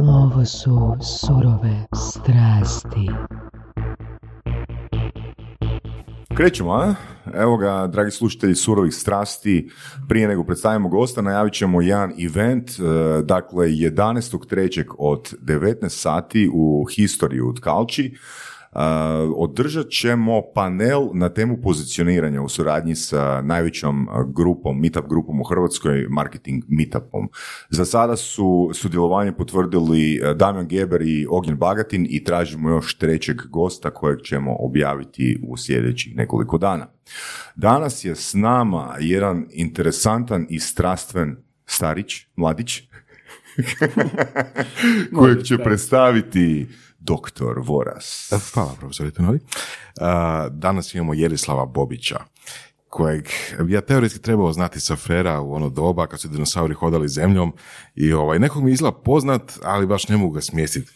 Ovo 0.00 0.44
su 0.44 0.96
surove 1.00 1.86
strasti. 1.94 3.10
Krećemo, 6.36 6.72
a? 6.72 6.94
Evo 7.34 7.56
ga, 7.56 7.86
dragi 7.86 8.10
slušatelji 8.10 8.54
surovih 8.54 8.94
strasti, 8.94 9.70
prije 10.08 10.28
nego 10.28 10.44
predstavimo 10.44 10.88
gosta, 10.88 11.22
najavit 11.22 11.52
ćemo 11.52 11.82
jedan 11.82 12.12
event, 12.24 12.70
e, 12.70 12.82
dakle 13.22 13.66
11.3. 13.66 14.84
od 14.98 15.34
19 15.42 15.88
sati 15.88 16.50
u 16.54 16.86
History 16.88 17.40
u 17.50 17.54
Tkalči. 17.54 18.16
Održat 19.36 19.88
ćemo 19.90 20.42
panel 20.54 21.08
na 21.14 21.28
temu 21.28 21.60
pozicioniranja 21.62 22.42
u 22.42 22.48
suradnji 22.48 22.94
sa 22.94 23.42
najvećom 23.42 24.08
grupom, 24.26 24.80
meetup 24.80 25.08
grupom 25.08 25.40
u 25.40 25.44
Hrvatskoj, 25.44 26.06
marketing 26.10 26.64
meetupom. 26.68 27.28
Za 27.70 27.84
sada 27.84 28.16
su 28.16 28.70
sudjelovanje 28.74 29.32
potvrdili 29.32 30.20
Damjan 30.36 30.68
Geber 30.68 31.02
i 31.02 31.26
Ognjen 31.30 31.56
Bagatin 31.56 32.06
i 32.10 32.24
tražimo 32.24 32.70
još 32.70 32.98
trećeg 32.98 33.36
gosta 33.50 33.90
kojeg 33.90 34.20
ćemo 34.20 34.56
objaviti 34.58 35.40
u 35.48 35.56
sljedećih 35.56 36.16
nekoliko 36.16 36.58
dana. 36.58 36.86
Danas 37.56 38.04
je 38.04 38.14
s 38.14 38.34
nama 38.34 38.96
jedan 39.00 39.46
interesantan 39.50 40.46
i 40.48 40.60
strastven 40.60 41.36
starić, 41.66 42.26
mladić, 42.36 42.82
kojeg 45.16 45.42
će 45.42 45.58
predstaviti 45.58 46.68
doktor 47.04 47.58
Voras. 47.58 48.32
Hvala, 48.54 48.74
profesor 48.80 49.06
Itonovi. 49.06 49.38
Danas 50.50 50.94
imamo 50.94 51.14
Jerislava 51.14 51.66
Bobića, 51.66 52.18
kojeg 52.88 53.28
ja 53.68 53.80
teoretski 53.80 54.22
trebao 54.22 54.52
znati 54.52 54.80
sa 54.80 54.96
Fera 54.96 55.40
u 55.40 55.54
ono 55.54 55.68
doba 55.68 56.06
kad 56.06 56.20
su 56.20 56.28
dinosauri 56.28 56.74
hodali 56.74 57.08
zemljom 57.08 57.52
i 57.94 58.12
ovaj, 58.12 58.38
nekog 58.38 58.64
mi 58.64 58.72
izgleda 58.72 58.96
poznat, 58.96 59.52
ali 59.62 59.86
baš 59.86 60.08
ne 60.08 60.16
mogu 60.16 60.32
ga 60.32 60.40
smjestiti 60.40 60.92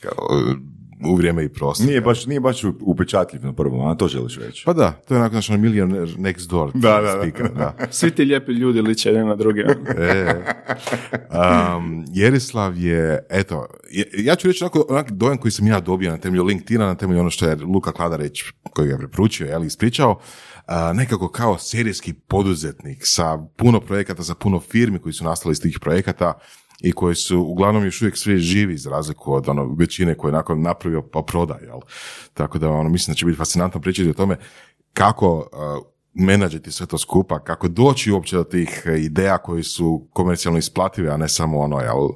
u 1.05 1.15
vrijeme 1.15 1.45
i 1.45 1.49
prostor. 1.49 1.87
Nije 1.87 2.01
baš, 2.01 2.27
nije 2.27 2.41
baš 2.41 2.65
upečatljiv 2.81 3.45
na 3.45 3.53
prvom, 3.53 3.89
a 3.89 3.95
to 3.95 4.09
želiš 4.09 4.39
reći. 4.39 4.63
Pa 4.65 4.73
da, 4.73 4.93
to 4.93 5.15
je 5.15 5.21
onako 5.21 5.35
naš 5.35 5.49
millionaire 5.49 6.13
next 6.13 6.49
door. 6.49 6.71
Da, 6.75 7.01
da, 7.01 7.13
speaker, 7.21 7.55
da. 7.55 7.77
Svi 7.91 8.11
ti 8.11 8.25
lijepi 8.25 8.53
ljudi 8.53 8.81
liče 8.83 9.09
jedan 9.09 9.29
na 9.29 9.35
druge. 9.35 9.63
E, 9.99 10.45
um, 11.77 12.05
Jerislav 12.13 12.79
je, 12.79 13.27
eto, 13.31 13.67
ja 14.19 14.37
ću 14.37 14.49
reći 14.49 14.65
onako, 14.65 14.87
onako 14.89 15.11
dojam 15.13 15.39
koji 15.39 15.53
sam 15.53 15.67
ja 15.67 15.81
dobio 15.81 16.11
na 16.11 16.19
temelju 16.19 16.45
LinkedIna, 16.45 16.87
na 16.87 16.95
temelju 16.95 17.21
ono 17.21 17.31
što 17.31 17.47
je 17.47 17.57
Luka 17.57 17.93
Kladareć, 17.93 18.45
koji 18.71 18.89
je 18.89 18.99
preporučio, 18.99 19.47
je 19.47 19.59
li, 19.59 19.67
ispričao, 19.67 20.21
a, 20.67 20.93
nekako 20.93 21.29
kao 21.29 21.59
serijski 21.59 22.13
poduzetnik 22.13 22.99
sa 23.03 23.39
puno 23.57 23.81
projekata, 23.81 24.23
sa 24.23 24.35
puno 24.35 24.61
firmi 24.61 24.99
koji 24.99 25.13
su 25.13 25.25
nastali 25.25 25.53
iz 25.53 25.61
tih 25.61 25.79
projekata 25.81 26.39
i 26.81 26.93
koji 26.93 27.15
su 27.15 27.41
uglavnom 27.41 27.85
još 27.85 28.03
uvijek 28.03 28.17
svi 28.17 28.39
živi 28.39 28.77
za 28.77 28.91
razliku 28.91 29.35
od 29.35 29.49
ono, 29.49 29.75
većine 29.79 30.15
koje 30.15 30.29
je 30.29 30.33
nakon 30.33 30.63
napravio 30.63 31.03
pa 31.03 31.23
proda, 31.23 31.59
jel? 31.63 31.81
Tako 32.35 32.59
da 32.59 32.71
ono, 32.71 32.89
mislim 32.89 33.13
da 33.13 33.19
će 33.19 33.27
biti 33.27 33.39
fascinantno 33.39 33.81
pričati 33.81 34.11
o 34.11 34.15
tome 34.15 34.37
kako 34.93 35.37
uh, 35.37 35.87
menadžeti 36.15 36.73
sve 36.73 36.87
to 36.87 36.99
skupa, 36.99 37.39
kako 37.45 37.69
doći 37.69 38.13
uopće 38.13 38.37
do 38.37 38.45
tih 38.45 38.83
ideja 38.99 39.39
koji 39.39 39.63
su 39.63 40.09
komercijalno 40.13 40.59
isplative, 40.59 41.11
a 41.11 41.17
ne 41.17 41.29
samo 41.29 41.59
ono, 41.59 41.81
jel, 41.81 42.05
uh, 42.05 42.15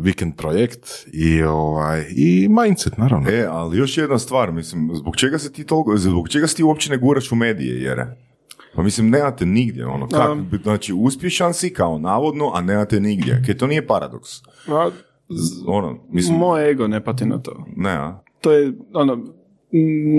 vikend 0.00 0.36
projekt 0.36 0.88
i, 1.12 1.42
ovaj, 1.42 2.06
i 2.10 2.48
mindset, 2.48 2.98
naravno. 2.98 3.30
E, 3.30 3.46
ali 3.50 3.78
još 3.78 3.98
jedna 3.98 4.18
stvar, 4.18 4.52
mislim, 4.52 4.90
zbog 4.94 5.16
čega 5.16 5.38
se 5.38 5.52
ti 5.52 5.64
toliko, 5.64 5.96
zbog 5.96 6.28
čega 6.28 6.46
se 6.46 6.54
ti 6.54 6.62
uopće 6.62 6.90
ne 6.90 6.98
guraš 6.98 7.32
u 7.32 7.34
medije, 7.34 7.82
jere? 7.82 8.29
Pa 8.74 8.82
mislim, 8.82 9.10
nemate 9.10 9.46
nigdje, 9.46 9.86
ono, 9.86 10.08
kak, 10.08 10.28
znači, 10.62 10.92
uspješan 10.92 11.54
si 11.54 11.72
kao 11.72 11.98
navodno, 11.98 12.50
a 12.54 12.60
nemate 12.60 13.00
nigdje. 13.00 13.42
Kaj 13.46 13.56
to 13.56 13.66
nije 13.66 13.86
paradoks. 13.86 14.30
A, 14.68 14.90
Z- 15.28 15.62
Ono, 15.66 15.98
mislim, 16.08 16.38
Moj 16.38 16.70
ego 16.70 16.88
ne 16.88 17.04
pati 17.04 17.26
na 17.26 17.38
to. 17.38 17.64
ne, 17.76 17.90
a? 17.90 18.22
To 18.40 18.52
je, 18.52 18.72
ono, 18.92 19.24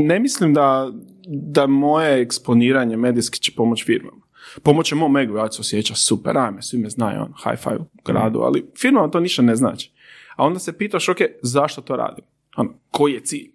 ne 0.06 0.20
mislim 0.20 0.54
da, 0.54 0.92
da 1.28 1.68
moje 1.68 2.22
eksponiranje 2.22 2.98
medijski 2.98 3.40
će 3.40 3.52
pomoći 3.58 3.86
firmama. 3.86 4.22
Pomoće 4.64 4.96
mom 4.96 5.18
egu, 5.18 5.38
ja 5.38 5.52
se 5.52 5.62
osjeća 5.62 5.96
super, 5.96 6.38
ajme, 6.38 6.62
svi 6.62 6.78
me 6.80 6.90
znaju, 6.90 7.22
on, 7.22 7.34
high 7.44 7.64
five 7.64 7.78
u 7.78 7.86
gradu, 8.06 8.40
ali 8.40 8.66
firmama 8.78 9.12
to 9.12 9.20
ništa 9.20 9.42
ne 9.42 9.56
znači. 9.56 9.92
A 10.36 10.46
onda 10.46 10.60
se 10.60 10.78
pitaš, 10.78 11.10
ok, 11.10 11.18
zašto 11.42 11.82
to 11.82 11.96
radim? 11.96 12.26
Ono, 12.58 12.74
koji 12.92 13.14
je 13.14 13.24
cilj? 13.24 13.52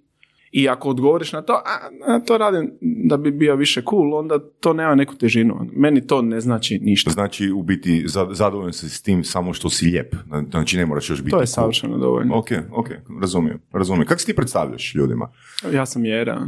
I 0.57 0.69
ako 0.69 0.89
odgovoriš 0.89 1.33
na 1.33 1.43
to, 1.43 1.53
a, 1.53 1.79
a, 2.07 2.21
to 2.21 2.39
radim 2.39 2.71
da 2.81 3.17
bi 3.17 3.31
bio 3.31 3.57
više 3.57 3.83
cool, 3.83 4.15
onda 4.15 4.39
to 4.51 4.73
nema 4.73 4.95
neku 4.95 5.15
težinu. 5.15 5.67
Meni 5.73 6.07
to 6.07 6.23
ne 6.23 6.41
znači 6.41 6.79
ništa. 6.79 7.11
Znači, 7.11 7.51
u 7.51 7.63
biti, 7.63 8.05
za- 8.07 8.29
zadovoljan 8.31 8.73
si 8.73 8.89
s 8.89 9.03
tim 9.03 9.25
samo 9.25 9.53
što 9.53 9.71
si 9.71 9.85
lijep. 9.85 10.15
Znači, 10.51 10.77
ne 10.77 10.87
moraš 10.87 11.11
još 11.11 11.21
biti 11.21 11.31
To 11.31 11.37
je 11.37 11.47
cool. 11.47 11.55
savršeno 11.55 11.99
dovoljno. 11.99 12.35
Ok, 12.37 12.47
ok, 12.73 12.89
razumijem, 13.21 13.59
razumijem. 13.73 14.07
Kako 14.07 14.21
se 14.21 14.27
ti 14.27 14.35
predstavljaš 14.35 14.95
ljudima? 14.95 15.33
Ja 15.73 15.87
sam 15.87 16.05
Jera. 16.05 16.41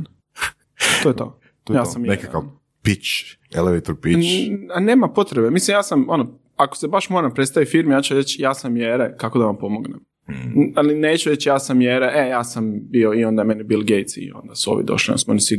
To 1.03 1.09
je 1.09 1.17
to. 1.17 1.41
To 1.65 1.73
je 1.73 1.77
ja 1.77 1.83
to. 1.83 1.91
sam. 1.91 2.03
Nekakav 2.03 2.43
pitch, 2.83 3.09
elevator 3.53 3.97
pitch. 3.97 4.29
N- 4.49 4.69
A 4.71 4.81
nema 4.81 5.09
potrebe. 5.09 5.51
Mislim, 5.51 5.75
ja 5.75 5.83
sam, 5.83 6.05
ono, 6.09 6.27
ako 6.57 6.77
se 6.77 6.89
baš 6.89 7.11
moram 7.11 7.35
predstaviti 7.35 7.71
firmi, 7.71 7.95
ja 7.95 8.03
ću 8.03 8.15
reći 8.15 8.43
ja 8.43 8.55
sam 8.55 8.77
Jere, 8.77 9.15
kako 9.17 9.39
da 9.39 9.45
vam 9.45 9.59
pomognem. 9.59 10.01
N- 10.29 10.73
Ali 10.77 10.95
neću 10.95 11.31
reći 11.31 11.49
ja 11.49 11.59
sam 11.59 11.81
Jere, 11.81 12.13
e, 12.15 12.29
ja 12.29 12.45
sam 12.45 12.73
bio 12.91 13.15
i 13.15 13.25
onda 13.25 13.45
meni 13.45 13.63
Bill 13.63 13.83
Gates 13.83 14.17
i 14.17 14.31
onda 14.35 14.55
su 14.55 14.73
ovi 14.73 14.85
došli, 14.85 15.13
onda 15.13 15.19
smo 15.19 15.31
oni 15.31 15.41
svi. 15.41 15.59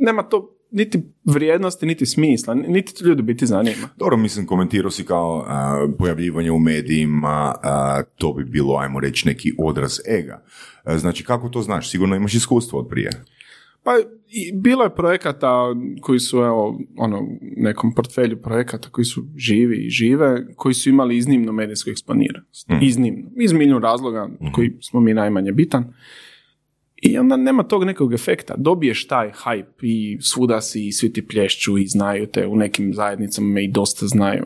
Nema 0.00 0.22
to 0.22 0.56
niti 0.70 1.02
vrijednosti, 1.24 1.86
niti 1.86 2.06
smisla, 2.06 2.54
niti 2.54 2.94
to 2.94 3.04
ljudi 3.04 3.22
biti 3.22 3.46
zanima. 3.46 3.88
Dobro, 3.96 4.16
mislim, 4.16 4.46
komentirao 4.46 4.90
si 4.90 5.04
kao 5.04 5.44
a, 5.48 5.88
pojavljivanje 5.98 6.50
u 6.50 6.58
medijima, 6.58 7.54
a, 7.62 8.02
to 8.16 8.32
bi 8.32 8.44
bilo, 8.44 8.76
ajmo 8.76 9.00
reći, 9.00 9.28
neki 9.28 9.52
odraz 9.58 9.98
ega. 10.08 10.44
A, 10.84 10.98
znači, 10.98 11.24
kako 11.24 11.48
to 11.48 11.62
znaš? 11.62 11.90
Sigurno 11.90 12.16
imaš 12.16 12.34
iskustvo 12.34 12.78
od 12.78 12.88
prije. 12.88 13.10
Pa 13.84 13.90
i 14.28 14.52
bilo 14.52 14.84
je 14.84 14.94
projekata 14.94 15.74
koji 16.00 16.18
su 16.18 16.38
evo 16.38 16.80
ono 16.96 17.20
u 17.20 17.38
nekom 17.40 17.94
portfelju 17.94 18.42
projekata 18.42 18.88
koji 18.90 19.04
su 19.04 19.24
živi 19.36 19.86
i 19.86 19.90
žive, 19.90 20.46
koji 20.56 20.74
su 20.74 20.88
imali 20.88 21.16
iznimno 21.16 21.52
medijsku 21.52 21.90
eksponiranost. 21.90 22.68
Iznimno. 22.82 23.30
Iz 23.36 23.52
milijun 23.52 23.82
razloga 23.82 24.28
koji 24.52 24.76
smo 24.80 25.00
mi 25.00 25.14
najmanje 25.14 25.52
bitan. 25.52 25.94
I 27.02 27.18
onda 27.18 27.36
nema 27.36 27.62
tog 27.62 27.84
nekog 27.84 28.12
efekta. 28.14 28.54
Dobiješ 28.58 29.06
taj 29.06 29.30
hype 29.30 29.82
i 29.82 30.18
svuda 30.20 30.60
si 30.60 30.86
i 30.86 30.92
svi 30.92 31.12
ti 31.12 31.26
plješću 31.26 31.78
i 31.78 31.86
znaju 31.86 32.26
te 32.26 32.46
u 32.46 32.56
nekim 32.56 32.94
zajednicama 32.94 33.48
me 33.48 33.64
i 33.64 33.70
dosta 33.70 34.06
znaju. 34.06 34.44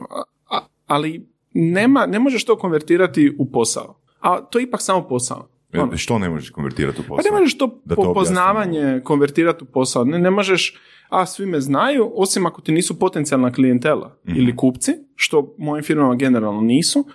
A- 0.50 0.66
ali 0.86 1.26
nema, 1.54 2.06
ne 2.06 2.18
možeš 2.18 2.44
to 2.44 2.56
konvertirati 2.56 3.36
u 3.38 3.50
posao. 3.50 4.00
A 4.20 4.40
to 4.40 4.58
je 4.58 4.62
ipak 4.62 4.82
samo 4.82 5.08
posao. 5.08 5.48
E, 5.72 5.80
Ono. 5.80 5.96
Što 5.96 6.18
ne 6.18 6.28
možeš 6.28 6.50
konvertirati 6.50 7.00
u 7.00 7.04
posao? 7.04 7.16
Pa 7.18 7.22
ne 7.24 7.40
možeš 7.40 7.58
to, 7.58 7.80
Da 7.84 7.94
to 7.96 8.14
poznavanje 8.14 9.00
konvertirati 9.04 9.64
u 9.64 9.66
posao. 9.66 10.04
Ne, 10.04 10.18
ne 10.18 10.30
možeš, 10.30 10.78
a 11.08 11.26
svi 11.26 11.46
me 11.46 11.60
znaju, 11.60 12.12
osim 12.14 12.46
ako 12.46 12.60
ti 12.60 12.72
nisu 12.72 12.98
potencijalna 12.98 13.52
klijentela 13.52 14.16
Mhm. 14.24 14.36
ili 14.36 14.56
kupci, 14.56 14.92
što 15.14 15.54
mojim 15.58 15.84
firmama 15.84 16.14
generalno 16.14 16.60
nisu. 16.60 17.06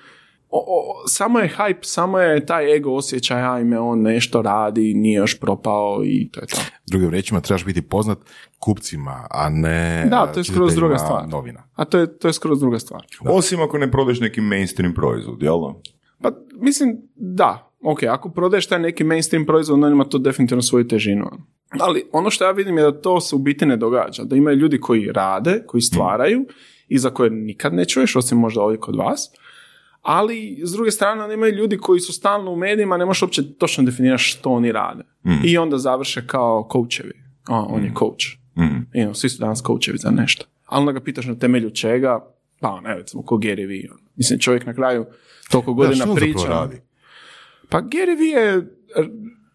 O, 0.49 0.59
o, 0.59 1.07
samo 1.07 1.39
je 1.39 1.51
hype, 1.57 1.77
samo 1.81 2.19
je 2.19 2.45
taj 2.45 2.75
ego 2.75 2.91
osjećaj, 2.91 3.41
ajme, 3.43 3.79
on 3.79 4.01
nešto 4.01 4.41
radi, 4.41 4.93
nije 4.93 5.17
još 5.17 5.39
propao 5.39 6.01
i 6.05 6.29
to 6.31 6.39
je 6.39 6.47
to. 6.47 6.57
Drugim 6.87 7.09
riječima, 7.09 7.41
trebaš 7.41 7.65
biti 7.65 7.81
poznat 7.81 8.17
kupcima, 8.59 9.27
a 9.29 9.49
ne 9.49 10.07
Da, 10.09 10.27
to 10.27 10.39
je 10.39 10.43
skroz 10.43 10.75
druga 10.75 10.97
stvar. 10.97 11.27
novina. 11.27 11.63
A 11.75 11.85
to 11.85 11.97
je, 11.99 12.17
to 12.17 12.27
je 12.27 12.33
skroz 12.33 12.59
druga 12.59 12.79
stvar. 12.79 13.05
Osim 13.21 13.61
ako 13.61 13.77
ne 13.77 13.91
prodeš 13.91 14.19
neki 14.19 14.41
mainstream 14.41 14.93
proizvod, 14.93 15.43
jel 15.43 15.59
da? 15.59 15.73
Pa 16.21 16.31
mislim, 16.53 16.97
da. 17.15 17.72
Ok, 17.83 18.03
ako 18.03 18.29
prodaješ 18.29 18.67
taj 18.67 18.79
neki 18.79 19.03
mainstream 19.03 19.45
proizvod, 19.45 19.73
onda 19.73 19.87
ima 19.87 20.03
to 20.05 20.17
definitivno 20.17 20.61
svoju 20.61 20.87
težinu. 20.87 21.29
Ali 21.79 22.03
ono 22.11 22.29
što 22.29 22.43
ja 22.45 22.51
vidim 22.51 22.77
je 22.77 22.83
da 22.83 23.01
to 23.01 23.21
se 23.21 23.35
u 23.35 23.39
biti 23.39 23.65
ne 23.65 23.77
događa. 23.77 24.23
Da 24.23 24.35
imaju 24.35 24.57
ljudi 24.57 24.79
koji 24.79 25.11
rade, 25.11 25.63
koji 25.67 25.81
stvaraju 25.81 26.45
i 26.87 26.97
za 26.97 27.09
koje 27.09 27.29
nikad 27.29 27.73
ne 27.73 27.85
čuješ, 27.85 28.15
osim 28.15 28.37
možda 28.37 28.61
ovdje 28.61 28.79
kod 28.79 28.95
vas. 28.95 29.29
Ali, 30.01 30.59
s 30.63 30.71
druge 30.71 30.91
strane, 30.91 31.21
onda 31.21 31.33
imaju 31.33 31.55
ljudi 31.55 31.77
koji 31.77 31.99
su 31.99 32.13
stalno 32.13 32.51
u 32.51 32.55
medijima, 32.55 32.97
ne 32.97 33.05
možeš 33.05 33.21
uopće 33.21 33.53
točno 33.53 33.83
definirati 33.83 34.23
što 34.23 34.49
oni 34.49 34.71
rade. 34.71 35.03
I 35.43 35.57
onda 35.57 35.77
završe 35.77 36.27
kao 36.27 36.69
coachevi. 36.71 37.13
A, 37.47 37.59
on 37.61 37.83
je 37.83 37.91
coach. 37.99 38.25
Mhm. 38.57 38.77
I 38.93 39.01
ono, 39.03 39.13
svi 39.13 39.29
su 39.29 39.39
danas 39.39 39.63
coachevi 39.63 39.97
za 39.97 40.11
nešto. 40.11 40.45
Ali 40.65 40.79
onda 40.79 40.91
ga 40.91 40.99
pitaš 40.99 41.25
na 41.25 41.35
temelju 41.35 41.69
čega, 41.69 42.25
pa 42.59 42.81
ne 42.81 42.95
recimo, 42.95 43.23
ko 43.23 43.35
Gary 43.37 43.67
Vee. 43.67 43.91
ono. 43.91 44.01
Mislim, 44.15 44.39
čovjek 44.39 44.65
na 44.65 44.73
kraju 44.73 45.05
toliko 45.51 45.71
Da, 45.71 45.75
godina 45.75 45.95
što 45.95 46.03
on 46.03 46.09
zapravo 46.09 46.33
priča. 46.33 46.47
radi? 46.49 46.81
Pa 47.73 47.81
Gary 47.81 48.15
Vee 48.15 48.41
je, 48.41 48.67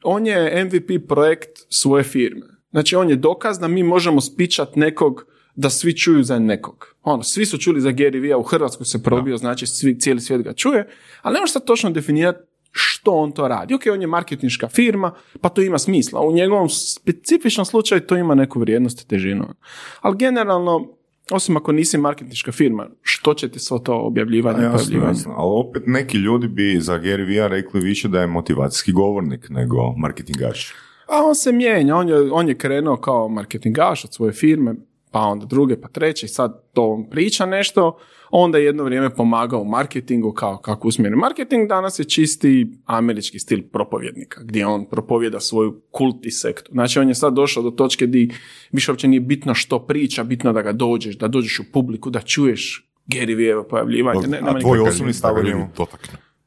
on 0.03 0.27
je 0.27 0.65
MVP 0.65 1.09
projekt 1.09 1.51
svoje 1.69 2.05
firme. 2.05 2.47
Znači 2.71 2.97
on 2.97 3.11
je 3.11 3.17
dokaz 3.17 3.59
da 3.59 3.69
mi 3.69 3.83
možemo 3.83 4.21
spičat 4.21 4.77
nekog 4.77 5.27
da 5.55 5.71
svi 5.71 5.97
čuju 5.97 6.23
za 6.23 6.39
nekog. 6.39 6.95
Ono, 7.03 7.23
svi 7.23 7.47
su 7.47 7.59
čuli 7.59 7.81
za 7.81 7.89
Gary 7.89 8.23
Vee, 8.23 8.37
u 8.37 8.43
Hrvatskoj 8.43 8.87
se 8.87 9.03
probio, 9.03 9.37
znači 9.37 9.67
svi, 9.67 9.99
cijeli 9.99 10.21
svijet 10.21 10.43
ga 10.43 10.53
čuje, 10.53 10.89
ali 11.23 11.35
ne 11.35 11.41
možeš 11.41 11.53
sad 11.53 11.65
točno 11.65 11.91
definirati 11.91 12.39
što 12.71 13.13
on 13.13 13.33
to 13.33 13.49
radi. 13.49 13.75
Ok, 13.75 13.83
on 13.93 14.01
je 14.01 14.07
marketinška 14.07 14.69
firma, 14.69 15.15
pa 15.41 15.49
to 15.49 15.63
ima 15.63 15.79
smisla. 15.79 16.21
U 16.21 16.33
njegovom 16.33 16.69
specifičnom 16.69 17.65
slučaju 17.65 18.01
to 18.01 18.17
ima 18.17 18.35
neku 18.35 18.61
vrijednost 18.61 19.01
i 19.01 19.09
težinu. 19.09 19.55
Ali 20.01 20.17
generalno, 20.17 20.98
Osim 21.31 21.57
ako 21.57 21.73
nisi 21.73 21.99
marketinška 21.99 22.53
firma, 22.53 22.87
što 23.03 23.35
će 23.35 23.49
ti 23.49 23.59
svo 23.59 23.79
to 23.79 23.95
objavljivanje? 23.95 24.63
Jasno, 24.63 24.79
pojavljivanje? 24.79 25.11
jasno. 25.11 25.35
Ali 25.37 25.51
opet 25.69 25.83
neki 25.87 26.17
ljudi 26.17 26.49
bi 26.49 26.77
za 26.81 26.99
Gary 26.99 27.27
Vee 27.27 27.49
rekli 27.49 27.81
više 27.81 28.09
da 28.09 28.21
je 28.21 28.27
motivacijski 28.27 28.93
govornik 28.93 29.49
nego 29.49 29.93
marketingaš. 29.97 30.73
A 31.09 31.25
on 31.25 31.35
se 31.35 31.53
mijenja, 31.53 31.97
on 31.97 32.09
je, 32.09 32.33
on 32.33 32.49
je 32.49 32.59
krenuo 32.59 32.97
kao 32.97 33.29
marketingaš 33.29 34.05
od 34.05 34.15
svoje 34.15 34.33
firme, 34.33 34.75
pa 35.11 35.21
onda 35.21 35.47
druge, 35.47 35.81
pa 35.81 35.89
treće, 35.89 36.27
i 36.27 36.29
sad 36.29 36.63
to 36.73 36.91
on 36.91 37.11
priča 37.11 37.47
nešto, 37.47 37.99
onda 38.31 38.59
je 38.59 38.65
jedno 38.65 38.85
vrijeme 38.85 39.15
pomagao 39.15 39.61
u 39.61 39.65
marketingu, 39.65 40.33
kao 40.33 40.57
kako 40.57 40.89
usmjeri 40.89 41.17
marketing, 41.17 41.69
danas 41.69 41.99
je 41.99 42.05
čisti 42.05 42.73
američki 42.85 43.39
stil 43.39 43.63
propovjednika, 43.73 44.41
gdje 44.45 44.67
on 44.67 44.85
propovjeda 44.91 45.41
svoju 45.41 45.81
kulti 45.91 46.31
sektu. 46.31 46.71
Znači 46.73 46.99
on 46.99 47.09
je 47.09 47.15
sad 47.15 47.35
došao 47.35 47.63
do 47.63 47.71
točke 47.71 48.07
gdje 48.07 48.29
više 48.73 48.93
uopće 48.93 49.09
nije 49.09 49.21
bitno 49.21 49.55
što 49.55 49.87
priča, 49.87 50.25
bitno 50.25 50.53
da 50.53 50.63
ga 50.63 50.73
dođeš, 50.73 51.19
da 51.19 51.29
dođeš 51.29 51.59
u 51.59 51.73
publiku, 51.73 52.11
da 52.11 52.21
čuješ 52.21 52.91
Gary 53.07 53.37
Vee 53.37 53.69
pojavljivanje. 53.69 54.27
Ne, 54.27 54.41
A 54.43 54.61
tvoj 54.61 54.79
osobni 54.79 55.13
stav 55.13 55.35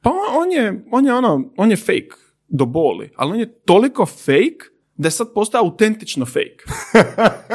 pa 0.01 0.09
on, 0.09 0.43
on 0.43 0.51
je, 0.51 0.85
on 0.91 1.05
je 1.05 1.13
ono, 1.13 1.51
on 1.57 1.71
je 1.71 1.75
fake 1.75 2.15
do 2.47 2.65
boli, 2.65 3.09
ali 3.15 3.31
on 3.31 3.39
je 3.39 3.53
toliko 3.65 4.05
fake 4.05 4.71
da 5.01 5.07
je 5.07 5.11
sad 5.11 5.33
postao 5.33 5.61
autentično 5.63 6.25
fake. 6.25 6.63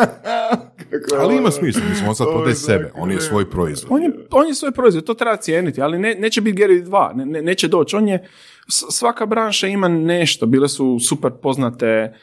Ali 1.21 1.37
ima 1.37 1.51
smisla, 1.51 1.83
mislim, 1.89 2.09
on 2.09 2.15
sad 2.15 2.27
prodaje 2.33 2.55
sebe, 2.55 2.91
on 2.95 3.11
je 3.11 3.21
svoj 3.21 3.51
proizvod. 3.51 3.93
On 3.93 4.03
je, 4.03 4.11
on 4.31 4.47
je 4.47 4.55
svoj 4.55 4.73
proizvod, 4.73 5.05
to 5.05 5.15
treba 5.15 5.37
cijeniti, 5.37 5.83
ali 5.83 5.99
ne, 5.99 6.15
neće 6.15 6.41
biti 6.41 6.63
Gary 6.63 6.85
2, 6.85 7.17
ne, 7.17 7.27
ne- 7.27 7.43
neće 7.43 7.69
doći. 7.69 7.97
On 7.97 8.09
je, 8.09 8.29
svaka 8.69 9.27
branša 9.27 9.67
ima 9.67 9.89
nešto, 9.89 10.47
bile 10.47 10.69
su 10.69 10.99
super 10.99 11.31
poznate 11.43 12.15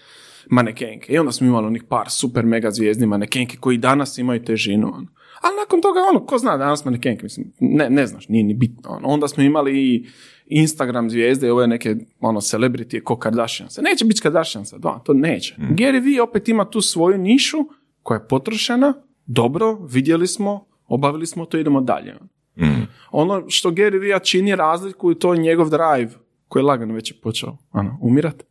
manekenke 0.49 1.13
i 1.13 1.17
onda 1.17 1.31
smo 1.31 1.47
imali 1.47 1.67
onih 1.67 1.83
par 1.89 2.09
super 2.09 2.45
mega 2.45 2.71
zvijezdni 2.71 3.07
manekenke 3.07 3.57
koji 3.59 3.77
danas 3.77 4.17
imaju 4.17 4.43
težinu. 4.43 4.87
ono. 4.87 5.07
Ali 5.41 5.55
nakon 5.55 5.81
toga, 5.81 5.99
ono, 6.09 6.25
ko 6.25 6.37
zna 6.37 6.57
danas 6.57 6.85
manekenke, 6.85 7.23
mislim, 7.23 7.53
ne, 7.59 7.89
ne 7.89 8.07
znaš, 8.07 8.27
nije 8.29 8.43
ni 8.43 8.53
bitno. 8.53 8.89
ono. 8.89 9.07
Onda 9.07 9.27
smo 9.27 9.43
imali 9.43 9.71
i 9.79 10.07
Instagram 10.45 11.09
zvijezde 11.09 11.47
i 11.47 11.49
ove 11.49 11.67
neke 11.67 11.95
ono, 12.19 12.41
celebrity 12.41 13.03
ko 13.03 13.15
Kardashiansa. 13.15 13.81
Neće 13.81 14.05
biti 14.05 14.21
Kardashiansa, 14.21 14.77
da, 14.77 15.01
to 15.05 15.13
neće. 15.13 15.55
Gary 15.57 16.03
Vee 16.03 16.21
opet 16.21 16.49
ima 16.49 16.65
tu 16.65 16.81
svoju 16.81 17.17
nišu 17.17 17.57
koja 18.03 18.17
je 18.17 18.27
potrošena, 18.27 18.93
dobro, 19.25 19.73
vidjeli 19.73 20.27
smo, 20.27 20.65
obavili 20.87 21.27
smo 21.27 21.45
to, 21.45 21.57
idemo 21.57 21.81
dalje. 21.81 22.13
Mm. 22.57 22.83
Ono 23.11 23.49
što 23.49 23.71
Gary 23.71 23.99
Vee 23.99 24.19
čini 24.23 24.55
razliku 24.55 25.11
i 25.11 25.15
to 25.15 25.33
je 25.33 25.39
njegov 25.39 25.69
drive 25.69 26.11
koji 26.47 26.61
je 26.61 26.65
lagano 26.65 26.93
već 26.93 27.11
je 27.11 27.17
počeo 27.21 27.57
ano, 27.71 27.97
umirat. 28.01 28.43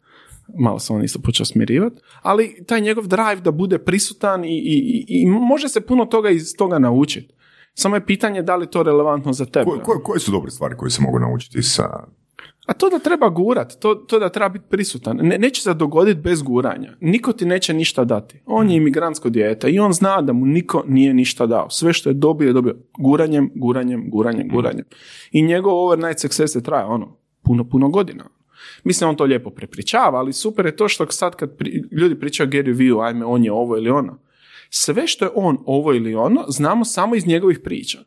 Malo 0.58 0.78
se 0.78 0.92
on 0.92 1.04
isto 1.04 1.18
počeo 1.18 1.46
smirivati. 1.46 2.00
Ali 2.22 2.64
taj 2.66 2.80
njegov 2.80 3.06
drive 3.06 3.40
da 3.40 3.50
bude 3.50 3.78
prisutan 3.78 4.44
i, 4.44 4.48
i, 4.48 5.04
i, 5.08 5.22
i 5.22 5.26
može 5.26 5.68
se 5.68 5.80
puno 5.80 6.04
toga 6.04 6.30
iz 6.30 6.56
toga 6.56 6.78
naučiti. 6.78 7.34
Samo 7.74 7.96
je 7.96 8.06
pitanje 8.06 8.42
da 8.42 8.56
li 8.56 8.66
to 8.66 8.82
relevantno 8.82 9.32
za 9.32 9.44
tebe. 9.44 9.64
Ko- 9.66 9.80
ko- 9.80 10.00
koje 10.00 10.20
su 10.20 10.30
dobre 10.30 10.50
stvari 10.50 10.76
koje 10.76 10.90
se 10.90 11.02
mogu 11.02 11.18
naučiti 11.18 11.62
sa... 11.62 12.04
A 12.66 12.72
to 12.72 12.88
da 12.88 12.98
treba 12.98 13.28
gurat, 13.28 13.72
to, 13.74 13.94
to 13.94 14.18
da 14.18 14.28
treba 14.28 14.48
biti 14.48 14.64
prisutan. 14.68 15.16
Ne, 15.16 15.38
neće 15.38 15.62
se 15.62 15.74
dogoditi 15.74 16.20
bez 16.20 16.42
guranja. 16.42 16.92
Niko 17.00 17.32
ti 17.32 17.46
neće 17.46 17.74
ništa 17.74 18.04
dati. 18.04 18.40
On 18.46 18.70
je 18.70 18.76
imigrantsko 18.76 19.30
dijete 19.30 19.70
i 19.70 19.78
on 19.78 19.92
zna 19.92 20.22
da 20.22 20.32
mu 20.32 20.46
niko 20.46 20.84
nije 20.86 21.14
ništa 21.14 21.46
dao. 21.46 21.70
Sve 21.70 21.92
što 21.92 22.10
je 22.10 22.14
dobio 22.14 22.46
je 22.46 22.52
dobio 22.52 22.76
guranjem, 22.98 23.50
guranjem, 23.54 24.10
guranjem, 24.10 24.48
guranjem. 24.48 24.84
I 25.32 25.42
njegov 25.42 25.74
overnight 25.76 26.20
success 26.20 26.54
je 26.54 26.62
traje 26.62 26.84
ono, 26.84 27.16
puno, 27.42 27.64
puno 27.64 27.88
godina. 27.88 28.24
Mislim, 28.84 29.10
on 29.10 29.16
to 29.16 29.24
lijepo 29.24 29.50
prepričava, 29.50 30.18
ali 30.18 30.32
super 30.32 30.66
je 30.66 30.76
to 30.76 30.88
što 30.88 31.06
sad 31.06 31.36
kad 31.36 31.56
pri- 31.56 31.82
ljudi 31.92 32.20
pričaju 32.20 32.48
Gary 32.50 32.74
Vee, 32.74 33.06
ajme, 33.08 33.24
on 33.26 33.44
je 33.44 33.52
ovo 33.52 33.76
ili 33.76 33.90
ono. 33.90 34.18
Sve 34.74 35.06
što 35.06 35.24
je 35.24 35.30
on 35.34 35.58
ovo 35.66 35.94
ili 35.94 36.14
ono, 36.14 36.44
znamo 36.48 36.84
samo 36.84 37.14
iz 37.14 37.26
njegovih 37.26 37.60
priča. 37.64 37.98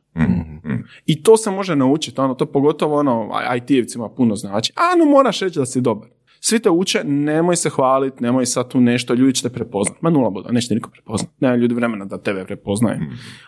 I 1.05 1.23
to 1.23 1.37
se 1.37 1.51
može 1.51 1.75
naučiti, 1.75 2.21
ono, 2.21 2.33
to 2.33 2.45
pogotovo 2.45 2.99
ono, 2.99 3.29
IT-evcima 3.57 4.15
puno 4.15 4.35
znači. 4.35 4.73
A, 4.75 4.97
no 4.97 5.05
moraš 5.05 5.39
reći 5.39 5.59
da 5.59 5.65
si 5.65 5.81
dobar. 5.81 6.09
Svi 6.39 6.59
te 6.59 6.69
uče, 6.69 7.03
nemoj 7.03 7.55
se 7.55 7.69
hvaliti, 7.69 8.23
nemoj 8.23 8.45
sad 8.45 8.69
tu 8.69 8.81
nešto, 8.81 9.13
ljudi 9.13 9.33
će 9.33 9.41
te 9.41 9.49
prepoznat. 9.49 10.01
Ma 10.01 10.09
nula 10.09 10.29
boda, 10.29 10.51
neće 10.51 10.73
niko 10.73 10.89
prepoznat. 10.89 11.31
Nema 11.39 11.55
ljudi 11.55 11.75
vremena 11.75 12.05
da 12.05 12.21
tebe 12.21 12.45
prepoznaju. 12.45 12.99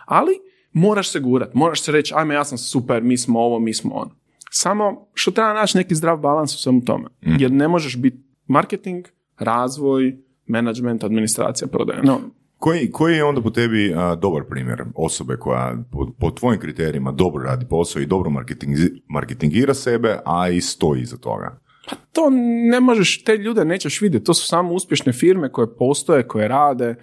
Ali 0.06 0.32
moraš 0.72 1.10
se 1.10 1.20
gurat, 1.20 1.54
moraš 1.54 1.82
se 1.82 1.92
reći, 1.92 2.14
ajme 2.16 2.34
ja 2.34 2.44
sam 2.44 2.58
super, 2.58 3.02
mi 3.02 3.16
smo 3.16 3.40
ovo, 3.40 3.58
mi 3.58 3.74
smo 3.74 3.94
ono. 3.94 4.10
Samo 4.50 5.08
što 5.14 5.30
treba 5.30 5.52
naći 5.52 5.78
neki 5.78 5.94
zdrav 5.94 6.18
balans 6.18 6.54
u 6.54 6.58
svemu 6.58 6.84
tome. 6.84 7.04
Jer 7.20 7.52
ne 7.52 7.68
možeš 7.68 7.96
biti 7.96 8.18
marketing, 8.46 9.06
razvoj, 9.38 10.16
management, 10.46 11.04
administracija, 11.04 11.68
prodaja. 11.68 12.02
No, 12.02 12.20
Koji, 12.58 12.90
koji 12.90 13.16
je 13.16 13.24
onda 13.24 13.42
po 13.42 13.50
tebi 13.50 13.94
a, 13.96 14.14
dobar 14.14 14.42
primjer 14.48 14.82
osobe 14.94 15.36
koja 15.36 15.76
po, 15.92 16.12
po 16.18 16.30
tvojim 16.30 16.60
kriterijima 16.60 17.12
dobro 17.12 17.44
radi 17.44 17.66
posao 17.70 18.02
i 18.02 18.06
dobro 18.06 18.30
marketingi- 18.30 19.00
marketingira 19.08 19.74
sebe, 19.74 20.18
a 20.24 20.48
i 20.48 20.60
stoji 20.60 21.02
iza 21.02 21.16
toga? 21.16 21.60
Pa 21.90 21.96
to 22.12 22.22
ne 22.70 22.80
možeš, 22.80 23.24
te 23.24 23.36
ljude 23.36 23.64
nećeš 23.64 24.00
vidjeti. 24.00 24.24
To 24.24 24.34
su 24.34 24.46
samo 24.46 24.72
uspješne 24.74 25.12
firme 25.12 25.52
koje 25.52 25.76
postoje, 25.76 26.28
koje 26.28 26.48
rade, 26.48 26.94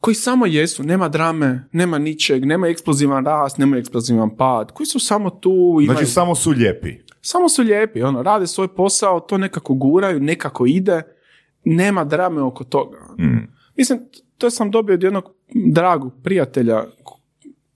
koji 0.00 0.14
samo 0.14 0.46
jesu, 0.46 0.82
nema 0.82 1.08
drame, 1.08 1.68
nema 1.72 1.98
ničeg, 1.98 2.44
nema 2.44 2.68
eksplozivan 2.68 3.24
rast, 3.24 3.58
nema 3.58 3.76
eksplozivan 3.76 4.36
pad, 4.36 4.72
koji 4.72 4.86
su 4.86 4.98
samo 4.98 5.30
tu, 5.30 5.78
imaju, 5.82 5.96
Znači, 5.98 6.06
samo 6.06 6.34
su 6.34 6.50
lijepi. 6.50 6.94
samo 7.20 7.48
su 7.48 7.62
lijepi, 7.62 8.02
ono, 8.02 8.22
rade 8.22 8.46
svoj 8.46 8.74
posao, 8.74 9.20
to 9.20 9.38
nekako 9.38 9.74
guraju, 9.74 10.20
nekako 10.20 10.66
ide, 10.66 11.02
nema 11.64 12.04
drame 12.04 12.42
oko 12.42 12.64
toga. 12.64 12.98
Mm. 13.18 13.48
Mislim, 13.76 13.98
to 14.40 14.50
sam 14.50 14.70
dobio 14.70 14.94
od 14.94 15.02
jednog 15.02 15.24
dragog 15.72 16.12
prijatelja, 16.22 16.84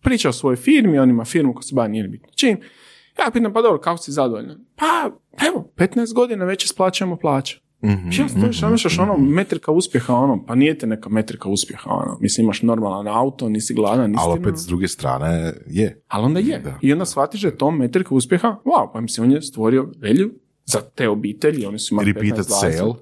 priča 0.01 0.29
o 0.29 0.33
svojoj 0.33 0.57
firmi, 0.57 0.99
on 0.99 1.11
ima 1.11 1.25
firmu 1.25 1.55
koja 1.55 1.63
se 1.63 1.75
bavi, 1.75 1.89
nije 1.89 2.03
ni 2.03 2.09
bitno 2.09 2.29
čim. 2.37 2.59
Ja 3.19 3.31
pitam, 3.33 3.53
pa 3.53 3.63
dobro, 3.63 3.79
kako 3.81 3.99
si 3.99 4.13
zadovoljan? 4.13 4.67
Pa, 4.77 5.11
evo, 5.49 5.73
15 5.77 6.15
godina 6.15 6.45
već 6.45 6.65
isplaćujemo 6.65 7.17
plaće. 7.17 7.61
Mhm, 7.85 8.09
Ja 8.19 8.29
stojiš, 8.29 8.63
mm 8.63 8.71
misliš, 8.73 8.99
ono, 8.99 9.17
metrika 9.19 9.73
uspjeha, 9.73 10.15
ono, 10.15 10.45
pa 10.47 10.55
nije 10.55 10.79
te 10.79 10.87
neka 10.87 11.09
metrika 11.09 11.49
uspjeha, 11.49 11.91
ono, 11.91 12.19
mislim, 12.21 12.45
imaš 12.45 12.63
normalan 12.63 13.09
auto, 13.09 13.49
nisi 13.49 13.75
gladan, 13.75 14.11
nisi 14.11 14.23
Ali 14.27 14.41
opet 14.41 14.55
s 14.57 14.67
druge 14.67 14.89
strane 14.89 15.53
je. 15.67 16.03
ali 16.09 16.25
onda 16.25 16.41
je. 16.41 16.59
Da. 16.59 16.79
I 16.83 16.93
onda 16.93 17.05
shvatiš 17.05 17.43
da 17.43 17.49
je 17.49 17.59
to 17.59 17.71
metrika 17.71 18.15
uspjeha, 18.15 18.57
wow, 18.65 18.93
pa 18.93 19.01
mislim, 19.01 19.27
on 19.27 19.33
je 19.33 19.43
stvorio 19.43 19.93
velju 20.01 20.31
za 20.65 20.81
te 20.81 21.09
obitelji, 21.09 21.67
oni 21.67 21.79
su 21.79 21.95
imali 21.95 22.13
Repeated 22.13 22.45
15, 22.45 22.67
20. 22.67 22.77
sale. 22.77 22.95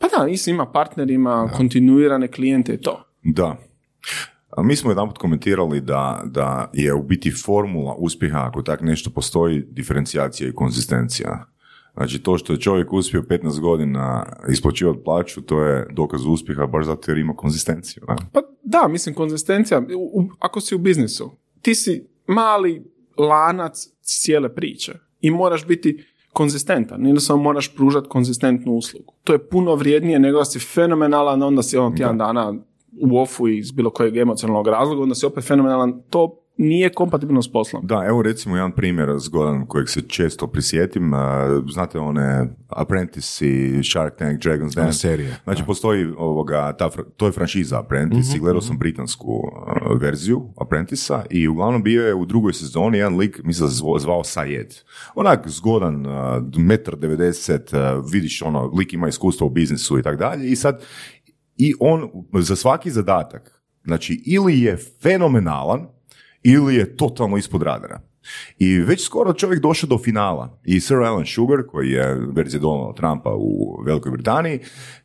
Pa 0.00 0.06
da, 0.08 0.28
isto 0.28 0.50
ima 0.50 0.66
partnerima, 0.66 1.50
kontinuirane 1.56 2.28
klijente 2.28 2.74
i 2.74 2.80
to. 2.80 3.04
Da. 3.22 3.56
A 4.56 4.62
mi 4.62 4.76
smo 4.76 4.90
jedanput 4.90 5.18
komentirali 5.18 5.80
da, 5.80 6.22
da 6.24 6.70
je 6.72 6.94
u 6.94 7.02
biti 7.02 7.30
formula 7.44 7.94
uspjeha, 7.98 8.38
ako 8.38 8.62
tak 8.62 8.80
nešto 8.80 9.10
postoji, 9.10 9.62
diferencijacija 9.70 10.48
i 10.48 10.54
konzistencija. 10.54 11.44
Znači 11.94 12.18
to 12.18 12.38
što 12.38 12.52
je 12.52 12.60
čovjek 12.60 12.92
uspio 12.92 13.22
15 13.22 13.60
godina 13.60 14.26
isplaćivati 14.50 15.00
plaću, 15.04 15.42
to 15.42 15.62
je 15.62 15.86
dokaz 15.92 16.26
uspjeha 16.26 16.66
baš 16.66 16.86
zato 16.86 17.10
jer 17.10 17.18
ima 17.18 17.36
konzistenciju. 17.36 18.02
Da? 18.06 18.16
Pa 18.32 18.40
da, 18.62 18.88
mislim, 18.88 19.14
konzistencija, 19.14 19.78
u- 19.80 20.20
u- 20.20 20.28
ako 20.38 20.60
si 20.60 20.74
u 20.74 20.78
biznisu, 20.78 21.30
ti 21.62 21.74
si 21.74 22.06
mali 22.26 22.84
lanac 23.18 23.88
cijele 24.02 24.54
priče 24.54 24.92
i 25.20 25.30
moraš 25.30 25.66
biti 25.66 26.04
konzistentan 26.32 27.06
ili 27.06 27.20
samo 27.20 27.42
moraš 27.42 27.74
pružati 27.74 28.08
konzistentnu 28.08 28.72
uslugu. 28.72 29.14
To 29.24 29.32
je 29.32 29.48
puno 29.48 29.74
vrijednije 29.74 30.18
nego 30.18 30.38
da 30.38 30.44
si 30.44 30.58
fenomenalan, 30.58 31.42
onda 31.42 31.62
si 31.62 31.76
on 31.76 31.96
tjedan 31.96 32.18
dana 32.18 32.54
u 33.02 33.18
ofu 33.18 33.48
iz 33.48 33.72
bilo 33.72 33.90
kojeg 33.90 34.16
emocionalnog 34.16 34.68
razloga, 34.68 35.02
onda 35.02 35.14
si 35.14 35.26
opet 35.26 35.44
fenomenalan. 35.44 36.02
To 36.10 36.36
nije 36.60 36.92
kompatibilno 36.92 37.42
s 37.42 37.52
poslom. 37.52 37.86
Da, 37.86 38.04
evo 38.06 38.22
recimo 38.22 38.56
jedan 38.56 38.72
primjer 38.72 39.08
zgodan 39.18 39.66
kojeg 39.66 39.88
se 39.88 40.02
često 40.02 40.46
prisjetim. 40.46 41.12
Znate 41.72 41.98
one 41.98 42.48
Apprentice 42.68 43.48
i 43.48 43.82
Shark 43.92 44.16
Tank, 44.16 44.42
Dragon's 44.42 44.74
Dance. 44.74 44.98
serije, 44.98 45.36
Znači 45.44 45.62
postoji 45.66 46.06
ovoga, 46.18 46.72
ta, 46.72 46.90
to 47.16 47.26
je 47.26 47.32
franšiza 47.32 47.80
Apprentice 47.80 48.36
i 48.36 48.40
gledao 48.40 48.60
sam 48.60 48.78
britansku 48.78 49.42
verziju 50.00 50.42
Apprentice-a 50.60 51.22
i 51.30 51.48
uglavnom 51.48 51.82
bio 51.82 52.06
je 52.06 52.14
u 52.14 52.26
drugoj 52.26 52.52
sezoni 52.52 52.98
jedan 52.98 53.16
lik, 53.16 53.40
mislim 53.44 53.68
da 53.68 53.98
zvao 53.98 54.24
Sayed. 54.24 54.74
Onak 55.14 55.48
zgodan, 55.48 56.06
metar 56.56 56.94
90, 56.96 57.76
a, 57.76 58.02
vidiš 58.12 58.42
ono, 58.42 58.66
lik 58.66 58.92
ima 58.92 59.08
iskustva 59.08 59.46
u 59.46 59.50
biznisu 59.50 59.98
i 59.98 60.02
tako 60.02 60.16
dalje 60.16 60.50
i 60.50 60.56
sad 60.56 60.84
i 61.56 61.74
on 61.80 62.10
za 62.34 62.56
svaki 62.56 62.90
zadatak, 62.90 63.62
znači 63.84 64.22
ili 64.26 64.60
je 64.60 64.78
fenomenalan 65.02 65.99
ili 66.42 66.74
je 66.74 66.96
totalno 66.96 67.36
ispod 67.36 67.62
radara. 67.62 68.00
I 68.58 68.78
već 68.78 69.04
skoro 69.04 69.32
čovjek 69.32 69.62
došao 69.62 69.88
do 69.88 69.98
finala. 69.98 70.60
I 70.64 70.80
Sir 70.80 70.96
Alan 70.96 71.26
Sugar, 71.26 71.58
koji 71.68 71.90
je 71.90 72.20
verzija 72.32 72.60
Donalda 72.60 72.94
Trumpa 72.94 73.30
u 73.38 73.82
Velikoj 73.86 74.12
Britaniji, 74.12 74.60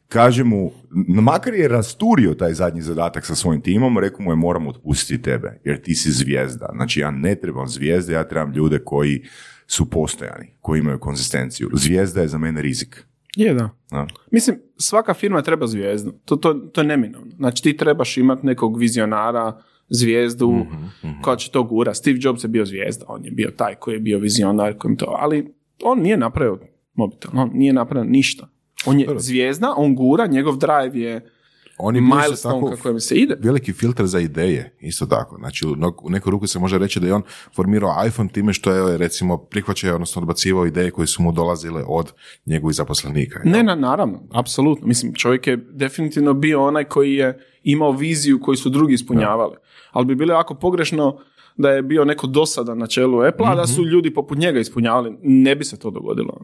kaže 0.08 0.44
mu, 0.44 0.72
makar 1.08 1.54
je 1.54 1.68
rasturio 1.68 2.34
taj 2.34 2.54
zadnji 2.54 2.82
zadatak 2.82 3.26
sa 3.26 3.36
svojim 3.36 3.62
timom, 3.62 3.98
rekao 3.98 4.24
mu 4.24 4.32
je 4.32 4.36
moram 4.36 4.68
otpustiti 4.68 5.24
tebe, 5.24 5.60
jer 5.64 5.82
ti 5.82 5.96
si 5.96 6.12
zvijezda. 6.12 6.70
Znači 6.76 7.00
ja 7.00 7.12
ne 7.12 7.36
trebam 7.36 7.68
zvijezde, 7.68 8.14
ja 8.14 8.28
trebam 8.28 8.54
ljude 8.54 8.80
koji 8.80 9.24
su 9.68 9.90
postojani, 9.90 10.56
koji 10.62 10.80
imaju 10.80 11.00
konzistenciju. 11.00 11.70
Zvijezda 11.74 12.22
je 12.22 12.28
za 12.28 12.38
mene 12.38 12.62
rizik. 12.62 13.06
Je, 13.36 13.54
da. 13.54 13.70
Da. 13.92 14.08
Mislim, 14.32 14.60
svaka 14.78 15.14
firma 15.14 15.42
treba 15.42 15.68
zvijezdu. 15.68 16.12
To, 16.26 16.36
to, 16.36 16.54
to 16.54 16.82
je 16.82 16.88
neminovno. 16.88 17.32
Znači, 17.36 17.64
ti 17.64 17.78
trebaš 17.78 18.18
imati 18.18 18.46
nekog 18.46 18.80
vizionara, 18.80 19.62
zvijezdu 19.90 20.52
Mhm, 20.52 21.22
koja 21.22 21.36
će 21.36 21.52
to 21.52 21.64
gura. 21.64 21.94
Steve 21.94 22.18
Jobs 22.22 22.44
je 22.44 22.48
bio 22.48 22.66
zvijezda, 22.66 23.06
on 23.08 23.26
je 23.26 23.32
bio 23.32 23.52
taj 23.58 23.76
koji 23.76 23.96
je 23.96 24.00
bio 24.00 24.20
vizionar, 24.20 24.78
kojim 24.78 24.98
to, 24.98 25.16
ali 25.20 25.54
on 25.84 26.00
nije 26.00 26.18
napravio 26.18 26.60
mobitel, 26.94 27.32
on 27.34 27.52
nije 27.54 27.74
napravio 27.74 28.10
ništa. 28.10 28.50
On 28.86 29.00
je 29.00 29.08
zvijezda, 29.18 29.74
on 29.78 29.96
gura, 29.96 30.28
njegov 30.28 30.58
drive 30.58 31.00
je 31.00 31.30
On 31.78 31.96
je 31.96 32.02
bio 32.02 32.08
isto 32.08 32.26
milestone 32.26 32.54
tako 32.54 32.84
kako 32.84 33.00
se 33.00 33.16
ide. 33.16 33.38
veliki 33.40 33.74
filter 33.74 34.06
za 34.06 34.20
ideje, 34.20 34.78
isto 34.80 35.06
tako. 35.06 35.38
Znači, 35.38 35.66
u 36.04 36.10
neku 36.10 36.30
ruku 36.30 36.48
se 36.48 36.60
može 36.60 36.78
reći 36.78 37.00
da 37.00 37.08
je 37.08 37.14
on 37.14 37.22
formirao 37.56 38.06
iPhone 38.08 38.30
time 38.30 38.54
što 38.54 38.72
je, 38.72 38.98
recimo, 38.98 39.38
prihvaćao, 39.38 39.96
odnosno 39.96 40.22
odbacivao 40.22 40.66
ideje 40.66 40.92
koje 40.92 41.08
su 41.08 41.24
mu 41.24 41.32
dolazile 41.32 41.84
od 41.88 42.14
njegovih 42.46 42.76
zaposlenika. 42.76 43.40
Ne, 43.44 43.64
na, 43.64 43.76
naravno, 43.76 44.24
apsolutno. 44.34 44.88
Mislim, 44.88 45.14
čovjek 45.14 45.48
je 45.48 45.58
definitivno 45.58 46.34
bio 46.34 46.64
onaj 46.64 46.84
koji 46.84 47.14
je 47.14 47.40
imao 47.64 47.92
viziju 47.92 48.40
koju 48.42 48.56
su 48.56 48.70
drugi 48.70 48.94
ispunjavali. 48.94 49.56
Ali 49.92 50.06
bi 50.06 50.16
bilo 50.16 50.34
jako 50.34 50.56
pogrešno 50.56 51.20
da 51.58 51.70
je 51.70 51.82
bio 51.82 52.06
neko 52.06 52.28
dosadan 52.28 52.78
na 52.78 52.88
čelu 52.88 53.22
Apple, 53.22 53.46
a 53.48 53.56
da 53.56 53.68
su 53.68 53.86
ljudi 53.86 54.14
poput 54.14 54.38
njega 54.38 54.60
ispunjavali. 54.60 55.18
Ne 55.22 55.56
bi 55.56 55.64
se 55.64 55.80
to 55.80 55.92
dogodilo. 55.92 56.42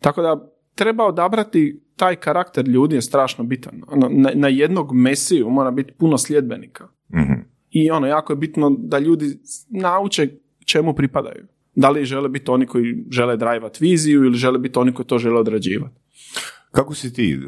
Tako 0.00 0.22
da 0.22 0.53
treba 0.74 1.04
odabrati 1.04 1.80
taj 1.96 2.16
karakter 2.16 2.68
ljudi 2.68 2.94
je 2.94 3.02
strašno 3.02 3.44
bitan. 3.44 3.82
Ono, 3.86 4.08
na, 4.10 4.30
na 4.34 4.48
jednog 4.48 4.94
mesiju 4.94 5.50
mora 5.50 5.70
biti 5.70 5.92
puno 5.92 6.18
sljedbenika. 6.18 6.88
Mhm. 7.14 7.32
I 7.70 7.90
ono, 7.90 8.06
jako 8.06 8.32
je 8.32 8.36
bitno 8.36 8.76
da 8.78 8.98
ljudi 8.98 9.38
nauče 9.70 10.28
čemu 10.64 10.94
pripadaju. 10.94 11.46
Da 11.74 11.90
li 11.90 12.04
žele 12.04 12.28
biti 12.28 12.50
oni 12.50 12.66
koji 12.66 13.04
žele 13.10 13.36
drajvat 13.36 13.80
viziju 13.80 14.24
ili 14.24 14.36
žele 14.36 14.58
biti 14.58 14.78
oni 14.78 14.92
koji 14.92 15.06
to 15.06 15.18
žele 15.18 15.40
odrađivati. 15.40 15.94
Kako 16.70 16.94
si 16.94 17.12
ti 17.12 17.36
uh, 17.36 17.44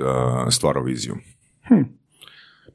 stvarao 0.50 0.82
viziju? 0.82 1.14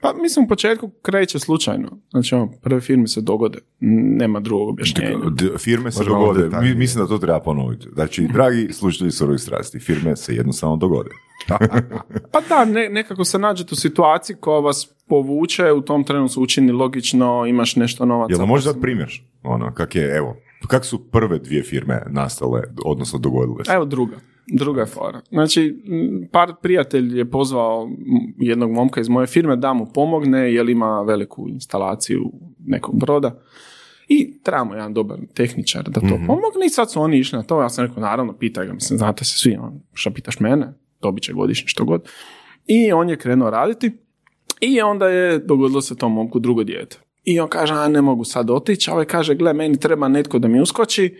Pa 0.01 0.13
mislim 0.13 0.45
u 0.45 0.47
početku 0.47 0.89
kreće 1.01 1.39
slučajno. 1.39 1.97
Znači 2.11 2.35
ono, 2.35 2.51
prve 2.61 2.81
firme 2.81 3.07
se 3.07 3.21
dogode. 3.21 3.59
Nema 3.79 4.39
drugog 4.39 4.69
objašnjenja. 4.69 5.17
D- 5.31 5.57
firme 5.57 5.91
se 5.91 6.03
dogode. 6.03 6.49
Mi- 6.61 6.75
mislim 6.75 7.03
da 7.03 7.09
to 7.09 7.17
treba 7.17 7.39
ponoviti. 7.39 7.87
Znači, 7.93 8.27
dragi 8.33 8.73
slušatelji 8.73 9.11
surovih 9.11 9.41
strasti, 9.41 9.79
firme 9.79 10.15
se 10.15 10.35
jednostavno 10.35 10.75
dogode. 10.77 11.09
Pa 12.31 12.41
da, 12.49 12.65
ne, 12.65 12.89
nekako 12.89 13.25
se 13.25 13.39
nađete 13.39 13.69
u 13.71 13.75
situaciji 13.75 14.35
koja 14.35 14.59
vas 14.59 14.89
povuče, 15.07 15.71
u 15.71 15.81
tom 15.81 16.03
trenu 16.03 16.27
se 16.29 16.39
učini 16.39 16.71
logično, 16.71 17.45
imaš 17.45 17.75
nešto 17.75 18.05
novaca. 18.05 18.33
Jel 18.33 18.45
možeš 18.45 18.65
dati 18.65 18.81
primjer? 18.81 19.21
Ono, 19.43 19.73
kak 19.73 19.95
je, 19.95 20.15
evo, 20.17 20.35
kak 20.67 20.85
su 20.85 21.11
prve 21.11 21.39
dvije 21.39 21.63
firme 21.63 22.01
nastale, 22.09 22.61
odnosno 22.85 23.19
dogodile 23.19 23.65
se? 23.65 23.71
Evo 23.73 23.85
druga. 23.85 24.15
Druga 24.47 24.81
je 24.81 24.87
fora. 24.87 25.21
Znači, 25.29 25.75
par 26.31 26.53
prijatelj 26.61 27.17
je 27.17 27.29
pozvao 27.29 27.89
jednog 28.37 28.71
momka 28.71 29.01
iz 29.01 29.09
moje 29.09 29.27
firme 29.27 29.55
da 29.55 29.73
mu 29.73 29.85
pomogne 29.93 30.53
jer 30.53 30.69
ima 30.69 31.01
veliku 31.01 31.49
instalaciju 31.49 32.31
nekog 32.65 32.99
broda 32.99 33.41
i 34.07 34.41
trebamo 34.43 34.73
jedan 34.73 34.93
dobar 34.93 35.19
tehničar 35.33 35.83
da 35.83 36.01
to 36.01 36.19
pomogne 36.27 36.65
i 36.65 36.69
sad 36.69 36.91
su 36.91 37.01
oni 37.01 37.17
išli 37.17 37.37
na 37.37 37.43
to. 37.43 37.61
Ja 37.61 37.69
sam 37.69 37.85
rekao, 37.85 38.01
naravno, 38.01 38.33
pitaj 38.33 38.65
ga, 38.65 38.73
mislim, 38.73 38.97
znate 38.97 39.25
se 39.25 39.37
svi, 39.37 39.57
on, 39.61 39.81
šta 39.93 40.11
pitaš 40.11 40.39
mene, 40.39 40.73
dobit 41.01 41.23
će 41.23 41.33
godišnje 41.33 41.67
što 41.67 41.85
god. 41.85 42.09
I 42.67 42.91
on 42.91 43.09
je 43.09 43.17
krenuo 43.17 43.49
raditi 43.49 43.91
i 44.61 44.81
onda 44.81 45.07
je 45.07 45.39
dogodilo 45.39 45.81
se 45.81 45.97
tom 45.97 46.13
momku 46.13 46.39
drugo 46.39 46.63
dijete. 46.63 46.97
I 47.23 47.39
on 47.39 47.49
kaže, 47.49 47.73
a 47.73 47.87
ne 47.87 48.01
mogu 48.01 48.23
sad 48.23 48.49
otići, 48.49 48.91
a 48.91 48.93
ovaj 48.93 49.05
kaže, 49.05 49.35
gle, 49.35 49.53
meni 49.53 49.79
treba 49.79 50.07
netko 50.07 50.39
da 50.39 50.47
mi 50.47 50.61
uskoči, 50.61 51.15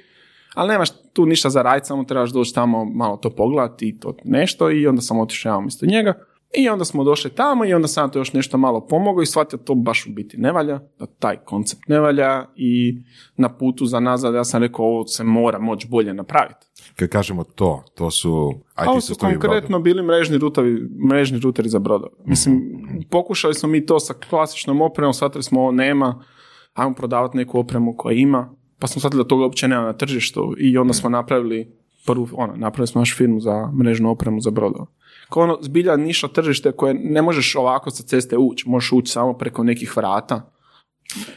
ali 0.55 0.69
nemaš 0.69 0.89
tu 1.13 1.25
ništa 1.25 1.49
za 1.49 1.61
raditi, 1.61 1.87
samo 1.87 2.03
trebaš 2.03 2.31
doći 2.31 2.53
tamo 2.53 2.85
malo 2.85 3.17
to 3.17 3.29
pogledati 3.29 3.89
i 3.89 3.99
to 3.99 4.15
nešto 4.23 4.71
i 4.71 4.87
onda 4.87 5.01
sam 5.01 5.19
otišao 5.19 5.49
ja 5.49 5.57
umjesto 5.57 5.85
njega. 5.85 6.13
I 6.53 6.69
onda 6.69 6.85
smo 6.85 7.03
došli 7.03 7.31
tamo 7.31 7.65
i 7.65 7.73
onda 7.73 7.87
sam 7.87 8.11
to 8.11 8.19
još 8.19 8.33
nešto 8.33 8.57
malo 8.57 8.87
pomogao 8.87 9.21
i 9.21 9.25
shvatio 9.25 9.59
to 9.59 9.75
baš 9.75 10.05
u 10.05 10.09
biti 10.09 10.37
ne 10.37 10.51
valja, 10.51 10.79
da 10.99 11.05
taj 11.05 11.37
koncept 11.37 11.81
ne 11.87 11.99
valja 11.99 12.45
i 12.55 12.95
na 13.37 13.57
putu 13.57 13.85
za 13.85 13.99
nazad 13.99 14.33
ja 14.33 14.43
sam 14.43 14.61
rekao 14.61 14.85
ovo 14.85 15.07
se 15.07 15.23
mora 15.23 15.59
moći 15.59 15.87
bolje 15.87 16.13
napraviti. 16.13 16.67
Kad 16.95 17.09
kažemo 17.09 17.43
to, 17.43 17.83
to 17.95 18.11
su 18.11 18.53
A 18.75 18.89
ovo 18.89 18.97
IT 18.97 19.03
su 19.03 19.15
konkretno 19.15 19.79
bili 19.79 20.03
mrežni 20.03 20.37
rutovi, 20.37 20.89
mrežni 21.09 21.39
ruteri 21.39 21.69
za 21.69 21.79
brodove. 21.79 22.11
Mislim, 22.25 22.61
pokušali 23.09 23.53
smo 23.53 23.69
mi 23.69 23.85
to 23.85 23.99
sa 23.99 24.13
klasičnom 24.29 24.81
opremom, 24.81 25.13
shvatili 25.13 25.43
smo 25.43 25.61
ovo 25.61 25.71
nema, 25.71 26.23
ajmo 26.73 26.95
prodavati 26.95 27.37
neku 27.37 27.59
opremu 27.59 27.95
koja 27.97 28.13
ima, 28.13 28.55
pa 28.81 28.87
smo 28.87 28.99
shvatili 28.99 29.23
da 29.23 29.27
toga 29.27 29.43
uopće 29.43 29.67
nema 29.67 29.83
na 29.85 29.93
tržištu 29.93 30.55
i 30.57 30.77
onda 30.77 30.93
smo 30.93 31.09
napravili 31.09 31.77
prvu, 32.05 32.27
ono, 32.33 32.53
napravili 32.55 32.87
smo 32.87 33.01
našu 33.01 33.15
firmu 33.15 33.39
za 33.39 33.71
mrežnu 33.79 34.09
opremu 34.09 34.41
za 34.41 34.51
brodove. 34.51 34.85
Kao 35.29 35.43
ono, 35.43 35.57
zbilja 35.61 35.97
niša 35.97 36.27
tržište 36.27 36.71
koje 36.71 36.93
ne 36.93 37.21
možeš 37.21 37.55
ovako 37.55 37.91
sa 37.91 38.03
ceste 38.03 38.37
ući, 38.37 38.69
možeš 38.69 38.91
ući 38.91 39.11
samo 39.11 39.33
preko 39.33 39.63
nekih 39.63 39.97
vrata, 39.97 40.51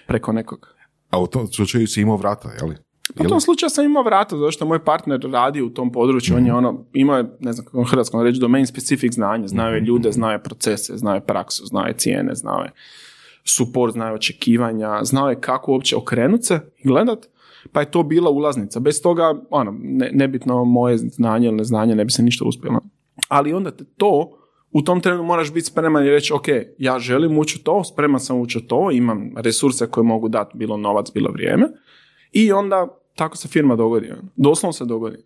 preko 0.07 0.33
nekog. 0.33 0.69
A 1.11 1.21
u 1.21 1.27
tom 1.27 1.47
slučaju 1.47 1.87
si 1.87 2.01
imao 2.01 2.17
vrata, 2.17 2.51
je 2.61 2.65
li? 2.65 2.77
Pa 3.17 3.25
u 3.25 3.29
tom 3.29 3.41
slučaju 3.41 3.71
sam 3.71 3.85
imao 3.85 4.03
vrata, 4.03 4.37
zato 4.37 4.51
što 4.51 4.67
moj 4.67 4.85
partner 4.85 5.21
radi 5.33 5.63
u 5.63 5.71
tom 5.71 5.93
području, 5.93 6.37
on 6.37 6.47
je 6.47 6.55
ono, 6.55 6.85
imao 6.93 7.17
je, 7.17 7.25
ne 7.41 7.53
znam 7.53 7.67
kako 7.67 7.85
hrvatskom 7.85 8.23
reći, 8.23 8.41
domain 8.41 8.67
specific 8.67 9.15
znanje, 9.15 9.49
znao 9.49 9.69
je 9.69 9.81
ljude, 9.81 10.13
znao 10.13 10.33
je 10.33 10.43
procese, 10.43 10.97
znao 10.97 11.15
je 11.15 11.27
praksu, 11.27 11.67
znao 11.67 11.87
je 11.87 11.95
cijene, 11.97 12.35
znao 12.35 12.61
je 12.63 12.71
support, 13.45 13.93
znao 13.93 14.09
je 14.09 14.15
očekivanja, 14.15 15.05
znao 15.05 15.31
je 15.31 15.41
kako 15.41 15.73
uopće 15.73 15.97
okrenut 15.97 16.45
se 16.45 16.61
i 16.79 16.89
gledat, 16.89 17.27
pa 17.73 17.81
je 17.81 17.91
to 17.91 18.03
bila 18.03 18.31
ulaznica. 18.31 18.81
Bez 18.81 19.03
toga, 19.03 19.35
ono, 19.51 19.75
ne, 19.81 20.11
nebitno 20.13 20.65
moje 20.65 20.99
znanje 20.99 21.47
ili 21.47 21.57
neznanje, 21.57 21.95
ne 21.95 22.05
bi 22.05 22.11
se 22.11 22.23
ništa 22.23 22.45
uspjelo. 22.45 22.81
Ali 23.29 23.53
onda 23.53 23.71
te 23.71 23.85
to, 23.85 24.39
u 24.71 24.83
tom 24.83 25.01
trenu 25.01 25.23
moraš 25.23 25.53
biti 25.53 25.67
spreman 25.67 26.07
i 26.07 26.11
reći, 26.11 26.33
ok, 26.33 26.45
ja 26.79 26.99
želim 26.99 27.39
ući 27.39 27.65
to, 27.65 27.85
spreman 27.85 28.21
sam 28.21 28.41
ući 28.41 28.61
to, 28.61 28.91
imam 28.91 29.33
resurse 29.37 29.87
koje 29.87 30.05
mogu 30.05 30.29
dati, 30.29 30.59
bilo 30.59 30.77
novac, 30.77 31.13
bilo 31.15 31.31
vrijeme, 31.31 31.67
i 32.33 32.53
onda 32.53 32.89
tako 33.15 33.37
se 33.37 33.49
firma 33.49 33.77
dogodi. 33.77 34.11
ono. 34.11 34.23
Doslovno 34.37 34.73
se 34.73 34.85
dogodi. 34.85 35.17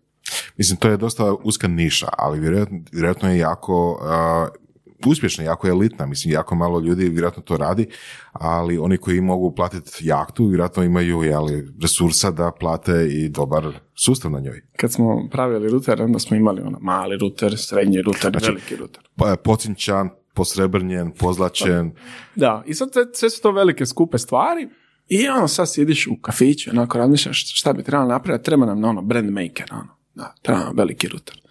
Mislim, 0.57 0.77
to 0.77 0.89
je 0.89 0.97
dosta 0.97 1.33
uska 1.43 1.67
niša, 1.67 2.07
ali 2.17 2.39
vjerojatno, 2.39 2.79
vjerojatno 2.91 3.31
je 3.31 3.37
jako 3.37 3.91
uh, 3.91 4.68
uspješna, 5.05 5.43
jako 5.43 5.67
je 5.67 5.71
elitna. 5.71 6.05
Mislim, 6.05 6.33
jako 6.33 6.55
malo 6.55 6.79
ljudi 6.79 7.09
vjerojatno 7.09 7.43
to 7.43 7.57
radi, 7.57 7.87
ali 8.31 8.77
oni 8.77 8.97
koji 8.97 9.21
mogu 9.21 9.55
platiti 9.55 9.91
jahtu, 10.01 10.45
vjerojatno 10.45 10.83
imaju 10.83 11.23
jeli, 11.23 11.67
resursa 11.81 12.31
da 12.31 12.51
plate 12.59 13.07
i 13.11 13.29
dobar 13.29 13.63
sustav 13.95 14.31
na 14.31 14.39
njoj. 14.39 14.61
Kad 14.77 14.91
smo 14.91 15.27
pravili 15.31 15.69
ruter, 15.69 16.01
onda 16.01 16.19
smo 16.19 16.37
imali 16.37 16.61
ono 16.61 16.79
mali 16.81 17.17
ruter, 17.17 17.57
srednji 17.57 18.01
ruter, 18.01 18.37
veliki 18.41 18.75
ruter. 18.75 19.03
Pa, 19.15 19.35
pocinčan, 19.43 20.09
posrebrnjen, 20.33 21.11
pozlačen. 21.11 21.91
Da, 22.35 22.63
i 22.65 22.73
sad 22.73 22.93
sve, 22.93 23.03
sve 23.13 23.29
su 23.29 23.41
to 23.41 23.51
velike 23.51 23.85
skupe 23.85 24.17
stvari 24.17 24.69
i 25.07 25.27
ono 25.27 25.47
sad 25.47 25.73
sjediš 25.73 26.07
u 26.07 26.15
kafiću, 26.21 26.69
onako 26.73 26.97
razmišljaš 26.97 27.59
šta 27.59 27.73
bi 27.73 27.83
trebalo 27.83 28.09
napraviti, 28.09 28.45
treba 28.45 28.65
nam 28.65 28.83
ono 28.83 29.01
brand 29.01 29.29
maker, 29.29 29.69
ono, 29.71 29.95
da, 30.15 30.35
treba 30.41 30.59
nam 30.59 30.73
veliki 30.75 31.07
ruter. 31.07 31.41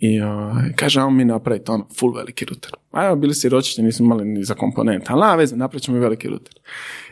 I 0.00 0.20
ovaj, 0.20 0.72
kaže, 0.76 1.00
ajmo 1.00 1.10
mi 1.10 1.24
napraviti 1.24 1.70
ono, 1.70 1.86
full 1.98 2.14
veliki 2.14 2.44
ruter. 2.44 2.72
A 2.90 3.06
evo, 3.06 3.16
bili 3.16 3.34
si 3.34 3.48
ročići, 3.48 3.82
nismo 3.82 4.06
imali 4.06 4.24
ni 4.24 4.44
za 4.44 4.54
komponente, 4.54 5.06
ali 5.08 5.20
na 5.20 5.34
veze, 5.34 5.56
napravit 5.56 5.82
ćemo 5.82 5.96
i 5.96 6.00
veliki 6.00 6.28
ruter. 6.28 6.54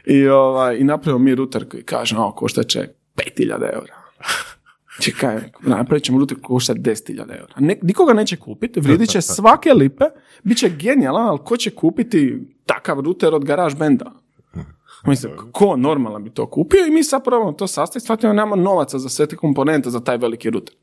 I, 0.04 0.28
ovaj, 0.28 0.76
i 0.76 0.84
napravimo 0.84 1.24
mi 1.24 1.34
ruter 1.34 1.68
koji 1.68 1.82
kaže, 1.82 2.16
o, 2.16 2.32
košta 2.32 2.62
će 2.62 2.88
5000 3.16 3.52
eura. 3.74 3.94
Čekaj, 5.02 5.38
napravit 5.60 6.04
ćemo 6.04 6.18
ruter 6.18 6.36
koji 6.36 6.56
košta 6.56 6.74
10.000 6.74 7.18
eura. 7.20 7.54
Ne, 7.58 7.78
nikoga 7.82 8.12
neće 8.12 8.36
kupiti, 8.36 8.80
vrijedit 8.80 9.10
će 9.10 9.20
svake 9.20 9.72
lipe, 9.72 10.04
bit 10.42 10.58
će 10.58 10.68
genijalan, 10.68 11.26
ali 11.26 11.38
ko 11.44 11.56
će 11.56 11.70
kupiti 11.70 12.38
takav 12.66 13.00
ruter 13.00 13.34
od 13.34 13.44
garage 13.44 13.74
benda? 13.74 14.12
Mislim, 15.06 15.32
ko 15.52 15.76
normalan 15.76 16.24
bi 16.24 16.30
to 16.30 16.46
kupio 16.46 16.86
i 16.86 16.90
mi 16.90 17.04
sad 17.04 17.24
probamo 17.24 17.52
to 17.52 17.66
sastaviti, 17.66 18.04
shvatimo 18.04 18.32
nema 18.32 18.56
novaca 18.56 18.98
za 18.98 19.08
sve 19.08 19.26
te 19.26 19.36
komponente 19.36 19.90
za 19.90 20.00
taj 20.00 20.16
veliki 20.16 20.50
ruter. 20.50 20.74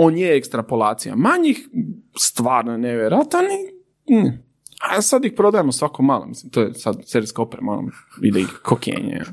On 0.00 0.16
je 0.16 0.36
ekstrapolacija 0.36 1.16
manjih, 1.16 1.68
stvarno 2.18 2.72
je 2.72 2.78
nevjerojatan 2.78 3.44
i 3.44 4.14
mm. 4.14 4.42
a 4.90 5.02
sad 5.02 5.24
ih 5.24 5.32
prodajemo 5.36 5.72
svako 5.72 6.02
malo, 6.02 6.26
mislim, 6.26 6.50
to 6.50 6.60
je 6.60 6.74
sad 6.74 6.96
serijska 7.04 7.42
oprema, 7.42 7.72
ono, 7.72 7.90
ide 8.22 8.40
ih 8.40 8.60
kokenje. 8.62 9.20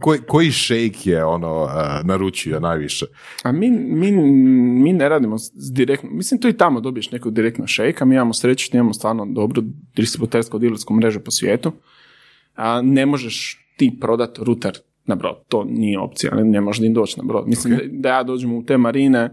Koji, 0.00 0.20
koji 0.28 0.50
šejk 0.50 1.06
je 1.06 1.24
ono 1.24 1.62
uh, 1.62 1.70
naručio 2.04 2.60
najviše? 2.60 3.06
A 3.42 3.52
mi, 3.52 3.70
mi, 3.70 4.12
mi 4.82 4.92
ne 4.92 5.08
radimo 5.08 5.36
direktno, 5.72 6.10
mislim 6.12 6.40
tu 6.40 6.48
i 6.48 6.56
tamo 6.56 6.80
dobiješ 6.80 7.10
neku 7.10 7.30
direktno 7.30 7.66
šejka, 7.66 8.04
mi 8.04 8.14
imamo 8.14 8.32
sreću 8.32 8.76
imamo 8.76 8.92
stvarno 8.92 9.26
dobru 9.26 9.62
distributersku 9.96 10.58
dilersku 10.58 10.94
mrežu 10.94 11.20
po 11.20 11.30
svijetu, 11.30 11.72
a 12.54 12.82
ne 12.82 13.06
možeš 13.06 13.66
ti 13.76 13.98
prodat 14.00 14.38
ruter 14.38 14.78
na 15.06 15.14
brod, 15.14 15.36
to 15.48 15.64
nije 15.64 15.98
opcija, 15.98 16.34
ne, 16.34 16.44
ne 16.44 16.60
možeš 16.60 16.80
ni 16.80 16.92
doći 16.92 17.20
na 17.20 17.24
brod. 17.26 17.48
Mislim 17.48 17.76
da, 17.76 17.82
da 17.90 18.08
ja 18.08 18.22
dođem 18.22 18.52
u 18.52 18.64
te 18.64 18.76
marine, 18.76 19.30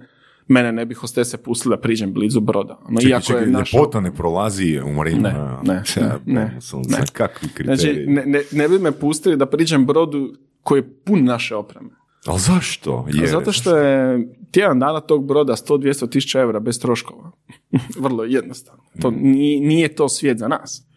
mene 0.47 0.71
ne 0.71 0.85
bi 0.85 0.93
hostese 0.93 1.37
pustili 1.37 1.75
da 1.75 1.81
priđem 1.81 2.13
blizu 2.13 2.39
broda. 2.39 2.79
No, 2.89 2.99
Čekaj, 3.01 3.11
iako 3.11 3.25
čekaj, 3.25 3.43
je 3.43 3.49
naš... 3.49 3.73
ljepota 3.73 3.99
ne 3.99 4.15
prolazi 4.15 4.79
u 4.85 4.93
marinu. 4.93 5.21
Ne, 5.21 5.33
ne, 5.63 5.83
Ja, 6.01 6.19
ne, 6.25 6.57
sunce, 6.61 6.99
ne. 6.99 7.05
Kakvi. 7.13 7.49
Znači, 7.63 8.05
ne, 8.07 8.25
ne, 8.25 8.41
ne 8.51 8.69
bi 8.69 8.79
me 8.79 8.91
pustili 8.91 9.37
da 9.37 9.45
priđem 9.45 9.85
brodu 9.85 10.33
koji 10.63 10.79
je 10.79 10.89
pun 11.05 11.23
naše 11.23 11.55
opreme. 11.55 11.89
Ali 12.25 12.39
zašto? 12.39 13.05
Jer, 13.13 13.29
Zato 13.29 13.51
što 13.51 13.77
je 13.77 14.27
tjedan 14.51 14.79
dana 14.79 14.99
tog 14.99 15.27
broda 15.27 15.53
100-200 15.53 16.09
tisuća 16.09 16.39
eura 16.39 16.59
bez 16.59 16.79
troškova. 16.79 17.31
Vrlo 18.03 18.23
jednostavno. 18.23 18.83
To 19.01 19.11
nije, 19.11 19.59
nije 19.61 19.95
to 19.95 20.09
svijet 20.09 20.37
za 20.37 20.47
nas. 20.47 20.87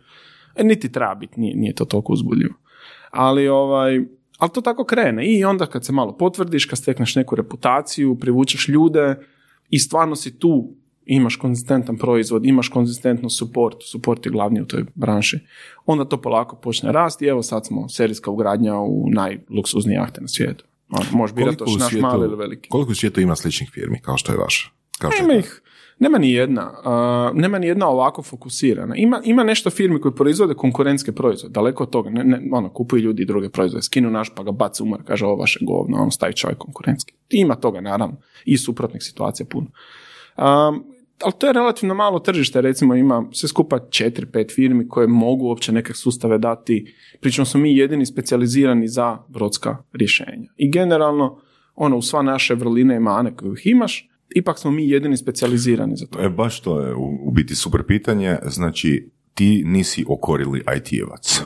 E, 0.56 0.64
niti 0.64 0.92
treba 0.92 1.14
biti, 1.14 1.40
nije, 1.40 1.56
nije 1.56 1.74
to 1.74 1.84
toliko 1.84 2.12
uzbudljivo. 2.12 2.54
Ali, 3.10 3.48
ovaj, 3.48 4.00
ali 4.42 4.50
to 4.50 4.60
tako 4.60 4.84
krene 4.84 5.26
i 5.26 5.44
onda 5.44 5.66
kad 5.66 5.84
se 5.84 5.92
malo 5.92 6.16
potvrdiš, 6.16 6.64
kad 6.64 6.78
stekneš 6.78 7.14
neku 7.14 7.36
reputaciju, 7.36 8.18
privučeš 8.18 8.68
ljude 8.68 9.18
i 9.68 9.78
stvarno 9.78 10.16
si 10.16 10.38
tu, 10.38 10.74
imaš 11.04 11.36
konzistentan 11.36 11.98
proizvod, 11.98 12.46
imaš 12.46 12.68
konzistentno 12.68 13.30
support, 13.30 13.76
support 13.90 14.26
je 14.26 14.32
glavni 14.32 14.60
u 14.60 14.64
toj 14.64 14.84
branši, 14.94 15.38
onda 15.86 16.04
to 16.04 16.20
polako 16.20 16.56
počne 16.56 16.92
rasti 16.92 17.24
i 17.24 17.28
evo 17.28 17.42
sad 17.42 17.66
smo 17.66 17.88
serijska 17.88 18.30
ugradnja 18.30 18.74
u 18.76 19.06
najluksuznije 19.10 19.96
jahte 19.96 20.20
na 20.20 20.28
svijetu. 20.28 20.64
Ono, 20.90 21.04
možeš 21.12 21.34
birati 21.34 21.64
naš 21.78 21.92
mali 21.92 22.26
ili 22.26 22.36
veliki. 22.36 22.68
Koliko 22.68 22.92
u 22.92 22.94
svijetu 22.94 23.20
ima 23.20 23.36
sličnih 23.36 23.70
firmi 23.72 24.00
kao 24.00 24.16
što 24.16 24.32
je 24.32 24.38
vaša? 24.38 24.70
Kao 24.98 25.10
što 25.10 25.26
Nema 25.26 25.38
ih, 25.38 25.62
nema 26.02 26.18
ni 26.18 26.32
jedna, 26.32 26.70
uh, 26.70 27.40
nema 27.40 27.58
ni 27.58 27.66
jedna 27.66 27.88
ovako 27.88 28.22
fokusirana. 28.22 28.96
Ima, 28.96 29.20
ima 29.24 29.44
nešto 29.44 29.70
firmi 29.70 30.00
koji 30.00 30.14
proizvode 30.14 30.54
konkurentske 30.54 31.12
proizvode, 31.12 31.52
daleko 31.52 31.82
od 31.82 31.90
toga. 31.90 32.10
Ne, 32.10 32.24
ne, 32.24 32.42
ono, 32.52 32.68
kupuju 32.68 33.02
ljudi 33.02 33.24
druge 33.24 33.48
proizvode, 33.48 33.82
skinu 33.82 34.10
naš 34.10 34.34
pa 34.34 34.42
ga 34.42 34.50
baci 34.50 34.82
umar, 34.82 35.00
kaže 35.06 35.26
ovo 35.26 35.36
vaše 35.36 35.58
govno, 35.62 35.96
ono 36.02 36.10
stavi 36.10 36.34
čovjek 36.34 36.58
konkurentski. 36.58 37.14
Ima 37.30 37.54
toga, 37.54 37.80
naravno, 37.80 38.16
i 38.44 38.58
suprotnih 38.58 39.02
situacija 39.02 39.46
puno. 39.50 39.66
Um, 40.36 40.84
ali 41.24 41.32
to 41.38 41.46
je 41.46 41.52
relativno 41.52 41.94
malo 41.94 42.18
tržište, 42.18 42.60
recimo 42.60 42.94
ima 42.94 43.24
sve 43.32 43.48
skupa 43.48 43.76
4-5 43.76 44.54
firmi 44.54 44.88
koje 44.88 45.06
mogu 45.06 45.46
uopće 45.46 45.72
neke 45.72 45.94
sustave 45.94 46.38
dati, 46.38 46.94
pričom 47.20 47.46
smo 47.46 47.60
mi 47.60 47.76
jedini 47.76 48.06
specijalizirani 48.06 48.88
za 48.88 49.18
brodska 49.28 49.76
rješenja. 49.92 50.48
I 50.56 50.70
generalno, 50.70 51.40
ono, 51.74 51.96
u 51.96 52.02
sva 52.02 52.22
naše 52.22 52.54
vrline 52.54 52.96
i 52.96 53.00
mane 53.00 53.36
koje 53.36 53.52
ih 53.52 53.66
imaš, 53.66 54.08
ipak 54.34 54.58
smo 54.58 54.70
mi 54.70 54.88
jedini 54.88 55.16
specijalizirani 55.16 55.96
za 55.96 56.06
to. 56.06 56.20
E, 56.20 56.28
baš 56.28 56.60
to 56.60 56.80
je 56.80 56.94
u, 56.94 57.18
u 57.28 57.30
biti 57.30 57.54
super 57.54 57.82
pitanje. 57.86 58.36
Znači, 58.46 59.10
ti 59.34 59.62
nisi 59.66 60.04
okorili 60.08 60.62
IT-evac. 60.76 61.42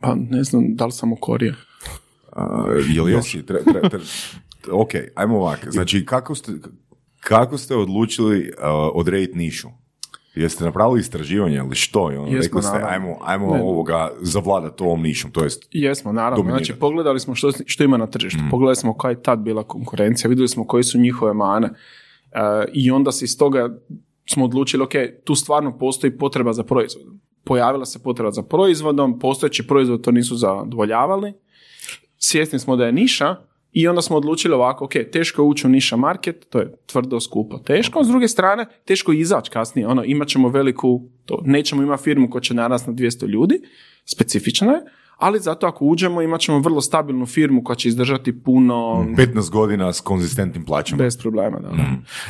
Pa 0.00 0.14
ne 0.14 0.44
znam 0.44 0.74
da 0.74 0.86
li 0.86 0.92
sam 0.92 1.12
ukorio. 1.12 1.54
A, 2.32 2.66
jel 2.94 3.08
jesi? 3.08 3.46
Tre, 3.46 3.64
tre, 3.64 3.80
tre- 3.80 4.00
ok, 4.72 4.90
ajmo 5.14 5.36
ovako. 5.36 5.70
Znači, 5.76 6.04
kako 6.06 6.34
ste, 6.34 6.52
kako 7.20 7.58
ste 7.58 7.76
odlučili 7.76 8.52
a, 8.58 8.72
odrediti 8.94 9.38
nišu? 9.38 9.68
Jeste 10.42 10.64
napravili 10.64 11.00
istraživanje 11.00 11.56
ili 11.56 11.74
što? 11.74 12.12
I 12.12 12.16
ono, 12.16 12.26
Jesmo, 12.26 12.40
rekli 12.42 12.62
ste, 12.62 12.72
naravno. 12.78 12.88
ajmo, 12.94 13.18
ajmo 13.24 13.54
Ne. 13.54 13.62
ovoga 13.62 14.10
zavladati 14.20 14.82
ovom 14.82 15.02
nišom, 15.02 15.30
to 15.30 15.44
jest 15.44 15.68
Jesmo, 15.72 16.12
naravno. 16.12 16.36
Dominirati. 16.36 16.64
Znači, 16.64 16.80
pogledali 16.80 17.20
smo 17.20 17.34
što, 17.34 17.50
što 17.66 17.84
ima 17.84 17.96
na 17.96 18.06
tržištu. 18.06 18.40
Pogledali 18.50 18.76
smo 18.76 18.94
koja 18.94 19.10
je 19.10 19.22
tad 19.22 19.38
bila 19.38 19.62
konkurencija, 19.62 20.28
vidjeli 20.28 20.48
smo 20.48 20.66
koje 20.66 20.82
su 20.82 20.98
njihove 20.98 21.32
mane. 21.34 21.66
E, 21.66 22.40
I 22.72 22.90
onda 22.90 23.12
se 23.12 23.24
iz 23.24 23.38
toga 23.38 23.78
smo 24.30 24.44
odlučili, 24.44 24.82
ok, 24.82 24.92
tu 25.24 25.34
stvarno 25.34 25.78
postoji 25.78 26.18
potreba 26.18 26.52
za 26.52 26.64
proizvodom. 26.64 27.20
Pojavila 27.44 27.84
se 27.84 28.02
potreba 28.02 28.30
za 28.30 28.42
proizvodom, 28.42 29.18
postojeći 29.18 29.66
proizvod 29.66 30.04
to 30.04 30.10
nisu 30.10 30.36
zadovoljavali. 30.36 31.32
Svjesni 32.18 32.58
smo 32.58 32.76
da 32.76 32.86
je 32.86 32.92
niša 32.92 33.36
i 33.80 33.88
onda 33.88 34.02
smo 34.02 34.16
odlučili 34.16 34.54
ovako, 34.54 34.84
ok, 34.84 34.92
teško 35.12 35.42
je 35.42 35.46
ući 35.46 35.66
u 35.66 35.70
niša 35.70 35.96
market, 35.96 36.46
to 36.50 36.58
je 36.58 36.74
tvrdo, 36.86 37.20
skupo, 37.20 37.58
teško. 37.58 38.04
S 38.04 38.08
druge 38.08 38.28
strane, 38.28 38.66
teško 38.84 39.12
je 39.12 39.20
izaći 39.20 39.50
kasnije. 39.50 39.86
Ono, 39.86 40.04
imat 40.04 40.28
ćemo 40.28 40.48
veliku, 40.48 41.02
to, 41.24 41.42
nećemo 41.44 41.82
imati 41.82 42.02
firmu 42.02 42.30
koja 42.30 42.42
će 42.42 42.54
narasti 42.54 42.90
na 42.90 42.96
200 42.96 43.26
ljudi, 43.26 43.60
specifično 44.04 44.72
je, 44.72 44.80
ali 45.18 45.40
zato 45.40 45.66
ako 45.66 45.84
uđemo 45.84 46.22
imat 46.22 46.40
ćemo 46.40 46.58
vrlo 46.58 46.80
stabilnu 46.80 47.26
firmu 47.26 47.64
koja 47.64 47.76
će 47.76 47.88
izdržati 47.88 48.42
puno 48.42 48.74
15 49.16 49.50
godina 49.50 49.92
s 49.92 50.00
konzistentnim 50.00 50.64
plaćama. 50.64 51.02
bez 51.02 51.18
problema. 51.18 51.58
Da, 51.58 51.68
da. 51.68 51.84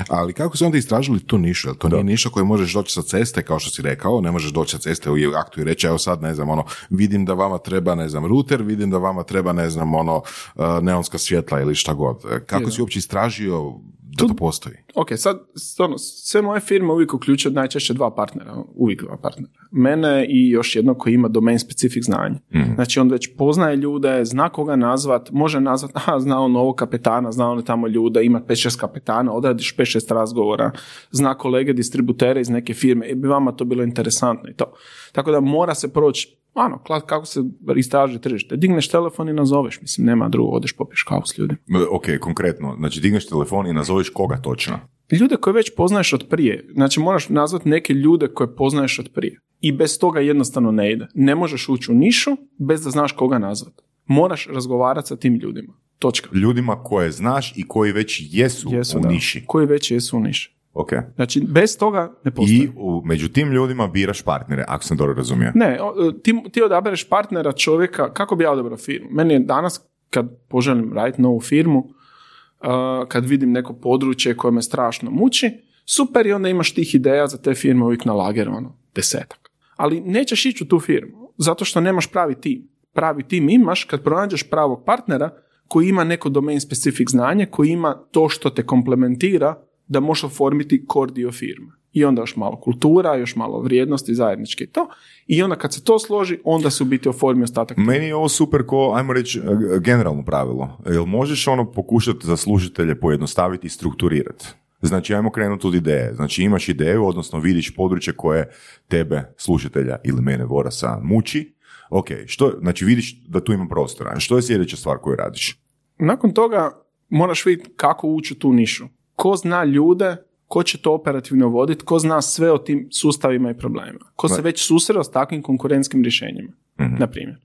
Ali 0.09 0.33
kako 0.33 0.57
ste 0.57 0.65
onda 0.65 0.79
istražili 0.79 1.21
tu 1.21 1.39
nišu? 1.39 1.69
Jel 1.69 1.75
to 1.75 1.89
nije 1.89 2.05
niša 2.05 2.31
koju 2.31 2.45
možeš 2.45 2.75
doći 2.75 2.93
sa 2.93 3.03
ceste, 3.03 3.43
kao 3.43 3.59
što 3.59 3.71
si 3.71 3.83
rekao, 3.83 4.21
ne 4.21 4.31
možeš 4.31 4.53
doći 4.53 4.71
sa 4.71 4.79
ceste 4.79 5.11
u 5.11 5.15
aktu 5.37 5.61
i 5.61 5.65
reći, 5.65 5.87
evo 5.87 5.99
sad, 5.99 6.23
ne 6.23 6.35
znam, 6.35 6.49
ono, 6.49 6.65
vidim 6.91 7.25
da 7.25 7.35
vama 7.35 7.59
treba, 7.59 7.95
ne 7.95 8.09
znam, 8.09 8.27
router, 8.27 8.63
vidim 8.63 8.91
da 8.91 8.99
vama 8.99 9.23
treba, 9.23 9.53
ne 9.53 9.71
znam, 9.71 9.95
ono, 9.95 10.17
uh, 10.55 10.65
neonska 10.83 11.19
svjetla 11.19 11.61
ili 11.61 11.75
šta 11.75 11.95
god. 11.95 12.23
Kako 12.47 12.65
Je, 12.65 12.71
si 12.71 12.81
uopće 12.81 12.99
istražio 12.99 13.75
da 14.19 14.29
to 14.29 14.35
postoji? 14.35 14.77
Ok, 14.95 15.09
sad, 15.17 15.39
stvarno, 15.55 15.99
sve 15.99 16.43
moje 16.43 16.61
firme 16.61 16.93
uvijek 16.93 17.15
uključuju 17.15 17.53
najčešće 17.53 17.95
dva 17.95 18.15
partnera, 18.15 18.55
uvijek 18.75 19.03
dva 19.03 19.17
partnera. 19.23 19.53
Mene 19.71 20.27
i 20.29 20.51
još 20.51 20.77
jedno 20.77 20.95
koji 20.95 21.15
ima 21.15 21.29
domain 21.29 21.59
specific 21.59 22.05
znanje. 22.05 22.39
Znači, 22.75 23.01
on 23.01 23.11
već 23.11 23.37
poznaje 23.37 23.77
ljude, 23.77 24.25
zna 24.25 24.49
koga 24.49 24.77
nazvat, 24.77 25.31
može 25.31 25.61
nazvat, 25.61 25.91
aha, 25.99 26.21
zna 26.21 26.41
on 26.41 26.53
novog 26.53 26.77
kapetana, 26.77 27.33
zna 27.33 27.51
on 27.51 27.63
tamo 27.63 27.89
ljude, 27.89 28.25
ima 28.25 28.41
5-6 28.41 28.81
kapetana, 28.81 29.33
odradiš 29.33 29.77
5-6 29.77 30.15
razgovora, 30.15 30.71
zna 31.11 31.35
kolege 31.35 31.73
distributere 31.73 32.41
iz 32.41 32.49
neke 32.49 32.75
firme, 32.75 33.07
i 33.07 33.15
bi 33.15 33.29
vama 33.29 33.53
to 33.53 33.65
bilo 33.65 33.83
interesantno 33.83 34.51
i 34.51 34.55
to. 34.55 34.73
Tako 35.13 35.31
da 35.31 35.41
mora 35.41 35.75
se 35.75 35.93
proći, 35.93 36.39
ano, 36.59 36.83
kla- 36.87 37.07
kako 37.07 37.27
se 37.27 37.41
istraži 37.77 38.21
tržište. 38.21 38.57
Digneš 38.57 38.89
telefon 38.89 39.29
i 39.29 39.33
nazoveš, 39.33 39.81
mislim, 39.81 40.07
nema 40.07 40.29
drugo, 40.29 40.51
odeš 40.51 40.73
popiješ 40.73 41.03
kavu 41.03 41.23
s 41.27 41.39
ljudima. 41.39 41.59
Ok, 41.91 42.05
konkretno, 42.21 42.77
znači 42.79 43.01
digneš 43.01 43.27
telefon 43.27 43.67
i 43.67 43.73
nazoveš 43.73 44.11
koga 44.11 44.37
točno. 44.37 44.79
Ljude 45.21 45.37
koje 45.37 45.55
već 45.55 45.71
poznaješ 45.77 46.13
od 46.13 46.27
prije. 46.29 46.69
Znači 46.73 47.01
moraš 47.01 47.29
nazvati 47.29 47.69
neke 47.69 47.93
ljude 47.93 48.29
koje 48.29 48.57
poznaješ 48.57 48.99
od 48.99 49.11
prije. 49.15 49.41
I 49.61 49.73
bez 49.73 49.99
toga 49.99 50.21
jednostavno 50.21 50.71
ne 50.71 50.93
ide. 50.93 51.07
Ne 51.15 51.35
možeš 51.35 51.69
ući 51.69 51.93
u 51.93 51.95
nišu 51.95 52.31
bez 52.59 52.85
da 52.85 52.91
znaš 52.91 53.13
koga 53.13 53.39
nazvati. 53.39 53.83
Moraš 54.07 54.47
razgovarati 54.47 55.09
sa 55.09 55.17
tim 55.17 55.35
ljudima. 55.35 55.73
Točka. 55.99 56.29
Ljudima 56.33 56.83
koje 56.83 57.11
znaš 57.11 57.53
i 57.57 57.69
koji 57.69 57.93
već 57.93 58.23
jesu, 58.31 58.69
Jesu, 58.73 58.99
u 58.99 59.01
da. 59.01 59.09
niši. 59.09 59.45
Koji 59.47 59.67
već 59.67 59.91
jesu 59.91 60.17
u 60.17 60.21
niši. 60.21 60.58
Ok. 60.79 60.93
Znači, 61.15 61.41
bez 61.49 61.79
toga 61.79 62.13
ne 62.25 62.31
postoji. 62.31 62.59
I 62.59 62.69
u, 62.77 63.03
među 63.05 63.29
tim 63.29 63.53
ljudima 63.53 63.89
biraš 63.89 64.23
partnere, 64.23 64.65
ako 64.69 64.85
sam 64.85 64.97
dobro 64.97 65.15
razumio. 65.15 65.53
Ne, 65.55 65.79
o, 65.83 66.13
ti, 66.13 66.43
ti 66.53 66.63
odabereš 66.63 67.09
partnera 67.09 67.53
čovjeka, 67.53 68.13
kako 68.13 68.37
bi 68.37 68.45
ja 68.45 68.53
odabrao 68.53 68.77
firmu? 68.77 69.09
Meni 69.11 69.35
je 69.35 69.41
danas, 69.41 69.81
kad 70.11 70.27
poželim 70.49 70.93
raditi 70.93 71.23
novu 71.23 71.41
firmu, 71.41 71.79
uh, 71.79 73.09
kad 73.09 73.27
vidim 73.27 73.53
neko 73.53 73.73
područje 73.73 74.37
koje 74.37 74.53
me 74.53 74.63
strašno 74.63 75.11
muči, 75.11 75.51
super 75.85 76.27
i 76.27 76.33
onda 76.33 76.49
imaš 76.49 76.75
tih 76.75 76.95
ideja 76.95 77.27
za 77.27 77.39
te 77.39 77.55
firme 77.55 77.85
uvijek 77.85 78.05
na 78.05 78.13
lageru, 78.13 78.53
ono, 78.53 78.77
desetak. 78.95 79.51
Ali 79.77 80.01
nećeš 80.01 80.47
ići 80.47 80.65
u 80.65 80.67
tu 80.67 80.81
firmu, 80.81 81.33
zato 81.37 81.65
što 81.65 81.81
nemaš 81.81 82.07
pravi 82.07 82.35
tim. 82.35 82.69
Pravi 82.93 83.23
tim 83.23 83.49
imaš 83.49 83.85
kad 83.85 84.03
pronađeš 84.03 84.51
pravog 84.51 84.85
partnera 84.87 85.31
koji 85.69 85.89
ima 85.89 86.05
neko 86.05 86.29
domain 86.29 86.61
specific 86.61 87.11
znanje, 87.11 87.47
koji 87.47 87.69
ima 87.69 87.95
to 88.11 88.29
što 88.29 88.51
te 88.51 88.67
komplementira 88.67 89.68
da 89.89 90.01
možeš 90.01 90.25
oformiti 90.25 90.87
core 90.93 91.13
dio 91.13 91.33
firme. 91.33 91.67
I 91.93 92.05
onda 92.05 92.23
još 92.23 92.37
malo 92.37 92.61
kultura, 92.61 93.17
još 93.17 93.37
malo 93.37 93.61
vrijednosti 93.61 94.15
zajednički 94.15 94.67
to. 94.67 94.89
I 95.27 95.43
onda 95.43 95.57
kad 95.57 95.75
se 95.75 95.85
to 95.85 95.99
složi, 95.99 96.39
onda 96.45 96.71
se 96.71 96.83
u 96.83 96.87
biti 96.87 97.09
oformi 97.09 97.43
ostatak. 97.43 97.77
Meni 97.77 98.07
je 98.07 98.15
ovo 98.15 98.29
super 98.29 98.67
ko, 98.67 98.93
ajmo 98.97 99.13
reći, 99.13 99.39
e, 99.39 99.79
generalno 99.81 100.25
pravilo. 100.25 100.79
Jel 100.87 101.07
možeš 101.07 101.49
ono 101.49 101.73
pokušati 101.73 102.27
za 102.27 102.37
slušatelje 102.37 103.01
pojednostaviti 103.01 103.67
i 103.67 103.71
strukturirati? 103.71 104.47
Znači, 104.83 105.15
ajmo 105.15 105.31
krenuti 105.31 105.67
od 105.67 105.75
ideje. 105.75 106.15
Znači, 106.15 106.43
imaš 106.43 106.69
ideju, 106.69 107.07
odnosno 107.07 107.39
vidiš 107.39 107.75
područje 107.75 108.13
koje 108.17 108.51
tebe, 108.89 109.35
slušatelja 109.37 109.97
ili 110.05 110.23
mene, 110.23 110.45
Vorasa, 110.45 111.01
muči. 111.03 111.55
Ok, 111.91 112.07
što, 112.27 112.53
znači 112.61 112.85
vidiš 112.85 113.25
da 113.27 113.45
tu 113.45 113.53
ima 113.53 113.67
prostora. 113.71 114.21
Što 114.21 114.37
je 114.37 114.43
sljedeća 114.43 114.77
stvar 114.77 114.97
koju 114.99 115.17
radiš? 115.17 115.63
Nakon 115.99 116.35
toga 116.35 116.71
moraš 117.09 117.47
vidjeti 117.47 117.71
kako 117.77 118.09
ući 118.09 118.35
u 118.35 118.37
tu 118.37 118.53
nišu. 118.53 118.87
Ko 119.19 119.37
zna 119.37 119.65
ljude, 119.65 120.17
ko 120.47 120.63
će 120.63 120.79
to 120.79 120.93
operativno 120.95 121.49
voditi, 121.49 121.85
ko 121.85 121.99
zna 121.99 122.23
sve 122.23 122.53
o 122.53 122.59
tim 122.59 122.89
sustavima 122.93 123.51
i 123.51 123.57
problemima. 123.59 123.99
Ko 124.17 124.29
se 124.29 124.43
već 124.43 124.67
susreo 124.67 125.05
s 125.05 125.11
takvim 125.11 125.43
konkurentskim 125.43 126.03
rješenjima, 126.03 126.53
na 126.77 127.07
primjer. 127.07 127.37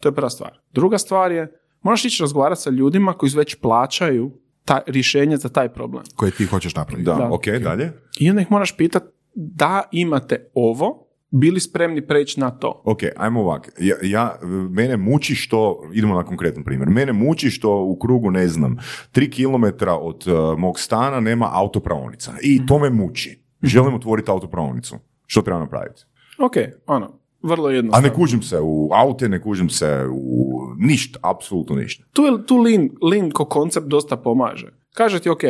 To 0.00 0.08
je 0.08 0.14
prva 0.14 0.30
stvar. 0.30 0.58
Druga 0.72 0.98
stvar 0.98 1.32
je, 1.32 1.60
moraš 1.82 2.04
ići 2.04 2.22
razgovarati 2.22 2.62
sa 2.62 2.70
ljudima 2.70 3.12
koji 3.12 3.32
već 3.36 3.54
plaćaju 3.54 4.30
ta, 4.64 4.80
rješenje 4.86 5.36
za 5.36 5.48
taj 5.48 5.68
problem. 5.68 6.02
Koje 6.16 6.30
ti 6.30 6.44
hoćeš 6.44 6.74
napraviti? 6.74 7.06
Da, 7.06 7.14
Da. 7.14 7.28
ok, 7.32 7.46
dalje. 7.62 7.92
I 8.18 8.30
onda 8.30 8.42
ih 8.42 8.50
moraš 8.50 8.76
pitati 8.76 9.06
da 9.34 9.82
imate 9.92 10.50
ovo, 10.54 11.05
bili 11.30 11.60
spremni 11.60 12.06
preći 12.06 12.40
na 12.40 12.50
to. 12.50 12.82
Ok, 12.84 12.98
ajmo 13.16 13.40
ovak. 13.40 13.70
Ja, 13.78 13.96
ja, 14.02 14.38
mene 14.70 14.96
muči 14.96 15.34
što, 15.34 15.82
idemo 15.92 16.14
na 16.14 16.24
konkretan 16.24 16.64
primjer, 16.64 16.88
mene 16.88 17.12
muči 17.12 17.50
što 17.50 17.82
u 17.82 17.96
krugu, 17.96 18.30
ne 18.30 18.48
znam, 18.48 18.76
tri 19.12 19.30
kilometra 19.30 19.94
od 19.94 20.24
uh, 20.26 20.58
mog 20.58 20.80
stana 20.80 21.20
nema 21.20 21.50
autopravnica. 21.52 22.32
I 22.42 22.66
to 22.66 22.78
me 22.78 22.90
muči. 22.90 23.42
Želim 23.62 23.94
otvoriti 23.94 24.30
autopravnicu. 24.30 24.96
Što 25.26 25.42
treba 25.42 25.60
napraviti? 25.60 26.02
Ok, 26.38 26.52
ono, 26.86 27.18
vrlo 27.42 27.68
A 27.68 27.72
jednostavno. 27.72 28.08
ne 28.08 28.14
kužim 28.14 28.42
se 28.42 28.58
u 28.60 28.90
aute, 28.94 29.28
ne 29.28 29.42
kužim 29.42 29.68
se 29.68 30.06
u 30.12 30.50
ništa, 30.78 31.18
apsolutno 31.22 31.76
ništa. 31.76 32.04
tu, 32.12 32.22
je- 32.22 32.46
tu 32.46 32.56
lean, 32.56 32.88
lean 33.02 33.30
ko 33.30 33.44
koncept 33.44 33.86
dosta 33.86 34.16
pomaže. 34.16 34.66
Kaže 34.94 35.20
ti, 35.20 35.28
ok, 35.30 35.40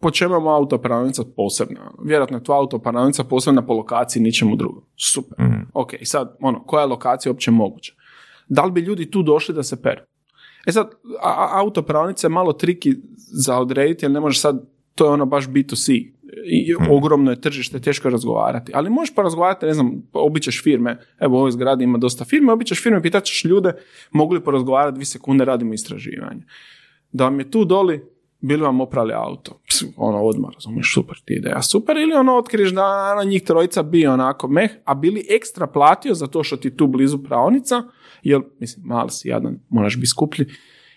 po 0.00 0.10
čemu 0.10 0.34
je 0.34 0.40
posebna? 1.36 1.92
Vjerojatno 2.04 2.36
je 2.36 2.44
tvoja 2.44 2.58
autopravnica 2.58 3.24
posebna 3.24 3.66
po 3.66 3.74
lokaciji, 3.74 4.22
ničemu 4.22 4.56
drugom. 4.56 4.82
Super. 4.96 5.36
Ok, 5.74 5.92
i 6.00 6.04
sad, 6.04 6.36
ono, 6.40 6.62
koja 6.64 6.80
je 6.80 6.86
lokacija 6.86 7.32
uopće 7.32 7.50
moguća? 7.50 7.92
Da 8.48 8.64
li 8.64 8.72
bi 8.72 8.80
ljudi 8.80 9.10
tu 9.10 9.22
došli 9.22 9.54
da 9.54 9.62
se 9.62 9.82
peru? 9.82 10.00
E 10.66 10.72
sad, 10.72 10.86
a, 11.22 11.28
a- 11.28 11.60
autopravnica 11.60 12.26
je 12.26 12.30
malo 12.30 12.52
triki 12.52 12.94
za 13.16 13.58
odrediti, 13.58 14.04
jer 14.04 14.10
ne 14.12 14.20
može 14.20 14.40
sad, 14.40 14.68
to 14.94 15.04
je 15.04 15.10
ono 15.10 15.26
baš 15.26 15.48
B2C. 15.48 16.12
i 16.46 16.74
ogromno 16.90 17.30
je 17.30 17.40
tržište, 17.40 17.80
teško 17.80 18.08
je 18.08 18.12
razgovarati. 18.12 18.72
Ali 18.74 18.90
možeš 18.90 19.14
porazgovarati, 19.14 19.66
ne 19.66 19.74
znam, 19.74 20.02
običeš 20.12 20.62
firme, 20.62 20.98
evo 21.20 21.34
u 21.36 21.38
ovoj 21.38 21.50
zgradi 21.50 21.84
ima 21.84 21.98
dosta 21.98 22.24
firme, 22.24 22.52
običeš 22.52 22.82
firme, 22.82 23.02
pitat 23.02 23.24
ćeš 23.24 23.44
ljude, 23.44 23.72
mogu 24.10 24.34
li 24.34 24.44
porazgovarati 24.44 24.94
dvije 24.94 25.06
sekunde, 25.06 25.44
radimo 25.44 25.74
istraživanje. 25.74 26.42
Da 27.12 27.24
vam 27.24 27.38
je 27.38 27.50
tu 27.50 27.64
doli, 27.64 28.04
bili 28.46 28.62
vam 28.62 28.80
oprali 28.80 29.12
auto. 29.12 29.60
Pss, 29.68 29.84
ono, 29.96 30.22
odmah, 30.22 30.50
razumiješ, 30.54 30.94
super 30.94 31.16
ti 31.24 31.34
ideja, 31.34 31.62
super. 31.62 31.96
Ili 31.96 32.12
ono, 32.12 32.36
otkriješ 32.36 32.70
da 32.70 33.14
na 33.14 33.24
njih 33.24 33.42
trojica 33.42 33.82
bi 33.82 34.06
onako 34.06 34.48
meh, 34.48 34.70
a 34.84 34.94
bili 34.94 35.26
ekstra 35.30 35.66
platio 35.66 36.14
za 36.14 36.26
to 36.26 36.44
što 36.44 36.56
ti 36.56 36.76
tu 36.76 36.86
blizu 36.86 37.18
praonica, 37.18 37.82
jer, 38.22 38.40
mislim, 38.60 38.86
mali 38.86 39.10
si 39.10 39.28
jadan, 39.28 39.58
moraš 39.68 39.96
biti 39.96 40.06
skuplji. 40.06 40.46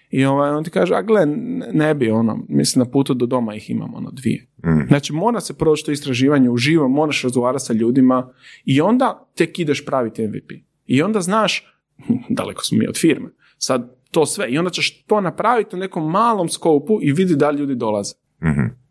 I 0.09 0.25
ovaj, 0.25 0.49
on 0.49 0.63
ti 0.63 0.69
kaže, 0.69 0.95
a 0.95 1.01
gle, 1.01 1.25
ne 1.73 1.93
bi 1.95 2.09
ono, 2.11 2.45
mislim 2.49 2.85
na 2.85 2.91
putu 2.91 3.13
do 3.13 3.25
doma 3.25 3.55
ih 3.55 3.69
imamo 3.69 3.97
ono 3.97 4.11
dvije. 4.11 4.47
Znači 4.87 5.13
mora 5.13 5.39
se 5.39 5.57
proći 5.57 5.85
to 5.85 5.91
istraživanje 5.91 6.49
uživo, 6.49 6.87
moraš 6.87 7.23
razgovarati 7.23 7.65
sa 7.65 7.73
ljudima 7.73 8.33
i 8.65 8.81
onda 8.81 9.27
tek 9.35 9.59
ideš 9.59 9.85
praviti 9.85 10.27
MVP. 10.27 10.51
I 10.85 11.01
onda 11.01 11.21
znaš, 11.21 11.79
daleko 12.37 12.63
smo 12.63 12.77
mi 12.77 12.87
od 12.87 12.97
firme, 12.97 13.29
sad 13.57 13.98
to 14.11 14.25
sve. 14.25 14.49
I 14.49 14.57
onda 14.57 14.69
ćeš 14.69 15.03
to 15.03 15.21
napraviti 15.21 15.75
u 15.75 15.79
nekom 15.79 16.11
malom 16.11 16.49
skopu 16.49 16.99
i 17.01 17.11
vidi 17.11 17.35
da 17.35 17.49
li 17.49 17.59
ljudi 17.59 17.75
dolaze. 17.75 18.13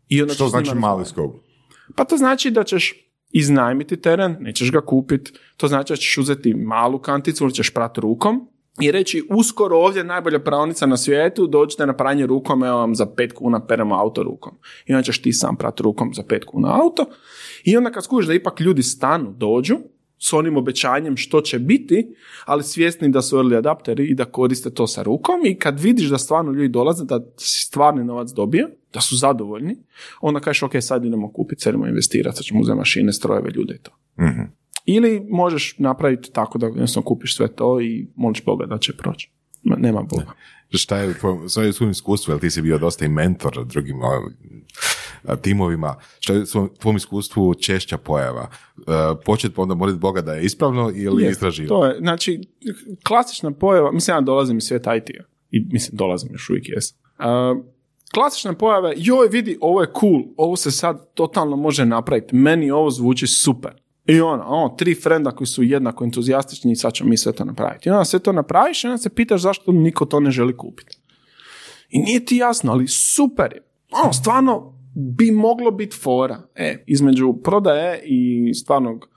I 0.07 0.21
onda 0.21 0.33
Što 0.33 0.47
znači 0.47 0.75
mali 0.75 1.05
skop? 1.05 1.35
Pa 1.95 2.05
to 2.05 2.17
znači 2.17 2.51
da 2.51 2.63
ćeš 2.63 2.93
iznajmiti 3.31 3.97
teren, 3.97 4.37
nećeš 4.39 4.71
ga 4.71 4.81
kupiti, 4.81 5.31
to 5.57 5.67
znači 5.67 5.93
da 5.93 5.97
ćeš 5.97 6.17
uzeti 6.17 6.53
malu 6.53 6.99
kanticu 6.99 7.43
ili 7.43 7.53
ćeš 7.53 7.73
prati 7.73 8.01
rukom 8.01 8.47
i 8.81 8.91
reći 8.91 9.27
uskoro 9.29 9.77
ovdje 9.77 9.99
je 9.99 10.03
najbolja 10.03 10.39
pravnica 10.39 10.85
na 10.85 10.97
svijetu, 10.97 11.47
dođite 11.47 11.85
na 11.85 11.93
pranje 11.93 12.25
rukom, 12.25 12.63
evo 12.63 12.77
vam 12.77 12.95
za 12.95 13.05
pet 13.05 13.33
kuna 13.33 13.65
peremo 13.65 13.95
auto 13.95 14.23
rukom. 14.23 14.51
I 14.85 14.93
onda 14.93 15.03
ćeš 15.03 15.21
ti 15.21 15.33
sam 15.33 15.55
prati 15.55 15.83
rukom 15.83 16.13
za 16.13 16.23
pet 16.23 16.45
kuna 16.45 16.81
auto. 16.81 17.05
I 17.63 17.77
onda 17.77 17.91
kad 17.91 18.03
skužiš 18.03 18.27
da 18.27 18.33
ipak 18.33 18.59
ljudi 18.59 18.83
stanu, 18.83 19.33
dođu, 19.37 19.77
s 20.19 20.33
onim 20.33 20.57
obećanjem 20.57 21.17
što 21.17 21.41
će 21.41 21.59
biti, 21.59 22.07
ali 22.45 22.63
svjesni 22.63 23.09
da 23.09 23.21
su 23.21 23.37
early 23.37 23.57
adapteri 23.57 24.05
i 24.05 24.15
da 24.15 24.25
koriste 24.25 24.69
to 24.69 24.87
sa 24.87 25.03
rukom 25.03 25.35
i 25.45 25.55
kad 25.55 25.79
vidiš 25.79 26.09
da 26.09 26.17
stvarno 26.17 26.51
ljudi 26.51 26.67
dolaze, 26.67 27.05
da 27.05 27.19
si 27.37 27.63
stvarni 27.63 28.03
novac 28.03 28.29
dobio, 28.29 28.69
da 28.93 29.01
su 29.01 29.17
zadovoljni, 29.17 29.75
onda 30.21 30.39
kažeš 30.39 30.63
ok, 30.63 30.71
sad 30.79 31.05
idemo 31.05 31.31
kupiti, 31.33 31.61
sad 31.61 31.73
idemo 31.73 31.87
investirati, 31.87 32.37
sad 32.37 32.43
ćemo 32.45 32.59
uzeti 32.61 32.77
mašine, 32.77 33.13
strojeve, 33.13 33.49
ljude 33.51 33.73
i 33.75 33.83
to. 33.83 33.91
Mhm. 34.19 34.41
Ili 34.85 35.21
možeš 35.29 35.75
napraviti 35.77 36.31
tako 36.31 36.57
da 36.57 36.65
jednostavno 36.65 37.05
kupiš 37.05 37.35
sve 37.35 37.47
to 37.47 37.81
i 37.81 38.07
moliš 38.15 38.45
Boga 38.45 38.65
da 38.65 38.77
će 38.77 38.97
proći. 38.97 39.31
Ma, 39.63 39.75
Nema 39.75 40.01
Boga. 40.01 40.31
Šta 40.71 40.97
je, 40.97 41.13
tvoj- 41.13 41.49
šta 41.49 41.63
je 41.63 41.69
u 41.69 41.73
svom 41.73 41.89
iskustvu, 41.89 42.31
jer 42.31 42.39
ti 42.39 42.49
si 42.51 42.61
bio 42.61 42.77
dosta 42.77 43.05
i 43.05 43.09
mentor 43.09 43.65
drugim 43.65 44.01
a, 44.03 44.29
timovima, 45.41 45.95
šta 46.19 46.33
je 46.33 46.41
u 46.41 46.67
tvom 46.67 46.97
iskustvu 46.97 47.53
češća 47.53 47.97
pojava? 47.97 48.49
E, 48.77 48.81
počet 49.25 49.55
pa 49.55 49.61
onda 49.61 49.75
moliti 49.75 49.99
Boga 49.99 50.21
da 50.21 50.33
je 50.33 50.45
ispravno 50.45 50.91
ili 50.95 51.23
Je, 51.23 51.31
istraživati? 51.31 51.69
To 51.69 51.85
je, 51.85 51.97
znači, 51.99 52.41
klasična 53.07 53.51
pojava, 53.51 53.91
mislim 53.91 54.17
ja 54.17 54.21
dolazim 54.21 54.57
iz 54.57 54.63
svijeta 54.63 54.95
IT-a 54.95 55.23
i 55.51 55.65
mislim 55.71 55.97
dolazim 55.97 56.29
još 56.31 56.49
uvijek 56.49 56.69
jesam. 56.69 56.97
Uh, 57.19 57.65
klasična 58.13 58.53
pojava, 58.53 58.89
je, 58.89 58.95
joj 58.97 59.27
vidi, 59.27 59.57
ovo 59.61 59.81
je 59.81 59.87
cool, 59.99 60.23
ovo 60.37 60.55
se 60.55 60.71
sad 60.71 61.13
totalno 61.13 61.55
može 61.55 61.85
napraviti, 61.85 62.35
meni 62.35 62.71
ovo 62.71 62.89
zvuči 62.89 63.27
super. 63.27 63.71
I 64.05 64.21
ono, 64.21 64.43
ono, 64.43 64.69
tri 64.69 64.95
frenda 64.95 65.31
koji 65.31 65.47
su 65.47 65.63
jednako 65.63 66.03
entuzijastični 66.03 66.71
i 66.71 66.75
sad 66.75 66.93
ćemo 66.93 67.09
mi 67.09 67.17
sve 67.17 67.31
to 67.31 67.45
napraviti. 67.45 67.89
I 67.89 67.91
onda 67.91 68.05
sve 68.05 68.19
to 68.19 68.31
napraviš 68.31 68.83
i 68.83 68.87
onda 68.87 68.97
se 68.97 69.09
pitaš 69.09 69.41
zašto 69.41 69.71
niko 69.71 70.05
to 70.05 70.19
ne 70.19 70.31
želi 70.31 70.57
kupiti. 70.57 70.97
I 71.89 71.99
nije 71.99 72.25
ti 72.25 72.37
jasno, 72.37 72.71
ali 72.71 72.87
super 72.87 73.53
je. 73.53 73.61
Ono, 74.03 74.13
stvarno 74.13 74.78
bi 74.99 75.31
moglo 75.31 75.71
biti 75.71 75.97
fora. 75.97 76.39
E, 76.55 76.83
između 76.87 77.33
prodaje 77.43 78.01
i 78.05 78.53
stvarnog 78.53 79.09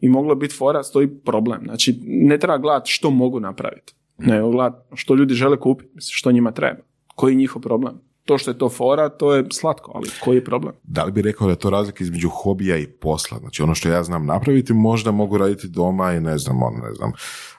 i 0.00 0.08
moglo 0.08 0.34
biti 0.34 0.54
fora, 0.54 0.82
stoji 0.82 1.08
problem. 1.24 1.60
Znači, 1.64 2.00
ne 2.04 2.38
treba 2.38 2.58
gledati 2.58 2.90
što 2.90 3.10
mogu 3.10 3.40
napraviti. 3.40 3.94
Nego 4.18 4.50
gledati 4.50 4.76
što 4.94 5.14
ljudi 5.14 5.34
žele 5.34 5.60
kupiti, 5.60 5.90
što 6.00 6.32
njima 6.32 6.52
treba. 6.52 6.80
Koji 7.14 7.32
je 7.32 7.36
njihov 7.36 7.62
problem. 7.62 8.00
To 8.24 8.38
što 8.38 8.50
je 8.50 8.58
to 8.58 8.68
fora, 8.68 9.08
to 9.08 9.34
je 9.34 9.44
slatko, 9.52 9.92
ali 9.94 10.10
koji 10.24 10.36
je 10.36 10.44
problem? 10.44 10.74
Da 10.82 11.04
li 11.04 11.12
bi 11.12 11.22
rekao 11.22 11.46
da 11.46 11.52
je 11.52 11.58
to 11.58 11.70
razlika 11.70 12.04
između 12.04 12.28
hobija 12.28 12.76
i 12.76 12.86
posla? 12.86 13.38
Znači 13.38 13.62
ono 13.62 13.74
što 13.74 13.88
ja 13.88 14.02
znam 14.02 14.26
napraviti 14.26 14.72
možda 14.72 15.10
mogu 15.10 15.38
raditi 15.38 15.68
doma 15.68 16.12
i 16.12 16.20
ne 16.20 16.38
znam, 16.38 16.62
ono, 16.62 16.78
ne 16.78 16.94
znam, 16.94 17.12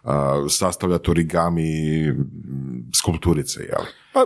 a, 0.04 0.46
sastavljati 0.50 1.12
origami 1.12 1.64
skulpturice, 2.94 3.60
jel? 3.60 3.86
Pa, 4.14 4.26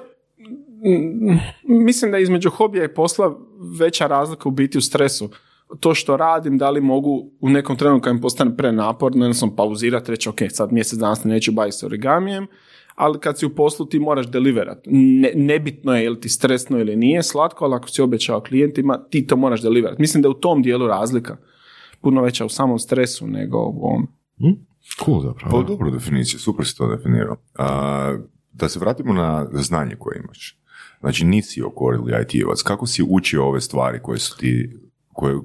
mislim 1.63 2.11
da 2.11 2.17
je 2.17 2.23
između 2.23 2.49
hobija 2.49 2.85
i 2.85 2.93
posla 2.93 3.37
veća 3.79 4.07
razlika 4.07 4.49
u 4.49 4.51
biti 4.51 4.77
u 4.77 4.81
stresu. 4.81 5.29
To 5.79 5.93
što 5.93 6.17
radim, 6.17 6.57
da 6.57 6.69
li 6.69 6.81
mogu 6.81 7.31
u 7.39 7.49
nekom 7.49 7.75
trenutku 7.75 8.03
kad 8.03 8.15
mi 8.15 8.21
postane 8.21 8.57
prenaporno, 8.57 9.25
jednostavno 9.25 9.55
pauzirati, 9.55 10.11
reći 10.11 10.29
ok, 10.29 10.37
sad 10.49 10.73
mjesec 10.73 10.99
dana 10.99 11.15
se 11.15 11.27
neću 11.27 11.51
baviti 11.51 11.77
s 11.77 11.83
origamijem, 11.83 12.47
ali 12.95 13.19
kad 13.19 13.39
si 13.39 13.45
u 13.45 13.55
poslu 13.55 13.85
ti 13.85 13.99
moraš 13.99 14.31
deliverat. 14.31 14.77
Ne, 14.85 15.31
nebitno 15.35 15.95
je 15.95 16.03
je 16.03 16.09
li 16.09 16.19
ti 16.19 16.29
stresno 16.29 16.79
ili 16.79 16.95
nije 16.95 17.23
slatko, 17.23 17.65
ali 17.65 17.75
ako 17.75 17.89
si 17.89 18.01
obećao 18.01 18.41
klijentima, 18.41 18.99
ti 19.09 19.27
to 19.27 19.35
moraš 19.35 19.61
deliverat. 19.61 19.99
Mislim 19.99 20.21
da 20.21 20.27
je 20.27 20.31
u 20.31 20.39
tom 20.39 20.61
dijelu 20.61 20.87
razlika 20.87 21.37
puno 22.01 22.21
veća 22.21 22.45
u 22.45 22.49
samom 22.49 22.79
stresu 22.79 23.27
nego 23.27 23.57
u 23.57 23.79
ovom. 23.81 24.07
Cool 25.05 25.21
zapravo. 25.21 25.51
Pa 25.51 25.67
dobro 25.67 25.91
definicija, 25.91 26.39
super 26.39 26.65
si 26.65 26.77
to 26.77 26.95
definirao. 26.95 27.35
A, 27.59 28.17
da 28.53 28.69
se 28.69 28.79
vratimo 28.79 29.13
na 29.13 29.47
znanje 29.53 29.95
koje 29.99 30.21
imaš. 30.23 30.59
Znači 30.99 31.25
nisi 31.25 31.61
okorili 31.61 32.11
IT-evac. 32.11 32.63
Kako 32.63 32.87
si 32.87 33.03
učio 33.09 33.45
ove 33.45 33.61
stvari 33.61 33.99
koje 34.03 34.19
su 34.19 34.37
ti, 34.37 34.79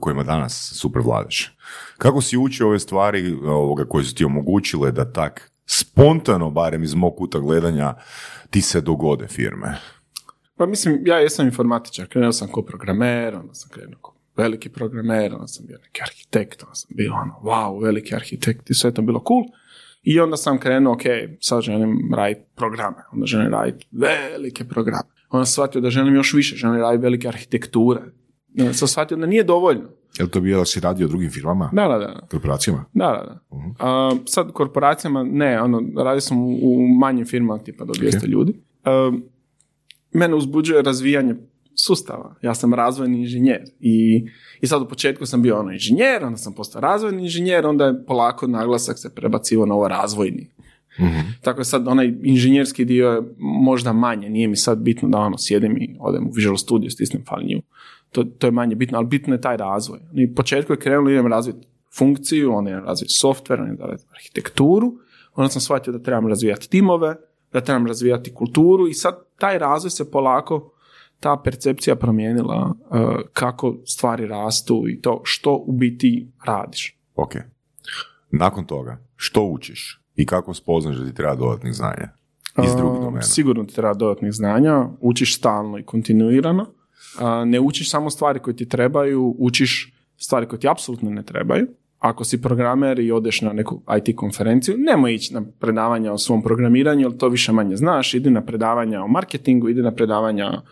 kojima 0.01 0.23
danas 0.23 0.73
super 0.75 1.03
vladaš? 1.03 1.57
Kako 1.99 2.21
si 2.21 2.39
učio 2.39 2.67
ove 2.67 2.79
stvari 2.79 3.35
ovoga, 3.45 3.85
koje 3.85 4.05
su 4.05 4.15
ti 4.15 4.25
omogućile 4.25 4.93
da 4.93 5.13
tak 5.13 5.53
spontano, 5.67 6.51
barem 6.51 6.83
iz 6.83 6.95
mog 6.95 7.17
kuta 7.17 7.39
gledanja, 7.39 7.95
ti 8.51 8.61
se 8.61 8.81
dogode 8.81 9.27
firme? 9.27 9.79
Pa 10.57 10.67
mislim, 10.67 11.03
ja 11.07 11.17
jesam 11.17 11.47
informatičar, 11.47 12.07
krenuo 12.07 12.33
sam 12.33 12.53
kao 12.53 12.63
programer, 12.65 13.35
onda 13.35 13.55
sam 13.55 13.71
krenuo 13.71 14.01
kao 14.01 14.15
veliki 14.37 14.69
programer, 14.69 15.35
onda 15.35 15.47
sam 15.47 15.67
bio 15.67 15.79
neki 15.83 16.03
arhitekt, 16.03 16.63
onda 16.63 16.75
sam 16.75 16.91
bio 16.97 17.13
ono, 17.13 17.41
wow, 17.43 17.83
veliki 17.85 18.15
arhitekt 18.15 18.71
i 18.71 18.75
sve 18.75 18.95
to 18.95 19.03
bilo 19.03 19.25
cool. 19.29 19.43
I 20.03 20.21
onda 20.21 20.37
sam 20.37 20.59
krenuo, 20.59 20.95
ok, 20.95 21.03
sad 21.41 21.63
želim 21.63 22.15
raditi 22.15 22.41
programe, 22.55 22.97
onda 23.13 23.27
želim 23.27 23.53
raditi 23.53 23.87
velike 23.91 24.65
programe. 24.65 25.09
Onda 25.33 25.45
sam 25.45 25.53
shvatio 25.53 25.81
da 25.81 25.91
želim 25.91 26.15
još 26.15 26.33
više, 26.35 26.57
želim 26.57 26.81
raditi 26.81 27.03
velike 27.03 27.29
arhitekture. 27.29 28.01
Onda 28.61 28.73
sam 28.73 28.89
shvatio 28.89 29.17
da 29.17 29.27
nije 29.27 29.45
dovoljno. 29.45 29.89
Je 30.19 30.25
li 30.25 30.31
to 30.31 30.41
bilo 30.41 30.59
da 30.59 30.65
si 30.65 30.81
radio 30.81 31.09
drugim 31.09 31.31
firmama? 31.31 31.71
Da, 31.73 31.89
da, 31.89 31.99
da. 31.99 32.27
Korporacijama? 32.31 32.85
Da, 32.93 33.07
da, 33.07 33.25
da. 33.27 33.41
A, 33.79 34.11
sad 34.27 34.53
korporacijama, 34.53 35.23
ne, 35.23 35.63
ono, 35.63 35.83
radio 35.97 36.21
sam 36.21 36.39
u, 36.39 36.57
u 36.63 36.89
manjim 37.01 37.27
firmama, 37.27 37.63
tipa 37.63 37.85
do 37.85 37.93
200 37.93 38.27
ljudi. 38.27 38.53
A, 38.85 39.13
mene 40.13 40.35
uzbuđuje 40.35 40.83
razvijanje 40.83 41.35
sustava. 41.75 42.35
Ja 42.43 42.55
sam 42.55 42.75
razvojni 42.75 43.21
inženjer 43.21 43.63
i, 43.81 44.27
i 44.61 44.67
sad 44.67 44.83
u 44.83 44.89
početku 44.89 45.27
sam 45.27 45.43
bio 45.43 45.61
ono 45.61 45.73
inženjer, 45.73 46.25
onda 46.25 46.37
sam 46.37 46.53
postao 46.53 46.81
razvojni 46.81 47.23
inženjer, 47.23 47.67
onda 47.67 47.87
je 47.87 48.07
polako 48.07 48.47
naglasak 48.47 48.99
se 48.99 49.15
prebacivo 49.15 49.67
na 49.67 49.75
ovo 49.75 49.89
razvojni. 49.89 50.51
Tako 51.41 51.61
je 51.61 51.65
sad 51.65 51.89
onaj 51.89 52.15
inženjerski 52.23 52.85
dio 52.85 53.09
je 53.09 53.23
možda 53.39 53.93
manje, 53.93 54.31
nije 54.31 54.49
mi 54.49 54.57
sad 54.57 54.79
bitno 54.79 55.09
da 55.09 55.19
ono 55.19 55.39
sjedim 55.39 55.77
i 55.77 55.97
odem 56.01 56.27
u 56.27 56.31
Visual 56.35 56.57
Studio, 56.57 56.91
stisnem 56.91 57.23
file 57.29 57.55
new. 57.55 57.63
To, 58.11 58.25
to 58.25 58.47
je 58.47 58.51
manje 58.51 58.75
bitno, 58.75 58.99
ali 58.99 59.07
bitno 59.07 59.35
je 59.35 59.41
taj 59.41 59.57
razvoj. 59.57 59.99
I 60.15 60.35
početku 60.35 60.73
je 60.73 60.79
krenulo 60.79 61.11
idem 61.11 61.27
razviti 61.27 61.67
funkciju, 61.99 62.53
onda 62.53 62.71
idem 62.71 62.85
razviti 62.85 63.13
software, 63.23 63.61
onda 63.61 63.73
idem 63.73 63.87
razviti 63.87 64.13
arhitekturu, 64.15 64.95
onda 65.35 65.49
sam 65.49 65.61
shvatio 65.61 65.93
da 65.93 66.03
trebam 66.03 66.29
razvijati 66.29 66.71
timove, 66.71 67.17
da 67.53 67.61
trebam 67.61 67.87
razvijati 67.87 68.35
kulturu 68.35 68.89
i 68.89 68.95
sad 68.95 69.15
taj 69.39 69.59
razvoj 69.59 69.91
se 69.91 70.11
polako 70.11 70.73
ta 71.21 71.41
percepcija 71.45 71.97
promijenila 71.97 72.75
uh, 72.75 72.99
kako 73.33 73.77
stvari 73.85 74.27
rastu 74.27 74.85
i 74.89 75.01
to 75.01 75.21
što 75.25 75.63
u 75.67 75.73
biti 75.73 76.29
radiš. 76.47 76.99
Ok. 77.15 77.35
Nakon 78.31 78.65
toga, 78.65 78.99
što 79.17 79.43
učiš 79.43 80.02
i 80.17 80.27
kako 80.27 80.55
spoznaš 80.55 80.97
da 80.97 81.07
ti 81.07 81.15
treba 81.15 81.35
dodatnih 81.35 81.75
znanja 81.75 82.09
iz 82.65 82.77
drugih 82.77 83.01
domena? 83.01 83.23
Sigurno 83.23 83.65
ti 83.65 83.75
treba 83.75 83.95
dodatnih 83.95 84.33
znanja, 84.33 84.89
učiš 85.01 85.39
stalno 85.39 85.79
i 85.79 85.83
kontinuirano. 85.83 86.67
Ne 87.47 87.61
učiš 87.61 87.91
samo 87.91 88.11
stvari 88.11 88.39
koje 88.39 88.57
ti 88.57 88.69
trebaju, 88.69 89.37
učiš 89.39 89.95
stvari 90.17 90.47
koje 90.47 90.61
ti 90.61 90.69
apsolutno 90.69 91.11
ne 91.11 91.23
trebaju. 91.23 91.67
Ako 91.99 92.25
si 92.25 92.43
programer 92.43 92.99
i 92.99 93.13
odeš 93.13 93.41
na 93.41 93.53
neku 93.53 93.83
IT 93.99 94.17
konferenciju, 94.17 94.75
nemoj 94.79 95.15
ići 95.15 95.35
na 95.35 95.43
predavanja 95.61 96.13
o 96.13 96.19
svom 96.19 96.43
programiranju, 96.43 97.01
jer 97.01 97.17
to 97.17 97.29
više 97.29 97.53
manje 97.53 97.77
znaš. 97.77 98.15
Idi 98.15 98.31
na 98.31 98.45
predavanja 98.45 99.03
o 99.03 99.09
marketingu, 99.09 99.69
idi 99.69 99.83
na 99.83 99.95
predavanja 99.95 100.63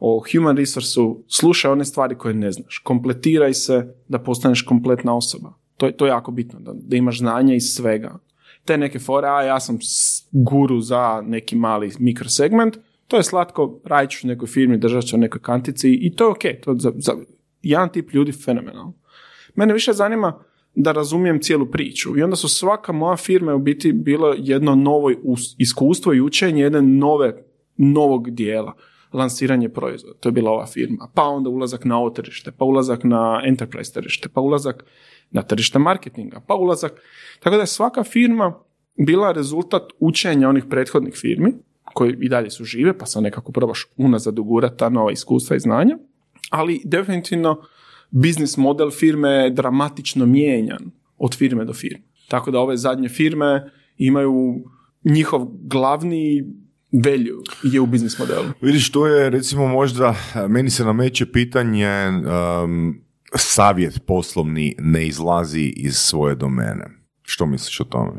o 0.00 0.22
human 0.32 0.56
resourceu, 0.56 1.24
slušaj 1.28 1.70
one 1.70 1.84
stvari 1.84 2.14
koje 2.14 2.34
ne 2.34 2.52
znaš. 2.52 2.78
Kompletiraj 2.78 3.54
se 3.54 3.94
da 4.08 4.18
postaneš 4.18 4.62
kompletna 4.62 5.16
osoba. 5.16 5.52
To 5.76 5.86
je, 5.86 5.96
to 5.96 6.06
je 6.06 6.10
jako 6.10 6.30
bitno, 6.30 6.60
da, 6.60 6.72
da 6.74 6.96
imaš 6.96 7.18
znanje 7.18 7.56
iz 7.56 7.64
svega. 7.64 8.18
Te 8.68 8.76
neke 8.76 8.98
fore, 8.98 9.28
a 9.28 9.42
ja 9.42 9.60
sam 9.60 9.78
guru 10.32 10.80
za 10.80 11.22
neki 11.24 11.56
mali 11.56 11.90
mikrosegment, 11.98 12.76
to 13.06 13.16
je 13.16 13.22
slatko, 13.22 13.80
radit 13.84 14.10
ću 14.10 14.26
u 14.26 14.28
nekoj 14.28 14.48
firmi, 14.48 14.78
držat 14.78 15.04
ću 15.04 15.16
u 15.16 15.18
nekoj 15.18 15.40
kantici 15.40 15.98
i 16.02 16.14
to 16.16 16.24
je 16.24 16.30
ok. 16.30 16.62
To 16.64 16.74
za, 16.74 16.92
za, 16.96 17.12
jedan 17.62 17.88
tip 17.88 18.12
ljudi 18.12 18.32
fenomenalno. 18.32 18.94
Mene 19.54 19.72
više 19.72 19.92
zanima 19.92 20.44
da 20.74 20.92
razumijem 20.92 21.40
cijelu 21.40 21.66
priču. 21.66 22.18
I 22.18 22.22
onda 22.22 22.36
su 22.36 22.48
svaka 22.48 22.92
moja 22.92 23.16
firma 23.16 23.54
u 23.54 23.58
biti 23.58 23.92
bilo 23.92 24.34
jedno 24.38 24.74
novo 24.74 25.10
us- 25.22 25.54
iskustvo 25.58 26.14
i 26.14 26.20
učenje 26.20 26.62
jedne 26.62 26.82
nove, 26.82 27.44
novog 27.76 28.30
dijela 28.30 28.72
lansiranje 29.12 29.68
proizvoda. 29.68 30.18
To 30.20 30.28
je 30.28 30.32
bila 30.32 30.50
ova 30.50 30.66
firma. 30.66 31.10
Pa 31.14 31.22
onda 31.22 31.50
ulazak 31.50 31.84
na 31.84 31.98
ovo 31.98 32.10
tržište, 32.10 32.52
pa 32.52 32.64
ulazak 32.64 33.04
na 33.04 33.42
enterprise 33.44 33.92
tržište, 33.92 34.28
pa 34.28 34.40
ulazak 34.40 34.84
na 35.30 35.42
tržište 35.42 35.78
marketinga, 35.78 36.40
pa 36.46 36.54
ulazak... 36.54 36.92
Tako 37.40 37.56
da 37.56 37.62
je 37.62 37.66
svaka 37.66 38.04
firma 38.04 38.54
bila 39.06 39.32
rezultat 39.32 39.82
učenja 39.98 40.48
onih 40.48 40.64
prethodnih 40.70 41.14
firmi, 41.14 41.52
koji 41.94 42.16
i 42.20 42.28
dalje 42.28 42.50
su 42.50 42.64
žive, 42.64 42.98
pa 42.98 43.06
sam 43.06 43.22
nekako 43.22 43.52
probaš 43.52 43.86
unazad 43.96 44.38
ugurati 44.38 44.78
ta 44.78 44.88
nova 44.88 45.12
iskustva 45.12 45.56
i 45.56 45.60
znanja, 45.60 45.98
ali 46.50 46.80
definitivno 46.84 47.62
biznis 48.10 48.56
model 48.56 48.90
firme 48.90 49.28
je 49.30 49.50
dramatično 49.50 50.26
mijenjan 50.26 50.90
od 51.18 51.36
firme 51.36 51.64
do 51.64 51.72
firme. 51.72 52.02
Tako 52.28 52.50
da 52.50 52.60
ove 52.60 52.76
zadnje 52.76 53.08
firme 53.08 53.70
imaju 53.96 54.64
njihov 55.04 55.46
glavni 55.62 56.44
value 56.92 57.42
je 57.62 57.80
u 57.80 57.86
biznis 57.86 58.18
modelu. 58.18 58.46
Vidiš, 58.60 58.92
to 58.92 59.06
je 59.06 59.30
recimo 59.30 59.68
možda, 59.68 60.14
meni 60.48 60.70
se 60.70 60.84
nameće 60.84 61.32
pitanje, 61.32 61.88
um, 62.08 63.00
savjet 63.34 64.06
poslovni 64.06 64.74
ne 64.78 65.06
izlazi 65.06 65.72
iz 65.76 65.96
svoje 65.96 66.34
domene. 66.34 66.84
Što 67.22 67.46
misliš 67.46 67.80
o 67.80 67.84
tome? 67.84 68.12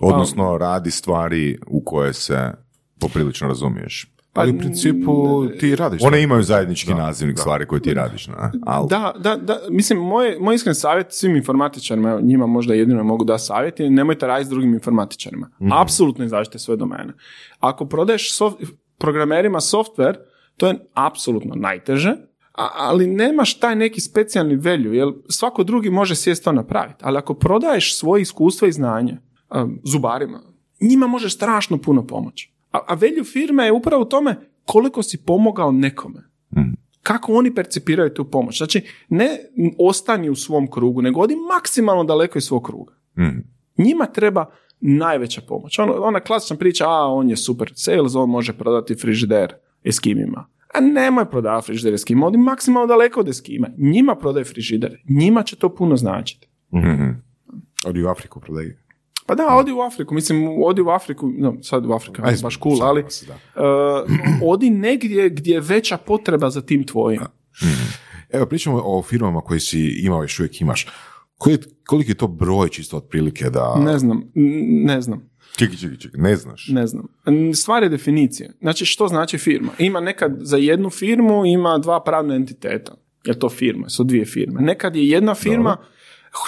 Odnosno, 0.00 0.58
radi 0.58 0.90
stvari 0.90 1.58
u 1.66 1.84
koje 1.84 2.12
se 2.12 2.52
poprilično 3.00 3.48
razumiješ. 3.48 4.14
Ali 4.34 4.52
u 4.52 4.58
principu 4.58 5.46
ti 5.60 5.76
radiš. 5.76 6.02
One 6.02 6.22
imaju 6.22 6.42
zajednički 6.42 6.90
Da, 6.90 6.96
nazivnik 6.96 7.36
da. 7.36 7.40
stvari 7.40 7.66
koje 7.66 7.82
ti 7.82 7.94
radiš. 7.94 8.26
Na, 8.26 8.52
ali, 8.66 8.88
Da, 8.88 9.14
da, 9.18 9.36
da, 9.36 9.58
mislim, 9.70 9.98
moj, 9.98 10.36
moj 10.40 10.54
iskren 10.54 10.74
savjet 10.74 11.06
svim 11.10 11.36
informatičarima, 11.36 12.20
njima 12.22 12.46
možda 12.46 12.74
jedino 12.74 13.04
mogu 13.04 13.24
da 13.24 13.38
savjet 13.38 13.80
je 13.80 13.90
nemojte 13.90 14.26
raditi 14.26 14.46
s 14.46 14.50
drugim 14.50 14.74
informatičarima. 14.74 15.50
Apsolutno 15.72 16.24
izađite 16.24 16.58
svoje 16.58 16.76
domene. 16.76 17.14
Ako 17.58 17.86
prodaješ 17.86 18.34
soft, 18.34 18.56
programerima 18.98 19.60
software, 19.60 20.14
to 20.56 20.66
je 20.66 20.78
apsolutno 20.94 21.54
najteže, 21.54 22.14
a- 22.58 22.70
ali 22.74 23.06
nemaš 23.06 23.58
taj 23.60 23.76
neki 23.76 24.00
specijalni 24.00 24.56
value, 24.56 24.96
jer 24.96 25.08
svako 25.28 25.64
drugi 25.64 25.90
može 25.90 26.14
sjest 26.14 26.44
to 26.44 26.52
napraviti. 26.52 26.98
Ali 27.02 27.18
ako 27.18 27.34
prodaješ 27.34 27.98
svoje 27.98 28.22
iskustvo 28.22 28.68
i 28.68 28.72
znanje 28.72 29.16
a, 29.50 29.66
zubarima, 29.84 30.40
njima 30.80 31.06
može 31.06 31.30
strašno 31.30 31.78
puno 31.78 32.06
pomoći. 32.06 32.52
A, 32.72 32.78
a 32.86 32.94
value 32.94 33.24
firme 33.24 33.64
je 33.64 33.72
upravo 33.72 34.02
u 34.02 34.08
tome 34.08 34.36
koliko 34.64 35.02
si 35.02 35.24
pomogao 35.24 35.72
nekome 35.72 36.28
kako 37.02 37.32
oni 37.32 37.54
percipiraju 37.54 38.14
tu 38.14 38.30
pomoć. 38.30 38.58
Znači, 38.58 38.82
ne 39.08 39.38
ostani 39.78 40.30
u 40.30 40.34
svom 40.34 40.70
krugu, 40.70 41.02
nego 41.02 41.20
odi 41.20 41.34
maksimalno 41.54 42.04
daleko 42.04 42.38
iz 42.38 42.44
svog 42.44 42.64
kruga. 42.66 42.94
Mhm. 43.18 43.38
Njima 43.78 44.06
treba 44.06 44.50
najveća 44.80 45.40
pomoć. 45.48 45.78
Ono, 45.78 45.92
ona 45.92 46.20
klasična 46.20 46.56
priča, 46.56 46.84
a 46.88 47.06
on 47.06 47.30
je 47.30 47.36
super 47.36 47.72
sales, 47.74 48.14
on 48.14 48.30
može 48.30 48.52
prodati 48.52 48.94
frižider 48.94 49.54
eskimima. 49.84 50.46
A 50.74 50.80
nemoj 50.80 51.30
prodavati 51.30 51.66
frižider 51.66 51.94
eskima, 51.94 52.26
odi 52.26 52.38
maksimalno 52.38 52.86
daleko 52.86 53.20
od 53.20 53.28
eskima. 53.28 53.68
Njima 53.78 54.14
prodaj 54.14 54.44
frižider. 54.44 55.02
Njima 55.08 55.42
će 55.42 55.56
to 55.56 55.74
puno 55.74 55.96
značiti. 55.96 56.48
Mhm. 56.74 57.10
Odi 57.86 58.02
u 58.02 58.08
Afriku 58.08 58.40
prodaju. 58.40 58.74
Pa 59.26 59.34
da, 59.34 59.56
odi 59.56 59.72
u 59.72 59.80
Afriku. 59.80 60.14
Mislim, 60.14 60.62
odi 60.64 60.80
u 60.82 60.88
Afriku, 60.88 61.32
no, 61.38 61.56
sad 61.62 61.86
u 61.86 61.92
Afriku 61.92 62.22
Aj, 62.24 62.34
baš 62.42 62.58
cool, 62.62 62.82
ali 62.82 63.02
vas, 63.02 63.24
da. 63.26 63.34
uh, 63.62 64.10
odi 64.44 64.70
negdje 64.70 65.30
gdje 65.30 65.52
je 65.52 65.60
veća 65.60 65.96
potreba 65.96 66.50
za 66.50 66.62
tim 66.62 66.86
tvojim. 66.86 67.20
Evo, 68.30 68.46
pričamo 68.46 68.82
o 68.84 69.02
firmama 69.02 69.40
koje 69.40 69.60
si 69.60 70.00
imao, 70.02 70.22
još 70.22 70.40
uvijek 70.40 70.60
imaš. 70.60 70.86
Koji, 71.36 71.58
koliki 71.86 72.10
je 72.10 72.14
to 72.14 72.26
broj 72.26 72.68
čisto 72.68 72.96
otprilike 72.96 73.50
da... 73.50 73.74
Ne 73.84 73.98
znam, 73.98 74.22
ne 74.84 75.00
znam. 75.00 75.30
Čekaj, 75.56 75.76
čekaj, 75.76 75.96
čekaj, 75.96 76.20
ne 76.20 76.36
znaš. 76.36 76.68
Ne 76.68 76.86
znam. 76.86 77.06
Stvar 77.54 77.82
je 77.82 77.88
definicije. 77.88 78.52
Znači, 78.60 78.84
što 78.84 79.08
znači 79.08 79.38
firma? 79.38 79.72
Ima 79.78 80.00
nekad 80.00 80.36
za 80.40 80.56
jednu 80.56 80.90
firmu 80.90 81.46
ima 81.46 81.78
dva 81.78 82.04
pravna 82.04 82.34
entiteta. 82.34 82.94
Je 83.24 83.38
to 83.38 83.48
firma? 83.48 83.88
Su 83.88 84.04
dvije 84.04 84.24
firme. 84.24 84.60
Nekad 84.60 84.96
je 84.96 85.08
jedna 85.08 85.34
firma 85.34 85.76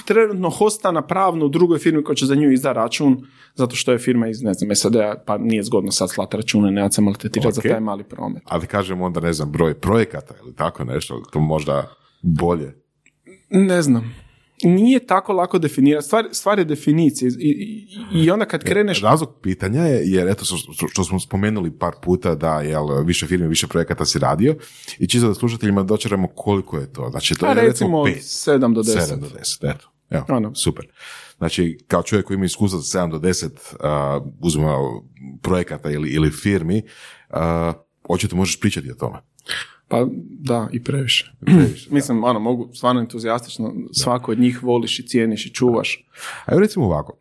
trenutno 0.05 0.51
hosta 0.51 0.93
na 0.93 1.03
pravnu 1.07 1.47
u 1.47 1.49
drugoj 1.49 1.79
firmi 1.79 2.05
koja 2.05 2.17
će 2.17 2.27
za 2.27 2.35
nju 2.35 2.53
izda 2.53 2.73
račun 2.73 3.27
zato 3.55 3.77
što 3.77 3.93
je 3.93 3.99
firma 3.99 4.29
iz, 4.29 4.43
ne 4.43 4.55
znam, 4.55 4.77
SAD-a, 4.77 5.23
pa 5.27 5.39
nije 5.39 5.63
zgodno 5.63 5.91
sad 5.91 6.11
slati 6.11 6.37
račune, 6.37 6.71
nema 6.71 6.91
se 6.91 7.03
maltretirati 7.03 7.49
Ok. 7.49 7.55
za 7.55 7.63
taj 7.63 7.81
mali 7.81 8.05
promet. 8.05 8.43
Ali 8.47 8.67
kažem 8.67 9.01
onda, 9.01 9.21
ne 9.21 9.33
znam, 9.33 9.53
broj 9.53 9.75
projekata 9.75 10.35
ili 10.45 10.55
tako 10.55 10.85
nešto, 10.85 11.23
to 11.33 11.41
možda 11.41 11.95
bolje. 12.23 12.75
Ne 13.51 13.83
znam. 13.83 14.15
Nije 14.65 15.07
tako 15.07 15.33
lako 15.33 15.59
definirati. 15.59 16.07
Stvar, 16.07 16.29
stvar 16.33 16.59
je 16.59 16.65
definicije. 16.65 17.31
I, 17.39 17.87
i, 18.13 18.31
onda 18.31 18.45
kad 18.45 18.65
kreneš... 18.65 19.03
Razlog 19.03 19.35
pitanja 19.43 19.83
je, 19.83 20.03
jer 20.05 20.29
eto 20.29 20.45
što, 20.45 20.89
što 20.89 21.05
smo 21.05 21.21
spomenuli 21.21 21.79
par 21.79 21.93
puta 22.03 22.35
da 22.35 22.61
jel, 22.61 23.05
više 23.05 23.27
firme, 23.27 23.49
više 23.49 23.67
projekata 23.67 24.05
si 24.05 24.19
radio 24.19 24.57
i 24.99 25.07
čisto 25.07 25.29
da 25.29 25.35
slušateljima 25.35 25.83
dočaramo 25.83 26.29
koliko 26.29 26.79
je 26.79 26.93
to. 26.93 27.09
Znači, 27.11 27.35
to 27.35 27.47
Pa 27.47 27.53
je 27.53 27.67
recimo 27.67 28.05
pet. 28.05 28.17
7 28.17 28.75
do 28.75 28.83
10. 28.83 29.15
7 29.15 29.21
do 29.21 29.27
10, 29.27 29.75
eto. 29.75 29.91
Evo, 30.11 30.25
Ono. 30.29 30.55
super. 30.55 30.87
Znači, 31.39 31.79
kao 31.89 32.03
čovjek 32.03 32.27
koji 32.27 32.35
ima 32.35 32.45
iskustva 32.45 32.81
za 32.81 32.99
7 32.99 33.11
do 33.11 33.19
10 33.19 33.47
uh, 34.21 34.27
uzmemo 34.41 35.05
projekata 35.43 35.91
ili, 35.91 36.11
ili 36.11 36.31
firmi, 36.31 36.83
uh, 37.29 37.37
očito 38.09 38.37
možeš 38.37 38.61
pričati 38.61 38.91
o 38.91 38.95
tome. 38.95 39.19
Pa 39.91 40.07
da, 40.41 40.69
i 40.73 40.85
previše. 40.85 41.33
Previše, 41.41 41.89
da. 41.91 41.95
Mislim, 41.95 42.25
ono, 42.25 42.41
mogu 42.41 42.69
stvarno 42.75 43.01
entuzijastično, 43.01 43.75
svako 43.93 44.33
od 44.33 44.39
njih 44.39 44.63
voliš 44.63 44.99
i 44.99 45.07
cijeniš 45.07 45.47
i 45.47 45.55
čuvaš. 45.55 46.05
A 46.47 46.53
evo 46.53 46.61
recimo 46.61 46.85
ovako, 46.85 47.19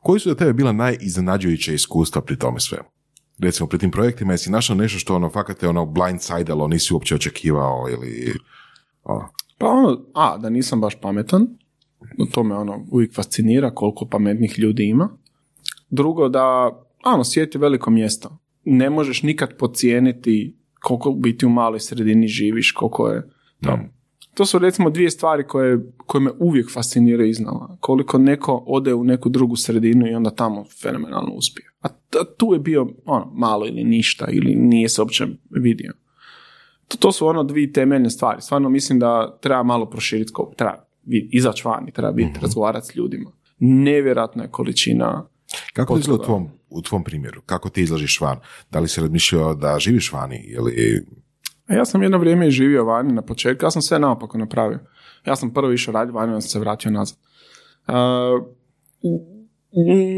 koji 0.00 0.20
su 0.20 0.28
za 0.28 0.34
tebe 0.34 0.52
bila 0.52 0.72
najiznenađujuća 0.72 1.72
iskustva 1.72 2.22
pri 2.22 2.38
tome 2.38 2.60
svemu? 2.60 2.88
Recimo, 3.38 3.68
pri 3.68 3.78
tim 3.78 3.90
projektima, 3.90 4.32
jesi 4.32 4.50
našao 4.50 4.76
nešto 4.76 4.98
što 4.98 5.16
ono, 5.16 5.30
fakat 5.30 5.62
je 5.62 5.68
ono 5.68 5.86
blindsidalo, 5.86 6.68
nisi 6.68 6.94
uopće 6.94 7.14
očekivao 7.14 7.86
ili... 7.90 8.34
Ono, 9.04 9.28
Pa 9.58 9.66
ono, 9.66 10.00
a, 10.14 10.38
da 10.38 10.50
nisam 10.50 10.80
baš 10.80 11.00
pametan, 11.00 11.46
to 12.32 12.42
me 12.42 12.54
ono 12.54 12.86
uvijek 12.90 13.14
fascinira 13.14 13.74
koliko 13.74 14.06
pametnih 14.06 14.58
ljudi 14.58 14.84
ima. 14.84 15.08
Drugo 15.90 16.28
da, 16.28 16.70
ano, 17.04 17.24
svijet 17.24 17.54
je 17.54 17.60
veliko 17.60 17.90
mjesto. 17.90 18.38
Ne 18.64 18.90
možeš 18.90 19.22
nikad 19.22 19.56
pocijeniti 19.58 20.59
koliko 20.80 21.10
u 21.10 21.14
biti 21.14 21.46
u 21.46 21.48
maloj 21.48 21.80
sredini 21.80 22.28
živiš, 22.28 22.72
koliko 22.72 23.08
je 23.08 23.28
tamo. 23.60 23.88
To 24.34 24.46
su 24.46 24.58
recimo 24.58 24.90
dvije 24.90 25.10
stvari 25.10 25.46
koje, 25.46 25.92
koje 25.96 26.22
me 26.22 26.30
uvijek 26.38 26.72
fasciniraju 26.72 27.30
iznova. 27.30 27.76
Koliko 27.80 28.18
neko 28.18 28.64
ode 28.66 28.94
u 28.94 29.04
neku 29.04 29.28
drugu 29.28 29.56
sredinu 29.56 30.06
i 30.06 30.14
onda 30.14 30.30
tamo 30.30 30.64
fenomenalno 30.82 31.32
uspije. 31.32 31.66
A 31.80 31.88
t- 31.88 32.18
tu 32.36 32.52
je 32.52 32.58
bio 32.58 32.88
ono, 33.04 33.32
malo 33.34 33.66
ili 33.66 33.84
ništa 33.84 34.26
ili 34.30 34.54
nije 34.54 34.88
se 34.88 35.00
uopće 35.00 35.26
vidio. 35.50 35.92
To, 36.88 36.96
to 36.96 37.12
su 37.12 37.26
ono 37.26 37.44
dvije 37.44 37.72
temeljne 37.72 38.10
stvari. 38.10 38.42
Stvarno 38.42 38.68
mislim 38.68 38.98
da 38.98 39.38
treba 39.42 39.62
malo 39.62 39.90
proširiti 39.90 40.32
treba 40.56 40.84
izaći 41.30 41.62
van 41.64 41.88
i 41.88 41.92
treba 41.92 42.12
biti, 42.12 42.40
razgovarati 42.42 42.86
s 42.86 42.96
ljudima. 42.96 43.30
Nevjerojatna 43.58 44.42
je 44.42 44.50
količina 44.50 45.28
kako 45.72 45.94
to 45.94 45.98
izgleda 45.98 46.22
u 46.22 46.26
tvom, 46.26 46.48
u 46.70 46.82
tvom 46.82 47.04
primjeru? 47.04 47.40
Kako 47.46 47.68
ti 47.68 47.82
izlaziš 47.82 48.20
van? 48.20 48.38
Da 48.70 48.78
li 48.78 48.88
si 48.88 49.00
razmišljao 49.00 49.54
da 49.54 49.78
živiš 49.78 50.12
vani 50.12 50.36
ili... 50.36 51.06
A 51.66 51.74
ja 51.74 51.84
sam 51.84 52.02
jedno 52.02 52.18
vrijeme 52.18 52.48
i 52.48 52.50
živio 52.50 52.84
vani 52.84 53.12
na 53.12 53.22
početku, 53.22 53.64
ja 53.64 53.70
sam 53.70 53.82
sve 53.82 53.98
naopako 53.98 54.38
napravio. 54.38 54.78
Ja 55.26 55.36
sam 55.36 55.54
prvo 55.54 55.72
išao 55.72 55.92
raditi 55.92 56.14
vani, 56.14 56.32
onda 56.32 56.40
sam 56.40 56.48
se 56.48 56.58
vratio 56.58 56.90
nazad. 56.90 57.18
Uh, 57.88 57.94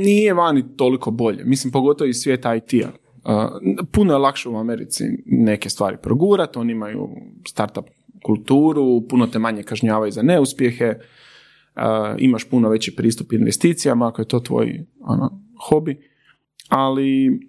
nije 0.04 0.34
vani 0.34 0.76
toliko 0.76 1.10
bolje, 1.10 1.44
mislim 1.44 1.72
pogotovo 1.72 2.08
iz 2.08 2.16
svijeta 2.16 2.54
IT-a. 2.54 2.88
Uh, 2.88 3.50
puno 3.92 4.12
je 4.12 4.18
lakše 4.18 4.48
u 4.48 4.56
Americi 4.56 5.04
neke 5.26 5.68
stvari 5.68 5.96
progurati, 6.02 6.58
oni 6.58 6.72
imaju 6.72 7.08
startup 7.48 7.84
kulturu, 8.24 9.08
puno 9.08 9.26
te 9.26 9.38
manje 9.38 9.62
kažnjavaju 9.62 10.12
za 10.12 10.22
neuspjehe, 10.22 10.88
uh, 10.88 11.04
imaš 12.18 12.44
puno 12.50 12.68
veći 12.68 12.96
pristup 12.96 13.32
investicijama 13.32 14.08
ako 14.08 14.22
je 14.22 14.28
to 14.28 14.40
tvoj 14.40 14.86
ono, 15.00 15.42
hobi, 15.68 16.08
ali 16.68 17.40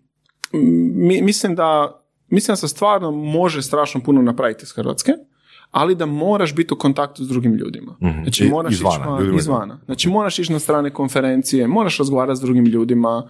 mi, 0.93 1.21
mislim 1.21 1.55
da 1.55 1.99
mislim 2.27 2.51
da 2.53 2.55
se 2.55 2.67
stvarno 2.67 3.11
može 3.11 3.61
strašno 3.61 4.01
puno 4.01 4.21
napraviti 4.21 4.63
iz 4.63 4.71
Hrvatske, 4.71 5.11
ali 5.71 5.95
da 5.95 6.05
moraš 6.05 6.55
biti 6.55 6.73
u 6.73 6.77
kontaktu 6.77 7.23
s 7.23 7.27
drugim 7.27 7.53
ljudima. 7.53 7.95
Znači 8.23 8.45
I- 8.45 8.49
moraš 8.49 8.73
izvana, 8.73 9.19
ići 9.27 9.35
izvana. 9.37 9.79
Znači 9.85 10.09
moraš 10.09 10.39
ići 10.39 10.53
na 10.53 10.59
strane 10.59 10.89
konferencije, 10.93 11.67
moraš 11.67 11.97
razgovarati 11.97 12.37
s 12.37 12.41
drugim 12.41 12.65
ljudima, 12.65 13.29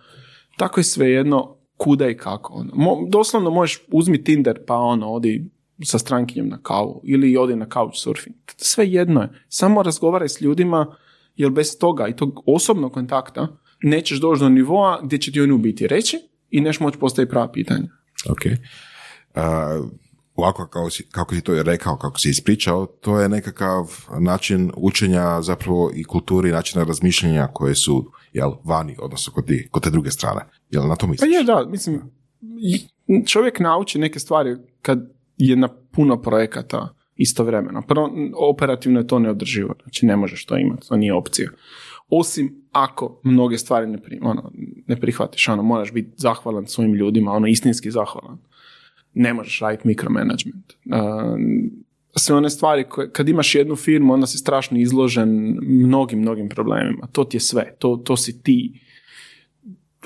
tako 0.58 0.80
je 0.80 0.84
svejedno 0.84 1.56
kuda 1.78 2.10
i 2.10 2.18
kako. 2.18 2.54
Ono. 2.54 2.72
Mo- 2.72 3.10
doslovno 3.10 3.50
možeš 3.50 3.84
uzmi 3.92 4.24
Tinder 4.24 4.60
pa 4.68 4.76
ono, 4.76 5.14
odi 5.14 5.50
sa 5.84 6.00
strankinjem 6.00 6.50
na 6.50 6.60
kavu 6.62 7.02
ili 7.04 7.38
odi 7.38 7.56
na 7.56 7.66
couchsurfing. 7.66 8.36
Sve 8.58 8.88
jedno 8.88 9.22
je. 9.22 9.30
Samo 9.48 9.84
razgovaraj 9.84 10.30
s 10.30 10.42
ljudima 10.42 10.96
jer 11.36 11.52
bez 11.52 11.78
toga 11.80 12.08
i 12.08 12.16
tog 12.16 12.44
osobnog 12.46 12.94
kontakta 12.94 13.48
nećeš 13.84 14.20
doći 14.20 14.40
do 14.40 14.50
nivoa 14.50 15.00
gdje 15.04 15.18
će 15.18 15.32
ti 15.32 15.42
oni 15.42 15.54
u 15.54 15.58
biti 15.58 15.88
reći 15.88 16.18
i 16.50 16.62
neš 16.62 16.80
moći 16.80 17.00
postaviti 17.00 17.30
prava 17.30 17.52
pitanja. 17.52 17.88
Ok. 18.30 18.42
Uh, 19.36 19.90
ovako 20.36 20.68
kako 20.68 20.90
si, 20.90 21.04
kako 21.12 21.36
si 21.36 21.42
to 21.42 21.64
rekao, 21.64 21.98
kako 21.98 22.20
si 22.20 22.30
ispričao, 22.30 22.86
to 22.86 23.20
je 23.20 23.30
nekakav 23.30 24.06
način 24.20 24.72
učenja 24.76 25.42
zapravo 25.42 25.92
i 25.96 26.04
kulturi, 26.04 26.52
načina 26.52 26.84
razmišljanja 26.84 27.48
koje 27.54 27.76
su 27.76 28.12
jel, 28.34 28.52
vani, 28.64 28.98
odnosno 29.00 29.34
kod, 29.34 29.48
ti, 29.48 29.68
kod 29.72 29.84
te 29.84 29.90
druge 29.90 30.12
strane. 30.12 30.42
Jel 30.70 30.88
na 30.88 30.96
to 30.96 31.06
Pa 31.06 31.12
misliš? 31.12 31.34
je, 31.34 31.44
da, 31.44 31.66
mislim, 31.70 32.02
čovjek 33.28 33.60
nauči 33.60 34.00
neke 34.00 34.20
stvari 34.20 34.58
kad 34.82 35.13
je 35.38 35.56
na 35.56 35.68
puno 35.68 36.22
projekata 36.22 36.96
istovremeno. 37.16 37.82
Prvo, 37.82 38.12
operativno 38.50 39.00
je 39.00 39.08
to 39.08 39.20
neodrživo, 39.20 39.76
znači 39.84 40.06
ne 40.06 40.16
možeš 40.16 40.46
to 40.46 40.58
imati, 40.58 40.88
to 40.88 40.98
nije 40.98 41.14
opcija. 41.14 41.50
Osim 42.10 42.64
ako 42.72 43.22
mnoge 43.24 43.58
stvari 43.58 43.88
ne, 43.88 44.02
pri, 44.02 44.20
ono, 44.22 44.52
ne 44.88 45.00
prihvatiš, 45.00 45.48
ono, 45.50 45.64
moraš 45.64 45.92
biti 45.92 46.12
zahvalan 46.18 46.68
svojim 46.68 46.94
ljudima, 46.94 47.32
ono, 47.32 47.48
istinski 47.48 47.92
zahvalan. 47.92 48.38
Ne 49.14 49.34
možeš 49.34 49.60
raditi 49.60 49.88
mikromanagement. 49.88 50.74
Uh, 50.86 50.94
sve 52.16 52.36
one 52.36 52.50
stvari 52.50 52.84
koje, 52.90 53.12
kad 53.12 53.30
imaš 53.30 53.56
jednu 53.56 53.76
firmu, 53.76 54.14
onda 54.14 54.28
si 54.28 54.38
strašno 54.38 54.78
izložen 54.78 55.58
mnogim, 55.62 56.20
mnogim 56.20 56.50
problemima. 56.50 57.08
To 57.12 57.24
ti 57.24 57.38
je 57.38 57.42
sve, 57.42 57.76
to, 57.80 58.02
to 58.06 58.18
si 58.18 58.44
ti 58.44 58.82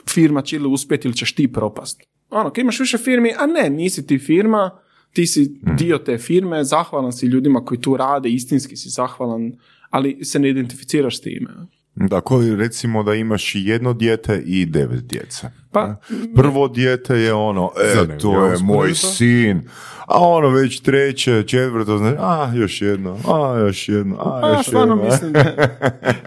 firma 0.10 0.42
će 0.42 0.56
ili 0.56 0.68
uspjeti 0.68 1.08
ili 1.08 1.18
ćeš 1.18 1.36
ti 1.36 1.54
propast. 1.54 2.04
Ono, 2.30 2.50
kad 2.50 2.62
imaš 2.62 2.80
više 2.80 2.98
firmi, 2.98 3.34
a 3.38 3.46
ne, 3.46 3.70
nisi 3.70 4.08
ti 4.08 4.20
firma, 4.20 4.80
ti 5.14 5.28
si 5.28 5.60
dio 5.78 5.98
te 5.98 6.18
firme, 6.18 6.64
zahvalan 6.64 7.12
si 7.12 7.26
ljudima 7.26 7.66
koji 7.66 7.82
tu 7.82 7.98
rade, 7.98 8.30
istinski 8.30 8.76
si 8.76 8.90
zahvalan, 8.90 9.52
ali 9.90 10.26
se 10.26 10.40
ne 10.40 10.50
identificiraš 10.50 11.18
s 11.18 11.22
time. 11.22 11.50
Da, 11.96 12.22
koji 12.22 12.56
recimo 12.56 13.04
da 13.04 13.14
imaš 13.14 13.52
jedno 13.56 13.94
dijete 13.94 14.44
i 14.46 14.66
devet 14.66 15.04
djece. 15.04 15.48
Pa, 15.72 15.96
Prvo 16.36 16.68
dijete 16.68 17.16
je 17.16 17.34
ono, 17.34 17.72
e, 17.84 18.18
to 18.18 18.46
je 18.46 18.58
moj 18.62 18.94
sin, 18.94 19.62
a 20.08 20.28
ono 20.28 20.50
već 20.50 20.80
treće, 20.80 21.44
četvrto, 21.48 21.98
znači, 21.98 22.18
a, 22.20 22.52
još 22.56 22.82
jedno, 22.82 23.18
a, 23.28 23.60
još 23.60 23.90
jedno, 23.90 24.16
a, 24.20 24.54
još 24.58 24.68
stvarno 24.68 24.96
jedno. 24.96 25.10
mislim, 25.10 25.34
da, 25.34 25.70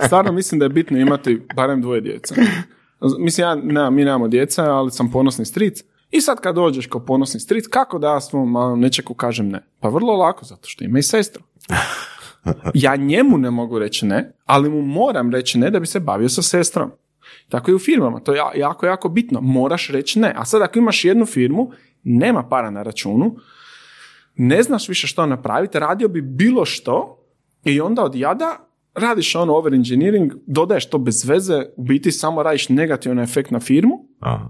stvarno 0.07 0.33
mislim 0.33 0.59
da 0.59 0.65
je 0.65 0.69
bitno 0.69 0.99
imati 0.99 1.43
barem 1.57 1.83
dvoje 1.83 2.01
djece. 2.01 2.35
Mislim, 3.19 3.45
ja, 3.45 3.55
ne, 3.55 3.91
mi 3.91 4.05
nemamo 4.05 4.29
djece, 4.29 4.63
ali 4.63 4.91
sam 4.91 5.11
ponosni 5.11 5.45
stric. 5.45 5.85
I 6.11 6.21
sad 6.21 6.41
kad 6.41 6.55
dođeš 6.55 6.87
kao 6.87 7.05
ponosni 7.05 7.41
stric, 7.41 7.67
kako 7.67 7.99
da 7.99 8.09
ja 8.09 8.21
svom 8.21 8.51
malom 8.51 8.81
nečeku 8.81 9.15
kažem 9.15 9.49
ne? 9.49 9.65
Pa 9.81 9.89
vrlo 9.89 10.13
lako, 10.13 10.45
zato 10.45 10.69
što 10.69 10.85
ima 10.85 10.99
i 10.99 11.03
sestru. 11.03 11.43
Ja 12.75 12.97
njemu 12.97 13.39
ne 13.39 13.51
mogu 13.51 13.79
reći 13.79 14.07
ne, 14.07 14.33
ali 14.45 14.71
mu 14.71 14.83
moram 14.83 15.31
reći 15.31 15.59
ne 15.59 15.71
da 15.71 15.81
bi 15.81 15.87
se 15.87 16.01
bavio 16.01 16.29
sa 16.29 16.43
sestrom. 16.43 16.91
Tako 17.49 17.71
i 17.71 17.75
u 17.75 17.79
firmama, 17.79 18.21
to 18.21 18.33
je 18.33 18.37
ja- 18.37 18.53
jako, 18.57 18.87
jako 18.87 19.09
bitno. 19.09 19.41
Moraš 19.41 19.89
reći 19.89 20.19
ne. 20.19 20.35
A 20.37 20.45
sad 20.45 20.63
ako 20.63 20.79
imaš 20.79 21.05
jednu 21.05 21.27
firmu, 21.27 21.71
nema 22.03 22.43
para 22.43 22.71
na 22.71 22.83
računu, 22.83 23.37
ne 24.37 24.63
znaš 24.63 24.89
više 24.89 25.07
što 25.07 25.27
napraviti, 25.27 25.79
radio 25.79 26.09
bi 26.09 26.23
bilo 26.23 26.65
što 26.65 27.25
i 27.65 27.81
onda 27.81 28.05
od 28.05 28.15
jada 28.15 28.57
radiš 28.95 29.35
ono 29.35 29.55
over 29.55 29.75
engineering, 29.75 30.33
dodaješ 30.47 30.91
to 30.91 30.99
bez 30.99 31.25
veze, 31.25 31.63
u 31.77 31.83
biti 31.83 32.13
samo 32.13 32.43
radiš 32.43 32.69
negativan 32.69 33.19
efekt 33.19 33.51
na 33.51 33.61
firmu, 33.61 33.95
Aha. 34.21 34.49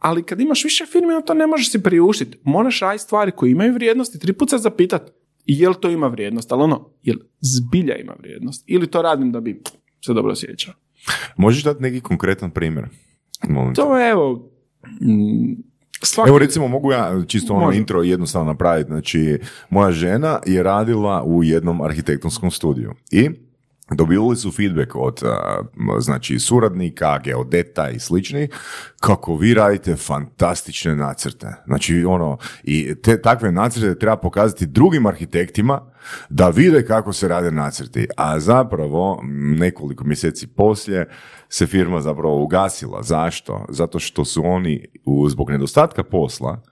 Ali 0.00 0.22
kad 0.22 0.40
imaš 0.40 0.64
više 0.64 0.86
firmi, 0.86 1.12
to 1.26 1.34
ne 1.34 1.46
možeš 1.46 1.70
si 1.70 1.82
priuštiti. 1.82 2.38
Moraš 2.44 2.80
raditi 2.80 3.04
stvari 3.04 3.30
koje 3.30 3.50
imaju 3.50 3.74
vrijednost 3.74 4.14
i 4.14 4.18
tri 4.18 4.32
puta 4.32 4.58
se 4.58 4.62
zapitat 4.62 5.10
jel 5.46 5.74
to 5.74 5.90
ima 5.90 6.06
vrijednost, 6.06 6.52
ali 6.52 6.62
ono, 6.62 6.88
jel 7.02 7.16
zbilja 7.40 7.96
ima 7.96 8.14
vrijednost 8.18 8.64
ili 8.66 8.86
to 8.86 9.02
radim 9.02 9.32
da 9.32 9.40
bi 9.40 9.62
se 10.06 10.12
dobro 10.12 10.32
osjećao. 10.32 10.74
Možeš 11.36 11.64
dati 11.64 11.82
neki 11.82 12.00
konkretan 12.00 12.50
primjer? 12.50 12.88
Molim 13.48 13.74
te. 13.74 13.80
To 13.82 13.98
je 13.98 14.10
evo, 14.10 14.50
mm, 15.00 15.54
svaki, 16.02 16.28
Evo 16.28 16.38
recimo 16.38 16.68
mogu 16.68 16.92
ja 16.92 17.22
čisto 17.26 17.54
ono 17.54 17.66
Može. 17.66 17.78
intro 17.78 18.02
jednostavno 18.02 18.52
napraviti. 18.52 18.88
Znači, 18.88 19.38
moja 19.70 19.92
žena 19.92 20.40
je 20.46 20.62
radila 20.62 21.22
u 21.24 21.44
jednom 21.44 21.80
arhitektonskom 21.80 22.50
studiju 22.50 22.92
i 23.10 23.30
dobivali 23.94 24.36
su 24.36 24.52
feedback 24.52 24.94
od 24.94 25.22
a, 25.24 25.62
znači 25.98 26.38
suradnika, 26.38 27.18
geodeta 27.18 27.90
i 27.90 27.98
sličnih 27.98 28.50
kako 29.00 29.36
vi 29.36 29.54
radite 29.54 29.96
fantastične 29.96 30.96
nacrte. 30.96 31.46
Znači 31.66 32.04
ono 32.04 32.38
i 32.62 32.94
te 33.02 33.22
takve 33.22 33.52
nacrte 33.52 33.98
treba 33.98 34.16
pokazati 34.16 34.66
drugim 34.66 35.06
arhitektima 35.06 35.80
da 36.28 36.48
vide 36.48 36.86
kako 36.86 37.12
se 37.12 37.28
rade 37.28 37.50
nacrti, 37.50 38.06
a 38.16 38.40
zapravo 38.40 39.20
nekoliko 39.58 40.04
mjeseci 40.04 40.46
poslije 40.46 41.08
se 41.48 41.66
firma 41.66 42.00
zapravo 42.00 42.42
ugasila. 42.42 43.02
Zašto? 43.02 43.66
Zato 43.68 43.98
što 43.98 44.24
su 44.24 44.42
oni 44.44 44.86
zbog 45.28 45.50
nedostatka 45.50 46.02
posla 46.04 46.62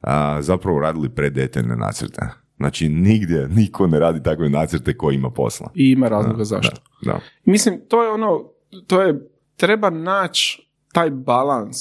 a, 0.00 0.42
zapravo 0.42 0.80
radili 0.80 1.08
predetaljne 1.08 1.76
nacrte. 1.76 2.47
Znači 2.58 2.88
nigdje 2.88 3.48
niko 3.48 3.86
ne 3.86 3.98
radi 3.98 4.22
takve 4.22 4.48
nacrte 4.48 4.96
koji 4.96 5.14
ima 5.14 5.30
posla. 5.30 5.70
i 5.74 5.90
ima 5.90 6.08
razloga 6.08 6.44
zašto. 6.44 6.80
Da. 7.02 7.20
Mislim, 7.44 7.80
to 7.88 8.02
je 8.02 8.10
ono, 8.10 8.44
to 8.86 9.02
je, 9.02 9.30
treba 9.56 9.90
naći 9.90 10.68
taj 10.92 11.10
balans. 11.10 11.76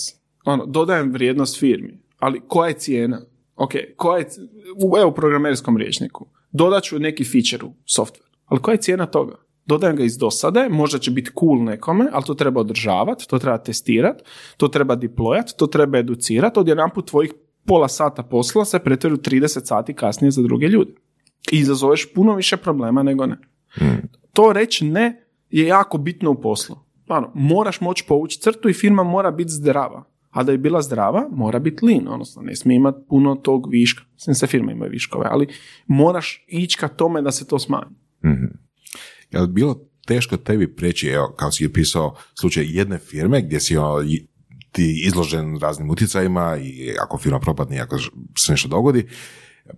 Ono, 0.46 0.66
dodajem 0.66 1.12
vrijednost 1.12 1.60
firmi, 1.60 2.00
ali 2.20 2.42
koja 2.48 2.68
je 2.68 2.74
cijena? 2.74 3.22
Ok, 3.56 3.72
koja 3.96 4.18
je, 4.18 4.26
u, 4.84 4.98
evo 4.98 5.10
u 5.10 5.14
programerskom 5.14 5.78
rječniku, 5.78 6.28
dodat 6.52 6.84
ću 6.84 7.00
neki 7.00 7.24
feature 7.24 7.66
u 7.66 7.74
software, 7.88 8.28
ali 8.46 8.62
koja 8.62 8.74
je 8.74 8.82
cijena 8.82 9.06
toga? 9.06 9.36
Dodajem 9.66 9.96
ga 9.96 10.04
iz 10.04 10.18
dosade, 10.18 10.68
možda 10.70 11.00
će 11.00 11.12
biti 11.12 11.32
cool 11.40 11.64
nekome, 11.64 12.10
ali 12.12 12.24
to 12.24 12.34
treba 12.34 12.62
održavati, 12.62 13.28
to 13.28 13.40
treba 13.40 13.58
testirati, 13.58 14.24
to 14.58 14.68
treba 14.68 14.96
deployat, 14.96 15.56
to 15.58 15.68
treba 15.68 15.98
educirati, 15.98 16.60
odjedanput 16.60 17.08
tvojih 17.08 17.34
pola 17.68 17.88
sata 17.88 18.24
posla 18.24 18.66
se 18.66 18.80
pretvori 18.80 19.16
u 19.16 19.18
30 19.18 19.66
sati 19.66 19.94
kasnije 19.94 20.32
za 20.32 20.42
druge 20.42 20.68
ljude. 20.68 20.92
I 21.52 21.58
izazoveš 21.58 22.14
puno 22.14 22.36
više 22.36 22.58
problema 22.58 23.04
nego 23.04 23.26
ne 23.26 23.38
to 24.34 24.54
reći 24.54 24.86
ne 24.86 25.28
je 25.50 25.68
jako 25.68 25.98
bitno 25.98 26.32
u 26.32 26.42
poslu. 26.42 26.76
Ano, 27.08 27.32
moraš 27.36 27.82
moći 27.82 28.04
povući 28.08 28.40
crtu 28.40 28.70
i 28.70 28.74
firma 28.74 29.04
mora 29.04 29.32
biti 29.32 29.52
zdrava. 29.52 30.04
A 30.30 30.44
da 30.44 30.52
je 30.52 30.58
bila 30.58 30.82
zdrava, 30.82 31.28
mora 31.32 31.60
biti 31.60 31.86
lean, 31.86 32.08
odnosno 32.08 32.42
ne 32.42 32.56
smije 32.56 32.76
imati 32.76 32.98
puno 33.10 33.36
tog 33.36 33.72
viška. 33.72 34.04
Mislim, 34.14 34.36
sve 34.36 34.48
firme 34.48 34.72
imaju 34.72 34.92
viškove, 34.92 35.28
ali 35.30 35.48
moraš 35.88 36.46
ići 36.48 36.78
ka 36.78 36.88
tome 36.88 37.22
da 37.22 37.32
se 37.32 37.48
to 37.48 37.60
smanji. 37.60 37.96
Je 39.32 39.40
li 39.40 39.48
bilo 39.48 39.80
teško 40.06 40.38
tebi 40.38 40.76
preći, 40.76 41.08
evo, 41.08 41.34
kao 41.38 41.52
si 41.52 41.64
je 41.64 41.74
pisao 41.74 42.16
slučaj 42.40 42.66
jedne 42.68 42.98
firme 42.98 43.42
gdje 43.42 43.60
si 43.60 43.78
ono, 43.78 44.04
ti 44.72 45.02
izložen 45.06 45.60
raznim 45.60 45.90
utjecajima 45.90 46.58
i 46.58 46.94
ako 47.02 47.18
firma 47.18 47.40
propadne, 47.40 47.80
ako 47.80 47.98
ž- 47.98 48.10
se 48.38 48.52
nešto 48.52 48.68
dogodi, 48.68 49.08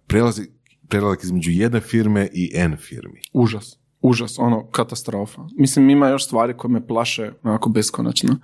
prelazi, 0.08 0.42
prelazak 0.88 1.24
između 1.24 1.52
jedne 1.52 1.80
firme 1.80 2.30
i 2.34 2.52
N 2.54 2.78
firmi. 2.78 3.22
Užas. 3.34 3.78
Užas, 4.02 4.40
ono, 4.40 4.68
katastrofa. 4.68 5.42
Mislim, 5.58 5.90
ima 5.90 6.08
još 6.08 6.26
stvari 6.26 6.58
koje 6.58 6.72
me 6.72 6.88
plaše 6.88 7.32
onako 7.44 7.70
beskonačno. 7.70 8.36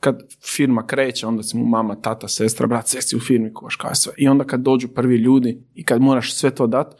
Kad 0.00 0.18
firma 0.56 0.86
kreće, 0.86 1.26
onda 1.26 1.42
si 1.42 1.56
mu 1.56 1.64
mama, 1.66 2.00
tata, 2.00 2.28
sestra, 2.28 2.66
brat, 2.66 2.88
sve 2.88 3.02
si 3.02 3.16
u 3.16 3.20
firmi, 3.20 3.52
koš, 3.54 3.76
kaj 3.76 3.94
sve. 3.94 4.12
I 4.16 4.28
onda 4.28 4.44
kad 4.44 4.60
dođu 4.60 4.88
prvi 4.88 5.16
ljudi 5.16 5.62
i 5.74 5.84
kad 5.84 6.00
moraš 6.00 6.34
sve 6.34 6.50
to 6.50 6.66
dat, 6.66 6.94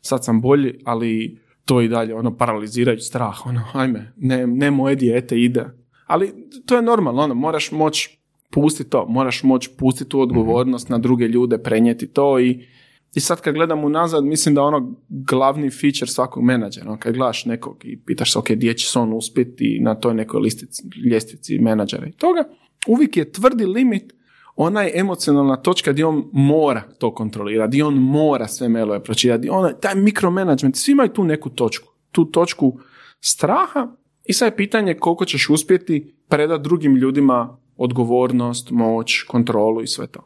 sad 0.00 0.24
sam 0.24 0.40
bolji, 0.40 0.78
ali 0.84 1.40
to 1.64 1.80
i 1.80 1.88
dalje, 1.88 2.14
ono, 2.14 2.36
paralizirajući 2.36 3.04
strah, 3.04 3.46
ono, 3.46 3.64
ajme, 3.72 4.12
ne, 4.16 4.46
ne 4.46 4.70
moje 4.70 4.96
dijete 4.96 5.40
ide. 5.40 5.81
Ali 6.06 6.32
to 6.66 6.76
je 6.76 6.82
normalno, 6.82 7.22
ono, 7.22 7.34
moraš 7.34 7.72
moći 7.72 8.18
pustiti 8.50 8.90
to, 8.90 9.06
moraš 9.08 9.42
moći 9.42 9.70
pustiti 9.78 10.10
tu 10.10 10.20
odgovornost 10.20 10.88
na 10.88 10.98
druge 10.98 11.28
ljude, 11.28 11.58
prenijeti 11.58 12.06
to 12.06 12.40
i 12.40 12.66
i 13.14 13.20
sad 13.20 13.40
kad 13.40 13.54
gledam 13.54 13.84
unazad, 13.84 14.24
mislim 14.24 14.54
da 14.54 14.62
ono 14.62 14.94
glavni 15.08 15.70
feature 15.70 16.06
svakog 16.06 16.44
menadžera, 16.44 16.88
ono, 16.88 16.98
kad 16.98 17.14
gledaš 17.14 17.44
nekog 17.44 17.84
i 17.84 18.00
pitaš 18.00 18.32
se, 18.32 18.38
ok, 18.38 18.50
gdje 18.50 18.74
će 18.74 18.88
se 18.88 18.98
on 18.98 19.12
uspjeti 19.12 19.78
na 19.82 19.94
toj 19.94 20.14
nekoj 20.14 20.40
listici, 20.40 20.82
ljestvici 21.10 21.58
menadžera 21.58 22.06
i 22.06 22.12
toga, 22.12 22.44
uvijek 22.88 23.16
je 23.16 23.32
tvrdi 23.32 23.66
limit 23.66 24.12
ona 24.56 24.82
je 24.82 24.92
emocionalna 24.94 25.56
točka 25.56 25.92
gdje 25.92 26.06
on 26.06 26.24
mora 26.32 26.82
to 26.98 27.14
kontrolirati, 27.14 27.68
gdje 27.68 27.84
on 27.84 27.94
mora 27.94 28.48
sve 28.48 28.68
mailove 28.68 29.04
pročitati, 29.04 29.48
ona, 29.48 29.72
taj 29.72 29.94
mikromanagement, 29.94 30.76
svi 30.76 30.92
imaju 30.92 31.08
tu 31.08 31.24
neku 31.24 31.50
točku, 31.50 31.88
tu 32.10 32.24
točku 32.24 32.78
straha 33.20 33.96
i 34.24 34.32
sad 34.32 34.52
je 34.52 34.56
pitanje 34.56 34.94
koliko 34.94 35.24
ćeš 35.24 35.50
uspjeti 35.50 36.14
predati 36.28 36.62
drugim 36.62 36.96
ljudima 36.96 37.56
odgovornost, 37.76 38.70
moć, 38.70 39.22
kontrolu 39.28 39.82
i 39.82 39.86
sve 39.86 40.06
to. 40.06 40.20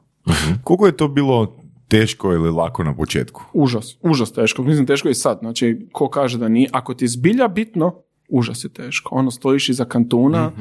Koliko 0.64 0.86
je 0.86 0.96
to 0.96 1.08
bilo 1.08 1.56
teško 1.88 2.32
ili 2.32 2.50
lako 2.50 2.84
na 2.84 2.96
početku? 2.96 3.42
Užas, 3.52 3.96
užas 4.02 4.32
teško. 4.32 4.62
Mislim, 4.62 4.86
teško 4.86 5.08
je 5.08 5.12
i 5.12 5.14
sad. 5.14 5.38
Znači, 5.40 5.88
ko 5.92 6.08
kaže 6.08 6.38
da 6.38 6.48
nije. 6.48 6.68
Ako 6.72 6.94
ti 6.94 7.04
je 7.04 7.08
zbilja 7.08 7.48
bitno, 7.48 8.02
užas 8.28 8.64
je 8.64 8.68
teško. 8.68 9.14
Ono, 9.14 9.30
stojiš 9.30 9.68
iza 9.68 9.84
kantuna, 9.84 10.52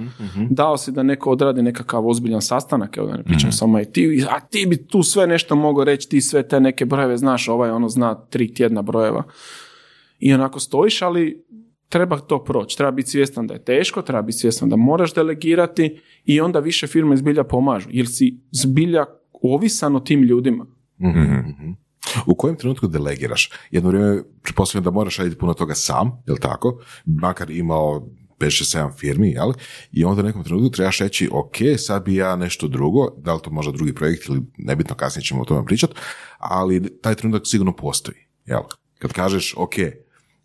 dao 0.49 0.77
si 0.77 0.91
da 0.91 1.03
neko 1.03 1.31
odradi 1.31 1.61
nekakav 1.61 2.07
ozbiljan 2.07 2.41
sastanak, 2.41 2.97
evo 2.97 3.07
da 3.07 3.17
ne 3.17 3.23
pričam 3.23 3.51
samo 3.51 3.79
i 3.79 3.85
ti, 3.85 4.25
a 4.29 4.39
ti 4.39 4.65
bi 4.69 4.87
tu 4.87 5.03
sve 5.03 5.27
nešto 5.27 5.55
mogao 5.55 5.83
reći, 5.83 6.09
ti 6.09 6.21
sve 6.21 6.47
te 6.47 6.59
neke 6.59 6.85
brojeve 6.85 7.17
znaš, 7.17 7.47
ovaj 7.47 7.69
ono 7.69 7.89
zna 7.89 8.15
tri 8.15 8.53
tjedna 8.53 8.81
brojeva. 8.81 9.23
I 10.19 10.33
onako 10.33 10.59
stojiš, 10.59 11.01
ali 11.01 11.45
treba 11.89 12.19
to 12.19 12.43
proći. 12.43 12.77
Treba 12.77 12.91
biti 12.91 13.09
svjestan 13.09 13.47
da 13.47 13.53
je 13.53 13.63
teško, 13.63 14.01
treba 14.01 14.21
biti 14.21 14.37
svjestan 14.37 14.69
da 14.69 14.75
moraš 14.75 15.13
delegirati 15.13 16.01
i 16.25 16.41
onda 16.41 16.59
više 16.59 16.87
firme 16.87 17.17
zbilja 17.17 17.43
pomažu. 17.43 17.89
Jer 17.91 18.07
si 18.07 18.39
zbilja 18.51 19.05
ovisan 19.41 19.95
o 19.95 19.99
tim 19.99 20.23
ljudima. 20.23 20.65
Mhm. 21.01 21.71
U 22.25 22.35
kojem 22.35 22.55
trenutku 22.55 22.87
delegiraš? 22.87 23.51
Jedno 23.71 23.89
vrijeme, 23.89 24.23
pretpostavljam 24.41 24.83
da 24.83 24.91
moraš 24.91 25.17
raditi 25.17 25.37
puno 25.37 25.53
toga 25.53 25.75
sam, 25.75 26.23
jel 26.27 26.37
tako? 26.37 26.81
Makar 27.05 27.51
imao 27.51 28.07
5-6-7 28.39 28.97
firmi, 28.97 29.29
jel? 29.29 29.53
I 29.91 30.05
onda 30.05 30.21
u 30.21 30.25
nekom 30.25 30.43
trenutku 30.43 30.69
trebaš 30.69 30.99
reći, 30.99 31.29
ok, 31.31 31.55
sad 31.77 32.05
bi 32.05 32.15
ja 32.15 32.35
nešto 32.35 32.67
drugo, 32.67 33.09
da 33.17 33.33
li 33.33 33.39
to 33.43 33.49
možda 33.49 33.71
drugi 33.71 33.93
projekt 33.93 34.25
ili 34.25 34.41
nebitno, 34.57 34.95
kasnije 34.95 35.23
ćemo 35.23 35.41
o 35.41 35.45
tome 35.45 35.65
pričati, 35.65 35.93
ali 36.37 36.99
taj 37.01 37.15
trenutak 37.15 37.41
sigurno 37.45 37.75
postoji, 37.75 38.17
jel? 38.45 38.61
Kad 38.97 39.13
kažeš, 39.13 39.53
ok, 39.57 39.75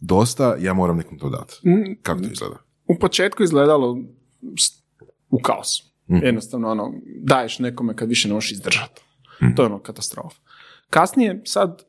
dosta, 0.01 0.57
ja 0.61 0.75
moram 0.75 0.97
nekom 0.97 1.19
to 1.19 1.29
dati. 1.29 1.55
Kako 2.03 2.21
to 2.21 2.29
izgleda? 2.33 2.57
U 2.87 2.99
početku 2.99 3.43
izgledalo 3.43 3.99
u 5.31 5.39
kaosu. 5.43 5.85
Jednostavno, 6.09 6.71
ono, 6.71 6.93
daješ 7.23 7.59
nekome 7.59 7.97
kad 7.97 8.09
više 8.09 8.29
ne 8.29 8.35
možeš 8.35 8.53
izdržati. 8.53 9.03
To 9.57 9.63
je 9.63 9.67
ono 9.67 9.79
katastrofa. 9.79 10.41
Kasnije, 10.91 11.43
sad, 11.45 11.83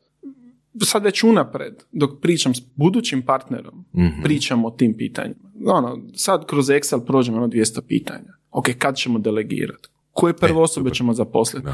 sad 0.84 1.04
već 1.04 1.24
unapred, 1.24 1.84
dok 1.92 2.22
pričam 2.22 2.56
s 2.56 2.62
budućim 2.76 3.22
partnerom, 3.22 3.86
pričam 4.24 4.66
o 4.66 4.72
tim 4.72 4.98
pitanjima. 4.98 5.52
Ono, 5.66 6.00
sad 6.16 6.46
kroz 6.46 6.68
Excel 6.68 7.06
prođemo 7.06 7.38
ono 7.38 7.48
200 7.48 7.82
pitanja. 7.88 8.34
Ok, 8.52 8.66
kad 8.78 8.96
ćemo 8.96 9.20
delegirati? 9.20 9.90
Koje 10.12 10.34
prve 10.34 10.60
osobe 10.60 10.90
ćemo 10.90 11.14
zaposliti? 11.14 11.68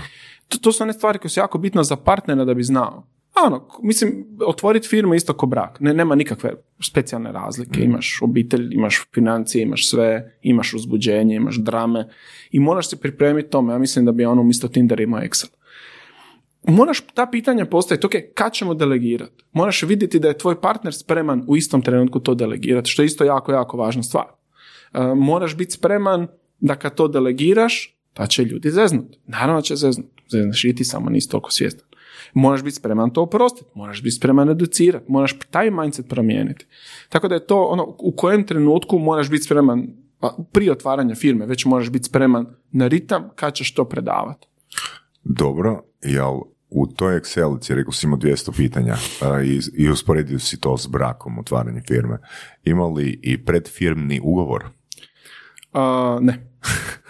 To, 0.47 0.57
to 0.57 0.71
su 0.71 0.83
one 0.83 0.93
stvari 0.93 1.19
koje 1.19 1.29
su 1.29 1.39
jako 1.39 1.57
bitne 1.57 1.83
za 1.83 1.95
partnera 1.95 2.45
da 2.45 2.53
bi 2.53 2.63
znao. 2.63 3.07
Ono, 3.45 3.67
mislim, 3.81 4.25
otvoriti 4.45 4.87
firmu 4.87 5.13
isto 5.15 5.33
ko 5.33 5.45
brak. 5.45 5.79
Ne, 5.79 5.93
nema 5.93 6.15
nikakve 6.15 6.53
specijalne 6.79 7.31
razlike. 7.31 7.81
Imaš 7.81 8.19
obitelj, 8.21 8.73
imaš 8.73 9.01
financije, 9.13 9.61
imaš 9.61 9.89
sve, 9.89 10.37
imaš 10.41 10.73
uzbuđenje, 10.73 11.35
imaš 11.35 11.55
drame 11.55 12.09
i 12.51 12.59
moraš 12.59 12.89
se 12.89 12.99
pripremiti 12.99 13.49
tome. 13.49 13.73
Ja 13.73 13.79
mislim 13.79 14.05
da 14.05 14.11
bi 14.11 14.25
ono 14.25 14.41
umjesto 14.41 14.67
Tinder 14.67 14.99
imao 14.99 15.21
Excel. 15.21 15.47
Moraš 16.67 17.01
ta 17.01 17.25
pitanja 17.25 17.65
postaviti, 17.65 18.05
ok, 18.05 18.13
kad 18.33 18.53
ćemo 18.53 18.73
delegirati? 18.73 19.43
Moraš 19.51 19.83
vidjeti 19.83 20.19
da 20.19 20.27
je 20.27 20.37
tvoj 20.37 20.61
partner 20.61 20.93
spreman 20.93 21.45
u 21.47 21.57
istom 21.57 21.81
trenutku 21.81 22.19
to 22.19 22.35
delegirati, 22.35 22.89
što 22.89 23.01
je 23.01 23.05
isto 23.05 23.23
jako, 23.23 23.51
jako 23.51 23.77
važna 23.77 24.03
stvar. 24.03 24.25
E, 24.93 25.01
moraš 25.15 25.55
biti 25.55 25.71
spreman 25.71 26.27
da 26.59 26.75
kad 26.75 26.95
to 26.95 27.07
delegiraš, 27.07 27.97
da 28.15 28.27
će 28.27 28.43
ljudi 28.43 28.69
zeznut. 28.69 29.15
Naravno 29.25 29.61
će 29.61 29.75
zeznut. 29.75 30.09
Zeznaš 30.29 30.65
i 30.65 30.75
ti 30.75 30.83
samo 30.83 31.09
nisi 31.09 31.29
toliko 31.29 31.51
svjestan. 31.51 31.86
Moraš 32.33 32.63
biti 32.63 32.75
spreman 32.75 33.09
to 33.09 33.21
oprostiti, 33.21 33.69
moraš 33.75 34.03
biti 34.03 34.15
spreman 34.15 34.49
educirati, 34.49 35.05
moraš 35.11 35.39
taj 35.49 35.71
mindset 35.71 36.09
promijeniti. 36.09 36.65
Tako 37.09 37.27
da 37.27 37.35
je 37.35 37.47
to 37.47 37.63
ono 37.63 37.95
u 37.99 38.13
kojem 38.17 38.47
trenutku 38.47 38.99
moraš 38.99 39.29
biti 39.29 39.43
spreman 39.43 39.87
pa, 40.19 40.37
prije 40.51 40.71
otvaranja 40.71 41.15
firme, 41.15 41.45
već 41.45 41.65
moraš 41.65 41.89
biti 41.89 42.05
spreman 42.05 42.45
na 42.71 42.87
ritam 42.87 43.29
kad 43.35 43.53
ćeš 43.53 43.73
to 43.73 43.85
predavati. 43.85 44.47
Dobro, 45.23 45.83
jel 46.01 46.33
u 46.69 46.87
toj 46.87 47.19
Excelici, 47.19 47.73
rekao 47.73 47.91
si 47.91 48.05
imao 48.05 48.19
200 48.19 48.55
pitanja 48.55 48.95
a, 49.21 49.41
i, 49.41 49.59
i 49.77 49.89
usporedio 49.89 50.39
si 50.39 50.59
to 50.59 50.77
s 50.77 50.87
brakom, 50.87 51.39
otvaranje 51.39 51.81
firme. 51.87 52.17
Ima 52.63 52.85
li 52.85 53.19
i 53.23 53.45
predfirmni 53.45 54.19
ugovor? 54.23 54.65
A, 55.73 56.17
ne. 56.21 56.46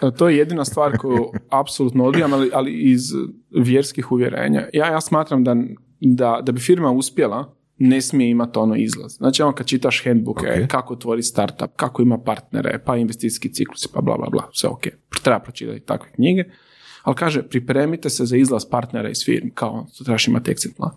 A, 0.00 0.10
To 0.10 0.28
je 0.28 0.36
jedina 0.36 0.64
stvar 0.64 0.98
koju 0.98 1.32
apsolutno 1.50 2.04
odbijam, 2.04 2.32
ali, 2.32 2.50
ali 2.52 2.72
iz 2.72 3.02
vjerskih 3.50 4.12
uvjerenja. 4.12 4.68
Ja, 4.72 4.86
ja 4.86 5.00
smatram 5.00 5.44
da, 5.44 5.56
da, 6.00 6.40
da 6.42 6.52
bi 6.52 6.60
firma 6.60 6.90
uspjela, 6.90 7.54
ne 7.78 8.00
smije 8.00 8.30
imati 8.30 8.58
ono 8.58 8.76
izlaz. 8.76 9.12
Znači, 9.16 9.42
ono 9.42 9.52
kad 9.52 9.66
čitaš 9.66 10.04
handbooke, 10.04 10.46
Ok. 10.62 10.68
kako 10.70 10.94
otvori 10.94 11.22
startup, 11.22 11.70
kako 11.76 12.02
ima 12.02 12.18
partnere, 12.18 12.82
pa 12.84 12.96
investicijski 12.96 13.52
ciklus, 13.52 13.86
pa 13.86 14.00
bla, 14.00 14.16
bla, 14.16 14.28
bla, 14.30 14.48
sve 14.52 14.68
ok. 14.68 14.82
Treba 15.22 15.40
pročitati 15.40 15.80
takve 15.80 16.12
knjige. 16.12 16.44
Ali 17.02 17.16
kaže, 17.16 17.42
pripremite 17.42 18.10
se 18.10 18.24
za 18.24 18.36
izlaz 18.36 18.64
partnera 18.70 19.10
iz 19.10 19.24
firme, 19.24 19.50
kao 19.54 19.86
to 19.98 20.04
trebaš 20.04 20.28
imati 20.28 20.50
exit 20.50 20.76
plan. 20.76 20.90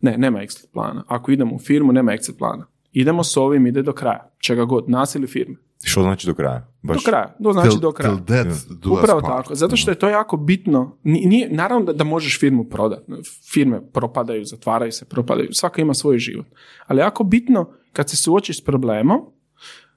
Ne, 0.00 0.18
nema 0.18 0.38
exit 0.38 0.72
plana. 0.72 1.04
Ako 1.08 1.32
idemo 1.32 1.54
u 1.54 1.58
firmu, 1.58 1.92
nema 1.92 2.12
exit 2.12 2.38
plana. 2.38 2.66
Idemo 2.92 3.24
s 3.24 3.36
ovim, 3.36 3.66
ide 3.66 3.82
do 3.82 3.92
kraja. 3.92 4.30
Čega 4.38 4.64
god, 4.64 4.88
nas 4.88 5.14
ili 5.14 5.26
firme. 5.26 5.56
Što 5.86 6.02
znači 6.02 6.26
do 6.26 6.34
kraja? 6.34 6.68
Baš, 6.82 6.96
Do 6.96 7.02
kraja, 7.04 7.36
to 7.42 7.52
znači 7.52 7.68
Till- 7.68 7.80
do 7.80 7.92
kraja. 7.92 8.14
till 8.14 8.24
death 8.26 8.48
do 8.70 8.90
us 8.90 8.98
Upravo 8.98 9.20
part. 9.20 9.32
tako, 9.36 9.54
zato 9.54 9.76
što 9.76 9.90
je 9.90 9.94
to 9.94 10.08
jako 10.08 10.36
bitno. 10.36 10.96
Ni- 11.02 11.26
Nije, 11.26 11.48
naravno 11.50 11.84
da, 11.86 11.92
da 11.92 12.04
možeš 12.04 12.40
firmu 12.40 12.64
prodati. 12.64 13.12
Firme 13.44 13.80
propadaju, 13.92 14.44
zatvaraju 14.44 14.92
se, 14.92 15.04
propadaju. 15.04 15.48
Svaka 15.52 15.82
ima 15.82 15.94
svoj 15.94 16.18
život. 16.18 16.46
Ali 16.86 17.00
jako 17.00 17.24
bitno 17.24 17.70
kad 17.92 18.10
se 18.10 18.16
suočiš 18.16 18.58
s 18.58 18.64
problemom, 18.64 19.20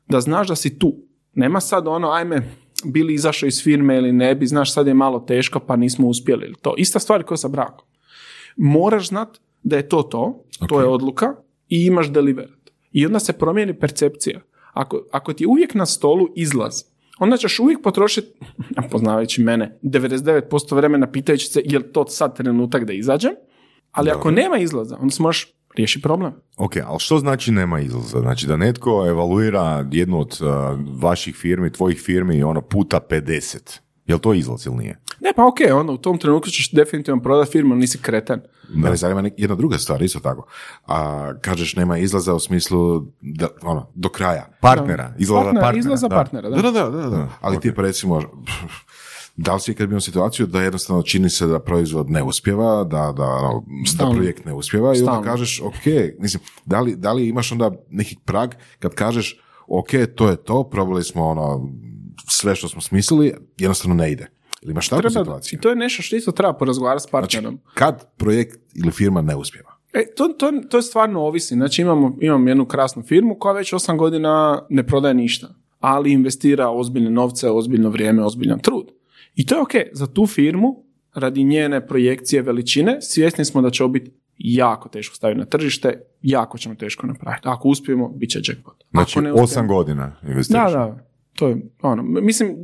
da 0.08 0.20
znaš 0.20 0.48
da 0.48 0.56
si 0.56 0.80
tu. 0.80 0.96
Nema 1.34 1.60
sad 1.60 1.88
ono, 1.88 2.10
ajme, 2.10 2.50
bili 2.86 3.14
izašao 3.14 3.48
iz 3.48 3.64
firme 3.64 3.98
ili 3.98 4.12
ne 4.12 4.36
bi, 4.36 4.48
znaš 4.48 4.74
sad 4.74 4.88
je 4.88 4.94
malo 4.94 5.20
teško 5.20 5.60
pa 5.60 5.76
nismo 5.76 6.08
uspjeli. 6.08 6.46
ili 6.46 6.56
To 6.56 6.74
ista 6.78 7.00
stvar 7.00 7.24
kao 7.24 7.38
sa 7.38 7.48
brakom. 7.48 7.86
Moraš 8.58 9.08
znat 9.08 9.30
da 9.64 9.76
je 9.76 9.90
to 9.90 10.02
to, 10.02 10.44
to 10.70 10.80
je 10.82 10.88
odluka 10.88 11.36
i 11.70 11.86
imaš 11.86 12.10
deliverat. 12.10 12.60
I 12.92 13.06
onda 13.06 13.20
se 13.20 13.34
promijeni 13.34 13.74
percepcija. 13.74 14.42
Ako, 14.80 15.02
ako 15.12 15.34
ti 15.34 15.44
je 15.44 15.48
uvijek 15.48 15.74
na 15.74 15.86
stolu 15.86 16.28
izlaz, 16.36 16.84
onda 17.20 17.38
ćeš 17.38 17.60
uvijek 17.60 17.82
potrošiti, 17.82 18.28
poznavajući 18.92 19.42
mene, 19.42 19.80
99% 19.84 20.76
vremena 20.76 21.12
pitajući 21.12 21.48
se 21.48 21.62
je 21.66 21.80
li 21.80 21.92
to 21.94 22.08
sad 22.08 22.38
trenutak 22.38 22.84
da 22.84 22.94
izađem, 22.94 23.32
ali 23.92 24.12
ako 24.12 24.32
nema 24.32 24.58
izlaza, 24.58 24.98
onda 25.02 25.12
se 25.12 25.24
možeš 25.24 25.54
riješiti 25.76 26.04
problem. 26.04 26.34
Ok, 26.58 26.78
ali 26.86 27.00
što 27.00 27.20
znači 27.20 27.52
nema 27.52 27.80
izlaza? 27.80 28.20
Znači 28.20 28.48
da 28.48 28.58
netko 28.58 29.06
evaluira 29.08 29.86
jednu 29.92 30.20
od 30.20 30.40
uh, 30.42 30.48
vaših 31.02 31.36
firmi, 31.36 31.72
tvojih 31.72 32.02
firmi, 32.02 32.44
ono 32.44 32.62
puta 32.62 33.00
50. 33.10 33.80
Je 34.06 34.16
li 34.16 34.22
to 34.22 34.34
izlaz 34.34 34.66
ili 34.66 34.76
nije? 34.76 35.00
Ne, 35.22 35.34
pa 35.36 35.48
ok, 35.48 35.56
onda 35.74 35.92
u 35.92 35.98
tom 35.98 36.18
trenutku 36.18 36.50
ćeš 36.50 36.72
definitivno 36.72 37.22
prodati 37.22 37.52
firmu, 37.52 37.76
nisi 37.76 37.98
kreten. 37.98 38.42
Mene 38.70 38.96
zanima 38.96 39.22
nek- 39.22 39.34
jedna 39.38 39.56
druga 39.56 39.78
stvar, 39.78 40.02
isto 40.02 40.20
tako. 40.20 40.48
A, 40.88 41.32
kažeš 41.42 41.76
nema 41.76 41.98
izlaza 41.98 42.34
u 42.34 42.40
smislu 42.40 43.06
da, 43.22 43.48
ono, 43.62 43.88
do 43.96 44.10
kraja. 44.10 44.48
Partnera, 44.62 45.14
izlaza 45.18 45.42
Partner- 45.42 45.62
partnera. 45.62 45.80
izlaza 45.80 46.08
da. 46.08 46.16
partnera, 46.16 46.50
da. 46.50 46.62
Da, 46.62 46.72
da, 46.72 46.90
da, 46.90 47.10
da. 47.10 47.28
Ali 47.42 47.60
ti 47.60 47.76
pa 47.76 47.82
recimo, 47.82 48.22
da 49.36 49.54
li 49.54 49.60
si 49.60 49.72
ikad 49.72 49.90
bio 49.90 50.00
situaciju 50.00 50.48
da 50.48 50.62
jednostavno 50.62 51.04
čini 51.04 51.30
se 51.30 51.48
da 51.48 51.60
proizvod 51.60 52.10
ne 52.10 52.24
uspjeva, 52.24 52.84
da, 52.84 53.14
da, 53.18 53.24
ono, 53.26 53.60
da 53.84 53.92
Stalno. 53.92 54.14
projekt 54.14 54.46
ne 54.46 54.54
uspjeva 54.54 54.96
i 54.96 55.02
onda 55.02 55.22
kažeš, 55.24 55.62
ok, 55.62 55.86
mislim, 56.20 56.44
da 56.66 56.82
li, 56.82 56.96
da 56.96 57.14
li 57.14 57.28
imaš 57.28 57.52
onda 57.52 57.72
neki 57.90 58.18
prag 58.26 58.50
kad 58.80 58.94
kažeš, 58.94 59.40
ok, 59.68 59.90
to 60.16 60.30
je 60.30 60.36
to, 60.36 60.64
probali 60.64 61.04
smo 61.04 61.28
ono, 61.28 61.70
sve 62.28 62.56
što 62.56 62.68
smo 62.68 62.82
smislili, 62.82 63.34
jednostavno 63.58 63.96
ne 63.96 64.12
ide. 64.12 64.28
Ili 64.62 64.72
imaš 64.72 64.90
takvu 64.90 65.10
situaciju? 65.10 65.58
I 65.58 65.62
to 65.62 65.70
je 65.70 65.76
nešto 65.76 66.02
što 66.02 66.16
isto 66.16 66.32
treba 66.32 66.54
porazgovarati 66.54 67.04
s 67.04 67.08
partnerom. 67.08 67.60
Kad 67.74 68.10
projekt 68.18 68.60
ili 68.76 68.92
firma 68.92 69.22
ne 69.22 69.36
uspjeva? 69.36 69.70
E, 69.94 70.06
to, 70.16 70.28
to, 70.30 70.52
to 70.70 70.82
stvarno 70.82 71.22
ovisi. 71.22 71.54
Znači 71.54 71.82
imamo, 71.82 72.18
imam 72.22 72.48
jednu 72.48 72.66
krasnu 72.66 73.04
firmu 73.04 73.36
koja 73.36 73.54
već 73.54 73.74
osam 73.74 73.98
godina 73.98 74.62
ne 74.70 74.88
prodaje 74.88 75.14
ništa, 75.14 75.48
ali 75.80 76.12
investira 76.12 76.70
ozbiljne 76.70 77.10
novce, 77.10 77.50
ozbiljno 77.50 77.90
vrijeme, 77.90 78.24
ozbiljan 78.24 78.60
trud. 78.60 78.92
I 79.36 79.46
to 79.46 79.56
je 79.56 79.62
ok. 79.62 79.72
Za 79.92 80.08
tu 80.08 80.28
firmu, 80.28 80.84
radi 81.14 81.44
njene 81.44 81.88
projekcije 81.88 82.42
veličine, 82.42 83.02
svjesni 83.02 83.46
smo 83.46 83.62
da 83.62 83.70
će 83.70 83.84
ovo 83.84 83.92
biti 83.92 84.12
jako 84.38 84.90
teško 84.90 85.16
staviti 85.16 85.40
na 85.40 85.46
tržište, 85.46 86.02
jako 86.22 86.58
ćemo 86.58 86.76
teško 86.76 87.08
napraviti. 87.08 87.48
Ako 87.48 87.68
uspijemo, 87.68 88.10
bit 88.10 88.30
će 88.30 88.40
jackpot. 88.40 88.84
Znači, 88.92 89.12
Ako 89.12 89.22
ne 89.22 89.32
uspijemo- 89.32 89.44
osam 89.44 89.68
godina 89.68 90.16
Da, 90.22 90.30
investiraš. 90.30 90.72
da. 90.74 91.06
To 91.34 91.48
je 91.48 91.58
ono, 91.82 92.04
mislim, 92.04 92.56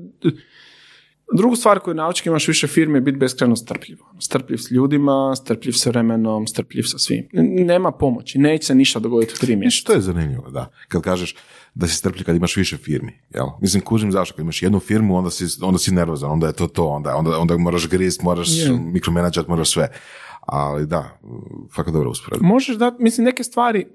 drugu 1.34 1.56
stvar 1.56 1.80
koju 1.80 1.96
nauči 1.96 2.24
kad 2.24 2.32
imaš 2.32 2.48
više 2.48 2.68
firme 2.68 2.98
je 2.98 3.02
biti 3.02 3.18
beskrajno 3.18 3.56
strpljiv. 3.56 3.98
Ono, 4.12 4.22
Strpljiv 4.22 4.58
s 4.58 4.72
ljudima, 4.72 5.36
strpljiv 5.36 5.72
sa 5.72 5.90
vremenom, 5.90 6.48
strpljiv 6.48 6.84
sa 6.84 6.98
svim. 6.98 7.28
Nema 7.66 7.92
pomoći, 7.92 8.40
neće 8.40 8.66
se 8.66 8.76
ništa 8.76 9.00
dogoditi 9.00 9.34
u 9.34 9.40
tri 9.40 9.56
mjeseca. 9.56 9.88
to 9.88 9.94
je 9.94 10.02
zanimljivo, 10.02 10.50
da. 10.50 10.72
Kad 10.88 11.02
kažeš 11.02 11.36
da 11.74 11.88
si 11.88 11.96
strpljiv 11.96 12.26
kad 12.26 12.36
imaš 12.36 12.58
više 12.58 12.78
firmi, 12.78 13.20
jel? 13.34 13.46
Mislim, 13.62 13.84
kužim 13.84 14.12
zašto, 14.12 14.36
kad 14.36 14.44
imaš 14.44 14.64
jednu 14.64 14.80
firmu, 14.80 15.16
onda 15.18 15.30
si, 15.30 15.46
onda 15.62 15.78
si 15.78 15.94
nervozan, 15.94 16.32
onda 16.32 16.48
je 16.48 16.54
to 16.54 16.68
to, 16.68 16.86
onda, 16.88 17.16
onda, 17.16 17.40
onda 17.40 17.58
moraš 17.58 17.90
grist, 17.90 18.22
moraš 18.22 18.48
Je. 18.52 18.72
mikromenadžat, 18.72 19.48
moraš 19.48 19.72
sve. 19.72 19.88
Ali 20.48 20.86
da, 20.86 21.20
fakat 21.76 21.94
dobro 21.94 22.10
usporedba. 22.10 22.48
Možeš 22.48 22.76
da, 22.78 22.96
mislim, 23.00 23.26
neke 23.26 23.44
stvari 23.44 23.86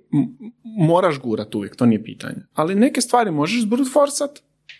moraš 0.78 1.20
gurat 1.20 1.54
uvijek, 1.54 1.76
to 1.76 1.86
nije 1.86 2.04
pitanje. 2.04 2.36
Ali 2.54 2.74
neke 2.74 3.00
stvari 3.00 3.30
možeš 3.30 3.66
brut 3.66 3.92
forsat, 3.92 4.30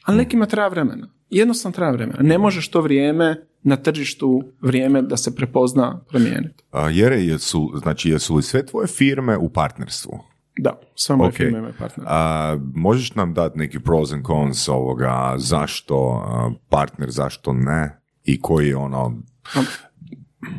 ali 0.05 0.17
nekima 0.19 0.47
treba 0.47 0.69
vremena. 0.69 1.09
Jednostavno 1.31 1.75
treba 1.75 1.91
vremena. 1.93 2.19
Ne 2.23 2.39
možeš 2.39 2.69
to 2.69 2.81
vrijeme 2.81 3.37
na 3.63 3.77
tržištu, 3.77 4.43
vrijeme 4.63 5.03
da 5.03 5.17
se 5.17 5.35
prepozna 5.37 6.01
promijeniti. 6.09 6.65
A, 6.71 6.89
Jere, 6.91 7.23
jesu, 7.23 7.73
znači, 7.83 8.11
jesu 8.11 8.37
li 8.37 8.43
sve 8.43 8.67
tvoje 8.67 8.87
firme 8.87 9.37
u 9.37 9.49
partnerstvu? 9.49 10.19
Da, 10.59 10.81
sve 10.95 11.17
moje 11.17 11.29
Ok. 11.29 11.35
firme 11.35 11.59
imaju 11.59 11.75
partnera. 11.79 12.11
A, 12.13 12.59
možeš 12.75 13.15
nam 13.15 13.35
dati 13.35 13.59
neki 13.59 13.81
pros 13.81 14.13
and 14.13 14.27
cons 14.27 14.69
ovoga, 14.69 15.35
zašto 15.39 16.25
a, 16.27 16.51
partner, 16.69 17.11
zašto 17.11 17.53
ne? 17.53 18.01
I 18.25 18.41
koji 18.41 18.69
je 18.69 18.77
ono, 18.77 19.17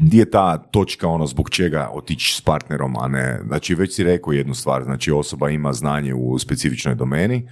gdje 0.01 0.19
je 0.19 0.29
ta 0.31 0.57
točka 0.57 1.07
ono 1.07 1.27
zbog 1.27 1.49
čega 1.49 1.89
otići 1.93 2.35
s 2.35 2.41
partnerom, 2.41 2.95
a 2.97 3.07
ne, 3.07 3.39
znači 3.47 3.75
već 3.75 3.95
si 3.95 4.03
rekao 4.03 4.33
jednu 4.33 4.53
stvar, 4.53 4.83
znači 4.83 5.11
osoba 5.11 5.49
ima 5.49 5.73
znanje 5.73 6.13
u 6.13 6.39
specifičnoj 6.39 6.95
domeni, 6.95 7.49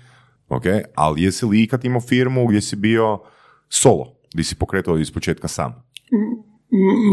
ok, 0.49 0.63
ali 0.95 1.23
jesi 1.23 1.45
li 1.45 1.63
ikad 1.63 1.85
imao 1.85 2.01
firmu 2.01 2.47
gdje 2.47 2.61
si 2.61 2.75
bio 2.75 3.19
solo, 3.69 4.15
gdje 4.33 4.43
si 4.43 4.55
pokretao 4.55 4.97
iz 4.97 5.11
početka 5.11 5.47
sam? 5.47 5.83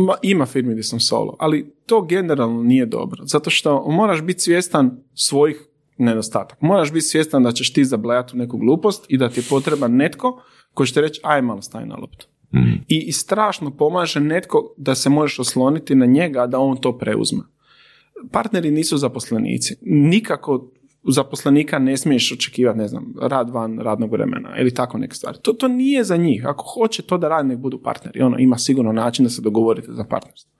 Ma, 0.07 0.15
ima 0.23 0.47
firmi 0.47 0.73
gdje 0.73 0.83
sam 0.83 1.01
solo, 1.01 1.37
ali 1.39 1.75
to 1.87 2.03
generalno 2.03 2.63
nije 2.63 2.87
dobro, 2.87 3.25
zato 3.25 3.51
što 3.51 3.89
moraš 3.89 4.23
biti 4.23 4.41
svjestan 4.41 4.99
svojih 5.15 5.67
nedostataka. 5.99 6.67
Moraš 6.67 6.93
biti 6.93 7.07
svjestan 7.07 7.43
da 7.43 7.53
ćeš 7.53 7.73
ti 7.73 7.85
zablejati 7.85 8.33
u 8.35 8.39
neku 8.39 8.59
glupost 8.59 9.05
i 9.09 9.19
da 9.19 9.29
ti 9.29 9.41
je 9.41 9.45
potreban 9.51 9.97
netko 9.97 10.43
koji 10.75 10.87
će 10.87 10.95
ti 10.95 11.01
reći 11.01 11.21
aj 11.25 11.43
malo 11.43 11.63
staj 11.63 11.87
na 11.87 11.97
loptu. 11.97 12.27
I, 12.89 13.05
I 13.09 13.13
strašno 13.13 13.71
pomaže 13.71 14.21
netko 14.21 14.75
da 14.77 14.95
se 14.95 15.11
možeš 15.11 15.39
osloniti 15.39 15.95
na 15.95 16.07
njega 16.07 16.47
da 16.47 16.59
on 16.59 16.77
to 16.77 16.99
preuzme. 16.99 17.43
Partneri 18.33 18.71
nisu 18.71 18.97
zaposlenici. 18.97 19.77
Nikako 19.83 20.71
zaposlenika 21.13 21.79
ne 21.79 21.97
smiješ 21.97 22.33
očekivati, 22.33 22.79
ne 22.79 22.89
znam, 22.89 23.15
rad 23.21 23.51
van 23.51 23.79
radnog 23.79 24.13
vremena 24.13 24.59
ili 24.59 24.75
tako 24.75 24.99
neke 24.99 25.15
stvari. 25.15 25.39
To, 25.43 25.53
to 25.53 25.69
nije 25.69 26.05
za 26.05 26.17
njih. 26.17 26.47
Ako 26.47 26.65
hoće 26.65 27.03
to 27.03 27.19
da 27.19 27.29
radi, 27.29 27.49
nek 27.49 27.59
budu 27.59 27.83
partneri. 27.83 28.23
Ono, 28.23 28.39
ima 28.39 28.59
sigurno 28.59 28.93
način 28.93 29.25
da 29.25 29.31
se 29.31 29.43
dogovorite 29.43 29.93
za 29.93 30.05
partnerstvo. 30.05 30.51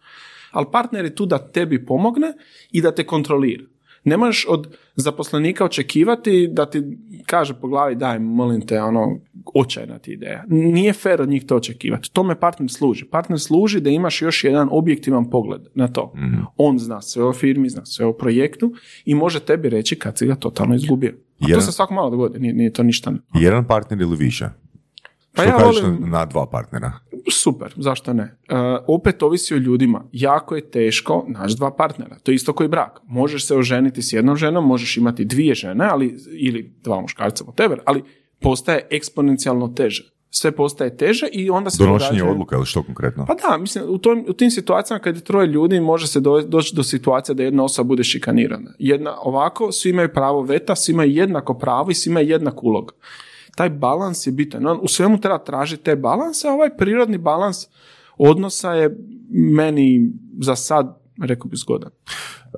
Ali 0.51 0.67
partner 0.73 1.05
je 1.05 1.15
tu 1.15 1.27
da 1.27 1.39
tebi 1.39 1.87
pomogne 1.87 2.33
i 2.71 2.83
da 2.83 2.95
te 2.95 3.07
kontrolira. 3.07 3.65
Ne 4.07 4.17
možeš 4.17 4.47
od 4.49 4.67
zaposlenika 4.97 5.65
očekivati 5.65 6.49
da 6.49 6.67
ti 6.67 6.83
kaže 7.27 7.55
po 7.55 7.69
glavi 7.69 7.95
daj, 7.95 8.19
molim 8.19 8.67
te, 8.67 8.83
ono, 8.83 9.19
očajna 9.55 9.99
ti 9.99 10.13
ideja. 10.13 10.45
Nije 10.49 10.93
fair 10.93 11.23
od 11.23 11.29
njih 11.29 11.45
to 11.45 11.57
očekivati. 11.57 12.13
Tome 12.13 12.41
partner 12.41 12.71
služi. 12.71 13.05
Partner 13.05 13.41
služi 13.41 13.81
da 13.81 13.91
imaš 13.91 14.23
još 14.23 14.45
jedan 14.45 14.69
objektivan 14.71 15.31
pogled 15.31 15.61
na 15.75 15.89
to. 15.89 16.13
On 16.57 16.79
zna 16.79 17.01
sve 17.01 17.25
o 17.25 17.33
firmi, 17.33 17.69
zna 17.69 17.85
sve 17.85 18.07
o 18.07 18.13
projektu 18.13 18.73
i 19.05 19.15
može 19.15 19.41
tebi 19.41 19.69
reći 19.69 19.97
kad 19.97 20.19
si 20.19 20.27
ga 20.27 20.35
totalno 20.35 20.75
izgubio. 20.75 21.11
A 21.11 21.45
to 21.45 21.49
Jedan- 21.49 21.63
se 21.63 21.73
svako 21.73 21.95
malo 21.95 22.11
dogodi, 22.11 22.39
nije, 22.39 22.55
nije 22.55 22.73
to 22.73 22.83
ništa. 22.83 23.13
Jedan 23.35 23.67
partner 23.67 24.01
ili 24.01 24.17
više? 24.17 24.49
Pa 25.35 25.43
Što 25.43 25.51
ja 25.51 25.59
kažeš 25.59 25.83
volim- 25.83 26.11
na 26.11 26.27
dva 26.27 26.47
partnera? 26.47 26.93
Super, 27.33 27.73
zašto 27.77 28.13
ne? 28.13 28.23
E, 28.23 28.55
opet 28.87 29.23
ovisi 29.23 29.55
o 29.55 29.59
ljudima. 29.59 30.05
Jako 30.13 30.57
je 30.57 30.71
teško 30.71 31.25
naći 31.29 31.57
dva 31.57 31.71
partnera. 31.71 32.17
To 32.23 32.31
je 32.31 32.35
isto 32.35 32.53
koji 32.53 32.69
brak. 32.69 33.01
Možeš 33.05 33.47
se 33.47 33.57
oženiti 33.57 34.03
s 34.03 34.13
jednom 34.13 34.37
ženom, 34.37 34.67
možeš 34.67 34.97
imati 34.97 35.25
dvije 35.25 35.55
žene, 35.55 35.89
ali, 35.91 36.17
ili 36.39 36.75
dva 36.83 37.01
muškarca, 37.01 37.45
whatever, 37.45 37.79
ali 37.85 38.03
postaje 38.41 38.87
eksponencijalno 38.91 39.69
teže. 39.69 40.13
Sve 40.31 40.53
postaje 40.53 40.97
teže 40.97 41.27
i 41.33 41.51
onda 41.51 41.71
se 41.71 41.85
Donošenje 41.85 42.11
događaju- 42.11 42.31
odluka 42.31 42.57
ili 42.57 42.67
što 42.67 42.83
konkretno? 42.83 43.27
Pa 43.27 43.35
da, 43.35 43.59
mislim, 43.59 43.85
u, 43.89 43.99
tom, 43.99 44.25
u 44.29 44.33
tim 44.33 44.51
situacijama 44.51 45.03
kad 45.03 45.17
je 45.17 45.25
troje 45.25 45.47
ljudi 45.47 45.81
može 45.81 46.07
se 46.07 46.21
do- 46.21 46.41
doći 46.43 46.77
do 46.77 46.83
situacije 46.83 47.35
da 47.35 47.43
jedna 47.43 47.65
osoba 47.65 47.87
bude 47.89 48.05
šikanirana. 48.05 48.71
Jedna 48.79 49.15
ovako, 49.21 49.73
svi 49.73 49.91
imaju 49.91 50.09
pravo 50.13 50.43
veta, 50.43 50.77
svi 50.77 50.93
imaju 50.93 51.11
jednako 51.13 51.55
pravo 51.55 51.91
i 51.91 51.95
svi 51.95 52.11
imaju 52.11 52.29
jednak 52.29 52.63
ulog. 52.63 52.93
Taj 53.57 53.71
balans 53.71 54.27
je 54.27 54.33
bitan. 54.33 54.67
On, 54.67 54.79
u 54.83 54.89
svemu 54.89 55.21
treba 55.21 55.39
tražiti 55.39 55.83
te 55.83 55.97
balanse, 55.97 56.49
a 56.49 56.53
ovaj 56.53 56.77
prirodni 56.77 57.19
balans 57.19 57.57
odnosa 58.19 58.73
je 58.73 58.97
meni 59.31 60.13
za 60.41 60.57
sad, 60.57 61.01
rekao 61.23 61.49
bi, 61.49 61.57
zgodan. 61.57 61.91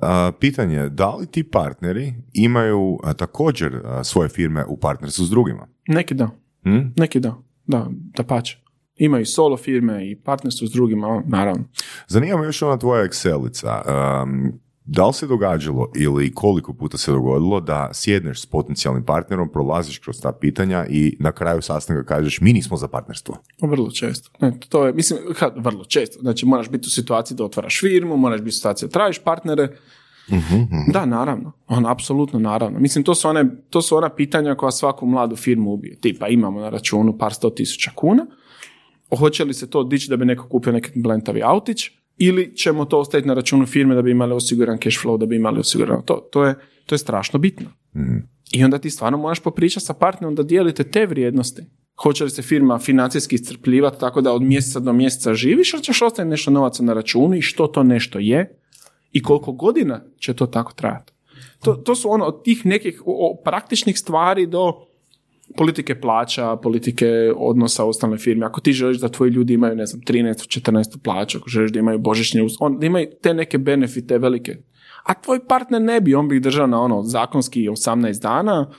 A, 0.01 0.31
pitanje 0.39 0.75
je, 0.75 0.89
da 0.89 1.15
li 1.15 1.27
ti 1.27 1.43
partneri 1.43 2.13
imaju 2.33 2.99
a, 3.03 3.13
također 3.13 3.81
a, 3.85 4.03
svoje 4.03 4.29
firme 4.29 4.65
u 4.65 4.77
partnerstvu 4.77 5.25
s 5.25 5.29
drugima? 5.29 5.67
Neki 5.87 6.13
da, 6.13 6.29
Hm? 6.63 6.79
neki 6.95 7.19
da, 7.19 7.35
da, 7.67 7.87
da 7.89 8.23
pače. 8.23 8.59
Imaju 8.95 9.25
solo 9.25 9.57
firme 9.57 10.09
i 10.11 10.15
partnerstvo 10.15 10.67
s 10.67 10.71
drugima, 10.71 11.23
naravno. 11.27 11.63
Zanima 12.07 12.37
me 12.37 12.45
još 12.45 12.61
ona 12.61 12.77
tvoja 12.77 13.07
Excelica. 13.07 13.81
Um, 14.23 14.59
da 14.91 15.07
li 15.07 15.13
se 15.13 15.27
događalo 15.27 15.91
ili 15.95 16.33
koliko 16.33 16.73
puta 16.73 16.97
se 16.97 17.11
dogodilo 17.11 17.59
da 17.59 17.89
sjedneš 17.93 18.41
s 18.41 18.45
potencijalnim 18.45 19.03
partnerom, 19.03 19.49
prolaziš 19.49 19.97
kroz 19.97 20.21
ta 20.21 20.31
pitanja 20.31 20.85
i 20.89 21.17
na 21.19 21.31
kraju 21.31 21.61
sastanka 21.61 22.03
kažeš 22.03 22.41
mi 22.41 22.53
nismo 22.53 22.77
za 22.77 22.87
partnerstvo? 22.87 23.35
Vrlo 23.61 23.91
često. 23.91 24.29
Ne, 24.41 24.59
to 24.69 24.85
je, 24.85 24.93
mislim, 24.93 25.19
kad, 25.39 25.53
vrlo 25.57 25.85
često. 25.85 26.19
Znači, 26.19 26.45
moraš 26.45 26.69
biti 26.69 26.87
u 26.87 26.89
situaciji 26.89 27.37
da 27.37 27.43
otvaraš 27.43 27.79
firmu, 27.79 28.17
moraš 28.17 28.39
biti 28.41 28.49
u 28.49 28.57
situaciji 28.57 28.87
da 28.87 28.93
tražiš 28.93 29.19
partnere. 29.23 29.67
Da, 30.93 31.05
naravno. 31.05 31.51
On, 31.67 31.85
apsolutno, 31.85 32.39
naravno. 32.39 32.79
Mislim, 32.79 33.03
to 33.03 33.15
su, 33.15 33.27
one, 33.27 33.45
to 33.69 33.81
su 33.81 33.97
ona 33.97 34.09
pitanja 34.09 34.55
koja 34.55 34.71
svaku 34.71 35.05
mladu 35.05 35.35
firmu 35.35 35.73
ubije. 35.73 35.95
Tipa, 35.95 36.27
imamo 36.27 36.59
na 36.59 36.69
računu 36.69 37.17
par 37.17 37.33
sto 37.33 37.49
tisuća 37.49 37.91
kuna, 37.95 38.25
hoće 39.17 39.45
li 39.45 39.53
se 39.53 39.69
to 39.69 39.83
dići 39.83 40.09
da 40.09 40.17
bi 40.17 40.25
neko 40.25 40.47
kupio 40.47 40.73
neki 40.73 40.91
blentavi 40.95 41.41
autić, 41.43 41.91
ili 42.19 42.55
ćemo 42.55 42.85
to 42.85 42.99
ostaviti 42.99 43.27
na 43.27 43.33
računu 43.33 43.65
firme 43.65 43.95
da 43.95 44.01
bi 44.01 44.11
imali 44.11 44.33
osiguran 44.33 44.77
cash 44.77 44.97
flow, 45.05 45.17
da 45.17 45.25
bi 45.25 45.35
imali 45.35 45.59
osigurano 45.59 46.01
to. 46.01 46.27
To 46.31 46.45
je, 46.45 46.55
to 46.85 46.95
je 46.95 46.99
strašno 46.99 47.39
bitno. 47.39 47.65
I 48.51 48.63
onda 48.63 48.77
ti 48.77 48.89
stvarno 48.89 49.17
moraš 49.17 49.39
popričati 49.39 49.85
sa 49.85 49.93
partnerom 49.93 50.35
da 50.35 50.43
dijelite 50.43 50.83
te 50.83 51.05
vrijednosti. 51.05 51.61
Hoće 52.03 52.23
li 52.23 52.29
se 52.29 52.41
firma 52.41 52.79
financijski 52.79 53.35
iscrpljivati 53.35 53.99
tako 53.99 54.21
da 54.21 54.33
od 54.33 54.41
mjeseca 54.41 54.79
do 54.79 54.93
mjeseca 54.93 55.33
živiš 55.33 55.73
ili 55.73 55.83
ćeš 55.83 56.01
ostaviti 56.01 56.29
nešto 56.29 56.51
novaca 56.51 56.83
na 56.83 56.93
računu 56.93 57.35
i 57.35 57.41
što 57.41 57.67
to 57.67 57.83
nešto 57.83 58.19
je 58.19 58.59
i 59.11 59.21
koliko 59.23 59.51
godina 59.51 60.01
će 60.19 60.33
to 60.33 60.45
tako 60.45 60.73
trajati. 60.73 61.13
To, 61.63 61.73
to 61.73 61.95
su 61.95 62.11
ono 62.11 62.25
od 62.25 62.43
tih 62.43 62.65
nekih 62.65 63.01
o- 63.05 63.31
o 63.31 63.41
praktičnih 63.43 63.99
stvari 63.99 64.47
do 64.47 64.73
politike 65.57 66.01
plaća, 66.01 66.55
politike 66.55 67.07
odnosa 67.37 67.85
u 67.85 67.89
ostaloj 67.89 68.17
firmi. 68.17 68.45
Ako 68.45 68.61
ti 68.61 68.73
želiš 68.73 68.97
da 68.97 69.09
tvoji 69.09 69.31
ljudi 69.31 69.53
imaju, 69.53 69.75
ne 69.75 69.85
znam, 69.85 70.01
13. 70.01 70.61
14. 70.61 71.03
plaću, 71.03 71.37
ako 71.37 71.49
želiš 71.49 71.71
da 71.71 71.79
imaju 71.79 71.99
božićnje, 71.99 72.41
us- 72.43 72.57
on, 72.59 72.79
da 72.79 72.85
imaju 72.85 73.07
te 73.21 73.33
neke 73.33 73.57
benefite 73.57 74.17
velike. 74.17 74.57
A 75.03 75.13
tvoj 75.13 75.47
partner 75.47 75.81
ne 75.81 76.01
bi, 76.01 76.15
on 76.15 76.27
bi 76.27 76.35
ih 76.35 76.41
držao 76.41 76.67
na 76.67 76.81
ono 76.81 77.03
zakonski 77.03 77.69
18 77.69 78.21
dana, 78.21 78.71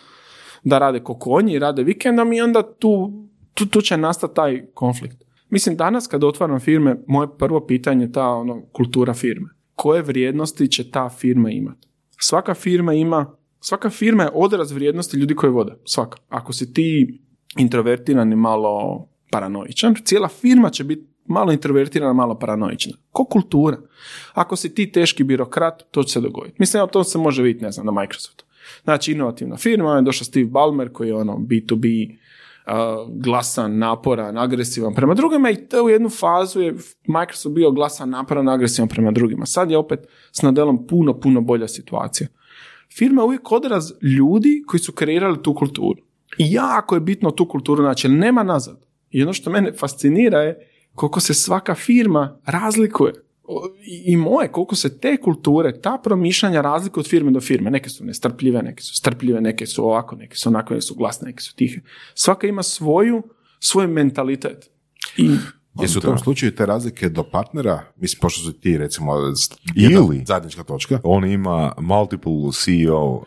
da 0.65 0.79
rade 0.79 1.01
ko 1.01 1.19
konji, 1.19 1.59
rade 1.59 1.83
vikendom 1.83 2.33
i 2.33 2.41
onda 2.41 2.77
tu, 2.79 3.13
tu, 3.55 3.67
tu 3.67 3.81
će 3.81 3.97
nastati 3.97 4.35
taj 4.35 4.67
konflikt. 4.75 5.17
Mislim, 5.51 5.77
danas 5.77 6.07
kad 6.07 6.25
otvaram 6.25 6.61
firme, 6.61 6.97
moje 7.07 7.29
prvo 7.39 7.67
pitanje 7.67 8.05
je 8.05 8.13
ta 8.13 8.29
ono, 8.29 8.63
kultura 8.73 9.15
firme. 9.15 9.49
Koje 9.75 10.03
vrijednosti 10.03 10.69
će 10.69 10.91
ta 10.91 11.09
firma 11.09 11.51
imati? 11.51 11.89
Svaka 12.19 12.55
firma 12.55 12.93
ima, 12.93 13.37
svaka 13.61 13.91
firma 13.91 14.23
je 14.23 14.31
odraz 14.35 14.73
vrijednosti 14.73 15.17
ljudi 15.17 15.35
koje 15.35 15.51
vode. 15.51 15.73
Svaka. 15.85 16.19
Ako 16.29 16.53
si 16.53 16.73
ti 16.73 17.21
introvertiran 17.59 18.33
i 18.33 18.37
malo 18.37 19.07
paranoičan, 19.31 19.95
cijela 20.05 20.29
firma 20.29 20.71
će 20.71 20.85
biti 20.85 21.11
malo 21.27 21.53
introvertirana, 21.53 22.13
malo 22.13 22.39
paranoična. 22.39 22.93
Ko 23.11 23.25
kultura. 23.25 23.79
Ako 24.35 24.57
si 24.57 24.75
ti 24.75 24.93
teški 24.93 25.25
birokrat, 25.25 25.83
to 25.91 26.03
će 26.03 26.13
se 26.13 26.21
dogoditi. 26.21 26.57
Mislim, 26.59 26.89
to 26.93 27.05
se 27.05 27.19
može 27.19 27.43
vidjeti, 27.43 27.65
ne 27.65 27.73
znam, 27.73 27.87
na 27.87 27.93
Microsoftu. 27.93 28.45
Znači, 28.85 29.13
inovativna 29.13 29.57
firma, 29.57 29.97
je 29.97 30.03
došao 30.03 30.25
Steve 30.25 30.47
Ballmer 30.47 30.93
koji 30.93 31.09
je 31.09 31.15
ono 31.15 31.37
B2B, 31.37 32.11
uh, 32.67 32.75
glasan, 33.23 33.79
naporan, 33.79 34.39
agresivan 34.39 34.95
prema 34.95 35.15
drugima 35.15 35.51
i 35.51 35.57
to 35.69 35.85
u 35.85 35.89
jednu 35.89 36.09
fazu 36.09 36.61
je 36.61 36.75
Microsoft 37.07 37.55
bio 37.55 37.71
glasan, 37.71 38.11
naporan, 38.11 38.49
agresivan 38.49 38.89
prema 38.89 39.11
drugima. 39.11 39.47
Sad 39.47 39.71
je 39.71 39.79
opet 39.79 40.01
s 40.33 40.43
Nadelom 40.43 40.87
puno, 40.87 41.21
puno 41.21 41.41
bolja 41.41 41.69
situacija. 41.69 42.29
Firma 42.97 43.23
je 43.23 43.27
uvijek 43.27 43.53
odraz 43.53 43.93
ljudi 44.03 44.63
koji 44.67 44.81
su 44.81 44.93
kreirali 44.93 45.43
tu 45.43 45.55
kulturu. 45.55 46.03
I 46.39 46.53
jako 46.53 46.95
je 46.95 47.01
bitno 47.01 47.31
tu 47.31 47.49
kulturu 47.49 47.83
naći, 47.83 48.09
nema 48.09 48.43
nazad. 48.43 48.87
I 49.11 49.23
ono 49.23 49.33
što 49.33 49.51
mene 49.51 49.73
fascinira 49.73 50.39
je 50.39 50.67
koliko 50.95 51.21
se 51.21 51.35
svaka 51.35 51.75
firma 51.75 52.41
razlikuje. 52.45 53.13
I 54.05 54.17
moje, 54.17 54.49
koliko 54.49 54.77
se 54.77 54.99
te 54.99 55.17
kulture, 55.17 55.81
ta 55.81 56.01
promišljanja 56.05 56.61
razlikuju 56.61 57.01
od 57.03 57.09
firme 57.09 57.31
do 57.31 57.41
firme. 57.41 57.71
Neke 57.71 57.89
su 57.89 58.05
nestrpljive, 58.05 58.63
neke 58.63 58.83
su 58.83 58.95
strpljive, 58.95 59.41
neke 59.41 59.67
su 59.67 59.85
ovako, 59.85 60.17
neke 60.17 60.37
su 60.37 60.49
onako, 60.49 60.75
neke 60.75 60.83
su 60.83 60.95
glasne, 60.95 61.27
neke 61.27 61.41
su 61.41 61.57
tihe. 61.57 61.81
Svaka 62.15 62.47
ima 62.47 62.63
svoju, 62.63 63.23
svoj 63.61 63.87
mentalitet. 63.87 64.71
I 65.17 65.31
Jesu 65.81 65.99
u 65.99 66.03
tom 66.03 66.19
slučaju 66.19 66.55
te 66.55 66.67
razlike 66.67 67.09
do 67.09 67.23
partnera, 67.23 67.83
mislim, 67.97 68.19
pošto 68.21 68.41
su 68.41 68.53
ti, 68.53 68.79
recimo, 68.79 69.13
jedna 69.75 70.01
Ili- 70.01 70.23
zajednička 70.27 70.63
točka, 70.63 71.01
On 71.03 71.25
ima 71.25 71.73
multiple 71.79 72.33
CEO 72.53 73.05
uh, 73.07 73.23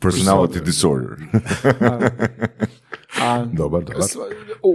personality 0.00 0.64
disorder. 0.64 1.08
a, 3.22 3.44
dobar, 3.58 3.84
dobar. 3.84 4.02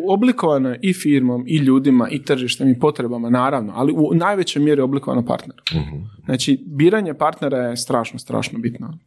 Oblikovano 0.08 0.70
je 0.70 0.80
i 0.82 0.94
firmom, 0.94 1.44
i 1.48 1.58
ljudima, 1.58 2.10
i 2.10 2.24
tržištem, 2.24 2.70
i 2.70 2.80
potrebama, 2.80 3.30
naravno, 3.30 3.74
ali 3.76 3.94
u 3.94 4.14
najvećoj 4.14 4.62
mjeri 4.62 4.80
je 4.80 4.84
oblikovano 4.84 5.26
partnerom. 5.26 5.64
Znači, 6.26 6.64
biranje 6.66 7.14
partnera 7.14 7.58
je 7.58 7.78
strašno, 7.78 8.20
strašno 8.20 8.60
bitno. 8.60 8.98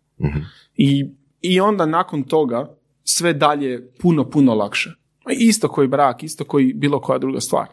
I, 0.77 1.11
I 1.41 1.61
onda 1.61 1.87
nakon 1.87 2.23
toga 2.23 2.77
sve 3.05 3.33
dalje 3.33 3.67
je 3.67 3.93
puno, 4.01 4.31
puno 4.31 4.55
lakše. 4.55 4.91
Isto 5.31 5.69
koji 5.69 5.89
brak, 5.89 6.23
isto 6.23 6.45
koji 6.45 6.73
bilo 6.73 7.01
koja 7.01 7.19
druga 7.19 7.41
stvar. 7.41 7.67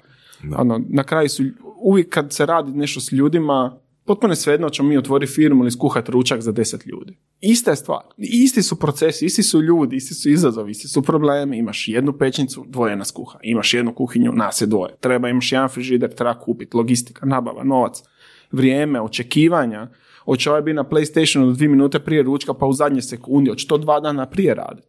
Ono, 0.57 0.81
na 0.89 1.03
kraju 1.03 1.29
su, 1.29 1.43
uvijek 1.81 2.09
kad 2.09 2.33
se 2.33 2.45
radi 2.45 2.71
nešto 2.71 2.99
s 2.99 3.11
ljudima, 3.11 3.79
potpuno 4.05 4.31
je 4.31 4.35
svejedno 4.35 4.69
ćemo 4.69 4.89
mi 4.89 4.97
otvoriti 4.97 5.33
firmu 5.33 5.63
ili 5.63 5.71
skuhati 5.71 6.11
ručak 6.11 6.41
za 6.41 6.51
deset 6.51 6.85
ljudi. 6.85 7.17
Ista 7.41 7.71
je 7.71 7.75
stvar. 7.75 8.01
Isti 8.17 8.63
su 8.63 8.79
procesi, 8.79 9.25
isti 9.25 9.43
su 9.43 9.61
ljudi, 9.61 9.95
isti 9.95 10.13
su 10.13 10.29
izazovi, 10.29 10.71
isti 10.71 10.87
su 10.87 11.01
problemi. 11.01 11.57
Imaš 11.57 11.87
jednu 11.87 12.13
pećnicu, 12.13 12.65
dvoje 12.67 12.95
nas 12.95 13.11
kuha. 13.11 13.39
Imaš 13.43 13.73
jednu 13.73 13.93
kuhinju, 13.93 14.31
nas 14.31 14.61
je 14.61 14.67
dvoje. 14.67 14.95
Treba, 14.99 15.29
imaš 15.29 15.51
jedan 15.51 15.69
frižider, 15.69 16.13
treba 16.13 16.39
kupiti, 16.39 16.77
logistika, 16.77 17.25
nabava, 17.25 17.63
novac, 17.63 18.03
vrijeme, 18.51 19.01
očekivanja. 19.01 19.87
Hoće 20.25 20.49
ovaj 20.49 20.61
biti 20.61 20.75
na 20.75 20.83
PlayStationu 20.83 21.53
dvije 21.53 21.69
minute 21.69 21.99
prije 21.99 22.23
ručka, 22.23 22.53
pa 22.53 22.65
u 22.65 22.73
zadnje 22.73 23.01
sekundi, 23.01 23.49
hoće 23.49 23.67
to 23.67 23.77
dva 23.77 23.99
dana 23.99 24.25
prije 24.25 24.53
raditi. 24.53 24.87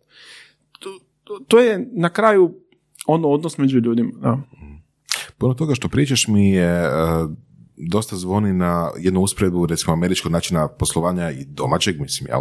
To, 1.48 1.58
je 1.58 1.90
na 1.92 2.08
kraju 2.08 2.54
ono 3.06 3.28
odnos 3.28 3.58
među 3.58 3.78
ljudima. 3.78 4.12
Da. 4.20 4.38
puno 5.38 5.54
toga 5.54 5.74
što 5.74 5.88
pričaš 5.88 6.28
mi 6.28 6.50
je 6.50 6.84
e, 6.84 6.90
dosta 7.76 8.16
zvoni 8.16 8.52
na 8.52 8.90
jednu 8.98 9.20
usporedbu 9.20 9.66
recimo 9.66 9.92
američkog 9.92 10.32
načina 10.32 10.68
poslovanja 10.68 11.30
i 11.30 11.44
domaćeg, 11.44 12.00
mislim, 12.00 12.28
jel? 12.30 12.40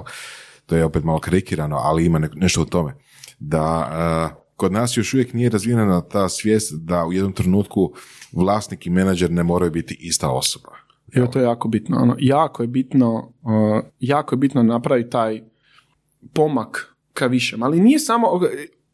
To 0.66 0.76
je 0.76 0.86
opet 0.86 1.04
malo 1.04 1.20
karikirano, 1.20 1.76
ali 1.76 2.06
ima 2.06 2.22
nešto 2.36 2.62
o 2.62 2.66
tome. 2.66 2.94
Da 3.40 3.90
e, 4.32 4.44
kod 4.56 4.72
nas 4.72 4.98
još 4.98 5.14
uvijek 5.14 5.34
nije 5.34 5.50
razvijena 5.50 6.02
ta 6.02 6.30
svijest 6.30 6.74
da 6.76 7.06
u 7.06 7.14
jednom 7.14 7.34
trenutku 7.34 7.94
vlasnik 8.32 8.88
i 8.88 8.90
menadžer 8.90 9.32
ne 9.32 9.44
moraju 9.44 9.72
biti 9.72 9.98
ista 10.00 10.30
osoba. 10.30 10.70
Evo, 11.14 11.28
to 11.28 11.40
je 11.40 11.44
jako 11.44 11.68
bitno. 11.68 11.98
Ono, 11.98 12.16
jako 12.20 12.64
je 12.64 12.68
bitno, 12.68 13.34
uh, 13.42 13.84
jako 14.00 14.36
je 14.36 14.38
bitno 14.38 14.64
napraviti 14.64 15.10
taj 15.10 15.42
pomak 16.34 16.93
ka 17.14 17.28
višem. 17.28 17.64
Ali 17.64 17.80
nije 17.80 18.00
samo, 18.00 18.42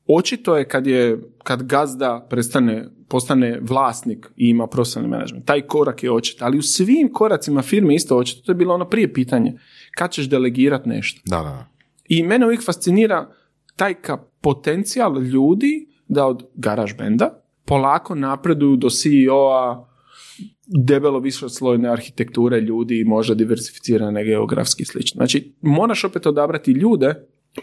očito 0.07 0.57
je 0.57 0.67
kad 0.67 0.88
je, 0.88 1.20
kad 1.43 1.63
gazda 1.63 2.28
prestane, 2.30 2.89
postane 3.07 3.59
vlasnik 3.61 4.32
i 4.36 4.49
ima 4.49 4.67
profesionalni 4.67 5.11
menadžment. 5.11 5.45
Taj 5.45 5.61
korak 5.61 6.03
je 6.03 6.11
očit. 6.11 6.41
Ali 6.41 6.57
u 6.57 6.61
svim 6.61 7.13
koracima 7.13 7.61
firme 7.61 7.95
isto 7.95 8.17
očito. 8.17 8.41
To 8.41 8.51
je 8.51 8.55
bilo 8.55 8.74
ono 8.74 8.86
prije 8.89 9.13
pitanje. 9.13 9.59
Kad 9.95 10.11
ćeš 10.11 10.30
delegirati 10.30 10.89
nešto? 10.89 11.22
Da, 11.26 11.38
da. 11.38 11.65
I 12.05 12.24
mene 12.24 12.45
uvijek 12.45 12.65
fascinira 12.65 13.30
taj 13.76 13.93
ka 13.93 14.17
potencijal 14.41 15.22
ljudi 15.22 15.88
da 16.07 16.26
od 16.26 16.43
garaž 16.55 16.93
benda 16.97 17.39
polako 17.70 18.15
napreduju 18.15 18.76
do 18.76 18.89
CEO-a, 18.89 19.86
debelo 20.67 21.20
višoslojne 21.20 21.89
arhitekture 21.89 22.61
ljudi 22.61 22.99
i 22.99 23.03
možda 23.03 23.36
diversificirane 23.36 24.24
geografski 24.24 24.86
slično. 24.86 25.20
Znači, 25.20 25.53
moraš 25.61 26.03
opet 26.03 26.26
odabrati 26.26 26.72
ljude, 26.72 27.15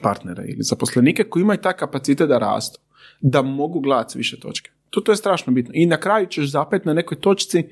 partnere 0.03 0.45
ili 0.49 0.63
zaposlenike 0.63 1.25
koji 1.25 1.43
imaju 1.43 1.61
taj 1.61 1.73
kapacitet 1.73 2.29
da 2.29 2.39
rastu, 2.39 2.81
da 3.21 3.43
mogu 3.43 3.81
gledati 3.81 4.19
više 4.19 4.41
točke. 4.41 4.71
To, 4.91 5.01
to 5.01 5.13
je 5.13 5.17
strašno 5.17 5.53
bitno. 5.53 5.73
I 5.75 5.87
na 5.87 6.01
kraju 6.01 6.27
ćeš 6.27 6.51
zapet 6.51 6.85
na 6.85 6.95
nekoj 6.95 7.21
točci, 7.21 7.65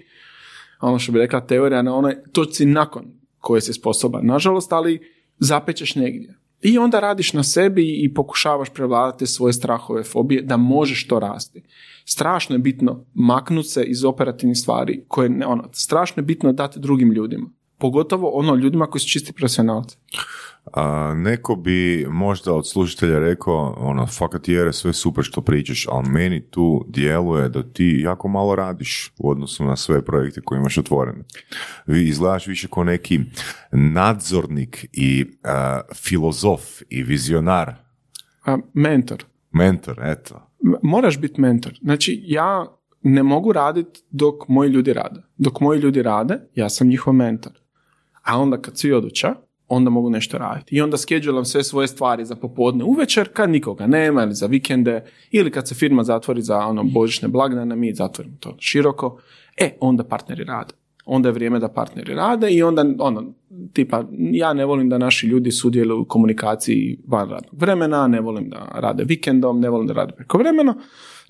ono 0.80 0.98
što 0.98 1.12
bi 1.12 1.18
rekla 1.18 1.46
teorija, 1.46 1.82
na 1.82 1.94
onoj 1.94 2.16
točci 2.32 2.66
nakon 2.66 3.04
koje 3.38 3.60
si 3.60 3.72
sposoban. 3.72 4.26
Nažalost, 4.26 4.72
ali 4.72 5.00
zapećeš 5.38 5.94
negdje. 5.94 6.38
I 6.64 6.78
onda 6.78 7.00
radiš 7.00 7.32
na 7.32 7.42
sebi 7.42 8.04
i 8.04 8.14
pokušavaš 8.14 8.68
prevladati 8.70 9.26
svoje 9.26 9.52
strahove, 9.52 10.02
fobije, 10.04 10.42
da 10.42 10.56
možeš 10.56 11.06
to 11.06 11.18
rasti. 11.18 11.62
Strašno 12.04 12.54
je 12.54 12.58
bitno 12.58 13.04
maknuti 13.14 13.68
se 13.68 13.84
iz 13.84 14.04
operativnih 14.04 14.58
stvari 14.58 15.04
koje, 15.08 15.46
ono, 15.46 15.68
strašno 15.72 16.20
je 16.20 16.24
bitno 16.24 16.52
dati 16.52 16.80
drugim 16.80 17.12
ljudima. 17.12 17.50
Pogotovo 17.78 18.30
ono 18.30 18.54
ljudima 18.54 18.86
koji 18.86 19.00
su 19.00 19.08
čisti 19.08 19.32
profesionalci. 19.32 19.96
A, 20.72 21.14
neko 21.16 21.56
bi 21.56 22.06
možda 22.10 22.52
od 22.54 22.68
slušatelja 22.68 23.18
rekao, 23.18 23.74
ono, 23.78 24.06
fakat 24.06 24.48
jere, 24.48 24.72
sve 24.72 24.92
super 24.92 25.24
što 25.24 25.40
pričaš, 25.40 25.86
ali 25.90 26.08
meni 26.08 26.50
tu 26.50 26.84
djeluje 26.88 27.48
da 27.48 27.62
ti 27.62 28.00
jako 28.04 28.28
malo 28.28 28.54
radiš 28.54 29.12
u 29.18 29.30
odnosu 29.30 29.64
na 29.64 29.76
sve 29.76 30.04
projekte 30.04 30.40
koje 30.40 30.58
imaš 30.58 30.78
otvorene. 30.78 31.24
Vi 31.86 32.08
izgledaš 32.08 32.46
više 32.46 32.68
kao 32.68 32.84
neki 32.84 33.20
nadzornik 33.72 34.86
i 34.92 35.26
filozof 35.94 36.60
i 36.88 37.02
vizionar. 37.02 37.74
A, 38.44 38.58
mentor. 38.74 39.24
Mentor, 39.52 40.00
eto. 40.02 40.50
Moraš 40.82 41.20
biti 41.20 41.40
mentor. 41.40 41.78
Znači, 41.82 42.22
ja 42.26 42.66
ne 43.02 43.22
mogu 43.22 43.52
raditi 43.52 44.02
dok 44.10 44.48
moji 44.48 44.70
ljudi 44.70 44.92
rade. 44.92 45.20
Dok 45.36 45.60
moji 45.60 45.80
ljudi 45.80 46.02
rade, 46.02 46.40
ja 46.54 46.68
sam 46.68 46.88
njihov 46.88 47.14
mentor. 47.14 47.52
A 48.22 48.40
onda 48.40 48.60
kad 48.62 48.78
svi 48.78 48.92
oduća, 48.92 49.34
onda 49.68 49.90
mogu 49.90 50.10
nešto 50.10 50.38
raditi. 50.38 50.76
I 50.76 50.80
onda 50.80 50.96
skedžulam 50.96 51.44
sve 51.44 51.64
svoje 51.64 51.88
stvari 51.88 52.24
za 52.24 52.36
popodne 52.36 52.84
uvečer 52.84 53.28
kad 53.32 53.50
nikoga 53.50 53.86
nema 53.86 54.22
ili 54.22 54.34
za 54.34 54.46
vikende 54.46 55.04
ili 55.30 55.50
kad 55.50 55.68
se 55.68 55.74
firma 55.74 56.04
zatvori 56.04 56.42
za 56.42 56.58
ono 56.58 56.82
božićne 56.84 57.28
blagdane, 57.28 57.76
mi 57.76 57.94
zatvorimo 57.94 58.36
to 58.40 58.56
široko. 58.58 59.20
E, 59.56 59.76
onda 59.80 60.04
partneri 60.04 60.44
rade. 60.44 60.74
Onda 61.06 61.28
je 61.28 61.32
vrijeme 61.32 61.58
da 61.58 61.68
partneri 61.68 62.14
rade 62.14 62.50
i 62.50 62.62
onda 62.62 62.84
ono, 62.98 63.32
tipa, 63.72 64.04
ja 64.18 64.52
ne 64.52 64.64
volim 64.64 64.88
da 64.88 64.98
naši 64.98 65.26
ljudi 65.26 65.50
sudjeluju 65.50 66.00
u 66.00 66.04
komunikaciji 66.04 66.98
van 67.06 67.30
radnog 67.30 67.54
vremena, 67.60 68.06
ne 68.06 68.20
volim 68.20 68.48
da 68.48 68.70
rade 68.74 69.04
vikendom, 69.04 69.60
ne 69.60 69.68
volim 69.68 69.86
da 69.86 69.92
rade 69.92 70.12
preko 70.12 70.38
vremena. 70.38 70.74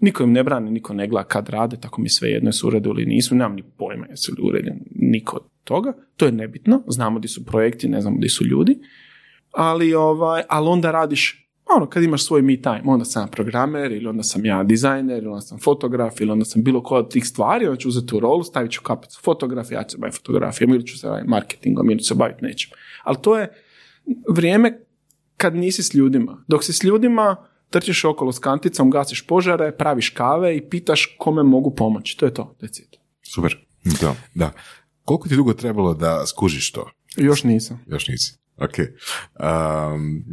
Niko 0.01 0.23
im 0.23 0.33
ne 0.33 0.43
brani, 0.43 0.71
niko 0.71 0.95
ne 0.95 1.09
gleda 1.09 1.29
kad 1.29 1.49
rade, 1.49 1.77
tako 1.81 2.01
mi 2.01 2.09
sve 2.09 2.29
jedno 2.29 2.53
su 2.53 2.67
uredu 2.67 2.91
ili 2.91 3.07
nisu, 3.07 3.35
nemam 3.35 3.55
ni 3.55 3.63
pojma 3.63 4.07
jesu 4.11 4.33
li 4.39 4.49
uredni, 4.49 4.73
niko 4.95 5.39
toga, 5.65 5.93
to 6.17 6.27
je 6.27 6.33
nebitno, 6.33 6.83
znamo 6.89 7.19
di 7.19 7.29
su 7.29 7.45
projekti, 7.45 7.89
ne 7.89 8.01
znamo 8.01 8.19
di 8.19 8.29
su 8.29 8.45
ljudi, 8.45 8.79
ali, 9.51 9.95
ovaj, 9.95 10.43
ali 10.49 10.69
onda 10.69 10.91
radiš 10.91 11.45
ono, 11.77 11.87
kad 11.87 12.03
imaš 12.03 12.25
svoj 12.25 12.43
me 12.43 12.63
time, 12.63 12.83
onda 12.85 13.05
sam 13.05 13.29
programer, 13.29 13.93
ili 13.93 14.07
onda 14.07 14.23
sam 14.23 14.45
ja 14.45 14.63
dizajner, 14.63 15.19
ili 15.19 15.27
onda 15.27 15.41
sam 15.41 15.59
fotograf, 15.59 16.21
ili 16.21 16.31
onda 16.31 16.45
sam 16.45 16.63
bilo 16.63 16.83
koja 16.83 16.99
od 16.99 17.11
tih 17.13 17.27
stvari, 17.27 17.67
onda 17.67 17.79
ću 17.79 17.89
uzeti 17.89 18.07
tu 18.07 18.21
rolu, 18.21 18.43
stavit 18.43 18.73
ću 18.73 18.83
kapicu 18.83 19.21
fotograf, 19.23 19.73
ja 19.73 19.85
ću 19.85 19.91
se 19.91 19.99
baviti 19.99 20.17
fotografijom, 20.17 20.71
ili 20.71 20.87
ću 20.87 20.99
se 20.99 21.09
baviti 21.09 21.29
marketingom, 21.29 21.91
ili 21.91 22.01
ću 22.01 22.05
se 22.09 22.15
baviti 22.15 22.45
nečim. 22.45 22.71
Ali 23.05 23.17
to 23.23 23.39
je 23.39 23.53
vrijeme 24.29 24.81
kad 25.37 25.55
nisi 25.55 25.83
s 25.83 25.95
ljudima. 25.95 26.45
Dok 26.49 26.65
si 26.65 26.73
s 26.73 26.85
ljudima, 26.85 27.37
trčiš 27.75 28.05
okolo 28.05 28.33
s 28.33 28.39
kanticom, 28.39 28.91
gasiš 28.91 29.27
požare, 29.27 29.73
praviš 29.73 30.11
kave 30.11 30.57
i 30.57 30.69
pitaš 30.69 31.17
kome 31.19 31.43
mogu 31.43 31.75
pomoći. 31.75 32.17
To 32.19 32.27
je 32.27 32.35
to, 32.35 32.57
decid. 32.61 32.97
Super. 33.35 33.57
Da. 34.01 34.15
da. 34.35 34.53
Koliko 35.05 35.29
ti 35.29 35.37
dugo 35.37 35.53
trebalo 35.53 35.95
da 35.95 36.27
skužiš 36.27 36.73
to? 36.73 36.91
Još 37.17 37.45
nisam. 37.45 37.81
Još 37.87 38.09
nisi. 38.09 38.39
Ok. 38.57 38.75
Um, 38.79 40.25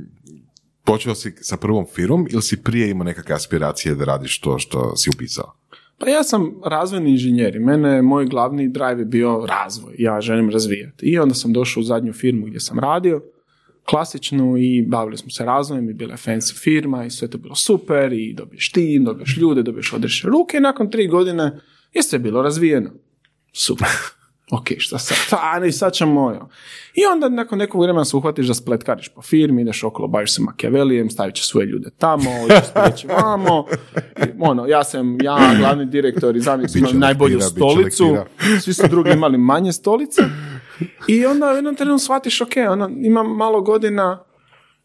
počeo 0.85 1.15
si 1.15 1.33
sa 1.41 1.57
prvom 1.57 1.85
firmom 1.93 2.27
ili 2.29 2.41
si 2.41 2.63
prije 2.63 2.89
imao 2.89 3.03
nekakve 3.03 3.35
aspiracije 3.35 3.95
da 3.95 4.05
radiš 4.05 4.39
to 4.39 4.59
što 4.59 4.95
si 4.95 5.09
upisao? 5.15 5.53
Pa 5.97 6.09
ja 6.09 6.23
sam 6.23 6.51
razvojni 6.65 7.09
inženjer 7.09 7.55
i 7.55 7.59
mene, 7.59 8.01
moj 8.01 8.25
glavni 8.25 8.69
drive 8.69 9.01
je 9.01 9.05
bio 9.05 9.45
razvoj. 9.45 9.95
Ja 9.97 10.21
želim 10.21 10.49
razvijati. 10.49 11.05
I 11.05 11.19
onda 11.19 11.35
sam 11.35 11.53
došao 11.53 11.81
u 11.81 11.83
zadnju 11.83 12.13
firmu 12.13 12.45
gdje 12.45 12.59
sam 12.59 12.79
radio, 12.79 13.21
klasičnu 13.85 14.57
i 14.57 14.85
bavili 14.87 15.17
smo 15.17 15.29
se 15.29 15.45
razvojem 15.45 15.89
i 15.89 15.93
bila 15.93 16.13
je 16.13 16.17
fancy 16.17 16.61
firma 16.63 17.05
i 17.05 17.09
sve 17.09 17.27
to 17.27 17.37
bilo 17.37 17.55
super 17.55 18.13
i 18.13 18.33
dobiješ 18.33 18.71
tim, 18.71 19.03
dobiješ 19.03 19.37
ljude, 19.37 19.63
dobiješ 19.63 19.93
odreše 19.93 20.27
ruke 20.27 20.57
i 20.57 20.61
nakon 20.61 20.91
tri 20.91 21.07
godine 21.07 21.59
je 21.93 22.03
sve 22.03 22.19
bilo 22.19 22.41
razvijeno. 22.41 22.89
Super. 23.53 23.87
ok, 24.57 24.67
šta 24.77 24.97
sad? 24.97 25.17
Pa, 25.29 25.59
ne, 25.59 25.71
sad 25.71 25.93
ćemo, 25.93 26.49
I 26.93 27.05
onda 27.13 27.29
nakon 27.29 27.59
nekog 27.59 27.81
vremena 27.81 28.05
se 28.05 28.17
uhvatiš 28.17 28.47
da 28.47 28.53
spletkariš 28.53 29.09
po 29.09 29.21
firmi, 29.21 29.61
ideš 29.61 29.83
okolo, 29.83 30.07
baviš 30.07 30.35
se 30.35 30.41
Machiavellijem, 30.41 31.09
stavit 31.09 31.35
će 31.35 31.43
svoje 31.43 31.67
ljude 31.67 31.89
tamo, 31.97 32.29
ideš 32.45 33.03
vamo. 33.03 33.65
ono, 34.39 34.67
ja 34.67 34.83
sam, 34.83 35.21
ja, 35.21 35.55
glavni 35.59 35.85
direktor 35.85 36.35
i 36.35 36.39
zamjenik 36.39 36.93
najbolju 36.93 37.41
stolicu, 37.41 38.17
svi 38.61 38.73
su 38.73 38.87
drugi 38.87 39.11
imali 39.11 39.37
manje 39.37 39.71
stolice. 39.71 40.21
I 41.07 41.25
onda 41.25 41.51
u 41.51 41.55
jednom 41.55 41.75
trenutku 41.75 42.03
shvatiš, 42.03 42.41
ok, 42.41 42.51
ono, 42.69 42.89
imam 43.01 43.35
malo 43.35 43.61
godina, 43.61 44.23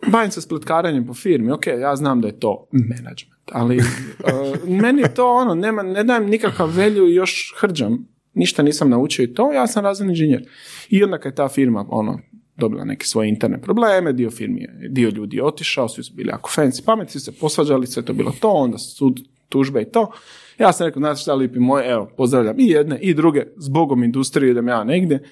bavim 0.06 0.30
se 0.30 0.40
spletkaranjem 0.40 1.06
po 1.06 1.14
firmi, 1.14 1.52
ok, 1.52 1.66
ja 1.66 1.96
znam 1.96 2.20
da 2.20 2.28
je 2.28 2.40
to 2.40 2.68
management, 2.72 3.50
ali 3.52 3.76
uh, 3.76 4.68
meni 4.68 5.02
to 5.14 5.32
ono, 5.32 5.54
nema, 5.54 5.82
ne 5.82 6.04
dajem 6.04 6.26
nikakav 6.26 6.76
velju 6.76 7.08
i 7.08 7.14
još 7.14 7.54
hrđam 7.60 8.16
ništa 8.36 8.62
nisam 8.62 8.90
naučio 8.90 9.22
i 9.22 9.34
to, 9.34 9.52
ja 9.52 9.66
sam 9.66 9.84
razvojni 9.84 10.12
inženjer. 10.12 10.48
I 10.88 11.04
onda 11.04 11.18
kad 11.18 11.32
je 11.32 11.36
ta 11.36 11.48
firma 11.48 11.86
ono, 11.88 12.18
dobila 12.56 12.84
neke 12.84 13.06
svoje 13.06 13.28
interne 13.28 13.60
probleme, 13.62 14.12
dio 14.12 14.30
firmi 14.30 14.60
je, 14.60 14.88
dio 14.88 15.08
ljudi 15.08 15.36
je 15.36 15.44
otišao, 15.44 15.88
svi 15.88 16.02
su 16.02 16.14
bili 16.14 16.28
jako 16.28 16.50
fancy, 16.56 16.84
pametni 16.84 17.20
se 17.20 17.32
posvađali, 17.32 17.86
sve 17.86 18.02
to 18.02 18.12
bilo 18.12 18.32
to, 18.40 18.50
onda 18.50 18.78
sud, 18.78 19.20
tužbe 19.48 19.82
i 19.82 19.84
to. 19.84 20.12
Ja 20.58 20.72
sam 20.72 20.86
rekao, 20.86 21.00
znate 21.00 21.20
šta 21.20 21.34
lipi 21.34 21.58
moje, 21.58 21.90
evo, 21.90 22.10
pozdravljam 22.16 22.60
i 22.60 22.68
jedne 22.68 22.98
i 23.00 23.14
druge, 23.14 23.46
zbogom 23.56 24.04
industrije 24.04 24.50
idem 24.50 24.68
ja 24.68 24.84
negdje. 24.84 25.22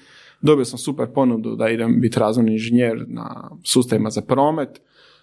Dobio 0.41 0.65
sam 0.65 0.79
super 0.79 1.07
ponudu 1.13 1.55
da 1.55 1.69
idem 1.69 2.01
biti 2.01 2.19
razvojni 2.19 2.51
inženjer 2.51 3.05
na 3.07 3.51
sustavima 3.63 4.09
za 4.09 4.21
promet. 4.21 4.69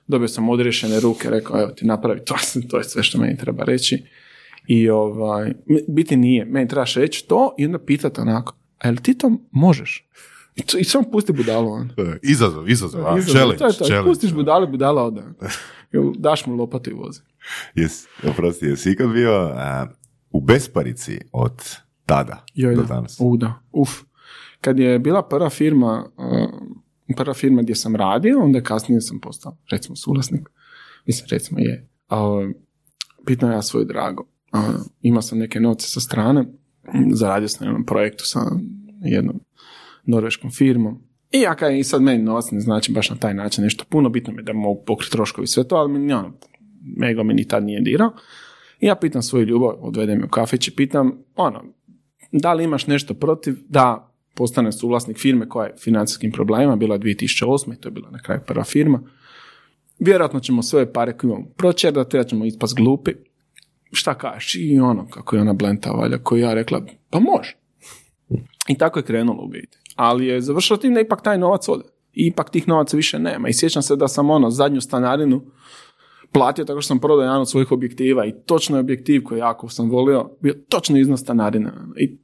Dobio 0.06 0.28
sam 0.28 0.48
odriješene 0.48 1.00
ruke, 1.00 1.30
rekao, 1.30 1.62
evo 1.62 1.70
ti 1.70 1.86
napravi 1.86 2.20
to, 2.24 2.34
to 2.70 2.78
je 2.78 2.84
sve 2.84 3.02
što 3.02 3.18
meni 3.18 3.36
treba 3.36 3.64
reći. 3.64 4.04
I 4.66 4.90
ovaj, 4.90 5.52
biti 5.88 6.16
nije, 6.16 6.44
meni 6.44 6.68
trebaš 6.68 6.94
reći 6.94 7.28
to 7.28 7.54
i 7.58 7.66
onda 7.66 7.78
pitati 7.78 8.20
onako, 8.20 8.54
a 8.78 8.88
jel 8.88 8.96
ti 8.96 9.18
to 9.18 9.30
možeš? 9.50 10.08
I, 10.56 10.62
to, 10.62 10.78
i 10.78 10.84
samo 10.84 11.10
pusti 11.12 11.32
budalu 11.32 11.72
on. 11.72 11.90
Izazov, 12.22 12.70
izazov, 12.70 13.06
a, 13.06 13.20
challenge, 13.20 13.58
to 13.58 13.66
je 13.66 13.72
to. 13.72 13.84
Challenge. 13.84 14.10
Pustiš 14.10 14.32
budalu, 14.32 14.66
budala 14.66 15.04
od 15.04 15.18
Daš 16.18 16.46
mu 16.46 16.54
lopatu 16.54 16.90
i 16.90 16.92
vozi. 16.92 17.20
Jes, 17.74 18.06
oprosti, 18.28 18.66
jesi 18.66 18.90
ikad 18.90 19.12
bio 19.12 19.44
uh, 19.44 19.58
u 20.30 20.40
besparici 20.40 21.18
od 21.32 21.76
tada 22.06 22.44
Joj, 22.54 22.74
do 22.74 22.82
danas? 22.82 23.16
U, 23.20 23.36
da, 23.36 23.54
uf. 23.72 23.90
Kad 24.62 24.78
je 24.78 24.98
bila 24.98 25.22
prva 25.22 25.50
firma, 25.50 26.06
uh, 26.16 27.16
prva 27.16 27.34
firma 27.34 27.62
gdje 27.62 27.74
sam 27.74 27.96
radio, 27.96 28.40
onda 28.40 28.60
kasnije 28.60 29.00
sam 29.00 29.20
postao, 29.20 29.56
recimo, 29.70 29.96
suvlasnik. 29.96 30.48
Mislim, 31.06 31.26
recimo 31.30 31.58
je. 31.60 31.88
Uh, 32.10 32.50
pitao 33.26 33.50
ja 33.50 33.62
svoju 33.62 33.84
drago 33.84 34.32
imao 35.02 35.22
sam 35.22 35.38
neke 35.38 35.60
novce 35.60 35.88
sa 35.88 36.00
strane, 36.00 36.44
zaradio 37.12 37.48
sam 37.48 37.64
na 37.64 37.70
jednom 37.70 37.86
projektu 37.86 38.24
sa 38.26 38.40
jednom 39.04 39.40
norveškom 40.04 40.50
firmom. 40.50 41.02
I 41.30 41.40
ja 41.40 41.54
kaj, 41.54 41.78
i 41.78 41.84
sad 41.84 42.02
meni 42.02 42.22
novac 42.22 42.50
ne 42.50 42.60
znači 42.60 42.92
baš 42.92 43.10
na 43.10 43.16
taj 43.16 43.34
način 43.34 43.64
nešto 43.64 43.84
puno, 43.88 44.08
bitno 44.08 44.32
mi 44.32 44.38
je 44.38 44.42
da 44.42 44.52
mogu 44.52 44.82
pokriti 44.86 45.12
troškovi 45.12 45.46
sve 45.46 45.68
to, 45.68 45.76
ali 45.76 45.98
mi, 45.98 46.12
ono, 46.12 46.32
mega 46.96 47.22
mi 47.22 47.34
ni 47.34 47.48
tad 47.48 47.64
nije 47.64 47.80
dirao. 47.80 48.12
I 48.80 48.86
ja 48.86 48.94
pitam 48.94 49.22
svoju 49.22 49.46
ljubav, 49.46 49.74
odvedem 49.80 50.18
je 50.18 50.24
u 50.24 50.28
kafić 50.28 50.70
pitam, 50.76 51.18
ono, 51.36 51.64
da 52.32 52.52
li 52.52 52.64
imaš 52.64 52.86
nešto 52.86 53.14
protiv 53.14 53.56
da 53.68 54.11
postane 54.34 54.72
suvlasnik 54.72 55.18
firme 55.18 55.48
koja 55.48 55.66
je 55.66 55.74
financijskim 55.78 56.32
problemima, 56.32 56.76
bila 56.76 56.94
je 56.94 57.00
2008. 57.00 57.80
to 57.80 57.88
je 57.88 57.92
bila 57.92 58.10
na 58.10 58.18
kraju 58.18 58.40
prva 58.46 58.64
firma. 58.64 59.02
Vjerojatno 59.98 60.40
ćemo 60.40 60.62
sve 60.62 60.92
pare 60.92 61.16
koje 61.16 61.28
imamo 61.28 61.46
proćerdati, 61.56 62.16
ja 62.16 62.24
ćemo 62.24 62.44
ispast 62.44 62.76
glupi. 62.76 63.12
Šta 63.92 64.14
kažeš? 64.14 64.54
I 64.54 64.80
ono, 64.80 65.08
kako 65.08 65.36
je 65.36 65.42
ona 65.42 65.52
blenta 65.52 65.90
valja, 65.90 66.18
koju 66.18 66.40
ja 66.40 66.54
rekla, 66.54 66.82
pa 67.10 67.20
može. 67.20 67.56
I 68.68 68.78
tako 68.78 68.98
je 68.98 69.02
krenulo 69.02 69.44
u 69.44 69.48
biti. 69.48 69.78
Ali 69.96 70.26
je 70.26 70.40
završilo 70.40 70.76
tim 70.76 70.94
da 70.94 71.00
ipak 71.00 71.22
taj 71.22 71.38
novac 71.38 71.68
ode. 71.68 71.84
I 72.12 72.26
ipak 72.26 72.50
tih 72.50 72.68
novaca 72.68 72.96
više 72.96 73.18
nema. 73.18 73.48
I 73.48 73.52
sjećam 73.52 73.82
se 73.82 73.96
da 73.96 74.08
sam 74.08 74.30
ono 74.30 74.50
zadnju 74.50 74.80
stanarinu 74.80 75.42
platio 76.32 76.64
tako 76.64 76.80
što 76.80 76.88
sam 76.88 76.98
prodao 76.98 77.22
jedan 77.22 77.40
od 77.40 77.50
svojih 77.50 77.72
objektiva 77.72 78.26
i 78.26 78.34
točno 78.46 78.76
je 78.76 78.80
objektiv 78.80 79.22
koji 79.24 79.38
jako 79.38 79.68
sam 79.68 79.90
volio, 79.90 80.30
bio 80.40 80.54
točno 80.68 80.98
iznos 80.98 81.20
stanarine. 81.20 81.70
I. 81.96 82.21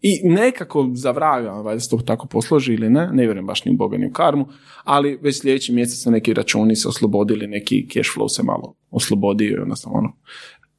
I 0.00 0.20
nekako 0.24 0.90
za 0.94 1.10
vraga, 1.10 1.50
valjda 1.50 1.80
se 1.80 1.90
to 1.90 1.96
tako 1.96 2.26
posloži 2.26 2.74
ili 2.74 2.90
ne, 2.90 3.08
ne 3.12 3.22
vjerujem 3.22 3.46
baš 3.46 3.64
ni 3.64 3.72
u 3.72 3.76
Boga 3.76 3.96
ni 3.96 4.06
u 4.06 4.12
karmu, 4.12 4.48
ali 4.84 5.18
već 5.22 5.40
sljedeći 5.40 5.72
mjesec 5.72 6.02
su 6.02 6.10
neki 6.10 6.34
računi 6.34 6.76
se 6.76 6.88
oslobodili, 6.88 7.46
neki 7.46 7.88
cash 7.92 8.10
flow 8.16 8.28
se 8.28 8.42
malo 8.42 8.74
oslobodio 8.90 9.56
i 9.58 9.62
onda 9.62 9.76
sam 9.76 9.92
ono, 9.94 10.16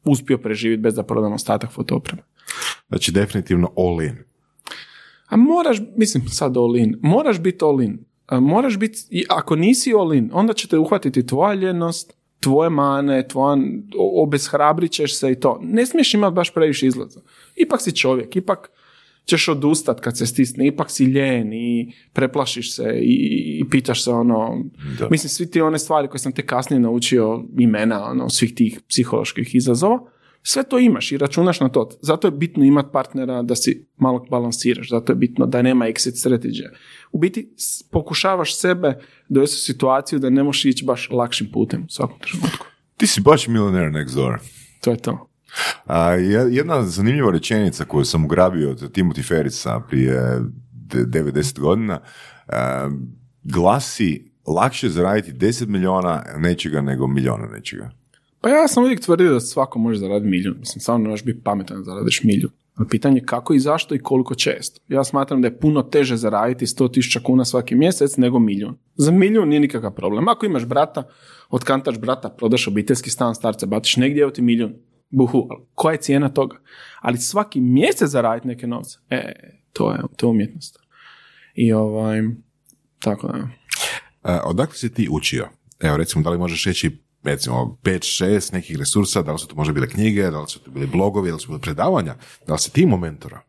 uspio 0.06 0.38
preživjeti 0.38 0.82
bez 0.82 0.96
da 0.96 1.04
prodam 1.04 1.34
ostatak 1.34 1.72
fotopreme. 1.72 2.22
Znači 2.88 3.12
definitivno 3.12 3.72
all 3.78 4.02
in. 4.02 4.18
A 5.26 5.38
moraš, 5.38 5.78
mislim 5.98 6.28
sad 6.28 6.58
all 6.58 6.78
in, 6.78 7.00
moraš 7.02 7.40
biti 7.40 7.66
all 7.66 7.82
in. 7.82 8.06
moraš 8.32 8.78
biti, 8.78 9.26
ako 9.30 9.56
nisi 9.56 9.94
all 9.94 10.14
in, 10.14 10.30
onda 10.34 10.54
će 10.54 10.68
te 10.68 10.78
uhvatiti 10.78 11.26
tvoja 11.26 11.54
ljenost, 11.54 12.14
tvoje 12.40 12.70
mane, 12.70 13.28
tvoja, 13.28 13.58
obeshrabrit 14.24 14.92
ćeš 14.92 15.18
se 15.20 15.32
i 15.32 15.40
to. 15.40 15.60
Ne 15.62 15.86
smiješ 15.86 16.14
imati 16.14 16.34
baš 16.34 16.54
previše 16.54 16.88
izlaza. 16.88 17.22
Ipak 17.56 17.82
si 17.82 17.96
čovjek, 17.96 18.36
ipak 18.36 18.70
ćeš 19.26 19.48
odustat 19.48 20.00
kad 20.00 20.18
se 20.18 20.26
stisne, 20.26 20.68
ipak 20.68 20.92
si 20.92 21.06
ljen 21.06 21.54
i 21.54 21.94
preplašiš 22.14 22.76
se 22.76 23.00
i, 23.02 23.16
i 23.60 23.70
pitaš 23.70 24.04
se 24.04 24.12
ono, 24.12 24.64
mislim 25.12 25.30
svi 25.30 25.52
ti 25.52 25.62
one 25.62 25.80
stvari 25.80 26.08
koje 26.08 26.20
sam 26.20 26.32
te 26.32 26.46
kasnije 26.46 26.80
naučio 26.80 27.44
imena 27.58 28.06
ono, 28.06 28.30
svih 28.30 28.56
tih 28.56 28.80
psiholoških 28.90 29.56
izazova, 29.56 30.00
sve 30.42 30.64
to 30.64 30.80
imaš 30.80 31.12
i 31.12 31.18
računaš 31.18 31.60
na 31.60 31.70
to. 31.70 31.90
Zato 32.02 32.28
je 32.28 32.32
bitno 32.32 32.64
imati 32.64 32.90
partnera 32.94 33.42
da 33.42 33.56
si 33.56 33.88
malo 33.98 34.26
balansiraš, 34.30 34.90
zato 34.90 35.12
je 35.12 35.16
bitno 35.16 35.46
da 35.46 35.62
nema 35.62 35.86
exit 35.86 36.20
strategije. 36.20 36.72
U 37.12 37.20
biti 37.20 37.50
pokušavaš 37.92 38.60
sebe 38.60 38.98
dovesti 39.30 39.56
u 39.56 39.66
situaciju 39.74 40.20
da 40.20 40.30
ne 40.30 40.44
možeš 40.44 40.66
ići 40.66 40.86
baš 40.86 41.10
lakšim 41.12 41.52
putem 41.54 41.84
u 41.84 41.90
svakom 41.90 42.20
trenutku. 42.20 42.66
Ti 42.98 43.08
si 43.08 43.22
baš 43.22 43.48
milioner 43.48 43.92
next 43.92 44.16
door. 44.16 44.40
To 44.82 44.92
je 44.92 44.98
to. 44.98 45.33
A, 45.86 46.12
jedna 46.52 46.84
zanimljiva 46.84 47.32
rečenica 47.32 47.86
koju 47.86 48.06
sam 48.06 48.26
ugrabio 48.26 48.70
od 48.70 48.92
Timothy 48.92 49.28
Ferisa 49.28 49.80
prije 49.90 50.42
90 50.88 51.60
godina 51.60 52.00
glasi 53.44 54.32
lakše 54.48 54.90
zaraditi 54.90 55.32
10 55.32 55.68
milijuna 55.68 56.24
nečega 56.38 56.82
nego 56.82 57.08
milijuna 57.08 57.48
nečega. 57.48 57.92
Pa 58.42 58.50
ja 58.50 58.68
sam 58.68 58.84
uvijek 58.84 59.02
tvrdio 59.02 59.34
da 59.34 59.40
svako 59.40 59.80
može 59.80 60.00
zaraditi 60.00 60.30
milijun. 60.30 60.56
Mislim, 60.60 60.82
samo 60.82 60.98
ne 60.98 61.10
možeš 61.10 61.26
biti 61.26 61.44
pametan 61.44 61.78
da 61.78 61.84
zaradiš 61.84 62.24
milijun. 62.24 62.52
Pitanje 62.90 63.22
kako 63.26 63.54
i 63.54 63.60
zašto 63.60 63.96
i 63.96 64.00
koliko 64.00 64.36
često. 64.36 64.82
Ja 64.88 65.04
smatram 65.04 65.42
da 65.42 65.48
je 65.48 65.60
puno 65.60 65.82
teže 65.82 66.18
zaraditi 66.18 66.66
100.000 66.66 67.24
kuna 67.24 67.46
svaki 67.46 67.76
mjesec 67.76 68.18
nego 68.18 68.40
milijun. 68.40 68.78
Za 68.96 69.12
milijun 69.12 69.50
nije 69.50 69.60
nikakav 69.60 69.92
problem. 69.92 70.28
Ako 70.28 70.46
imaš 70.46 70.66
brata, 70.66 71.04
otkantaš 71.50 72.00
brata, 72.00 72.30
prodaš 72.30 72.68
obiteljski 72.68 73.10
stan, 73.10 73.36
starce, 73.36 73.66
batiš 73.66 73.98
negdje, 73.98 74.22
evo 74.22 74.32
ti 74.32 74.42
milijun. 74.42 74.74
Buhu, 75.14 75.50
koja 75.76 75.94
je 75.94 76.02
cijena 76.02 76.30
toga? 76.30 76.58
Ali 77.02 77.18
svaki 77.18 77.62
mjesec 77.62 78.10
zaraditi 78.10 78.48
neke 78.48 78.68
novce, 78.68 78.98
e, 79.10 79.34
to 79.74 79.92
je, 79.92 80.00
to 80.16 80.28
je 80.28 80.30
umjetnost. 80.30 80.80
I 81.56 81.74
ovaj, 81.74 82.22
tako 83.00 83.28
da. 83.28 83.48
E, 84.34 84.40
odakle 84.46 84.76
si 84.76 84.94
ti 84.94 85.08
učio? 85.12 85.48
Evo, 85.80 85.98
recimo, 85.98 86.24
da 86.24 86.30
li 86.30 86.38
možeš 86.38 86.66
reći 86.66 87.04
recimo 87.24 87.78
5-6 87.84 88.54
nekih 88.54 88.78
resursa, 88.78 89.22
da 89.22 89.32
li 89.32 89.40
su 89.40 89.48
to 89.48 89.56
možda 89.56 89.74
bile 89.74 89.90
knjige, 89.90 90.32
da 90.32 90.42
li 90.42 90.48
su 90.48 90.60
to 90.60 90.72
bili 90.72 90.88
blogovi, 90.88 91.30
da 91.30 91.36
li 91.36 91.42
su 91.42 91.48
bile 91.48 91.60
predavanja, 91.60 92.16
da 92.48 92.54
li 92.54 92.60
si 92.60 92.74
ti 92.74 92.86
mentora? 92.86 93.42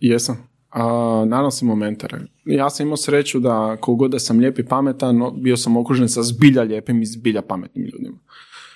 Jesam. 0.00 0.48
A, 0.70 1.24
naravno 1.28 1.50
sam 1.50 1.78
mentora. 1.78 2.20
Ja 2.44 2.70
sam 2.70 2.86
imao 2.86 2.96
sreću 2.96 3.40
da 3.40 3.76
kogod 3.80 4.10
da 4.10 4.18
sam 4.18 4.38
lijep 4.38 4.58
i 4.58 4.66
pametan, 4.66 5.20
bio 5.40 5.56
sam 5.56 5.76
okružen 5.76 6.08
sa 6.08 6.22
zbilja 6.22 6.62
lijepim 6.62 7.02
i 7.02 7.06
zbilja 7.06 7.42
pametnim 7.42 7.84
ljudima. 7.84 8.18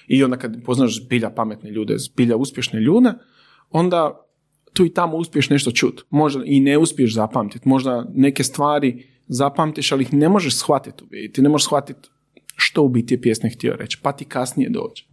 I 0.07 0.25
onda 0.25 0.37
kad 0.37 0.65
poznaš 0.65 1.05
zbilja 1.05 1.31
pametne 1.31 1.71
ljude, 1.71 1.99
zbilja 1.99 2.37
uspješne 2.37 2.81
ljude, 2.81 3.13
onda 3.71 4.27
tu 4.73 4.85
i 4.85 4.95
tamo 4.95 5.17
uspiješ 5.17 5.51
nešto 5.51 5.71
čut. 5.71 6.05
Možda 6.11 6.43
i 6.45 6.61
ne 6.61 6.79
uspiješ 6.79 7.15
zapamtiti. 7.15 7.69
Možda 7.69 8.07
neke 8.15 8.45
stvari 8.45 9.07
zapamtiš, 9.27 9.93
ali 9.93 10.03
ih 10.03 10.13
ne 10.13 10.29
možeš 10.29 10.57
shvatiti 10.57 11.05
u 11.05 11.07
biti. 11.07 11.43
Ne 11.43 11.49
možeš 11.49 11.67
shvatiti 11.67 12.09
što 12.57 12.83
u 12.83 12.89
biti 12.89 13.15
je 13.15 13.21
pjesnik 13.21 13.55
htio 13.55 13.77
reći, 13.77 13.99
pa 14.03 14.13
ti 14.13 14.25
kasnije 14.25 14.71
dođe. 14.71 15.05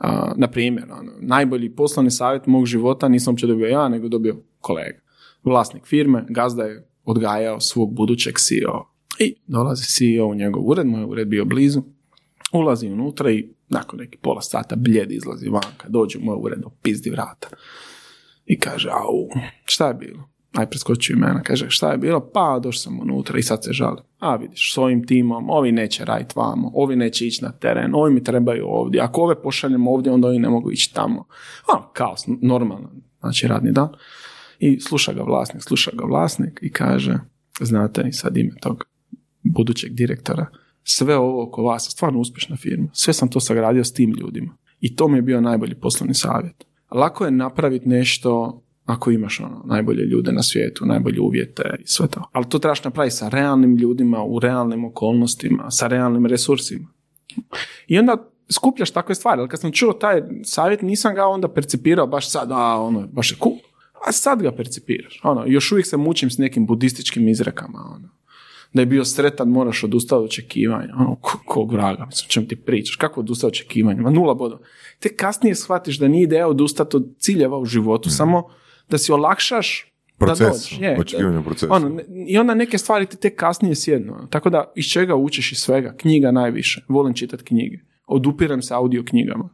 Uh, 0.00 0.32
na 0.36 0.50
primjer, 0.50 0.84
ono, 0.92 1.12
najbolji 1.20 1.74
poslovni 1.74 2.10
savjet 2.10 2.46
mog 2.46 2.66
života 2.66 3.08
nisam 3.08 3.36
će 3.36 3.46
dobio 3.46 3.66
ja, 3.66 3.88
nego 3.88 4.08
dobio 4.08 4.36
kolega. 4.60 4.98
Vlasnik 5.44 5.86
firme, 5.86 6.24
gazda 6.28 6.64
je 6.64 6.88
odgajao 7.04 7.60
svog 7.60 7.94
budućeg 7.94 8.34
CEO. 8.38 8.94
I 9.18 9.34
dolazi 9.46 9.84
CEO 9.84 10.26
u 10.26 10.34
njegov 10.34 10.68
ured, 10.68 10.86
moj 10.86 11.04
ured 11.04 11.28
bio 11.28 11.44
blizu, 11.44 11.82
ulazi 12.52 12.88
unutra 12.88 13.30
i 13.30 13.48
nakon 13.68 13.98
neki 13.98 14.18
pola 14.18 14.40
sata 14.40 14.76
bljed 14.76 15.12
izlazi 15.12 15.48
vanka, 15.48 15.88
dođe 15.88 16.18
u 16.18 16.22
moj 16.22 16.36
ured, 16.40 16.58
pizdi 16.82 17.10
vrata. 17.10 17.48
I 18.46 18.58
kaže, 18.58 18.88
au, 18.88 19.28
šta 19.64 19.88
je 19.88 19.94
bilo? 19.94 20.34
aj 20.54 20.70
preskočio 20.70 21.14
imena, 21.14 21.42
kaže 21.42 21.66
šta 21.68 21.90
je 21.90 21.98
bilo, 21.98 22.30
pa 22.32 22.60
došao 22.62 22.80
sam 22.80 23.00
unutra 23.00 23.38
i 23.38 23.42
sad 23.42 23.64
se 23.64 23.72
žali. 23.72 24.00
A 24.18 24.36
vidiš, 24.36 24.74
s 24.74 24.78
ovim 24.78 25.06
timom, 25.06 25.50
ovi 25.50 25.72
neće 25.72 26.04
raditi 26.04 26.32
vamo, 26.36 26.70
ovi 26.74 26.96
neće 26.96 27.26
ići 27.26 27.44
na 27.44 27.52
teren, 27.52 27.94
ovi 27.94 28.12
mi 28.12 28.24
trebaju 28.24 28.66
ovdje, 28.66 29.00
ako 29.00 29.20
ove 29.20 29.42
pošaljemo 29.42 29.92
ovdje, 29.92 30.12
onda 30.12 30.28
oni 30.28 30.38
ne 30.38 30.48
mogu 30.48 30.72
ići 30.72 30.94
tamo. 30.94 31.26
A, 31.72 31.92
kaos, 31.92 32.24
normalno, 32.26 32.90
znači 33.20 33.48
radni 33.48 33.72
dan. 33.72 33.88
I 34.58 34.80
sluša 34.80 35.12
ga 35.12 35.22
vlasnik, 35.22 35.62
sluša 35.62 35.90
ga 35.94 36.04
vlasnik 36.04 36.58
i 36.62 36.72
kaže, 36.72 37.18
znate, 37.60 38.04
i 38.08 38.12
sad 38.12 38.36
ime 38.36 38.54
tog 38.60 38.84
budućeg 39.42 39.92
direktora, 39.92 40.46
sve 40.84 41.16
ovo 41.16 41.42
oko 41.42 41.62
vas 41.62 41.88
stvarno 41.90 42.20
uspješna 42.20 42.56
firma. 42.56 42.88
Sve 42.92 43.12
sam 43.12 43.28
to 43.28 43.40
sagradio 43.40 43.84
s 43.84 43.92
tim 43.92 44.14
ljudima. 44.20 44.56
I 44.80 44.96
to 44.96 45.08
mi 45.08 45.18
je 45.18 45.22
bio 45.22 45.40
najbolji 45.40 45.74
poslovni 45.74 46.14
savjet. 46.14 46.64
Lako 46.90 47.24
je 47.24 47.30
napraviti 47.30 47.88
nešto 47.88 48.60
ako 48.84 49.10
imaš 49.10 49.40
ono, 49.40 49.62
najbolje 49.64 50.02
ljude 50.02 50.32
na 50.32 50.42
svijetu, 50.42 50.86
najbolje 50.86 51.20
uvjete 51.20 51.76
i 51.80 51.86
sve 51.86 52.08
to. 52.08 52.28
Ali 52.32 52.48
to 52.48 52.58
trebaš 52.58 52.84
napraviti 52.84 53.16
sa 53.16 53.28
realnim 53.28 53.76
ljudima, 53.76 54.24
u 54.24 54.38
realnim 54.38 54.84
okolnostima, 54.84 55.70
sa 55.70 55.86
realnim 55.86 56.26
resursima. 56.26 56.88
I 57.86 57.98
onda 57.98 58.30
skupljaš 58.50 58.90
takve 58.90 59.14
stvari. 59.14 59.40
Ali 59.40 59.48
kad 59.48 59.60
sam 59.60 59.72
čuo 59.72 59.92
taj 59.92 60.22
savjet, 60.44 60.82
nisam 60.82 61.14
ga 61.14 61.26
onda 61.26 61.48
percipirao 61.48 62.06
baš 62.06 62.30
sad, 62.30 62.52
a 62.52 62.80
ono, 62.80 63.06
baš 63.06 63.30
je 63.30 63.36
cool. 63.42 63.56
A 64.08 64.12
sad 64.12 64.42
ga 64.42 64.52
percipiraš. 64.52 65.20
Ono, 65.22 65.44
još 65.46 65.72
uvijek 65.72 65.86
se 65.86 65.96
mučim 65.96 66.30
s 66.30 66.38
nekim 66.38 66.66
budističkim 66.66 67.28
izrekama. 67.28 67.78
Ono. 67.96 68.08
Da 68.74 68.82
je 68.82 68.86
bio 68.86 69.04
sretan, 69.04 69.48
moraš 69.48 69.84
odustati 69.84 70.18
od 70.18 70.24
očekivanja. 70.24 70.94
Ono, 70.98 71.16
kog 71.44 71.72
vraga, 71.72 72.06
mislim, 72.06 72.28
čem 72.28 72.48
ti 72.48 72.56
pričaš? 72.56 72.96
Kako 72.96 73.20
odustati 73.20 73.46
od 73.46 73.52
očekivanja? 73.52 74.02
Ma 74.02 74.10
nula 74.10 74.34
bodo. 74.34 74.58
Te 74.98 75.16
kasnije 75.16 75.54
shvatiš 75.54 75.98
da 75.98 76.08
nije 76.08 76.22
ideja 76.22 76.48
odustati 76.48 76.96
od 76.96 77.14
ciljeva 77.18 77.58
u 77.58 77.64
životu, 77.64 78.08
mm. 78.08 78.12
samo 78.12 78.48
da 78.88 78.98
si 78.98 79.12
olakšaš 79.12 79.94
Proces, 80.18 80.38
da 80.38 80.48
dođeš. 80.48 80.78
Je, 80.80 80.96
Ono, 81.70 82.00
I 82.26 82.38
onda 82.38 82.54
neke 82.54 82.78
stvari 82.78 83.06
ti 83.06 83.16
tek 83.16 83.36
kasnije 83.36 83.74
sjednu. 83.74 84.14
Ono. 84.14 84.26
Tako 84.26 84.50
da 84.50 84.72
iz 84.76 84.84
čega 84.86 85.14
učiš 85.14 85.52
iz 85.52 85.58
svega? 85.58 85.94
Knjiga 85.96 86.30
najviše. 86.30 86.84
Volim 86.88 87.14
čitati 87.14 87.44
knjige. 87.44 87.78
Odupiram 88.06 88.62
se 88.62 88.74
audio 88.74 89.04
knjigama. 89.04 89.48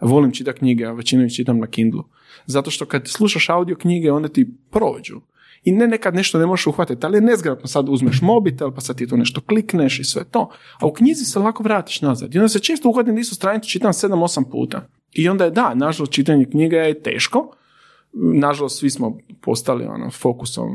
Volim 0.00 0.32
čitati 0.32 0.58
knjige, 0.58 0.84
a 0.84 0.92
većinu 0.92 1.24
ih 1.24 1.32
čitam 1.32 1.58
na 1.58 1.66
Kindlu. 1.66 2.04
Zato 2.46 2.70
što 2.70 2.86
kad 2.86 3.08
slušaš 3.08 3.48
audio 3.48 3.76
knjige, 3.76 4.12
one 4.12 4.28
ti 4.28 4.50
prođu. 4.70 5.20
I 5.66 5.72
ne 5.72 5.86
nekad 5.86 6.14
nešto 6.14 6.38
ne 6.38 6.46
možeš 6.46 6.66
uhvatiti, 6.66 7.06
ali 7.06 7.16
je 7.16 7.20
nezgrapno 7.20 7.66
sad 7.66 7.88
uzmeš 7.88 8.22
mobitel, 8.22 8.72
pa 8.74 8.80
sad 8.80 8.96
ti 8.96 9.06
to 9.06 9.16
nešto 9.16 9.40
klikneš 9.40 9.98
i 9.98 10.04
sve 10.04 10.24
to. 10.24 10.50
A 10.80 10.86
u 10.86 10.92
knjizi 10.92 11.24
se 11.24 11.38
lako 11.38 11.62
vratiš 11.62 12.00
nazad. 12.00 12.34
I 12.34 12.38
onda 12.38 12.48
se 12.48 12.58
često 12.58 13.02
da 13.02 13.20
istu 13.20 13.34
stranicu 13.34 13.68
čitam 13.68 13.92
7-8 13.92 14.50
puta. 14.50 14.88
I 15.12 15.28
onda 15.28 15.44
je 15.44 15.50
da, 15.50 15.74
nažalost 15.74 16.12
čitanje 16.12 16.44
knjiga 16.44 16.76
je 16.76 17.02
teško, 17.02 17.56
nažalost 18.12 18.78
svi 18.78 18.90
smo 18.90 19.18
postali 19.40 19.84
ono, 19.84 20.10
fokusom 20.10 20.68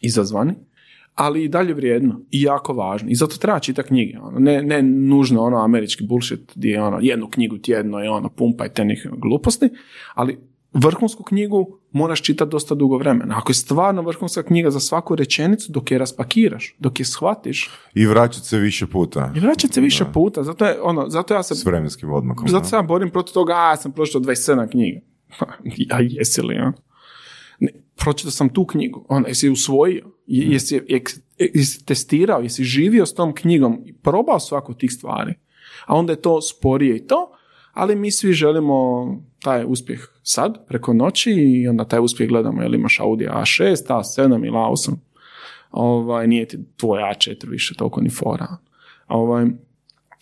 izazvani, 0.00 0.54
ali 1.14 1.44
i 1.44 1.48
dalje 1.48 1.74
vrijedno 1.74 2.20
i 2.30 2.42
jako 2.42 2.72
važno. 2.72 3.08
I 3.10 3.14
zato 3.14 3.36
treba 3.36 3.58
čitati 3.58 3.88
knjige. 3.88 4.18
Ono. 4.18 4.38
Ne, 4.38 4.62
ne 4.62 4.82
nužno 4.82 5.42
ono 5.42 5.56
američki 5.56 6.06
bullshit 6.06 6.52
gdje 6.56 6.70
je 6.70 6.82
ono 6.82 6.98
jednu 7.02 7.28
knjigu 7.30 7.58
tjedno 7.58 8.04
i 8.04 8.08
ono 8.08 8.28
pumpajte 8.28 8.84
njih 8.84 9.06
gluposti, 9.12 9.68
ali 10.14 10.38
vrhunsku 10.72 11.22
knjigu 11.22 11.78
moraš 11.92 12.22
čitati 12.22 12.50
dosta 12.50 12.74
dugo 12.74 12.96
vremena. 12.98 13.34
Ako 13.38 13.50
je 13.50 13.54
stvarno 13.54 14.02
vrhunska 14.02 14.42
knjiga 14.42 14.70
za 14.70 14.80
svaku 14.80 15.14
rečenicu, 15.14 15.72
dok 15.72 15.90
je 15.90 15.98
raspakiraš, 15.98 16.74
dok 16.78 16.98
je 16.98 17.04
shvatiš, 17.04 17.70
I 17.94 18.06
vraćat 18.06 18.44
se 18.44 18.58
više 18.58 18.86
puta. 18.86 19.32
i 19.36 19.40
vraćat 19.40 19.72
se 19.72 19.80
više 19.80 20.04
puta. 20.04 20.42
Zato, 20.42 20.64
je, 20.64 20.80
ono, 20.82 21.08
zato 21.08 21.34
ja 21.34 21.42
se 21.42 21.54
S 21.54 21.64
vremenskim 21.64 22.12
odmakom. 22.12 22.48
zato 22.48 22.64
se 22.64 22.76
ja 22.76 22.82
borim 22.82 23.10
protiv 23.10 23.32
toga, 23.32 23.52
a 23.52 23.70
ja 23.70 23.76
sam 23.76 23.92
pročitao 23.92 24.20
27 24.20 24.70
knjiga. 24.70 25.00
a 25.90 26.00
jesi 26.00 26.42
li, 26.42 26.54
a? 26.56 26.72
Ne, 27.60 27.68
pročitao 27.96 28.30
sam 28.30 28.48
tu 28.48 28.66
knjigu. 28.66 29.06
Ono, 29.08 29.28
jesi 29.28 29.46
je 29.46 29.50
usvojio? 29.50 30.04
Je- 30.26 30.46
Jesi, 30.46 30.80
ek- 30.80 31.20
jesi 31.38 31.84
testirao? 31.84 32.40
Jesi 32.40 32.64
živio 32.64 33.06
s 33.06 33.14
tom 33.14 33.34
knjigom? 33.34 33.82
i 33.84 33.92
Probao 33.92 34.40
svaku 34.40 34.72
od 34.72 34.78
tih 34.78 34.92
stvari? 34.92 35.34
A 35.86 35.94
onda 35.94 36.12
je 36.12 36.22
to 36.22 36.40
sporije 36.42 36.96
i 36.96 37.06
to, 37.06 37.30
ali 37.72 37.96
mi 37.96 38.10
svi 38.10 38.32
želimo 38.32 39.06
taj 39.42 39.64
uspjeh 39.66 40.00
sad, 40.22 40.66
preko 40.66 40.92
noći 40.92 41.30
i 41.32 41.68
onda 41.68 41.84
taj 41.84 42.00
uspjeh 42.00 42.28
gledamo, 42.28 42.62
jel 42.62 42.74
imaš 42.74 43.00
Audi 43.00 43.26
A6, 43.26 43.74
A7 43.88 44.46
ili 44.46 44.56
A8. 44.56 44.92
Ovaj, 45.70 46.26
nije 46.26 46.48
ti 46.48 46.58
tvoj 46.76 47.00
A4 47.00 47.48
više 47.48 47.74
toliko 47.74 48.00
ni 48.00 48.10
fora. 48.10 48.56
Ovaj, 49.08 49.46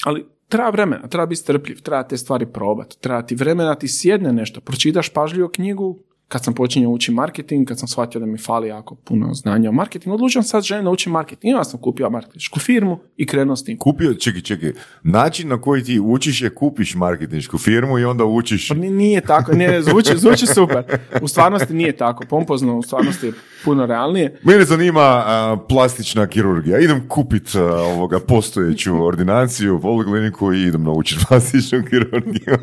ali 0.05 0.27
treba 0.49 0.71
vremena, 0.71 1.09
treba 1.09 1.27
biti 1.27 1.41
strpljiv, 1.41 1.81
treba 1.81 2.03
te 2.03 2.17
stvari 2.17 2.47
probati, 2.47 3.01
treba 3.01 3.23
ti 3.23 3.35
vremena, 3.35 3.75
ti 3.75 3.89
sjedne 3.89 4.33
nešto, 4.33 4.61
pročitaš 4.61 5.09
pažljivo 5.09 5.49
knjigu, 5.49 5.99
kad 6.29 6.45
sam 6.45 6.55
počinjao 6.55 6.93
učiti 6.93 7.13
marketing, 7.13 7.69
kad 7.69 7.79
sam 7.79 7.89
shvatio 7.89 8.21
da 8.21 8.27
mi 8.27 8.39
fali 8.39 8.69
jako 8.69 8.95
puno 8.95 9.35
znanja 9.35 9.69
o 9.69 9.73
marketingu, 9.73 10.15
odlučio 10.15 10.43
sam 10.43 10.49
sad 10.49 10.63
želim 10.63 10.85
naučiti 10.85 11.11
marketing. 11.11 11.51
I 11.51 11.55
onda 11.55 11.65
sam 11.65 11.81
kupio 11.81 12.11
marketinšku 12.11 12.61
firmu 12.61 12.99
i 13.17 13.27
krenuo 13.27 13.57
s 13.57 13.65
tim. 13.65 13.79
Kupio, 13.79 14.15
čekaj, 14.15 14.41
čekaj, 14.41 14.73
način 15.03 15.49
na 15.49 15.61
koji 15.61 15.83
ti 15.83 16.01
učiš 16.01 16.43
je 16.43 16.51
kupiš 16.51 16.95
marketinšku 16.95 17.59
firmu 17.59 17.99
i 17.99 18.05
onda 18.05 18.25
učiš 18.25 18.69
Pa 18.69 18.75
ni- 18.75 18.91
nije 18.91 19.21
tako, 19.21 19.53
nije, 19.53 19.83
zvuči, 19.83 20.13
zvuči 20.17 20.47
super. 20.47 20.85
U 21.23 21.29
stvarnosti 21.29 21.75
nije 21.75 21.97
tako, 21.97 22.25
pompozno, 22.27 22.79
u 22.79 22.83
stvarnosti 22.83 23.27
je 23.27 23.33
puno 23.65 23.87
realnije. 23.87 24.41
Mene 24.43 24.65
zanima 24.65 25.01
a, 25.01 25.57
plastična 25.69 26.27
kirurgija. 26.27 26.79
Idem 26.79 27.09
kupit 27.09 27.55
a, 27.55 27.61
ovoga 27.65 28.21
postojeću 28.21 28.97
ordinaciju, 28.97 29.81
polikliniku 29.81 30.53
i 30.53 30.63
idem 30.63 30.83
naučiti 30.83 31.25
plastičnu 31.29 31.83
kirurgiju. 31.91 32.57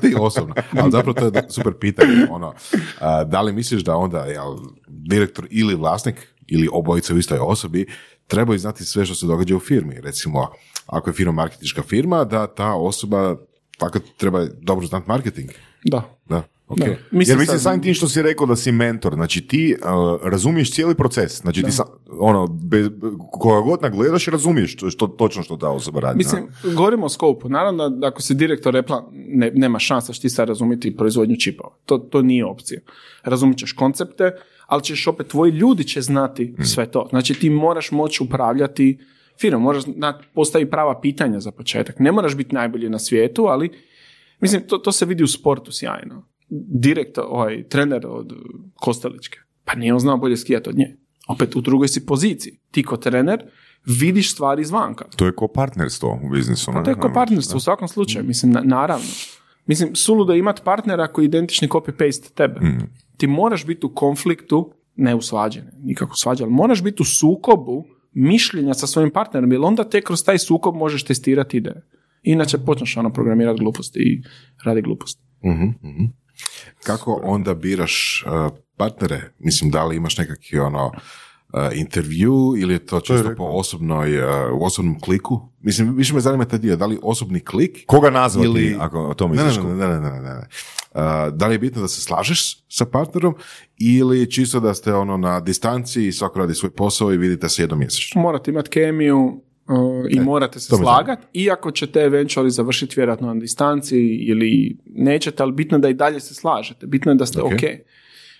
Ti 0.00 0.14
osobno. 0.20 0.54
Ali 0.72 0.90
zapravo 0.90 1.12
to 1.12 1.24
je 1.24 1.30
da- 1.30 1.48
super 1.48 1.72
pitanje. 1.74 2.26
Ono, 2.30 2.54
a, 3.00 3.24
da 3.24 3.40
li 3.42 3.52
misliš 3.52 3.82
da 3.84 3.96
onda 3.96 4.18
jel, 4.18 4.56
direktor 4.88 5.46
ili 5.50 5.74
vlasnik 5.74 6.34
ili 6.46 6.68
obojica 6.72 7.14
u 7.14 7.18
istoj 7.18 7.38
osobi 7.40 7.86
trebaju 8.26 8.58
znati 8.58 8.84
sve 8.84 9.04
što 9.06 9.14
se 9.14 9.26
događa 9.26 9.56
u 9.56 9.60
firmi. 9.60 10.00
Recimo, 10.00 10.48
ako 10.86 11.10
je 11.10 11.14
firma 11.14 11.32
marketinška 11.32 11.82
firma, 11.82 12.24
da 12.24 12.46
ta 12.46 12.74
osoba 12.74 13.36
fakat 13.80 14.02
treba 14.16 14.46
dobro 14.60 14.86
znati 14.86 15.08
marketing. 15.08 15.50
Da. 15.84 16.18
Da, 16.28 16.42
ok. 16.68 16.78
Da. 16.78 16.84
Jer 16.84 16.98
Mislim, 17.10 17.38
mislim 17.38 17.58
sad- 17.58 17.62
samim 17.62 17.82
tim 17.82 17.94
što 17.94 18.08
si 18.08 18.22
rekao 18.22 18.46
da 18.46 18.56
si 18.56 18.72
mentor, 18.72 19.14
znači 19.14 19.46
ti 19.46 19.76
a, 19.82 20.18
razumiješ 20.22 20.72
cijeli 20.72 20.94
proces, 20.94 21.40
znači 21.40 21.62
ti 21.62 21.70
sam, 21.70 21.86
ono, 22.18 22.46
be, 22.46 22.84
koga 23.32 23.60
god 23.60 23.82
nagledaš 23.82 24.26
razumiješ 24.26 24.72
što, 24.72 24.90
što, 24.90 25.06
točno 25.06 25.42
što 25.42 25.56
ta 25.56 25.68
osoba 25.68 26.00
radi. 26.00 26.16
Mislim, 26.16 26.48
govorimo 26.76 27.06
o 27.06 27.08
skopu. 27.08 27.48
Naravno 27.48 27.88
da 27.88 28.06
ako 28.06 28.22
si 28.22 28.34
direktor 28.34 28.74
Repla, 28.74 29.08
ne, 29.12 29.50
nema 29.54 29.78
šansa 29.78 30.12
što 30.12 30.22
ti 30.22 30.30
sad 30.30 30.48
razumjeti 30.48 30.96
proizvodnju 30.96 31.36
čipova. 31.36 31.74
To, 31.84 31.98
to 31.98 32.22
nije 32.22 32.44
opcija. 32.44 32.80
Razumit 33.22 33.58
ćeš 33.58 33.72
koncepte, 33.72 34.30
ali 34.66 34.82
ćeš 34.82 35.06
opet, 35.06 35.26
tvoji 35.26 35.52
ljudi 35.52 35.84
će 35.84 36.00
znati 36.00 36.54
sve 36.64 36.90
to. 36.90 37.06
Znači 37.10 37.34
ti 37.34 37.50
moraš 37.50 37.90
moći 37.90 38.22
upravljati 38.22 38.98
firmom, 39.40 39.62
moraš 39.62 39.82
znati, 39.82 40.26
postavi 40.34 40.70
prava 40.70 41.00
pitanja 41.00 41.40
za 41.40 41.50
početak. 41.50 41.98
Ne 41.98 42.12
moraš 42.12 42.34
biti 42.34 42.54
najbolji 42.54 42.88
na 42.88 42.98
svijetu, 42.98 43.44
ali 43.44 43.70
mislim, 44.40 44.62
to, 44.68 44.78
to 44.78 44.92
se 44.92 45.06
vidi 45.06 45.22
u 45.22 45.26
sportu 45.26 45.72
sjajno. 45.72 46.26
Direktor, 46.80 47.24
ovaj, 47.28 47.68
trener 47.68 48.06
od 48.06 48.32
Kosteličke, 48.74 49.38
pa 49.64 49.74
nije 49.74 49.94
on 49.94 50.00
znao 50.00 50.16
bolje 50.16 50.36
skijati 50.36 50.68
od 50.70 50.76
nje. 50.76 50.96
Opet 51.28 51.56
u 51.56 51.60
drugoj 51.60 51.88
si 51.88 52.06
poziciji. 52.06 52.58
Ti 52.70 52.82
ko 52.82 52.96
trener 52.96 53.42
vidiš 54.00 54.32
stvari 54.32 54.62
izvanka. 54.62 55.04
To 55.16 55.26
je 55.26 55.32
ko 55.32 55.48
partnerstvo 55.48 56.20
u 56.24 56.30
biznisu. 56.30 56.70
Pa 56.72 56.82
to 56.82 56.90
je 56.90 56.94
ko 56.94 57.06
Ono, 57.06 57.14
partnerstvo 57.14 57.56
u 57.56 57.60
svakom 57.60 57.88
slučaju, 57.88 58.24
mislim, 58.24 58.52
na- 58.52 58.62
naravno. 58.64 59.06
Mislim, 59.66 59.94
suludo 59.94 60.32
je 60.32 60.38
imat 60.38 60.64
partnera 60.64 61.12
koji 61.12 61.24
je 61.24 61.26
identični 61.26 61.68
copy-paste 61.68 62.34
tebe. 62.34 62.60
Ti 63.16 63.26
moraš 63.26 63.66
biti 63.66 63.86
u 63.86 63.94
konfliktu, 63.94 64.72
ne 64.96 65.14
u 65.14 65.20
svađe, 65.20 65.62
nikako 65.82 66.16
svađa, 66.16 66.44
ali 66.44 66.52
moraš 66.52 66.82
biti 66.82 67.02
u 67.02 67.04
sukobu 67.04 67.84
mišljenja 68.12 68.74
sa 68.74 68.86
svojim 68.86 69.10
partnerom, 69.10 69.52
jer 69.52 69.60
onda 69.60 69.88
te 69.88 70.00
kroz 70.00 70.24
taj 70.24 70.38
sukob 70.38 70.74
možeš 70.74 71.04
testirati 71.04 71.56
ideje. 71.56 71.86
Inače 72.22 72.58
počneš 72.58 72.96
ono 72.96 73.12
programirati 73.12 73.58
gluposti 73.60 73.98
i 73.98 74.22
radi 74.64 74.82
gluposti. 74.82 75.22
Mhm, 75.44 75.64
mhm. 75.90 76.04
Kako 76.84 77.20
onda 77.24 77.54
biraš 77.54 78.24
uh, 78.26 78.56
partnere? 78.76 79.32
Mislim, 79.38 79.70
da 79.70 79.84
li 79.84 79.96
imaš 79.96 80.18
nekakvi 80.18 80.58
ono 80.58 80.86
uh, 80.86 81.60
intervju 81.74 82.54
ili 82.58 82.74
je 82.74 82.86
to 82.86 83.00
čisto 83.00 83.34
po 83.36 83.44
osobnoj, 83.44 84.18
uh, 84.18 84.24
u 84.60 84.64
osobnom 84.64 85.00
kliku? 85.00 85.48
Mislim, 85.60 85.96
više 85.96 86.14
me 86.14 86.20
zanima 86.20 86.44
taj 86.44 86.58
dio, 86.58 86.76
da 86.76 86.86
li 86.86 86.98
osobni 87.02 87.40
klik 87.40 87.84
Koga 87.86 88.10
nazvati, 88.10 88.46
Ili- 88.48 88.76
ako 88.80 89.06
o 89.06 89.14
tome 89.14 89.36
Ne, 89.36 89.42
ne, 89.42 89.48
misliš? 89.48 89.64
ne, 89.64 89.74
ne, 89.74 89.88
ne, 89.88 90.00
ne, 90.00 90.10
ne, 90.10 90.20
ne. 90.20 90.46
Uh, 90.94 91.02
da 91.32 91.46
li 91.46 91.54
je 91.54 91.58
bitno 91.58 91.82
da 91.82 91.88
se 91.88 92.00
slažeš 92.00 92.64
sa 92.68 92.84
partnerom 92.86 93.34
ili 93.78 94.30
čisto 94.30 94.60
da 94.60 94.74
ste 94.74 94.94
ono 94.94 95.16
na 95.16 95.40
distanci 95.40 96.06
i 96.06 96.12
svako 96.12 96.38
radi 96.38 96.54
svoj 96.54 96.70
posao 96.70 97.12
i 97.12 97.16
vidite 97.16 97.48
se 97.48 97.62
jednom 97.62 97.78
mjesečno? 97.78 98.22
Morate 98.22 98.50
imati 98.50 98.70
kemiju 98.70 99.42
uh, 99.68 100.06
i 100.10 100.20
morate 100.20 100.60
se 100.60 100.76
slagati, 100.76 101.26
iako 101.32 101.70
ćete 101.70 102.00
eventually 102.00 102.48
završiti 102.48 102.94
vjerojatno 102.96 103.34
na 103.34 103.40
distanci 103.40 103.98
ili 104.04 104.76
nećete, 104.86 105.42
ali 105.42 105.52
bitno 105.52 105.76
je 105.76 105.80
da 105.80 105.88
i 105.88 105.94
dalje 105.94 106.20
se 106.20 106.34
slažete. 106.34 106.86
Bitno 106.86 107.12
je 107.12 107.16
da 107.16 107.26
ste 107.26 107.42
Ok. 107.42 107.52
ok. 107.52 107.62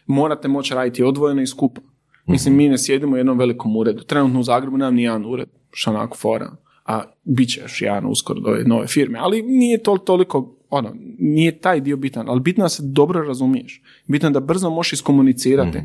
Morate 0.07 0.49
moći 0.49 0.75
raditi 0.75 1.03
odvojeno 1.03 1.43
i 1.43 1.47
skupa. 1.47 1.81
Mislim, 2.27 2.57
mi 2.57 2.69
ne 2.69 2.79
sjedimo 2.79 3.15
u 3.15 3.17
jednom 3.17 3.39
velikom 3.39 3.77
uredu. 3.77 4.03
Trenutno 4.03 4.41
u 4.41 4.43
Zagrebu 4.43 4.77
nemam 4.77 4.95
ni 4.95 5.03
jedan 5.03 5.27
ured, 5.27 5.49
što 5.71 5.91
onako 5.91 6.17
fora. 6.17 6.57
A 6.85 7.03
bit 7.25 7.49
će 7.49 7.61
još 7.61 7.83
jedan 7.83 8.07
uskoro 8.07 8.41
do 8.41 8.51
ove 8.51 8.65
nove 8.65 8.87
firme. 8.87 9.19
Ali 9.23 9.43
nije 9.43 9.83
to 9.83 9.99
toliko, 9.99 10.57
ono, 10.71 10.95
nije 11.19 11.59
taj 11.59 11.81
dio 11.81 11.97
bitan. 11.97 12.29
Ali 12.29 12.41
bitno 12.41 12.63
je 12.63 12.65
da 12.65 12.69
se 12.69 12.83
dobro 12.87 13.23
razumiješ. 13.23 13.83
Bitno 14.07 14.29
je 14.29 14.33
da 14.33 14.41
brzo 14.41 14.71
možeš 14.71 14.93
iskomunicirati. 14.93 15.79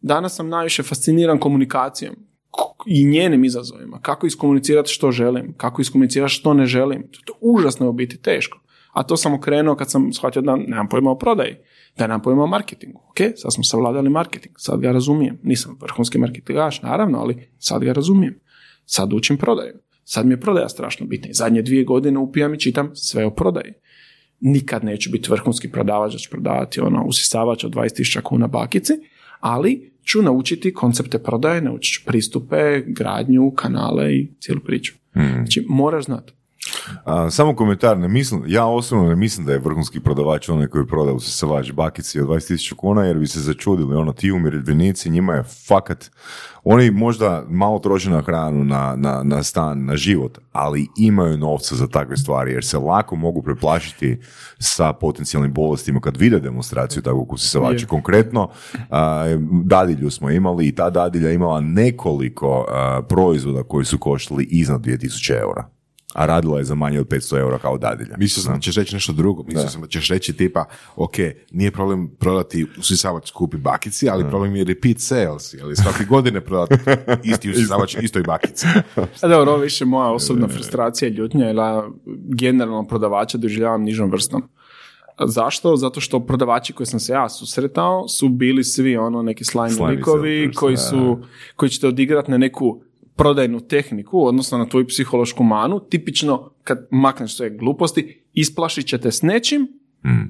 Danas 0.00 0.34
sam 0.34 0.48
najviše 0.48 0.82
fasciniran 0.82 1.38
komunikacijom 1.38 2.16
i 2.86 3.04
njenim 3.04 3.44
izazovima. 3.44 4.00
Kako 4.00 4.26
iskomunicirati 4.26 4.92
što 4.92 5.10
želim, 5.10 5.54
kako 5.56 5.82
iskomunicirati 5.82 6.32
što 6.32 6.54
ne 6.54 6.66
želim. 6.66 7.02
To 7.10 7.32
je 7.32 7.38
užasno 7.40 7.88
u 7.88 7.92
biti 7.92 8.22
teško. 8.22 8.60
A 8.92 9.02
to 9.02 9.16
sam 9.16 9.34
okrenuo 9.34 9.76
kad 9.76 9.90
sam 9.90 10.12
shvatio 10.12 10.42
da 10.42 10.56
nemam 10.56 10.88
pojma 10.88 11.10
o 11.10 11.18
prodaji, 11.18 11.56
da 11.98 12.06
nemam 12.06 12.22
pojma 12.22 12.44
o 12.44 12.46
marketingu. 12.46 13.00
Ok, 13.10 13.16
sad 13.36 13.54
smo 13.54 13.64
savladali 13.64 14.10
marketing, 14.10 14.54
sad 14.58 14.80
ga 14.80 14.92
razumijem. 14.92 15.38
Nisam 15.42 15.78
vrhunski 15.80 16.18
marketingaš, 16.18 16.82
naravno, 16.82 17.18
ali 17.18 17.48
sad 17.58 17.84
ga 17.84 17.92
razumijem. 17.92 18.40
Sad 18.84 19.12
učim 19.12 19.36
prodaju. 19.36 19.74
Sad 20.04 20.26
mi 20.26 20.32
je 20.32 20.40
prodaja 20.40 20.68
strašno 20.68 21.06
bitna. 21.06 21.28
Zadnje 21.32 21.62
dvije 21.62 21.84
godine 21.84 22.18
upijam 22.18 22.54
i 22.54 22.60
čitam 22.60 22.90
sve 22.94 23.26
o 23.26 23.30
prodaji. 23.30 23.72
Nikad 24.40 24.84
neću 24.84 25.10
biti 25.10 25.30
vrhunski 25.30 25.70
prodavač 25.70 26.12
da 26.12 26.18
ću 26.18 26.30
prodavati 26.30 26.80
ono 26.80 27.04
usisavač 27.04 27.64
od 27.64 27.74
20.000 27.74 28.22
kuna 28.22 28.46
bakici, 28.46 28.92
ali 29.40 29.97
ću 30.08 30.22
naučiti 30.22 30.74
koncepte 30.74 31.18
prodaje, 31.18 31.60
naučit 31.60 31.94
ću 31.94 32.06
pristupe, 32.06 32.82
gradnju, 32.86 33.50
kanale 33.50 34.14
i 34.14 34.28
cijelu 34.40 34.60
priču. 34.60 34.94
Znači, 35.12 35.64
moraš 35.68 36.04
znati. 36.04 36.32
A, 37.04 37.30
samo 37.30 37.56
komentar, 37.56 37.98
ne 37.98 38.08
mislim, 38.08 38.42
ja 38.46 38.66
osobno 38.66 39.08
ne 39.08 39.16
mislim 39.16 39.46
da 39.46 39.52
je 39.52 39.58
vrhunski 39.58 40.00
prodavač 40.00 40.48
onaj 40.48 40.66
koji 40.66 40.86
proda 40.86 41.12
usisavač 41.12 41.72
bakici 41.72 42.20
od 42.20 42.28
20.000 42.28 42.74
kuna, 42.74 43.04
jer 43.04 43.18
bi 43.18 43.26
se 43.26 43.40
začudili, 43.40 43.96
ono, 43.96 44.12
ti 44.12 44.32
umirovljenici, 44.32 45.10
njima 45.10 45.34
je 45.34 45.44
fakat, 45.68 46.10
oni 46.64 46.90
možda 46.90 47.44
malo 47.48 47.78
troše 47.78 48.10
na 48.10 48.20
hranu, 48.20 48.64
na, 48.64 48.94
na, 48.96 49.22
na 49.24 49.42
stan, 49.42 49.84
na 49.84 49.96
život, 49.96 50.38
ali 50.52 50.88
imaju 50.98 51.38
novca 51.38 51.74
za 51.74 51.86
takve 51.86 52.16
stvari, 52.16 52.52
jer 52.52 52.64
se 52.64 52.78
lako 52.78 53.16
mogu 53.16 53.42
preplašiti 53.42 54.20
sa 54.58 54.92
potencijalnim 54.92 55.52
bolestima 55.52 56.00
kad 56.00 56.16
vide 56.16 56.40
demonstraciju 56.40 57.02
takvog 57.02 57.32
usisavača. 57.32 57.86
Konkretno, 57.86 58.50
a, 58.90 59.24
dadilju 59.64 60.10
smo 60.10 60.30
imali 60.30 60.66
i 60.66 60.74
ta 60.74 60.90
dadilja 60.90 61.30
imala 61.30 61.60
nekoliko 61.60 62.66
a, 62.68 63.02
proizvoda 63.08 63.62
koji 63.62 63.84
su 63.84 63.98
koštali 63.98 64.44
iznad 64.50 64.80
2000 64.80 65.40
eura 65.40 65.77
a 66.14 66.26
radila 66.26 66.58
je 66.58 66.64
za 66.64 66.74
manje 66.74 67.00
od 67.00 67.06
500 67.06 67.38
eura 67.38 67.58
kao 67.58 67.78
dadilja. 67.78 68.16
Mislio 68.18 68.42
sam 68.42 68.54
da 68.54 68.60
ćeš 68.60 68.76
reći 68.76 68.94
nešto 68.94 69.12
drugo. 69.12 69.42
Mislio 69.42 69.68
sam 69.68 69.80
da 69.80 69.86
ćeš 69.86 70.08
reći 70.08 70.32
tipa, 70.32 70.64
ok, 70.96 71.14
nije 71.50 71.70
problem 71.70 72.08
prodati 72.18 72.66
usisavač 72.78 73.28
skupi 73.28 73.56
bakici, 73.56 74.08
ali 74.08 74.28
problem 74.28 74.56
je 74.56 74.64
repeat 74.64 74.98
sales, 74.98 75.54
ili 75.54 75.76
svake 75.76 76.04
godine 76.04 76.40
prodati 76.40 76.90
isti 77.30 77.50
usisavač 77.50 77.96
istoj 78.02 78.22
bakici. 78.22 78.66
A 79.22 79.28
dobro, 79.28 79.52
ovo 79.52 79.60
je 79.60 79.64
više 79.64 79.84
moja 79.84 80.10
osobna 80.10 80.48
frustracija 80.48 81.08
i 81.08 81.12
ljutnja, 81.12 81.46
jer 81.46 81.56
generalno 82.36 82.86
prodavača 82.86 83.38
doživljavam 83.38 83.82
nižom 83.82 84.10
vrstom. 84.10 84.42
Zašto? 85.26 85.76
Zato 85.76 86.00
što 86.00 86.20
prodavači 86.20 86.72
koji 86.72 86.86
sam 86.86 87.00
se 87.00 87.12
ja 87.12 87.28
susretao 87.28 88.08
su 88.08 88.28
bili 88.28 88.64
svi 88.64 88.96
ono 88.96 89.22
neki 89.22 89.44
slajni 89.44 89.74
Slajni 89.74 89.96
likovi 89.96 90.52
koji 90.54 90.74
da. 90.74 90.80
su, 90.80 91.18
koji 91.56 91.68
ćete 91.68 91.88
odigrati 91.88 92.30
na 92.30 92.38
neku 92.38 92.82
prodajnu 93.18 93.60
tehniku, 93.60 94.26
odnosno 94.26 94.58
na 94.58 94.68
tvoju 94.68 94.86
psihološku 94.86 95.44
manu, 95.44 95.80
tipično 95.80 96.50
kad 96.64 96.86
makneš 96.90 97.36
sve 97.36 97.50
gluposti, 97.50 98.24
isplašit 98.32 98.86
ćete 98.86 99.12
s 99.12 99.22
nečim 99.22 99.68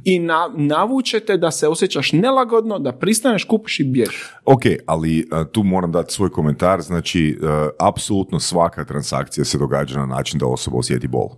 I 0.04 0.18
na, 0.18 0.50
navučete 0.56 1.36
da 1.36 1.50
se 1.50 1.68
osjećaš 1.68 2.12
nelagodno, 2.12 2.78
da 2.78 2.92
pristaneš, 2.92 3.44
kupiš 3.44 3.80
i 3.80 3.84
bježiš. 3.84 4.32
Ok, 4.44 4.62
ali 4.86 5.18
uh, 5.20 5.46
tu 5.52 5.62
moram 5.62 5.92
dati 5.92 6.12
svoj 6.12 6.30
komentar, 6.30 6.80
znači 6.80 7.38
uh, 7.40 7.48
apsolutno 7.78 8.40
svaka 8.40 8.84
transakcija 8.84 9.44
se 9.44 9.58
događa 9.58 9.98
na 9.98 10.06
način 10.06 10.38
da 10.38 10.46
osoba 10.46 10.76
osjeti 10.78 11.08
bol. 11.08 11.28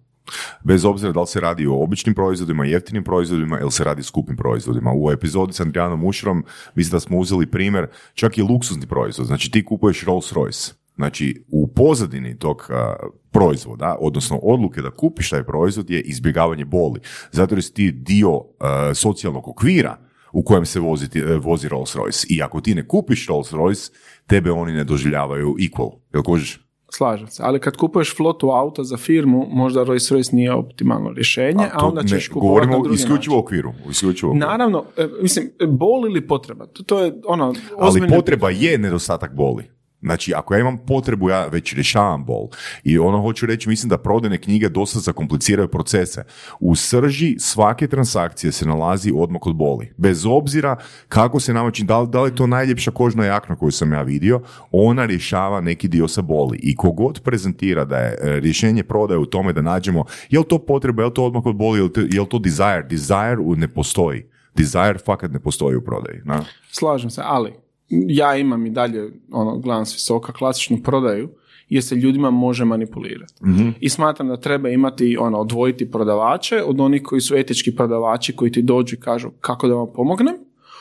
Bez 0.65 0.85
obzira 0.85 1.13
da 1.13 1.21
li 1.21 1.27
se 1.27 1.41
radi 1.41 1.67
o 1.67 1.83
običnim 1.83 2.15
proizvodima, 2.15 2.65
jeftinim 2.65 3.05
proizvodima 3.05 3.61
ili 3.61 3.71
se 3.71 3.85
radi 3.85 4.01
o 4.01 4.05
skupim 4.05 4.37
proizvodima. 4.37 4.93
U 4.97 5.11
epizodi 5.11 5.53
s 5.53 5.61
Andrijanom 5.61 6.01
Mušrom 6.01 6.45
mislim 6.75 6.93
da 6.93 7.01
smo 7.01 7.19
uzeli 7.19 7.51
primjer 7.51 7.87
čak 8.15 8.39
i 8.39 8.43
luksuzni 8.43 8.87
proizvod. 8.87 9.27
Znači 9.27 9.51
ti 9.51 9.65
kupuješ 9.65 10.05
Rolls 10.05 10.33
Royce. 10.33 10.80
Znači 11.01 11.45
u 11.49 11.69
pozadini 11.69 12.39
tog 12.39 12.67
a, 12.71 12.95
proizvoda, 13.31 13.97
odnosno 14.01 14.37
odluke 14.37 14.83
da 14.83 14.91
kupiš 14.93 15.31
taj 15.31 15.45
proizvod 15.45 15.91
je 15.91 16.01
izbjegavanje 16.03 16.65
boli. 16.65 17.01
Zato 17.33 17.55
jer 17.55 17.63
si 17.63 17.75
ti 17.75 17.93
dio 17.93 18.31
a, 18.61 18.93
socijalnog 18.95 19.49
okvira 19.49 19.97
u 20.33 20.43
kojem 20.43 20.67
se 20.67 20.81
vozi, 20.81 21.09
ti- 21.09 21.19
e, 21.21 21.37
vozi 21.37 21.69
Rolls 21.69 21.97
Royce. 21.97 22.27
I 22.29 22.43
ako 22.43 22.61
ti 22.61 22.75
ne 22.75 22.89
kupiš 22.89 23.27
Rolls 23.29 23.53
Royce, 23.53 23.91
tebe 24.27 24.51
oni 24.53 24.73
ne 24.73 24.85
doživljavaju 24.85 25.55
equal. 25.61 25.91
Jel 26.15 26.23
kužiš? 26.23 26.61
Slažem 26.93 27.27
se. 27.29 27.43
Ali 27.43 27.61
kad 27.61 27.77
kupuješ 27.77 28.17
flotu 28.17 28.49
auta 28.49 28.85
za 28.85 28.97
firmu, 28.97 29.47
možda 29.51 29.85
Rolls 29.85 30.03
Royce 30.05 30.35
nije 30.35 30.53
optimalno 30.55 31.11
rješenje, 31.11 31.65
a, 31.65 31.79
to 31.79 31.87
onda 31.87 32.03
ne- 32.03 32.09
ćeš 32.09 32.29
kupovati 32.29 32.67
govorimo 32.67 32.89
na 32.89 32.95
isključivo 32.95 33.17
način. 33.37 33.45
okviru. 33.45 33.73
Isključivo 33.91 34.31
okviru. 34.31 34.47
Naravno, 34.49 34.85
e, 34.97 35.09
mislim, 35.23 35.51
bol 35.69 36.07
ili 36.07 36.27
potreba, 36.27 36.67
to, 36.67 36.83
to 36.83 37.01
je 37.01 37.13
ono, 37.27 37.55
Ali 37.79 38.09
potreba 38.09 38.51
je 38.51 38.79
nedostatak 38.79 39.35
boli. 39.35 39.65
Znači, 40.03 40.35
ako 40.35 40.55
ja 40.55 40.61
imam 40.61 40.79
potrebu, 40.87 41.31
ja 41.31 41.47
već 41.47 41.75
rješavam 41.75 42.25
bol. 42.25 42.49
I 42.85 42.99
ono 42.99 43.21
hoću 43.23 43.47
reći, 43.47 43.69
mislim 43.69 43.91
da 43.91 43.99
prodajne 43.99 44.39
knjige 44.39 44.69
dosta 44.69 44.99
zakompliciraju 44.99 45.69
procese. 45.69 46.25
U 46.61 46.75
srži 46.75 47.37
svake 47.39 47.89
transakcije 47.89 48.53
se 48.53 48.67
nalazi 48.67 49.13
odmak 49.17 49.47
od 49.47 49.57
boli. 49.57 49.93
Bez 49.97 50.27
obzira 50.27 50.77
kako 51.09 51.41
se 51.41 51.55
namači, 51.55 51.85
da 51.85 51.99
li, 51.99 52.09
da 52.09 52.23
li 52.23 52.31
je 52.31 52.35
to 52.35 52.47
najljepša 52.47 52.91
kožna 52.91 53.25
jakna 53.25 53.57
koju 53.57 53.71
sam 53.71 53.93
ja 53.93 54.03
vidio, 54.03 54.41
ona 54.73 55.07
rješava 55.07 55.61
neki 55.61 55.89
dio 55.89 56.09
sa 56.09 56.23
boli. 56.23 56.59
I 56.63 56.77
kogod 56.77 57.21
prezentira 57.25 57.85
da 57.85 57.99
je 57.99 58.19
e, 58.21 58.41
rješenje 58.41 58.83
prodaje 58.83 59.19
u 59.19 59.27
tome 59.27 59.53
da 59.53 59.63
nađemo, 59.63 60.05
je 60.31 60.39
li 60.39 60.45
to 60.49 60.59
potreba, 60.59 61.03
je 61.03 61.07
li 61.07 61.15
to 61.15 61.25
odmak 61.25 61.47
od 61.47 61.57
boli, 61.57 61.81
je 61.81 61.93
to, 61.93 62.01
je 62.01 62.21
li 62.21 62.29
to 62.29 62.39
desire? 62.39 62.87
Desire 62.91 63.37
ne 63.57 63.69
postoji. 63.69 64.27
Desire 64.55 64.99
fakat 65.07 65.31
ne 65.31 65.41
postoji 65.41 65.77
u 65.77 65.85
prodaji. 65.85 66.21
Na? 66.25 66.45
Slažem 66.71 67.11
se, 67.11 67.23
ali 67.25 67.53
ja 67.91 68.37
imam 68.37 68.67
i 68.67 68.71
dalje, 68.71 69.13
ono, 69.31 69.59
gledam 69.59 69.87
s 69.87 69.95
visoka, 69.95 70.33
klasičnu 70.33 70.79
prodaju, 70.83 71.29
jer 71.69 71.85
se 71.85 71.95
ljudima 71.95 72.31
može 72.31 72.65
manipulirati. 72.65 73.35
I 73.81 73.89
smatram 73.89 74.29
da 74.29 74.37
treba 74.37 74.69
imati, 74.69 75.17
ono, 75.21 75.39
odvojiti 75.39 75.91
prodavače 75.91 76.63
od 76.63 76.81
onih 76.81 77.03
koji 77.03 77.21
su 77.21 77.37
etički 77.37 77.77
prodavači, 77.77 78.37
koji 78.37 78.53
ti 78.53 78.63
dođu 78.63 78.97
i 78.97 79.01
kažu 79.01 79.31
kako 79.41 79.69
da 79.69 79.75
vam 79.75 79.89
pomognem, 79.95 80.35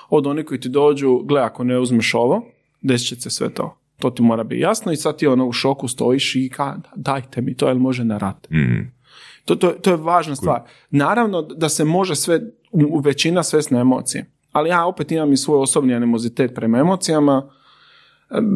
od 0.09 0.27
onih 0.27 0.45
koji 0.45 0.59
ti 0.59 0.69
dođu, 0.69 1.19
gle, 1.23 1.41
ako 1.41 1.63
ne 1.63 1.79
uzmeš 1.79 2.13
ovo, 2.13 2.45
desit 2.81 3.07
će 3.07 3.15
se 3.15 3.29
sve 3.29 3.49
to. 3.49 3.75
To 3.97 4.09
ti 4.09 4.21
mora 4.21 4.43
biti 4.43 4.61
jasno 4.61 4.91
i 4.91 4.95
sad 4.95 5.17
ti 5.17 5.27
ono 5.27 5.47
u 5.47 5.51
šoku 5.51 5.87
stojiš 5.87 6.35
i 6.35 6.49
ka, 6.49 6.75
dajte 6.95 7.41
mi 7.41 7.55
to, 7.55 7.67
jel 7.67 7.77
može 7.77 8.03
na 8.03 8.17
rat. 8.17 8.47
To, 9.45 9.55
to, 9.55 9.67
to 9.67 9.89
je 9.89 9.97
važna 9.97 10.35
stvar. 10.35 10.61
Naravno 10.89 11.41
da 11.41 11.69
se 11.69 11.85
može 11.85 12.15
sve, 12.15 12.41
u, 12.71 12.81
u 12.89 12.99
većina 12.99 13.43
svest 13.43 13.71
na 13.71 13.79
emocije. 13.79 14.25
Ali 14.51 14.69
ja 14.69 14.85
opet 14.85 15.11
imam 15.11 15.33
i 15.33 15.37
svoj 15.37 15.61
osobni 15.61 15.93
animozitet 15.93 16.55
prema 16.55 16.77
emocijama, 16.79 17.49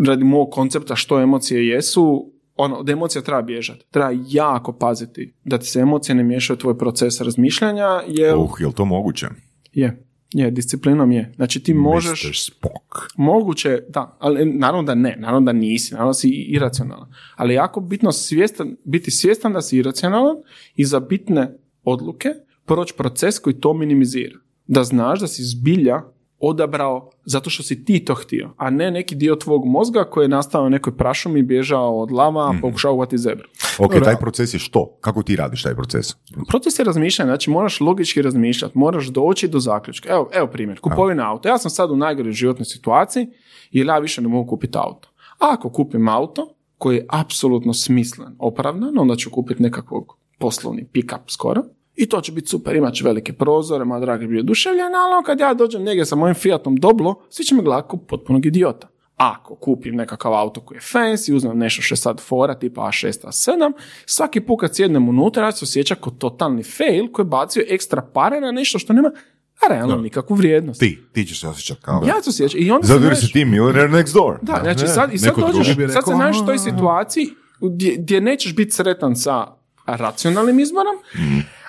radi 0.08 0.24
mog 0.24 0.50
koncepta 0.52 0.96
što 0.96 1.22
emocije 1.22 1.68
jesu, 1.68 2.32
ono, 2.56 2.76
od 2.76 2.89
emocija 2.89 3.22
treba 3.22 3.41
bježati. 3.41 3.86
Treba 3.91 4.10
jako 4.30 4.74
paziti 4.74 5.34
da 5.44 5.58
ti 5.58 5.66
se 5.66 5.80
emocije 5.80 6.16
ne 6.16 6.24
miješaju 6.24 6.56
u 6.56 6.60
tvoj 6.60 6.78
proces 6.78 7.22
razmišljanja, 7.22 7.88
jer 8.08 8.36
Uh, 8.36 8.52
je 8.60 8.68
li 8.68 8.74
to 8.74 8.86
moguće? 8.86 9.28
je, 9.74 10.06
je, 10.34 10.52
disciplinom 10.52 11.12
je. 11.12 11.32
Znači 11.36 11.64
ti 11.64 11.74
možeš... 11.74 12.24
Mr. 12.24 12.36
Spock. 12.36 13.12
Moguće, 13.18 13.80
da, 13.89 14.18
ali 14.20 14.46
naravno 14.46 14.84
da 14.84 14.96
ne, 14.96 15.16
naravno 15.20 15.46
da 15.46 15.54
nisi, 15.54 15.94
naravno 15.94 16.10
da 16.10 16.14
si 16.14 16.30
iracionalan. 16.30 17.10
Ali 17.36 17.54
je 17.54 17.56
jako 17.56 17.80
bitno 17.80 18.12
svjestan, 18.12 18.76
biti 18.84 19.12
svjestan 19.12 19.54
da 19.54 19.62
si 19.62 19.78
iracionalan 19.78 20.36
i 20.76 20.86
za 20.86 21.00
bitne 21.00 21.58
odluke 21.84 22.30
proći 22.66 22.94
proces 22.98 23.39
koji 23.39 23.60
to 23.60 23.74
minimizira. 23.74 24.36
Da 24.68 24.84
znaš 24.84 25.20
da 25.20 25.28
si 25.28 25.43
zbilja 25.43 26.01
odabrao 26.39 27.09
zato 27.26 27.49
što 27.49 27.64
si 27.64 27.86
ti 27.86 28.05
to 28.05 28.16
htio, 28.16 28.53
a 28.57 28.70
ne 28.70 28.91
neki 28.91 29.16
dio 29.16 29.36
tvog 29.36 29.66
mozga 29.66 30.03
koji 30.03 30.26
je 30.26 30.30
nastao 30.30 30.64
na 30.64 30.70
nekoj 30.70 30.97
prašumi, 30.97 31.43
bježao 31.43 31.99
od 31.99 32.11
lava, 32.11 32.51
Mhm. 32.51 32.61
pokušao 32.61 32.93
uvati 32.93 33.18
zebru. 33.18 33.47
Ok, 33.80 33.93
taj 34.03 34.16
proces 34.18 34.53
je 34.53 34.59
što? 34.59 34.97
Kako 35.01 35.24
ti 35.24 35.36
radiš 35.36 35.64
taj 35.64 35.76
proces? 35.76 36.07
Proces 36.47 36.80
je 36.80 36.86
razmišljanja, 36.86 37.30
znači 37.30 37.49
moraš 37.49 37.80
logički 37.80 38.22
razmišljati, 38.22 38.78
moraš 38.78 39.07
doći 39.07 39.47
do 39.47 39.59
zaključka. 39.59 40.09
Evo, 40.09 40.30
evo 40.34 40.47
primjer, 40.47 40.80
kupovina 40.80 41.32
auta. 41.32 41.49
Ja 41.49 41.57
sam 41.57 41.72
sad 41.72 41.91
u 41.91 41.95
najgoroj 41.95 42.32
životnoj 42.32 42.66
situaciji 42.66 43.28
jer 43.72 43.88
ja 43.88 43.97
više 43.99 44.22
ne 44.22 44.28
mogu 44.28 44.49
kupiti 44.49 44.78
auto. 44.78 45.09
A 45.34 45.53
ako 45.53 45.70
kupim 45.70 46.07
auto 46.09 46.55
koji 46.78 46.95
je 46.95 47.05
apsolutno 47.09 47.74
smislen, 47.74 48.36
opravdan, 48.39 48.99
onda 48.99 49.16
ću 49.16 49.30
kupiti 49.30 49.64
nekakvog 49.64 50.18
poslovni 50.39 50.88
pick-up 50.93 51.20
skoro. 51.28 51.64
I 51.96 52.06
to 52.06 52.22
će 52.22 52.32
biti 52.32 52.48
super, 52.48 52.76
imat 52.76 52.94
će 52.94 53.04
velike 53.04 53.34
prozore, 53.34 53.86
moj 53.86 54.00
dragi 54.00 54.28
bio 54.28 54.39
oduševljen, 54.39 54.82
ali 54.96 55.14
ono 55.14 55.24
kad 55.24 55.39
ja 55.39 55.54
dođem 55.54 55.84
negdje 55.84 56.06
sa 56.06 56.16
mojim 56.16 56.36
Fiatom 56.36 56.76
Doblo, 56.76 57.22
svi 57.30 57.44
će 57.44 57.56
me 57.56 57.62
gledati 57.62 57.88
kao 57.89 58.00
potpunog 58.00 58.46
idiota. 58.46 58.88
Ako 59.16 59.56
kupim 59.56 59.96
nekakav 59.96 60.34
auto 60.34 60.62
koji 60.62 60.78
je 60.78 60.82
fancy, 60.82 61.36
uzmem 61.36 61.58
nešto 61.58 61.82
što 61.82 61.94
je 61.94 61.98
sad 61.98 62.22
fora, 62.22 62.56
tipa 62.56 62.82
A6, 62.82 63.26
A7, 63.26 63.72
svaki 64.06 64.41
put 64.41 64.60
kad 64.60 64.76
sjednem 64.76 65.10
unutra, 65.10 65.46
ja 65.46 65.52
se 65.52 65.64
osjećam 65.64 65.98
kao 66.02 66.12
totalni 66.12 66.64
fail 66.64 67.12
koji 67.12 67.24
je 67.24 67.28
bacio 67.28 67.64
ekstra 67.70 68.02
pare 68.14 68.41
na 68.41 68.52
nešto 68.52 68.80
što 68.80 68.94
nema 68.94 69.12
realno 69.70 69.96
nikakvu 69.98 70.36
vrijednost. 70.36 70.80
Ti, 70.80 71.00
ti 71.12 71.26
ćeš 71.26 71.41
se 71.41 71.48
osjećati 71.48 71.82
kao... 71.82 72.04
Ja 72.08 72.22
se 72.22 72.30
osjećam. 72.30 72.60
I 72.62 72.72
onda 72.72 72.88
Zato 72.88 73.00
se 73.00 73.06
jer 73.06 73.14
nađeš- 73.14 73.28
si 73.28 73.34
ti 73.34 73.46
millionaire 73.46 73.88
next 73.89 74.14
door. 74.14 74.38
da, 74.41 74.60
znači 74.64 74.82
ne, 74.82 74.88
sad, 74.88 75.14
i 75.14 75.18
sad 75.18 75.36
dođeš, 75.38 75.78
bi 75.78 75.88
sad 75.88 76.04
se 76.06 76.16
nađeš 76.16 76.41
u 76.41 76.46
toj 76.46 76.56
"A." 76.56 76.58
situaciji 76.58 77.30
gdje, 77.62 77.96
gdje 77.98 78.22
nećeš 78.22 78.56
biti 78.56 78.72
sretan 78.72 79.16
sa 79.16 79.48
racionalnim 79.86 80.60
izborom, 80.60 80.96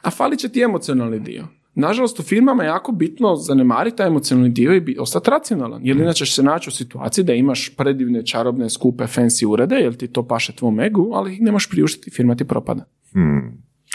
a 0.05 0.11
falit 0.11 0.40
će 0.40 0.48
ti 0.48 0.62
emocionalni 0.62 1.20
dio. 1.20 1.44
Nažalost, 1.74 2.20
u 2.20 2.22
firmama 2.22 2.62
je 2.62 2.66
jako 2.66 2.92
bitno 2.92 3.36
zanemariti 3.36 3.96
taj 3.96 4.07
emocionalni 4.07 4.50
dio 4.50 4.74
i 4.74 4.96
ostati 4.98 5.30
racionalan. 5.30 5.80
Jer 5.84 5.96
inače 5.96 6.26
će 6.26 6.32
se 6.32 6.42
naći 6.42 6.68
u 6.68 6.72
situaciji 6.72 7.24
da 7.24 7.32
imaš 7.32 7.72
predivne, 7.76 8.26
čarobne, 8.26 8.70
skupe, 8.70 9.05
fancy 9.05 9.46
urede, 9.46 9.76
jer 9.76 9.96
ti 9.96 10.09
to 10.09 10.26
paše 10.26 10.52
tvom 10.52 10.80
egu, 10.80 11.11
ali 11.14 11.32
ih 11.32 11.40
ne 11.40 11.52
možeš 11.52 11.70
priuštiti, 11.70 12.11
firma 12.11 12.34
ti 12.34 12.44
propada. 12.44 12.84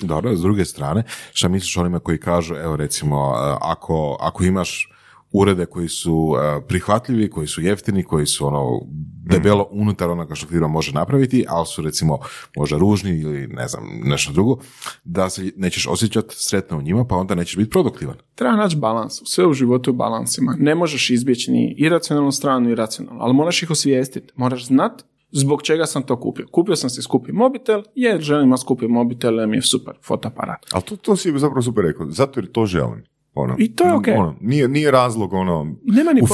Dobro, 0.01 0.35
s 0.35 0.41
druge 0.41 0.65
strane, 0.65 1.03
šta 1.33 1.47
misliš 1.47 1.77
onima 1.77 1.99
koji 1.99 2.17
kažu, 2.17 2.55
evo 2.55 2.75
recimo, 2.75 3.33
ako, 3.61 4.17
ako 4.19 4.43
imaš 4.43 4.89
urede 5.31 5.65
koji 5.65 5.87
su 5.87 6.35
e, 6.37 6.61
prihvatljivi, 6.67 7.29
koji 7.29 7.47
su 7.47 7.61
jeftini, 7.61 8.03
koji 8.03 8.25
su 8.25 8.47
ono 8.47 8.81
debelo 9.29 9.67
unutar 9.71 10.09
onoga 10.09 10.35
što 10.35 10.47
firma 10.47 10.67
može 10.67 10.91
napraviti, 10.91 11.45
ali 11.47 11.65
su 11.65 11.81
recimo 11.81 12.19
možda 12.55 12.77
ružni 12.77 13.19
ili 13.19 13.47
ne 13.47 13.67
znam, 13.67 13.83
nešto 14.03 14.33
drugo, 14.33 14.57
da 15.03 15.29
se 15.29 15.51
nećeš 15.55 15.87
osjećati 15.87 16.35
sretno 16.37 16.77
u 16.77 16.81
njima, 16.81 17.05
pa 17.05 17.15
onda 17.15 17.35
nećeš 17.35 17.57
biti 17.57 17.69
produktivan. 17.69 18.15
Treba 18.35 18.55
naći 18.55 18.77
balans. 18.77 19.13
Sve 19.25 19.47
u 19.47 19.53
životu 19.53 19.89
je 19.89 19.93
u 19.93 19.97
balansima. 19.97 20.55
Ne 20.59 20.75
možeš 20.75 21.09
izbjeći 21.09 21.51
ni 21.51 21.75
iracionalnu 21.77 22.31
stranu 22.31 22.69
i 22.69 22.75
racionalnu, 22.75 23.21
ali 23.21 23.33
moraš 23.33 23.63
ih 23.63 23.71
osvijestiti. 23.71 24.33
Moraš 24.35 24.65
znat 24.65 25.03
zbog 25.31 25.61
čega 25.61 25.85
sam 25.85 26.03
to 26.03 26.19
kupio. 26.19 26.47
Kupio 26.51 26.75
sam 26.75 26.89
si 26.89 27.01
skupi 27.01 27.31
mobitel, 27.31 27.83
jer 27.95 28.21
želim 28.21 28.45
imati 28.45 28.61
skupi 28.61 28.87
mobitel, 28.87 29.39
jer 29.39 29.47
mi 29.47 29.57
je 29.57 29.61
super 29.61 29.93
fotoaparat. 30.03 30.65
Ali 30.71 30.83
to, 30.83 30.95
to 30.95 31.15
si 31.15 31.39
zapravo 31.39 31.61
super 31.61 31.83
rekao, 31.83 32.11
zato 32.11 32.39
jer 32.39 32.51
to 32.51 32.65
želim. 32.65 33.03
Ono, 33.39 33.55
I 33.57 33.75
to 33.75 33.83
je 33.83 33.93
okej. 33.93 34.13
ono, 34.13 34.35
nije, 34.41 34.67
nije 34.67 34.91
razlog 34.91 35.33
ono, 35.33 35.75
Nema 35.83 36.13
ni 36.13 36.21
u 36.21 36.25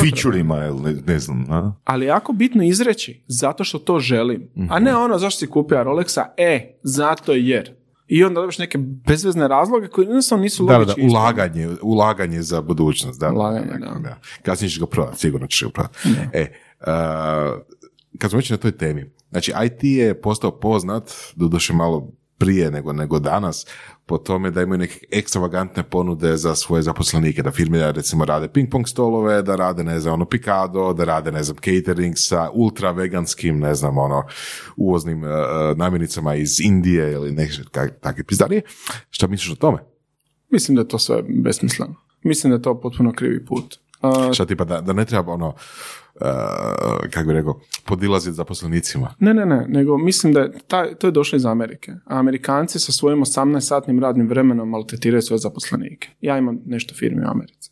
ili 0.68 0.82
ne, 0.82 1.02
ne 1.08 1.20
znam. 1.20 1.46
A? 1.50 1.72
Ali 1.84 2.06
je 2.06 2.10
jako 2.10 2.34
bitno 2.34 2.64
izreći, 2.64 3.24
zato 3.28 3.64
što 3.64 3.80
to 3.80 4.00
želim. 4.00 4.48
A 4.70 4.80
ne 4.80 4.96
ono 4.96 5.18
zašto 5.18 5.40
si 5.40 5.48
kupio 5.48 5.84
Rolexa, 5.84 6.26
e, 6.38 6.78
zato 6.84 7.32
jer. 7.34 7.76
I 8.08 8.24
onda 8.24 8.42
dobiš 8.42 8.58
neke 8.58 8.78
bezvezne 8.78 9.48
razloge 9.48 9.88
koji 9.88 10.06
jednostavno 10.06 10.42
nisu 10.42 10.66
Da, 10.66 10.74
da, 10.74 10.78
logički. 10.80 11.02
da, 11.02 11.08
ulaganje, 11.08 11.70
ulaganje 11.82 12.42
za 12.42 12.62
budućnost. 12.62 13.20
Da, 13.20 13.32
Ulaganje, 13.32 13.66
da. 13.80 14.00
da. 14.00 14.18
Kasnije 14.42 14.70
ćeš 14.70 14.80
ga 14.80 14.86
prodati, 14.86 15.20
sigurno 15.20 15.48
ćeš 15.48 15.64
ga 15.64 15.70
prodati. 15.70 15.98
E, 16.34 16.52
uh, 16.80 16.88
kad 18.18 18.30
smo 18.30 18.38
već 18.38 18.50
na 18.50 18.58
toj 18.58 18.72
temi, 18.72 19.12
znači 19.32 19.54
IT 19.66 19.84
je 19.84 20.22
postao 20.22 20.60
poznat, 20.60 21.12
doduše 21.36 21.74
malo 21.74 22.12
prije 22.38 22.72
nego, 22.72 22.94
nego 22.94 23.20
danas, 23.20 23.66
po 24.06 24.18
tome 24.18 24.52
da 24.52 24.62
imaju 24.62 24.80
neke 24.80 25.00
ekstravagantne 25.12 25.84
ponude 25.84 26.38
za 26.38 26.56
svoje 26.56 26.82
zaposlenike, 26.84 27.44
da 27.44 27.52
firme 27.52 27.92
recimo 27.92 28.26
rade 28.26 28.48
ping 28.48 28.72
pong 28.72 28.88
stolove, 28.88 29.42
da 29.42 29.56
rade 29.56 29.84
ne 29.84 30.00
znam 30.00 30.14
ono 30.14 30.26
pikado, 30.26 30.94
da 30.94 31.04
rade 31.04 31.32
ne 31.32 31.44
znam 31.44 31.58
catering 31.58 32.14
sa 32.18 32.50
ultra 32.54 32.92
veganskim 32.92 33.60
ne 33.60 33.76
znam 33.76 33.98
ono 33.98 34.24
uvoznim 34.76 35.24
uh, 35.24 35.30
namirnicama 35.76 36.36
iz 36.36 36.60
Indije 36.60 37.12
ili 37.12 37.32
neke 37.32 37.54
takve 38.02 38.24
pizdarije. 38.24 38.62
Šta 39.10 39.28
misliš 39.28 39.52
o 39.52 39.56
tome? 39.56 39.78
Mislim 40.50 40.76
da 40.76 40.82
je 40.82 40.88
to 40.88 41.00
sve 41.00 41.24
besmisleno. 41.44 41.96
Mislim 42.24 42.52
da 42.52 42.56
je 42.56 42.62
to 42.62 42.82
potpuno 42.82 43.14
krivi 43.14 43.46
put. 43.46 43.80
Uh, 44.02 44.34
Šta 44.34 44.46
tipa 44.46 44.64
da, 44.64 44.82
da 44.82 44.94
ne 44.94 45.06
treba 45.06 45.34
ono, 45.34 45.48
uh, 45.48 45.56
kako 47.12 47.28
bi 47.28 47.34
rekao, 47.34 47.60
podilaziti 47.86 48.36
zaposlenicima. 48.36 49.16
Ne, 49.20 49.34
ne, 49.34 49.46
ne, 49.46 49.66
nego 49.68 49.98
mislim 49.98 50.34
da 50.34 50.40
je 50.40 50.52
taj, 50.68 50.96
to 50.96 51.08
je 51.08 51.12
došlo 51.12 51.36
iz 51.36 51.46
Amerike. 51.46 51.92
Amerikanci 52.06 52.80
sa 52.80 52.92
svojim 52.92 53.20
18-satnim 53.20 54.02
radnim 54.02 54.28
vremenom 54.28 54.70
maltretiraju 54.70 55.22
svoje 55.22 55.40
zaposlenike. 55.40 56.10
Ja 56.22 56.38
imam 56.38 56.60
nešto 56.66 56.96
firme 56.96 57.26
u 57.28 57.32
Americi. 57.32 57.72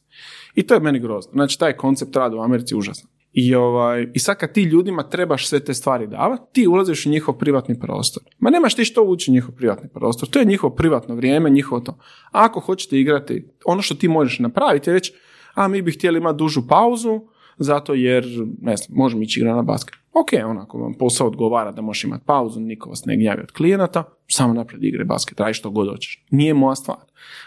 I 0.56 0.64
to 0.64 0.74
je 0.74 0.80
meni 0.80 1.00
grozno. 1.00 1.32
Znači, 1.32 1.60
taj 1.60 1.74
koncept 1.74 2.16
rada 2.16 2.36
u 2.36 2.42
Americi 2.42 2.74
je 2.74 2.78
užasan. 2.78 3.10
I, 3.34 3.56
ovaj, 3.56 4.08
I 4.14 4.20
sad 4.20 4.38
kad 4.38 4.52
ti 4.52 4.62
ljudima 4.62 5.10
trebaš 5.10 5.48
sve 5.48 5.60
te 5.60 5.74
stvari 5.74 6.08
davati, 6.08 6.44
ti 6.54 6.68
ulaziš 6.68 7.06
u 7.06 7.10
njihov 7.10 7.38
privatni 7.38 7.80
prostor. 7.80 8.24
Ma 8.40 8.50
nemaš 8.50 8.76
ti 8.76 8.86
što 8.86 9.04
ući 9.04 9.32
u 9.32 9.34
njihov 9.34 9.56
privatni 9.56 9.90
prostor. 9.94 10.30
To 10.30 10.40
je 10.40 10.46
njihovo 10.46 10.76
privatno 10.76 11.16
vrijeme, 11.16 11.50
njihovo 11.50 11.82
to. 11.82 11.98
Ako 12.32 12.60
hoćete 12.60 13.00
igrati, 13.00 13.48
ono 13.66 13.82
što 13.82 13.96
ti 13.96 14.08
možeš 14.08 14.40
napraviti 14.40 14.90
je 14.90 14.94
reći, 14.94 15.14
a 15.54 15.68
mi 15.68 15.82
bi 15.82 15.92
htjeli 15.92 16.18
imati 16.18 16.38
dužu 16.38 16.68
pauzu, 16.68 17.22
zato 17.58 17.94
jer, 17.94 18.26
ne 18.62 18.78
znam, 18.78 18.98
možemo 18.98 19.24
ići 19.24 19.40
igrati 19.40 19.56
na 19.56 19.62
basket. 19.62 19.96
Ok, 20.14 20.30
onako 20.46 20.78
vam 20.78 20.94
posao 20.94 21.28
odgovara 21.28 21.72
da 21.72 21.82
možeš 21.82 22.04
imati 22.04 22.26
pauzu, 22.26 22.60
niko 22.60 22.90
vas 22.90 23.06
ne 23.06 23.18
gnjavi 23.18 23.42
od 23.42 23.52
klijenata, 23.52 24.04
samo 24.28 24.54
naprijed 24.54 24.84
igre 24.84 25.06
basket, 25.06 25.40
radi 25.40 25.54
što 25.54 25.70
god 25.70 25.90
hoćeš. 25.90 26.26
Nije 26.30 26.54
moja 26.54 26.76
stvar. 26.76 26.98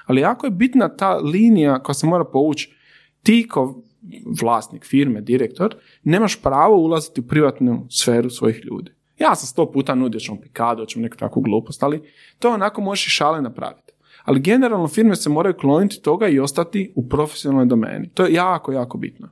Ali 0.07 0.20
jako 0.20 0.46
je 0.46 0.50
bitna 0.50 0.96
ta 0.96 1.16
linija 1.16 1.82
koja 1.82 1.94
se 1.94 2.07
mora 2.07 2.24
povući, 2.24 2.76
ti 3.22 3.46
kao 3.50 3.82
vlasnik 4.40 4.84
firme, 4.84 5.20
direktor, 5.20 5.74
nemaš 6.04 6.42
pravo 6.42 6.76
ulaziti 6.76 7.20
u 7.20 7.26
privatnu 7.26 7.86
sferu 7.90 8.30
svojih 8.30 8.61
ljudi. 8.64 8.90
Ja 9.18 9.34
sam 9.34 9.46
sto 9.46 9.72
puta 9.72 9.94
nudio 9.94 10.20
ćemo 10.20 10.40
pikado, 10.40 10.84
ćemo 10.84 11.02
neku 11.02 11.16
takvu 11.16 11.42
glupost, 11.42 11.82
ali 11.82 12.02
to 12.38 12.50
onako 12.50 12.80
možeš 12.80 13.07
i 13.07 13.11
šale 13.11 13.42
napraviti. 13.42 13.92
Ali 14.24 14.40
generalno 14.40 14.88
firme 14.88 15.16
se 15.16 15.30
moraju 15.30 15.54
kloniti 15.54 16.02
toga 16.02 16.28
i 16.28 16.38
ostati 16.38 16.92
u 16.94 17.09
profesionalnoj 17.09 17.66
domeni. 17.66 18.09
To 18.14 18.24
je 18.24 18.32
jako, 18.32 18.72
jako 18.72 18.98
bitno. 18.98 19.28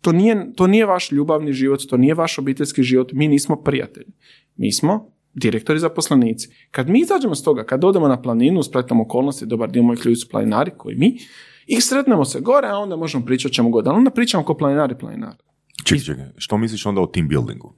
To 0.00 0.12
nije, 0.12 0.52
to 0.56 0.66
nije 0.66 0.86
vaš 0.86 1.12
ljubavni 1.12 1.52
život, 1.52 1.80
to 1.88 1.96
nije 1.96 2.14
vaš 2.14 2.38
obiteljski 2.38 2.82
život, 2.82 3.12
mi 3.12 3.28
nismo 3.28 3.56
prijatelji. 3.56 4.12
Mi 4.56 4.72
smo 4.72 5.12
direktori 5.34 5.78
zaposlenici. 5.78 6.48
Kad 6.70 6.88
mi 6.88 7.00
izađemo 7.00 7.34
s 7.34 7.42
toga, 7.42 7.64
kad 7.64 7.84
odemo 7.84 8.08
na 8.08 8.22
planinu, 8.22 8.62
spletom 8.62 9.00
okolnosti, 9.00 9.46
dobar 9.46 9.70
dio 9.70 9.82
mojih 9.82 10.06
ljudi 10.06 10.16
su 10.16 10.28
planinari 10.28 10.70
koji 10.76 10.96
mi, 10.96 11.18
i 11.66 11.80
sretnemo 11.80 12.24
se 12.24 12.40
gore, 12.40 12.68
a 12.68 12.78
onda 12.78 12.96
možemo 12.96 13.24
pričati 13.24 13.54
čemu 13.54 13.70
god. 13.70 13.88
Ali 13.88 13.96
onda 13.96 14.10
pričamo 14.10 14.44
ko 14.44 14.54
planinari 14.54 14.98
planinari. 14.98 15.38
Čekaj, 15.84 16.04
čekaj, 16.04 16.24
što 16.36 16.58
misliš 16.58 16.86
onda 16.86 17.00
o 17.00 17.06
team 17.06 17.28
buildingu? 17.28 17.74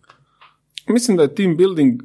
Mislim 0.88 1.16
da 1.16 1.22
je 1.22 1.34
team 1.34 1.56
building 1.56 2.02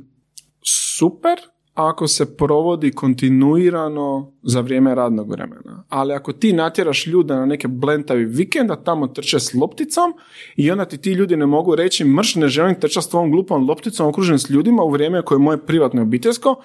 super 0.97 1.37
ako 1.73 2.07
se 2.07 2.37
provodi 2.37 2.91
kontinuirano 2.91 4.33
za 4.43 4.61
vrijeme 4.61 4.95
radnog 4.95 5.31
vremena. 5.31 5.83
Ali 5.89 6.13
ako 6.13 6.33
ti 6.33 6.53
natjeraš 6.53 7.07
ljude 7.07 7.33
na 7.33 7.45
neke 7.45 7.67
blentavi 7.67 8.25
vikenda, 8.25 8.75
tamo 8.75 9.07
trče 9.07 9.39
s 9.39 9.53
lopticom 9.53 10.13
i 10.55 10.71
onda 10.71 10.85
ti 10.85 10.97
ti 10.97 11.11
ljudi 11.11 11.37
ne 11.37 11.45
mogu 11.45 11.75
reći 11.75 12.05
mrš, 12.05 12.35
ne 12.35 12.47
želim 12.47 12.75
trčati 12.75 13.05
s 13.05 13.09
tvojom 13.09 13.31
glupom 13.31 13.69
lopticom 13.69 14.07
okružen 14.07 14.39
s 14.39 14.49
ljudima 14.49 14.83
u 14.83 14.89
vrijeme 14.89 15.21
koje 15.21 15.35
je 15.35 15.39
moje 15.39 15.65
privatno 15.65 16.01
i 16.01 16.03
obiteljsko, 16.03 16.55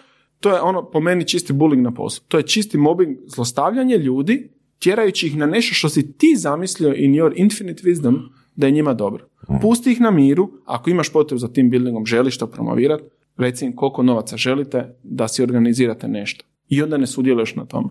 to 0.40 0.50
je 0.50 0.60
ono 0.60 0.90
po 0.90 1.00
meni 1.00 1.28
čisti 1.28 1.52
bullying 1.52 1.82
na 1.82 1.94
poslu. 1.94 2.24
To 2.28 2.36
je 2.36 2.46
čisti 2.46 2.78
mobbing, 2.78 3.16
zlostavljanje 3.26 3.96
ljudi, 3.96 4.50
tjerajući 4.78 5.26
ih 5.26 5.36
na 5.36 5.46
nešto 5.46 5.74
što 5.74 5.88
si 5.88 6.12
ti 6.12 6.34
zamislio 6.36 6.94
in 6.96 7.12
your 7.12 7.32
infinite 7.36 7.82
wisdom 7.82 8.18
da 8.56 8.66
je 8.66 8.72
njima 8.72 8.94
dobro. 8.94 9.28
Pusti 9.62 9.92
ih 9.92 10.00
na 10.00 10.10
miru, 10.10 10.50
ako 10.64 10.90
imaš 10.90 11.12
potrebu 11.12 11.38
za 11.38 11.48
tim 11.48 11.70
buildingom, 11.70 12.06
želiš 12.06 12.38
to 12.38 12.46
promovirati, 12.46 13.04
reci 13.38 13.64
im 13.64 13.76
koliko 13.76 14.02
novaca 14.02 14.36
želite 14.36 14.94
da 15.02 15.28
si 15.28 15.42
organizirate 15.42 16.08
nešto. 16.08 16.44
I 16.68 16.82
onda 16.82 16.96
ne 16.96 17.06
sudjeluješ 17.06 17.54
na 17.54 17.64
tome. 17.64 17.88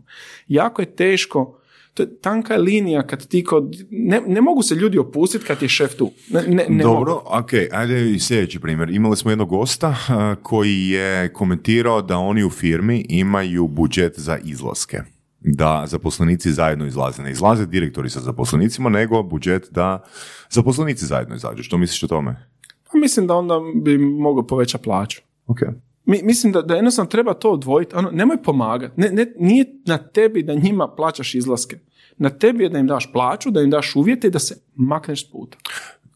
Jako 0.48 0.82
je 0.82 0.95
teško, 0.95 1.60
to 1.93 2.04
je 2.04 2.20
tanka 2.22 2.56
linija 2.56 3.08
kad 3.08 3.28
ti 3.28 3.43
kod, 3.43 3.76
ne, 3.89 4.22
ne 4.28 4.41
mogu 4.41 4.62
se 4.64 4.76
ljudi 4.76 4.98
opustiti 4.98 5.45
kad 5.45 5.62
je 5.62 5.68
šef 5.70 5.95
tu. 5.95 6.12
Ne, 6.30 6.43
ne, 6.48 6.66
ne 6.70 6.84
Dobro, 6.84 7.14
mogu. 7.14 7.28
ok, 7.28 7.54
ajde 7.72 8.12
i 8.12 8.20
sljedeći 8.20 8.60
primjer. 8.60 8.89
Imali 8.89 9.18
smo 9.18 9.32
jednog 9.32 9.50
gosta 9.50 9.95
a, 10.10 10.36
koji 10.43 10.88
je 10.88 11.34
komentirao 11.34 12.02
da 12.02 12.18
oni 12.18 12.43
u 12.43 12.50
firmi 12.50 13.06
imaju 13.10 13.68
budžet 13.68 14.20
za 14.20 14.38
izlaske. 14.43 15.02
Da 15.39 15.84
zaposlenici 15.88 16.52
zajedno 16.52 16.86
izlaze. 16.86 17.24
Ne 17.24 17.32
izlaze 17.32 17.66
direktori 17.66 18.10
sa 18.10 18.20
zaposlenicima, 18.20 18.89
nego 18.89 19.24
budžet 19.24 19.68
da 19.72 20.04
zaposlenici 20.50 21.06
zajedno 21.06 21.36
izađu. 21.36 21.64
Što 21.64 21.78
misliš 21.78 22.04
o 22.04 22.08
tome? 22.08 22.48
Pa 22.91 22.98
mislim 22.98 23.28
da 23.28 23.36
onda 23.36 23.60
bi 23.76 23.98
mogao 23.98 24.48
povećati 24.48 24.84
plaću. 24.84 25.22
Ok. 25.48 25.60
Mi, 26.06 26.20
mislim 26.24 26.54
da, 26.54 26.62
da 26.62 26.76
jednostavno 26.76 27.10
treba 27.10 27.34
to 27.34 27.52
odvojiti. 27.52 27.95
Ono, 27.95 28.12
nemoj 28.12 28.43
pomagati. 28.43 29.02
Ne, 29.02 29.10
ne, 29.12 29.34
nije 29.39 29.66
na 29.86 29.98
tebi 29.98 30.43
da 30.43 30.54
njima 30.54 30.88
plaćaš 30.88 31.36
izlaske. 31.36 31.80
Na 32.18 32.30
tebi 32.30 32.64
je 32.64 32.70
da 32.70 32.80
im 32.80 32.88
daš 32.88 33.12
plaću, 33.12 33.52
da 33.52 33.62
im 33.62 33.70
daš 33.70 33.95
uvjete 33.95 34.28
i 34.28 34.32
da 34.32 34.39
se 34.39 34.62
makneš 34.76 35.28
s 35.28 35.32
puta. 35.32 35.58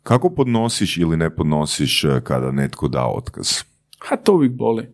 Kako 0.03 0.29
podnosiš 0.29 0.97
ili 0.97 1.17
ne 1.17 1.35
podnosiš 1.35 2.03
e, 2.03 2.21
kada 2.23 2.51
netko 2.51 2.87
da 2.87 3.05
otkaz? 3.05 3.47
Ha, 3.99 4.15
to 4.15 4.33
uvijek 4.33 4.53
boli. 4.53 4.93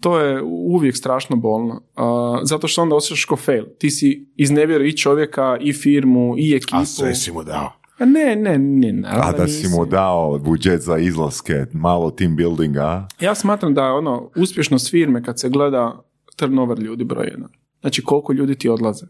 To 0.00 0.20
je 0.20 0.42
uvijek 0.42 0.96
strašno 0.96 1.36
bolno. 1.36 1.82
A, 1.94 2.40
zato 2.42 2.68
što 2.68 2.82
onda 2.82 2.94
osjećaš 2.96 3.24
ko 3.24 3.36
fail. 3.36 3.64
Ti 3.78 3.90
si 3.90 4.28
iznevjerio 4.36 4.86
i 4.86 4.96
čovjeka, 4.96 5.56
i 5.60 5.72
firmu, 5.72 6.34
i 6.38 6.54
ekipu. 6.54 6.76
A 6.76 6.84
sve 6.84 7.14
si 7.14 7.32
mu 7.32 7.42
dao. 7.42 7.72
A 7.98 8.04
ne, 8.04 8.36
ne, 8.36 8.58
ne. 8.58 9.02
A 9.06 9.32
da 9.32 9.48
si 9.48 9.68
mu 9.68 9.86
dao 9.86 10.38
budžet 10.38 10.80
za 10.80 10.98
izlaske, 10.98 11.66
malo 11.72 12.10
team 12.10 12.36
buildinga, 12.36 13.08
Ja 13.20 13.34
smatram 13.34 13.74
da 13.74 13.84
je 13.84 13.92
ono, 13.92 14.30
uspješnost 14.36 14.90
firme 14.90 15.22
kad 15.22 15.40
se 15.40 15.48
gleda 15.48 16.04
turnover 16.36 16.78
ljudi 16.78 17.04
broj 17.04 17.26
jedan. 17.26 17.48
Znači 17.80 18.02
koliko 18.02 18.32
ljudi 18.32 18.54
ti 18.54 18.68
odlaze. 18.68 19.06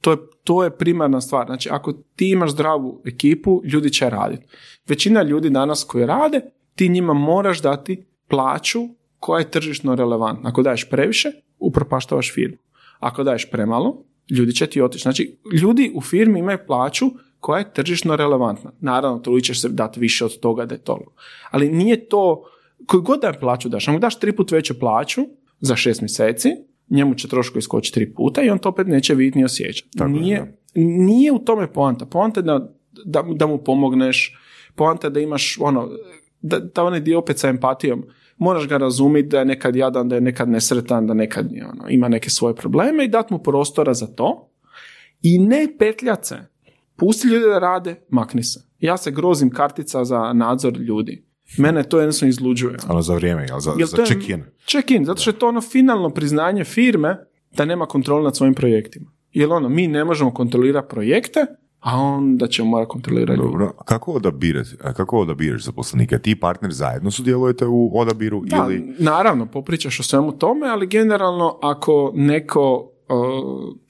To, 0.00 0.10
je, 0.10 0.16
to 0.44 0.64
je 0.64 0.76
primarna 0.76 1.20
stvar. 1.20 1.46
Znači 1.46 1.68
ako 1.72 1.92
ti 1.92 2.30
imaš 2.30 2.50
zdravu 2.50 3.02
ekipu, 3.04 3.62
ljudi 3.64 3.90
će 3.90 4.10
raditi. 4.10 4.46
Većina 4.88 5.22
ljudi 5.22 5.50
danas 5.50 5.84
koji 5.84 6.06
rade, 6.06 6.40
ti 6.74 6.88
njima 6.88 7.12
moraš 7.12 7.62
dati 7.62 8.06
plaću 8.28 8.80
koja 9.18 9.38
je 9.38 9.50
tržišno 9.50 9.94
relevantna. 9.94 10.48
Ako 10.48 10.62
daješ 10.62 10.90
previše, 10.90 11.28
upropaštavaš 11.58 12.34
firmu. 12.34 12.56
Ako 12.98 13.24
daješ 13.24 13.50
premalo, 13.50 14.04
ljudi 14.30 14.52
će 14.52 14.66
ti 14.66 14.82
otići. 14.82 15.02
Znači, 15.02 15.38
ljudi 15.62 15.92
u 15.94 16.00
firmi 16.00 16.38
imaju 16.38 16.58
plaću 16.66 17.06
koja 17.46 17.58
je 17.58 17.72
tržišno 17.72 18.16
relevantna. 18.16 18.72
Naravno, 18.80 19.18
trudit 19.18 19.44
ćeš 19.44 19.60
se 19.60 19.68
dati 19.68 20.00
više 20.00 20.24
od 20.24 20.40
toga 20.40 20.64
da 20.66 20.74
je 20.74 20.84
toliko. 20.84 21.12
Ali 21.50 21.68
nije 21.68 22.08
to, 22.08 22.42
koji 22.86 23.02
god 23.02 23.20
daje 23.20 23.40
plaću 23.40 23.68
daš, 23.68 23.88
ako 23.88 23.98
daš 23.98 24.18
tri 24.18 24.36
put 24.36 24.50
veću 24.50 24.78
plaću 24.78 25.22
za 25.60 25.76
šest 25.76 26.00
mjeseci, 26.00 26.48
njemu 26.90 27.14
će 27.14 27.28
troškovi 27.28 27.58
iskočiti 27.58 27.94
tri 27.94 28.14
puta 28.14 28.42
i 28.42 28.50
on 28.50 28.58
to 28.58 28.68
opet 28.68 28.86
neće 28.86 29.14
vidjeti 29.14 29.38
ni 29.38 29.44
osjećati. 29.44 29.90
Tako 29.98 30.10
je, 30.10 30.20
Nije, 30.20 30.58
nije 30.74 31.32
u 31.32 31.38
tome 31.38 31.72
poanta. 31.72 32.06
Poanta 32.06 32.40
je 32.40 32.44
da, 32.44 32.72
da, 33.04 33.24
da 33.34 33.46
mu 33.46 33.58
pomogneš, 33.58 34.38
poanta 34.74 35.06
je 35.06 35.10
da 35.10 35.20
imaš 35.20 35.58
ono, 35.60 35.90
da, 36.40 36.58
da 36.58 36.84
onaj 36.84 37.00
dio 37.00 37.18
opet 37.18 37.38
sa 37.38 37.48
empatijom, 37.48 38.04
moraš 38.38 38.68
ga 38.68 38.76
razumjeti 38.76 39.28
da 39.28 39.38
je 39.38 39.44
nekad 39.44 39.76
jadan, 39.76 40.08
da 40.08 40.14
je 40.14 40.20
nekad 40.20 40.48
nesretan, 40.48 41.06
da 41.06 41.14
nekad 41.14 41.46
ono, 41.72 41.88
ima 41.88 42.08
neke 42.08 42.30
svoje 42.30 42.54
probleme 42.54 43.04
i 43.04 43.08
dati 43.08 43.34
mu 43.34 43.38
prostora 43.38 43.94
za 43.94 44.06
to 44.06 44.50
i 45.22 45.38
ne 45.38 45.68
petljat 45.78 46.24
se. 46.26 46.55
Pusti 46.96 47.28
ljude 47.28 47.46
da 47.46 47.58
rade, 47.58 47.94
makni 48.08 48.44
se. 48.44 48.60
Ja 48.78 48.96
se 48.96 49.10
grozim 49.10 49.50
kartica 49.50 50.04
za 50.04 50.32
nadzor 50.32 50.76
ljudi. 50.78 51.26
Mene 51.58 51.82
to 51.82 51.98
jednostavno 51.98 52.30
izluđuje. 52.30 52.76
Ono 52.88 53.02
za 53.02 53.14
vrijeme, 53.14 53.46
jel? 53.48 53.60
Za, 53.60 53.72
Jel 53.78 53.86
za 53.86 54.04
check-in. 54.06 54.44
Check-in, 54.66 55.04
zato 55.04 55.20
što 55.20 55.30
je 55.30 55.38
to 55.38 55.48
ono 55.48 55.60
finalno 55.60 56.10
priznanje 56.10 56.64
firme 56.64 57.16
da 57.56 57.64
nema 57.64 57.86
kontrol 57.86 58.22
nad 58.22 58.36
svojim 58.36 58.54
projektima. 58.54 59.10
Jer 59.32 59.52
ono, 59.52 59.68
mi 59.68 59.86
ne 59.88 60.04
možemo 60.04 60.34
kontrolirati 60.34 60.88
projekte, 60.90 61.46
a 61.80 61.98
onda 62.00 62.46
ćemo 62.46 62.68
morati 62.70 62.88
kontrolirati. 62.88 63.40
Dobro, 63.40 63.72
a 63.78 63.84
kako 63.84 64.12
odabireš, 64.12 64.68
a 64.82 64.92
kako 64.92 65.18
odabireš 65.18 65.64
zaposlenike? 65.64 66.18
Ti 66.18 66.30
i 66.30 66.40
partner 66.40 66.72
zajedno 66.72 67.10
sudjelujete 67.10 67.66
u 67.66 68.00
odabiru 68.00 68.42
Da, 68.44 68.56
ili... 68.56 68.94
naravno, 68.98 69.46
popričaš 69.46 70.00
o 70.00 70.02
svemu 70.02 70.32
tome, 70.32 70.68
ali 70.68 70.86
generalno 70.86 71.58
ako 71.62 72.12
neko, 72.14 72.90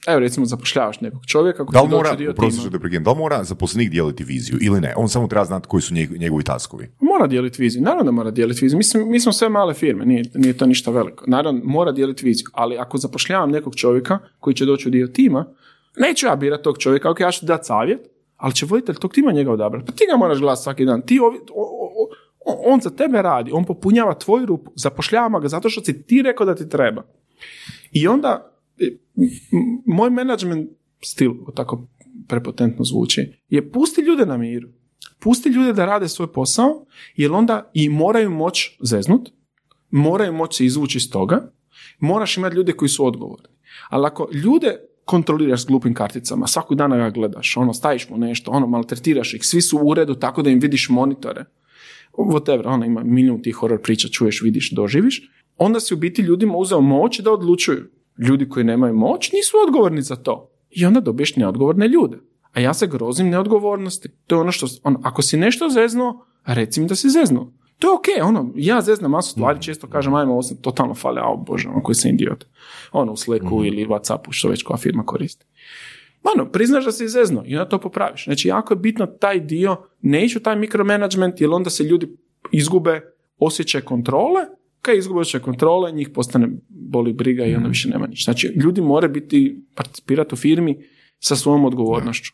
evo 0.07 0.19
recimo 0.19 0.45
zapošljavaš 0.45 1.01
nekog 1.01 1.25
čovjeka 1.25 1.65
koji 1.65 1.73
Da 1.73 1.81
li 1.81 1.89
mora, 1.89 2.09
doći 2.09 2.17
dio 2.17 2.33
te 2.71 2.79
prekinem, 2.79 3.03
da 3.03 3.11
li 3.11 3.17
mora 3.17 3.43
zaposlenik 3.43 3.89
dijeliti 3.89 4.23
viziju 4.23 4.57
ili 4.61 4.81
ne? 4.81 4.93
On 4.97 5.09
samo 5.09 5.27
treba 5.27 5.45
znati 5.45 5.67
koji 5.67 5.81
su 5.81 5.93
njeg- 5.93 6.19
njegovi 6.19 6.43
taskovi. 6.43 6.87
Mora 6.99 7.27
dijeliti 7.27 7.61
viziju, 7.61 7.81
naravno 7.81 8.03
da 8.03 8.11
mora 8.11 8.31
dijeliti 8.31 8.65
viziju. 8.65 8.77
Mislim, 8.77 9.09
mi 9.09 9.19
smo 9.19 9.31
sve 9.31 9.49
male 9.49 9.73
firme, 9.73 10.05
nije, 10.05 10.23
nije 10.35 10.57
to 10.57 10.65
ništa 10.65 10.91
veliko. 10.91 11.23
Naravno, 11.27 11.61
mora 11.63 11.91
dijeliti 11.91 12.25
viziju, 12.25 12.47
ali 12.53 12.77
ako 12.77 12.97
zapošljavam 12.97 13.51
nekog 13.51 13.75
čovjeka 13.75 14.19
koji 14.39 14.53
će 14.53 14.65
doći 14.65 14.87
u 14.87 14.91
dio 14.91 15.07
tima, 15.07 15.45
neću 15.97 16.25
ja 16.25 16.35
birati 16.35 16.63
tog 16.63 16.77
čovjeka, 16.77 17.11
ok, 17.11 17.19
ja 17.19 17.31
ću 17.31 17.39
ti 17.39 17.45
dati 17.45 17.65
savjet, 17.65 17.99
ali 18.37 18.53
će 18.53 18.65
voditelj 18.65 18.95
tog 18.95 19.13
tima 19.13 19.31
njega 19.31 19.51
odabrati. 19.51 19.85
Pa 19.85 19.91
ti 19.91 20.03
ga 20.11 20.17
moraš 20.17 20.39
gledati 20.39 20.61
svaki 20.61 20.85
dan. 20.85 21.01
Ti 21.01 21.19
ovi, 21.19 21.37
o- 21.37 21.43
o- 21.53 22.09
o- 22.45 22.61
on 22.65 22.81
za 22.81 22.89
tebe 22.89 23.21
radi, 23.21 23.51
on 23.51 23.65
popunjava 23.65 24.13
tvoju 24.13 24.45
rupu, 24.45 24.71
zapošljava 24.75 25.39
ga 25.39 25.47
zato 25.47 25.69
što 25.69 25.83
si 25.83 26.03
ti 26.03 26.21
rekao 26.21 26.45
da 26.45 26.55
ti 26.55 26.69
treba. 26.69 27.03
I 27.91 28.07
onda, 28.07 28.51
moj 29.85 30.09
management 30.09 30.69
stil, 31.03 31.33
tako 31.55 31.87
prepotentno 32.27 32.85
zvuči, 32.85 33.33
je 33.49 33.71
pusti 33.71 34.01
ljude 34.01 34.25
na 34.25 34.37
miru. 34.37 34.69
Pusti 35.19 35.49
ljude 35.49 35.73
da 35.73 35.85
rade 35.85 36.07
svoj 36.07 36.33
posao, 36.33 36.85
jer 37.15 37.31
onda 37.31 37.71
i 37.73 37.89
moraju 37.89 38.29
moć 38.29 38.77
zeznut, 38.81 39.29
moraju 39.91 40.33
moći 40.33 40.57
se 40.57 40.65
izvući 40.65 40.97
iz 40.97 41.11
toga, 41.11 41.51
moraš 41.99 42.37
imati 42.37 42.55
ljude 42.55 42.73
koji 42.73 42.89
su 42.89 43.05
odgovorni. 43.05 43.47
Ali 43.89 44.05
ako 44.05 44.29
ljude 44.33 44.77
kontroliraš 45.05 45.63
s 45.63 45.65
glupim 45.65 45.93
karticama, 45.93 46.47
svakog 46.47 46.77
dana 46.77 46.97
ga 46.97 47.09
gledaš, 47.09 47.57
ono, 47.57 47.73
staviš 47.73 48.09
mu 48.09 48.17
nešto, 48.17 48.51
ono, 48.51 48.67
maltretiraš 48.67 49.33
ih, 49.33 49.45
svi 49.45 49.61
su 49.61 49.77
u 49.77 49.89
uredu 49.89 50.15
tako 50.15 50.41
da 50.41 50.49
im 50.49 50.59
vidiš 50.59 50.89
monitore, 50.89 51.45
whatever, 52.17 52.65
ono, 52.65 52.85
ima 52.85 53.03
milijun 53.03 53.41
tih 53.41 53.55
horror 53.55 53.81
priča, 53.81 54.07
čuješ, 54.07 54.41
vidiš, 54.41 54.71
doživiš, 54.71 55.31
onda 55.57 55.79
si 55.79 55.93
u 55.93 55.97
biti 55.97 56.21
ljudima 56.21 56.57
uzeo 56.57 56.81
moć 56.81 57.19
da 57.19 57.31
odlučuju. 57.31 57.89
Ljudi 58.17 58.49
koji 58.49 58.65
nemaju 58.65 58.93
moć 58.93 59.31
nisu 59.31 59.57
odgovorni 59.67 60.01
za 60.01 60.15
to. 60.15 60.51
I 60.69 60.85
onda 60.85 60.99
dobiješ 60.99 61.35
neodgovorne 61.35 61.87
ljude. 61.87 62.17
A 62.53 62.59
ja 62.59 62.73
se 62.73 62.87
grozim 62.87 63.29
neodgovornosti. 63.29 64.09
To 64.27 64.35
je 64.35 64.41
ono 64.41 64.51
što, 64.51 64.67
ono, 64.83 64.99
ako 65.03 65.21
si 65.21 65.37
nešto 65.37 65.69
zeznuo, 65.69 66.25
reci 66.45 66.81
mi 66.81 66.87
da 66.87 66.95
si 66.95 67.09
zeznuo. 67.09 67.53
To 67.79 67.87
je 67.87 67.93
ok, 67.93 68.27
ono, 68.27 68.51
ja 68.55 68.81
zeznam 68.81 69.11
masu 69.11 69.31
stvari, 69.31 69.61
često 69.61 69.87
kažem, 69.87 70.13
ajmo, 70.13 70.33
ovo 70.33 70.43
sam 70.43 70.57
totalno 70.57 70.93
fale, 70.93 71.21
a 71.21 71.35
bože, 71.35 71.69
ono, 71.69 71.83
koji 71.83 71.95
sam 71.95 72.11
idiot. 72.11 72.45
Ono, 72.91 73.11
u 73.11 73.17
Slacku 73.17 73.65
ili 73.65 73.85
Whatsappu, 73.85 74.27
što 74.29 74.49
već 74.49 74.63
koja 74.63 74.77
firma 74.77 75.05
koristi. 75.05 75.45
Ono, 76.35 76.51
priznaš 76.51 76.85
da 76.85 76.91
si 76.91 77.07
zezno 77.07 77.43
i 77.45 77.55
onda 77.55 77.69
to 77.69 77.79
popraviš. 77.79 78.23
Znači, 78.23 78.47
jako 78.47 78.73
je 78.73 78.77
bitno 78.77 79.05
taj 79.05 79.39
dio, 79.39 79.77
ne 80.01 80.25
ići 80.25 80.37
u 80.37 80.41
taj 80.41 80.55
mikromanagement, 80.55 81.41
jer 81.41 81.49
onda 81.49 81.69
se 81.69 81.83
ljudi 81.83 82.17
izgube 82.51 83.01
osjećaj 83.37 83.81
kontrole, 83.81 84.45
kad 84.81 84.95
osjećaj 85.15 85.41
kontrole, 85.41 85.91
njih 85.91 86.09
postane 86.09 86.49
boli 86.69 87.13
briga 87.13 87.45
i 87.45 87.55
onda 87.55 87.69
više 87.69 87.89
nema 87.89 88.07
ništa. 88.07 88.31
Znači, 88.31 88.47
ljudi 88.47 88.81
moraju 88.81 89.13
biti, 89.13 89.65
participirati 89.75 90.33
u 90.33 90.37
firmi 90.37 90.77
sa 91.19 91.35
svojom 91.35 91.65
odgovornošću. 91.65 92.33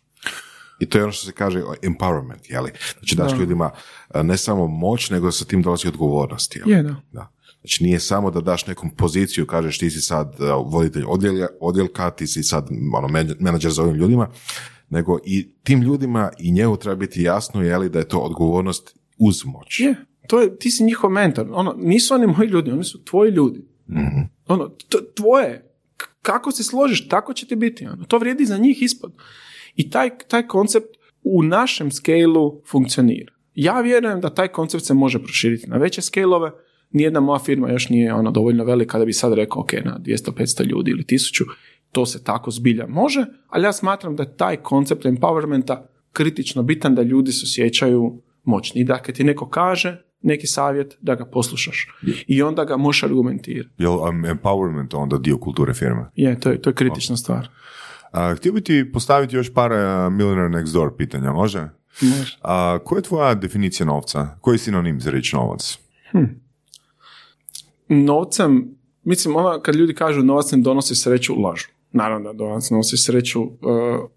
I 0.79 0.85
to 0.85 0.97
je 0.97 1.03
ono 1.03 1.13
što 1.13 1.25
se 1.25 1.31
kaže 1.31 1.59
empowerment, 1.81 2.49
jeli? 2.49 2.71
Znači 2.99 3.15
daš 3.15 3.39
ljudima 3.39 3.71
e, 4.13 4.23
ne 4.23 4.37
samo 4.37 4.67
moć, 4.67 5.09
nego 5.09 5.31
sa 5.31 5.45
tim 5.45 5.61
dolazi 5.61 5.87
odgovornost. 5.87 6.55
Jeli? 6.55 6.71
Je, 6.71 6.83
da. 6.83 6.95
da. 7.11 7.31
Znači 7.61 7.83
nije 7.83 7.99
samo 7.99 8.31
da 8.31 8.41
daš 8.41 8.67
nekom 8.67 8.89
poziciju, 8.89 9.45
kažeš 9.45 9.79
ti 9.79 9.89
si 9.89 10.01
sad 10.01 10.35
e, 10.39 10.43
voditelj 10.65 11.03
odjelja, 11.07 11.47
odjeljka, 11.61 12.09
ti 12.09 12.27
si 12.27 12.43
sad 12.43 12.67
ono, 12.93 13.07
menadžer 13.39 13.71
za 13.71 13.83
ovim 13.83 13.95
ljudima, 13.95 14.29
nego 14.89 15.17
i 15.25 15.53
tim 15.63 15.81
ljudima 15.81 16.29
i 16.39 16.51
njemu 16.51 16.77
treba 16.77 16.95
biti 16.95 17.23
jasno 17.23 17.61
jeli, 17.61 17.89
da 17.89 17.99
je 17.99 18.07
to 18.07 18.19
odgovornost 18.19 18.97
uz 19.17 19.45
moć. 19.45 19.79
Je, 19.79 19.95
to 20.33 20.41
je, 20.41 20.57
ti 20.57 20.71
si 20.71 20.83
njihov 20.83 21.09
mentor. 21.09 21.47
Ono, 21.51 21.75
nisu 21.77 22.13
oni 22.13 22.27
moji 22.27 22.49
ljudi, 22.49 22.71
oni 22.71 22.83
su 22.83 23.03
tvoji 23.03 23.31
ljudi. 23.31 23.59
mm 23.87 24.23
Ono, 24.47 24.71
tvoje. 25.15 25.71
Kako 26.21 26.51
se 26.51 26.63
složiš, 26.63 27.07
tako 27.07 27.33
će 27.33 27.47
ti 27.47 27.55
biti. 27.55 27.87
Ono. 27.87 28.03
To 28.03 28.17
vrijedi 28.17 28.45
za 28.45 28.57
njih 28.57 28.81
ispod. 28.81 29.13
I 29.75 29.89
taj, 29.89 30.09
taj 30.27 30.47
koncept 30.47 30.87
u 31.23 31.43
našem 31.43 31.91
scale 31.91 32.49
funkcionira. 32.71 33.33
Ja 33.55 33.81
vjerujem 33.81 34.21
da 34.21 34.33
taj 34.33 34.47
koncept 34.47 34.83
se 34.83 34.93
može 34.93 35.19
proširiti 35.19 35.69
na 35.69 35.77
veće 35.77 36.01
scale 36.01 36.51
Nijedna 36.91 37.19
moja 37.19 37.39
firma 37.39 37.71
još 37.71 37.89
nije 37.89 38.13
ona 38.13 38.31
dovoljno 38.31 38.63
velika 38.63 38.99
da 38.99 39.05
bi 39.05 39.13
sad 39.13 39.33
rekao 39.33 39.61
ok, 39.61 39.73
na 39.73 39.99
200-500 40.05 40.65
ljudi 40.65 40.91
ili 40.91 41.03
1000, 41.03 41.43
to 41.91 42.05
se 42.05 42.23
tako 42.23 42.51
zbilja 42.51 42.87
može, 42.87 43.25
ali 43.47 43.65
ja 43.65 43.73
smatram 43.73 44.15
da 44.15 44.23
je 44.23 44.37
taj 44.37 44.57
koncept 44.57 45.05
empowermenta 45.05 45.81
kritično 46.11 46.63
bitan 46.63 46.95
da 46.95 47.01
ljudi 47.01 47.31
se 47.31 47.43
osjećaju 47.43 48.21
moćni. 48.43 48.81
I 48.81 48.83
da 48.83 49.01
kad 49.01 49.15
ti 49.15 49.23
neko 49.23 49.49
kaže 49.49 50.03
neki 50.23 50.47
savjet, 50.47 50.97
da 51.01 51.15
ga 51.15 51.25
poslušaš. 51.25 51.87
I 52.27 52.41
onda 52.41 52.65
ga 52.65 52.77
možeš 52.77 53.03
argumentirati. 53.03 53.69
Je 53.77 53.87
empowerment 53.87 54.95
onda 54.95 55.17
dio 55.17 55.37
kulture 55.37 55.73
firme? 55.73 56.05
Je, 56.15 56.39
to 56.39 56.49
je, 56.49 56.61
to 56.61 56.69
je 56.69 56.73
kritična 56.73 57.17
stvar. 57.17 57.49
A, 58.11 58.35
htio 58.35 58.53
bi 58.53 58.61
ti 58.61 58.91
postaviti 58.93 59.35
još 59.35 59.53
par 59.53 59.71
uh, 59.71 60.13
Millionaire 60.13 60.49
Next 60.49 60.73
Door 60.73 60.95
pitanja, 60.97 61.31
može? 61.31 61.69
Može. 62.01 62.37
A, 62.41 62.79
koja 62.85 62.97
je 62.97 63.03
tvoja 63.03 63.35
definicija 63.35 63.85
novca? 63.85 64.37
Koji 64.41 64.55
je 64.55 64.59
sinonim 64.59 65.01
za 65.01 65.11
reći 65.11 65.35
novac? 65.35 65.77
Hm. 66.11 66.23
Novcem, 67.87 68.75
mislim, 69.03 69.35
ona 69.35 69.61
kad 69.61 69.75
ljudi 69.75 69.93
kažu 69.93 70.23
novac 70.23 70.51
ne 70.51 70.57
donosi 70.57 70.95
sreću, 70.95 71.41
lažu. 71.41 71.67
Naravno 71.91 72.33
da 72.33 72.43
novac 72.43 72.69
nosi 72.69 72.97
sreću 72.97 73.41
uh, 73.41 73.49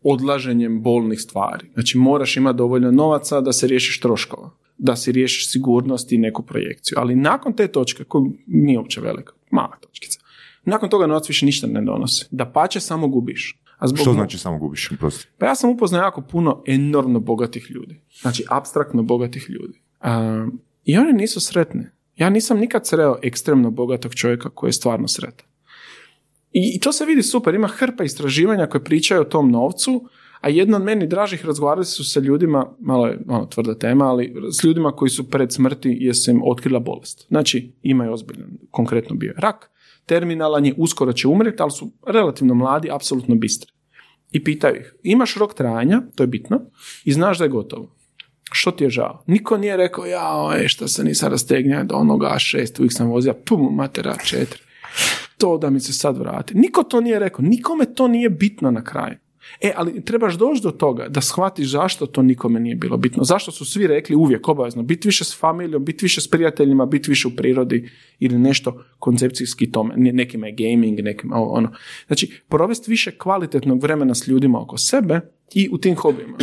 odlaženjem 0.03 0.83
bolnih 0.83 1.20
stvari. 1.20 1.70
Znači 1.74 1.99
moraš 1.99 2.37
imati 2.37 2.57
dovoljno 2.57 2.91
novaca 2.91 3.41
da 3.41 3.53
se 3.53 3.66
riješiš 3.66 4.01
troškova, 4.01 4.51
da 4.78 4.97
si 4.97 5.12
riješiš 5.12 5.51
sigurnost 5.53 6.12
i 6.12 6.19
neku 6.19 6.43
projekciju. 6.43 6.98
Ali 6.98 7.16
nakon 7.16 7.53
te 7.53 7.69
točke, 7.69 8.05
koja 8.05 8.24
nije 8.47 8.78
uopće 8.78 9.01
velika, 9.01 9.32
mala 9.51 9.77
točkica, 9.81 10.20
nakon 10.65 10.90
toga 10.90 11.07
novac 11.07 11.28
više 11.28 11.47
ništa 11.47 11.66
ne 11.66 11.82
donosi. 11.82 12.27
Da 12.31 12.47
pače 12.47 12.81
samo 12.81 13.09
gubiš. 13.09 13.61
A 13.78 13.89
zbog 13.89 13.98
Što 13.98 14.12
znači 14.12 14.39
samo 14.39 14.59
gubiš? 14.59 14.90
Prosti? 14.98 15.28
Pa 15.39 15.47
ja 15.47 15.55
sam 15.55 15.70
upoznao 15.70 16.03
jako 16.03 16.20
puno 16.20 16.62
enormno 16.66 17.20
bogatih 17.20 17.70
ljudi. 17.70 18.01
Znači, 18.20 18.44
abstraktno 18.48 19.03
bogatih 19.03 19.47
ljudi. 19.48 19.81
I 20.85 20.98
oni 20.98 21.12
nisu 21.12 21.40
sretni. 21.40 21.85
Ja 22.16 22.31
nisam 22.31 22.59
nikad 22.59 22.86
sreo 22.86 23.16
ekstremno 23.23 23.70
bogatog 23.70 24.15
čovjeka 24.15 24.51
koji 24.51 24.69
je 24.69 24.73
stvarno 24.73 25.09
sretan. 25.09 25.47
I, 26.53 26.77
I 26.77 26.81
to 26.81 26.93
se 26.93 27.05
vidi 27.05 27.23
super. 27.23 27.55
Ima 27.55 27.69
hrpa 27.69 28.05
istraživanja 28.05 28.66
koje 28.66 28.85
pričaju 28.85 29.20
o 29.20 29.24
tom 29.24 29.51
novcu, 29.51 30.09
a 30.41 30.49
jedno 30.49 30.77
od 30.77 30.83
meni 30.83 31.07
dražih 31.07 31.47
razgovarali 31.47 31.85
su 31.85 32.05
sa 32.05 32.21
ljudima, 32.21 32.67
malo 32.81 33.07
je 33.07 33.19
ono, 33.29 33.47
tvrda 33.47 33.79
tema, 33.79 34.05
ali 34.05 34.35
s 34.61 34.65
ljudima 34.65 34.93
koji 34.93 35.09
su 35.09 35.31
pred 35.31 35.53
smrti 35.53 35.97
jer 36.01 36.17
se 36.17 36.31
im 36.31 36.43
otkrila 36.45 36.81
bolest. 36.81 37.27
Znači, 37.29 37.73
imaju 37.83 38.13
ozbiljan, 38.13 38.59
konkretno 38.71 39.17
bio 39.17 39.35
rak, 39.39 39.71
terminalan 40.07 40.67
je, 40.67 40.75
uskoro 40.77 41.13
će 41.13 41.29
umreti, 41.29 41.63
ali 41.63 41.71
su 41.71 41.93
relativno 42.07 42.55
mladi, 42.55 42.91
apsolutno 42.91 43.35
bistri. 43.35 43.73
I 44.33 44.45
pitaju 44.45 44.77
ih, 44.77 44.95
imaš 45.03 45.35
rok 45.37 45.55
trajanja, 45.55 46.03
to 46.15 46.23
je 46.23 46.27
bitno, 46.27 46.61
i 47.05 47.13
znaš 47.13 47.39
da 47.39 47.45
je 47.45 47.51
gotovo. 47.51 47.97
Što 48.53 48.71
ti 48.71 48.85
je 48.85 48.91
žao? 48.91 49.25
Niko 49.27 49.57
nije 49.57 49.77
rekao, 49.77 50.07
ja, 50.07 50.37
oj, 50.37 50.69
što 50.69 50.89
se 50.89 51.05
nisam 51.05 51.31
rastegnio 51.31 51.85
do 51.85 51.95
onoga 51.95 52.27
A6, 52.27 52.79
uvijek 52.79 52.93
sam 52.93 53.09
vozio, 53.09 53.35
pum, 53.35 53.75
matera 53.75 54.15
4. 54.15 54.45
To 55.39 55.59
da 55.59 55.71
mi 55.71 55.81
se 55.81 55.93
sad 55.93 56.19
vrati. 56.19 56.55
Niko 56.55 56.83
to 56.83 57.01
nije 57.01 57.19
rekao, 57.19 57.45
nikome 57.45 57.95
to 57.95 58.09
nije 58.09 58.31
bitno 58.31 58.71
na 58.71 58.85
kraju. 58.85 59.17
E, 59.60 59.73
ali 59.77 60.05
trebaš 60.05 60.35
doći 60.35 60.62
do 60.62 60.70
toga 60.70 61.09
da 61.09 61.20
shvatiš 61.20 61.70
zašto 61.70 62.06
to 62.06 62.23
nikome 62.23 62.60
nije 62.60 62.77
bilo 62.77 62.97
bitno. 62.97 63.24
Zašto 63.24 63.51
su 63.51 63.64
svi 63.64 63.86
rekli 63.86 64.16
uvijek 64.16 64.48
obavezno 64.48 64.82
biti 64.82 65.09
više 65.09 65.24
s 65.24 65.40
familijom, 65.40 65.85
biti 65.85 66.05
više 66.05 66.20
s 66.20 66.31
prijateljima, 66.31 66.86
biti 66.86 67.10
više 67.10 67.28
u 67.28 67.36
prirodi 67.36 67.90
ili 68.18 68.39
nešto 68.39 68.85
koncepcijski 68.98 69.73
tome. 69.73 69.94
Nekima 69.97 70.47
je 70.47 70.55
gaming, 70.59 71.01
nekima 71.01 71.36
ono. 71.36 71.73
Znači, 72.06 72.43
provesti 72.48 72.90
više 72.90 73.18
kvalitetnog 73.18 73.82
vremena 73.82 74.14
s 74.14 74.28
ljudima 74.28 74.62
oko 74.62 74.78
sebe 74.78 75.20
i 75.55 75.68
u 75.73 75.78
tim 75.78 75.97
hobijima. 75.97 76.36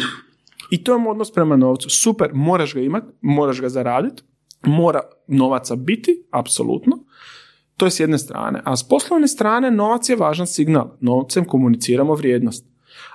I 0.72 0.84
to 0.84 0.96
je 0.96 1.08
odnos 1.08 1.32
prema 1.32 1.56
novcu. 1.56 1.90
Super, 1.90 2.30
moraš 2.34 2.74
ga 2.74 2.82
imati, 2.82 3.08
moraš 3.22 3.62
ga 3.62 3.70
zaraditi, 3.70 4.24
mora 4.64 5.02
novaca 5.28 5.76
biti, 5.76 6.24
apsolutno. 6.32 7.00
To 7.78 7.86
je 7.86 7.92
s 7.92 8.00
jedne 8.00 8.18
strane. 8.18 8.62
A 8.66 8.76
s 8.78 8.88
poslovne 8.88 9.28
strane 9.28 9.72
novac 9.72 10.10
je 10.10 10.16
važan 10.16 10.48
signal. 10.48 10.98
Novcem 11.00 11.46
komuniciramo 11.46 12.16
vrijednost. 12.16 12.73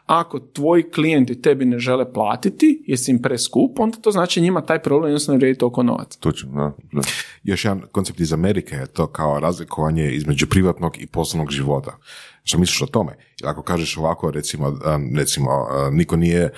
Ako 0.08 0.38
tvoji 0.38 0.90
klijenti 0.90 1.42
tebi 1.42 1.64
ne 1.64 1.78
žele 1.78 2.12
platiti, 2.12 2.84
jesi 2.86 3.10
im 3.10 3.22
preskup, 3.22 3.78
onda 3.78 3.98
to 3.98 4.10
znači 4.10 4.40
njima 4.40 4.60
taj 4.60 4.82
problem 4.82 5.10
jednostavno 5.10 5.38
vrijedi 5.38 5.58
toliko 5.58 5.82
novaca. 5.82 6.18
Točno, 6.20 6.52
da, 6.52 6.72
da. 6.92 7.00
Još 7.42 7.64
jedan 7.64 7.82
koncept 7.92 8.20
iz 8.20 8.32
Amerike 8.32 8.74
je 8.74 8.86
to 8.86 9.06
kao 9.06 9.40
razlikovanje 9.40 10.10
između 10.10 10.46
privatnog 10.46 11.00
i 11.00 11.06
poslovnog 11.06 11.50
života. 11.50 11.96
Što 12.44 12.58
misliš 12.58 12.82
o 12.82 12.86
tome? 12.86 13.16
Jer 13.40 13.48
ako 13.48 13.62
kažeš 13.62 13.96
ovako, 13.96 14.30
recimo, 14.30 14.78
recimo 15.16 15.50
niko 15.92 16.16
nije 16.16 16.50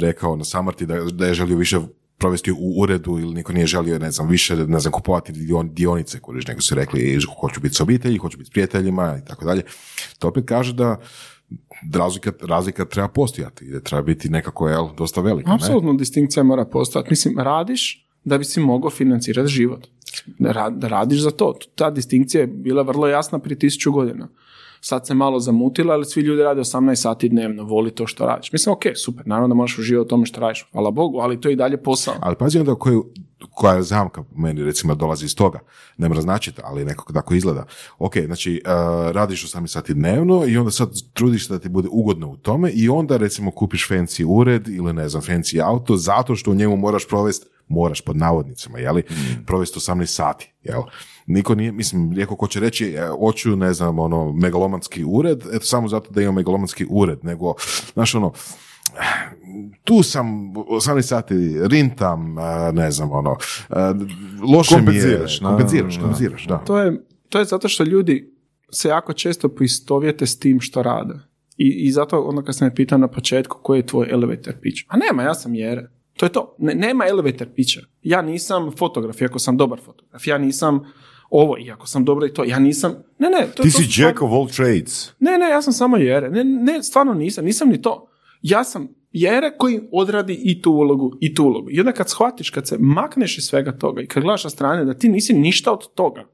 rekao 0.00 0.36
na 0.36 0.44
samrti 0.44 0.86
da, 0.86 0.94
da 0.94 1.26
je 1.26 1.34
želio 1.34 1.56
više 1.56 1.78
provesti 2.18 2.52
u 2.52 2.80
uredu 2.80 3.18
ili 3.18 3.34
niko 3.34 3.52
nije 3.52 3.66
želio, 3.66 3.98
ne 3.98 4.10
znam, 4.10 4.28
više, 4.28 4.56
ne 4.56 4.80
znam, 4.80 4.92
kupovati 4.92 5.32
dionice, 5.64 6.20
kuriš, 6.20 6.46
nego 6.46 6.60
su 6.60 6.74
rekli 6.74 7.18
hoću 7.40 7.60
biti 7.60 7.74
s 7.74 7.80
obitelji, 7.80 8.18
hoću 8.18 8.38
biti 8.38 8.50
s 8.50 8.52
prijateljima 8.52 9.18
i 9.22 9.28
tako 9.28 9.44
dalje. 9.44 9.62
To 10.18 10.28
opet 10.28 10.44
kaže 10.46 10.72
da 10.72 11.00
razlika, 11.94 12.32
razlika 12.40 12.84
treba 12.84 13.08
postojati 13.08 13.70
da 13.70 13.80
treba 13.80 14.02
biti 14.02 14.28
nekako 14.28 14.68
jel, 14.68 14.88
dosta 14.98 15.20
velika. 15.20 15.54
Apsolutno 15.54 15.94
distinkcija 15.94 16.42
mora 16.42 16.64
postojati. 16.64 17.10
Mislim, 17.10 17.38
radiš 17.38 18.06
da 18.24 18.38
bi 18.38 18.44
si 18.44 18.60
mogao 18.60 18.90
financirati 18.90 19.48
život. 19.48 19.86
Da 20.70 20.88
radiš 20.88 21.20
za 21.20 21.30
to. 21.30 21.54
Ta 21.74 21.90
distinkcija 21.90 22.40
je 22.40 22.46
bila 22.46 22.82
vrlo 22.82 23.08
jasna 23.08 23.38
prije 23.38 23.58
tisuću 23.58 23.92
godina. 23.92 24.28
Sad 24.80 25.06
se 25.06 25.14
malo 25.14 25.40
zamutila, 25.40 25.94
ali 25.94 26.04
svi 26.04 26.20
ljudi 26.20 26.42
rade 26.42 26.60
18 26.60 26.94
sati 26.94 27.28
dnevno, 27.28 27.64
voli 27.64 27.90
to 27.90 28.06
što 28.06 28.26
radiš. 28.26 28.52
Mislim, 28.52 28.72
ok, 28.72 28.82
super, 29.04 29.26
naravno 29.26 29.48
da 29.48 29.54
možeš 29.54 29.78
uživati 29.78 30.06
u 30.06 30.08
tome 30.08 30.26
što 30.26 30.40
radiš, 30.40 30.66
hvala 30.72 30.90
Bogu, 30.90 31.18
ali 31.18 31.40
to 31.40 31.48
je 31.48 31.52
i 31.52 31.56
dalje 31.56 31.82
posao. 31.82 32.14
Ali 32.20 32.36
pazi 32.36 32.58
onda 32.58 32.74
koju, 32.74 33.12
koja 33.50 33.74
je 33.74 33.82
zamka 33.82 34.24
meni 34.36 34.64
recimo 34.64 34.94
dolazi 34.94 35.24
iz 35.24 35.36
toga, 35.36 35.58
ne 35.96 36.08
mora 36.08 36.20
značiti, 36.20 36.60
ali 36.64 36.84
nekako 36.84 37.12
tako 37.12 37.34
izgleda. 37.34 37.66
Ok, 37.98 38.18
znači 38.26 38.62
uh, 38.64 39.10
radiš 39.10 39.52
18 39.52 39.66
sati 39.66 39.94
dnevno 39.94 40.46
i 40.46 40.56
onda 40.56 40.70
sad 40.70 40.90
trudiš 41.12 41.48
da 41.48 41.58
ti 41.58 41.68
bude 41.68 41.88
ugodno 41.90 42.28
u 42.28 42.36
tome 42.36 42.70
i 42.70 42.88
onda 42.88 43.16
recimo 43.16 43.50
kupiš 43.50 43.88
fancy 43.88 44.24
ured 44.28 44.68
ili 44.68 44.92
ne 44.92 45.08
znam 45.08 45.22
fancy 45.22 45.62
auto 45.64 45.96
zato 45.96 46.36
što 46.36 46.50
u 46.50 46.54
njemu 46.54 46.76
moraš 46.76 47.08
provesti 47.08 47.46
moraš 47.68 48.00
pod 48.00 48.16
navodnicima, 48.16 48.78
jeli, 48.78 49.02
mm. 49.10 49.44
provesti 49.46 49.78
18 49.78 50.06
sati, 50.06 50.52
jel? 50.62 50.82
Niko 51.26 51.54
nije, 51.54 51.72
mislim, 51.72 52.12
rijeko 52.12 52.36
ko 52.36 52.46
će 52.46 52.60
reći, 52.60 52.86
e, 52.86 53.08
hoću, 53.20 53.56
ne 53.56 53.72
znam, 53.72 53.98
ono, 53.98 54.32
megalomanski 54.32 55.04
ured, 55.04 55.42
eto, 55.52 55.64
samo 55.64 55.88
zato 55.88 56.10
da 56.10 56.22
imam 56.22 56.34
megalomanski 56.34 56.86
ured, 56.90 57.18
nego, 57.22 57.54
znaš, 57.94 58.14
ono, 58.14 58.32
tu 59.84 60.02
sam 60.02 60.26
18 60.54 61.02
sati 61.02 61.34
rintam, 61.62 62.38
e, 62.38 62.72
ne 62.72 62.90
znam, 62.90 63.12
ono, 63.12 63.36
e, 63.70 63.74
loše 64.52 64.80
mi 64.80 64.96
je, 64.96 65.26
kompenziraš, 65.42 65.98
kompenziraš, 65.98 66.46
da. 66.46 66.58
To 66.58 66.78
je, 66.78 67.04
to 67.28 67.38
je 67.38 67.44
zato 67.44 67.68
što 67.68 67.84
ljudi 67.84 68.32
se 68.70 68.88
jako 68.88 69.12
često 69.12 69.48
poistovjete 69.48 70.26
s 70.26 70.38
tim 70.38 70.60
što 70.60 70.82
rade. 70.82 71.14
I, 71.56 71.86
I 71.86 71.92
zato 71.92 72.20
onda 72.20 72.42
kad 72.42 72.56
sam 72.56 72.68
me 72.68 72.74
pitao 72.74 72.98
na 72.98 73.08
početku 73.08 73.58
koji 73.62 73.78
je 73.78 73.86
tvoj 73.86 74.08
elevator 74.10 74.54
pitch, 74.60 74.82
a 74.88 74.96
nema, 74.96 75.22
ja 75.22 75.34
sam 75.34 75.54
Jere. 75.54 75.90
To 76.16 76.26
je 76.26 76.32
to. 76.32 76.56
Ne, 76.58 76.74
nema 76.74 77.06
elevator 77.06 77.48
pitcha. 77.54 77.80
Ja 78.02 78.22
nisam 78.22 78.72
fotograf, 78.78 79.20
iako 79.20 79.38
sam 79.38 79.56
dobar 79.56 79.80
fotograf. 79.84 80.26
Ja 80.26 80.38
nisam 80.38 80.80
ovo, 81.30 81.58
iako 81.58 81.86
sam 81.86 82.04
dobro 82.04 82.26
i 82.26 82.32
to. 82.32 82.44
Ja 82.44 82.58
nisam... 82.58 82.94
Ne, 83.18 83.28
ne. 83.30 83.46
To, 83.46 83.62
Ti 83.62 83.70
to 83.72 83.78
si 83.78 84.02
jack 84.02 84.22
of 84.22 84.30
all 84.32 84.48
trades. 84.48 85.12
Ne, 85.20 85.38
ne, 85.38 85.46
ja 85.46 85.62
sam 85.62 85.72
samo 85.72 85.96
Jere. 85.96 86.30
Ne, 86.30 86.44
ne, 86.44 86.82
stvarno 86.82 87.14
nisam. 87.14 87.44
Nisam 87.44 87.68
ni 87.68 87.82
to. 87.82 88.08
Ja 88.42 88.64
sam 88.64 88.88
Jere 89.12 89.52
koji 89.58 89.80
odradi 89.92 90.34
i 90.34 90.62
tu 90.62 90.72
ulogu 90.72 91.12
i 91.20 91.34
tu 91.34 91.44
ulogu. 91.44 91.68
I 91.70 91.80
onda 91.80 91.92
kad 91.92 92.10
shvatiš, 92.10 92.50
kad 92.50 92.68
se 92.68 92.76
makneš 92.78 93.38
iz 93.38 93.44
svega 93.44 93.72
toga 93.72 94.02
i 94.02 94.06
kad 94.06 94.22
gledaš 94.22 94.42
sa 94.42 94.50
strane 94.50 94.84
da 94.84 94.94
ti 94.94 95.08
nisi 95.08 95.34
ništa 95.34 95.72
od 95.72 95.94
toga, 95.94 96.24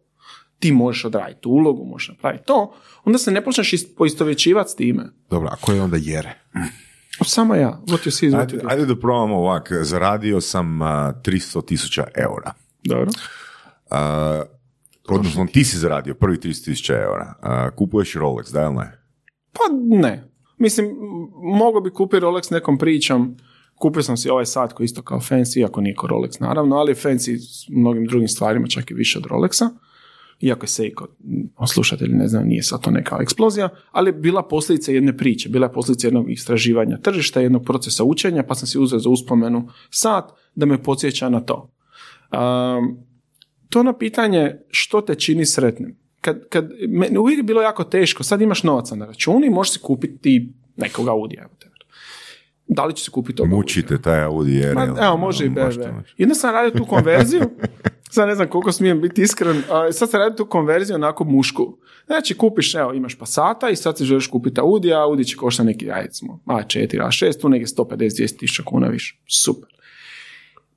ti 0.59 0.73
možeš 0.73 1.05
odraditi 1.05 1.41
tu 1.41 1.51
ulogu, 1.51 1.85
možeš 1.85 2.09
napraviti 2.09 2.45
to, 2.45 2.75
onda 3.05 3.19
se 3.19 3.31
ne 3.31 3.45
počneš 3.45 3.73
ist- 3.73 3.97
poistovjećivati 3.97 4.71
s 4.71 4.77
time. 4.77 5.05
Dobro, 5.31 5.49
a 5.53 5.57
ko 5.57 5.73
je 5.73 5.83
onda 5.83 5.97
Jere? 6.01 6.35
Samo 7.25 7.55
ja. 7.55 7.81
What 7.87 8.07
you 8.07 8.11
see 8.11 8.27
is 8.29 8.35
what 8.35 8.41
Ajde, 8.41 8.57
you 8.57 8.63
do. 8.63 8.69
ajde 8.71 8.87
da 8.87 8.97
probamo 8.97 9.37
ovak. 9.37 9.73
Zaradio 9.83 10.41
sam 10.41 10.83
a, 10.83 11.13
300 11.25 11.65
tisuća 11.67 12.05
eura. 12.17 12.53
Dobro. 12.85 13.11
A, 13.91 14.43
odnosno, 15.09 15.47
ti 15.53 15.65
si 15.65 15.79
zaradio 15.79 16.15
prvi 16.15 16.37
300 16.37 16.65
tisuća 16.65 16.95
eura. 16.95 17.35
Kupuješ 17.77 18.15
Rolex, 18.15 18.53
da 18.53 18.63
ili 18.63 18.75
ne? 18.75 19.03
Pa 19.53 19.61
ne. 19.99 20.29
Mislim, 20.59 20.87
mogao 21.59 21.81
bi 21.81 21.91
kupiti 21.91 22.25
Rolex 22.25 22.53
nekom 22.53 22.79
pričom. 22.79 23.37
Kupio 23.75 24.03
sam 24.03 24.17
si 24.17 24.31
ovaj 24.31 24.47
sat 24.47 24.73
koji 24.73 24.85
isto 24.85 25.03
kao 25.03 25.21
fancy, 25.21 25.59
iako 25.59 25.81
nije 25.81 25.95
kao 25.95 26.09
Rolex 26.09 26.41
naravno, 26.41 26.77
ali 26.77 26.95
fancy 26.95 27.39
s 27.39 27.69
mnogim 27.69 28.07
drugim 28.07 28.29
stvarima, 28.29 28.67
čak 28.67 28.91
i 28.91 28.95
više 28.95 29.19
od 29.19 29.25
Rolexa. 29.25 29.69
Iako 30.41 30.65
je 30.65 30.69
Seiko, 30.69 31.09
slušatelji 31.67 32.15
ne 32.15 32.29
znam, 32.29 32.45
nije 32.47 32.63
sad 32.63 32.81
to 32.81 32.91
neka 32.91 33.19
eksplozija, 33.21 33.69
ali 33.91 34.09
je 34.09 34.13
bila 34.13 34.43
posljedica 34.43 34.93
jedne 34.93 35.17
priče, 35.17 35.49
bila 35.49 35.67
je 35.67 35.73
posljedica 35.73 36.07
jednog 36.07 36.31
istraživanja 36.31 36.99
tržišta, 36.99 37.41
jednog 37.41 37.65
procesa 37.65 38.05
učenja, 38.05 38.43
pa 38.43 38.55
sam 38.55 38.67
si 38.67 38.79
uzeo 38.79 38.99
za 38.99 39.09
uspomenu 39.09 39.69
sat 39.91 40.25
da 40.55 40.67
me 40.67 40.83
podsjeća 40.83 41.29
na 41.29 41.41
to. 41.41 41.71
Um, 42.33 43.12
to 43.73 43.83
na 43.83 43.93
pitanje 43.99 44.57
što 44.71 45.01
te 45.01 45.15
čini 45.15 45.47
sretnim. 45.47 45.97
Kad, 46.21 46.49
kad, 46.49 46.71
me, 46.89 47.19
uvijek 47.19 47.39
je 47.39 47.43
bilo 47.43 47.63
jako 47.63 47.85
teško, 47.85 48.23
sad 48.23 48.41
imaš 48.41 48.63
novaca 48.63 48.95
na 48.95 49.07
računu 49.07 49.47
i 49.47 49.51
možeš 49.51 49.73
si 49.73 49.79
kupiti 49.79 50.53
nekog 50.77 51.09
Audija. 51.09 51.49
Da 52.69 52.85
li 52.85 52.95
će 52.95 53.05
se 53.05 53.11
kupiti 53.11 53.43
Audija? 53.43 53.57
Mučite 53.57 54.03
taj 54.03 54.23
Audi 54.23 54.61
R. 54.61 54.75
Ma, 54.75 54.97
evo, 55.03 55.17
može 55.17 55.45
i 55.45 55.49
Ono, 55.49 55.57
BMW. 55.57 56.03
onda 56.23 56.35
sam 56.35 56.55
radio 56.55 56.79
tu 56.79 56.85
konverziju, 56.85 57.43
sad 58.15 58.29
ne 58.29 58.35
znam 58.35 58.49
koliko 58.49 58.73
smijem 58.73 59.01
biti 59.01 59.23
iskren, 59.23 59.63
a 59.71 59.93
sad 59.93 60.11
sam 60.11 60.21
radio 60.21 60.37
tu 60.37 60.47
konverziju 60.47 60.95
onako 60.95 61.25
mušku. 61.25 61.79
Znači, 62.07 62.35
kupiš, 62.35 62.75
evo, 62.75 62.93
imaš 62.93 63.19
Passata 63.19 63.71
i 63.71 63.77
sad 63.77 63.99
si 63.99 64.05
želiš 64.05 64.27
kupiti 64.27 64.61
Audi, 64.61 64.93
a 64.93 65.03
Audi 65.03 65.25
će 65.25 65.37
košta 65.37 65.63
neki, 65.63 65.91
ajde, 65.91 66.07
recimo, 66.07 66.41
A4, 66.47 67.07
A6, 67.07 67.41
tu 67.41 67.49
neki 67.49 67.65
150-200 67.65 68.39
tisuća 68.39 68.63
kuna 68.63 68.89
više. 68.89 69.23
Super. 69.43 69.69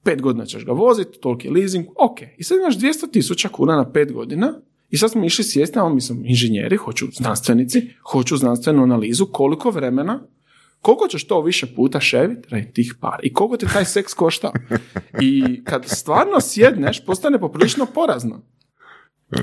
Pet 0.05 0.21
godina 0.21 0.45
ćeš 0.45 0.65
ga 0.65 0.71
voziti, 0.71 1.19
toliki 1.19 1.47
je 1.47 1.51
leasing, 1.51 1.85
ok. 1.97 2.17
I 2.37 2.43
sad 2.43 2.57
imaš 2.57 2.77
200 2.77 3.11
tisuća 3.11 3.49
kuna 3.49 3.75
na 3.75 3.91
pet 3.91 4.13
godina 4.13 4.53
i 4.89 4.97
sad 4.97 5.11
smo 5.11 5.25
išli 5.25 5.43
sjesti, 5.43 5.79
a 5.79 5.89
mislim, 5.89 6.25
inženjeri, 6.25 6.75
hoću 6.75 7.05
znanstvenici, 7.13 7.89
hoću 8.11 8.37
znanstvenu 8.37 8.83
analizu, 8.83 9.25
koliko 9.25 9.69
vremena 9.69 10.27
koliko 10.85 11.07
ćeš 11.07 11.27
to 11.27 11.41
više 11.41 11.75
puta 11.75 11.99
ševit 11.99 12.49
radi 12.49 12.73
tih 12.73 12.95
par 13.01 13.19
i 13.23 13.33
koliko 13.33 13.57
te 13.57 13.65
taj 13.73 13.85
seks 13.85 14.13
košta. 14.13 14.51
I 15.21 15.63
kad 15.63 15.85
stvarno 15.85 16.41
sjedneš, 16.41 17.05
postane 17.05 17.39
poprilično 17.39 17.85
porazno. 17.85 18.41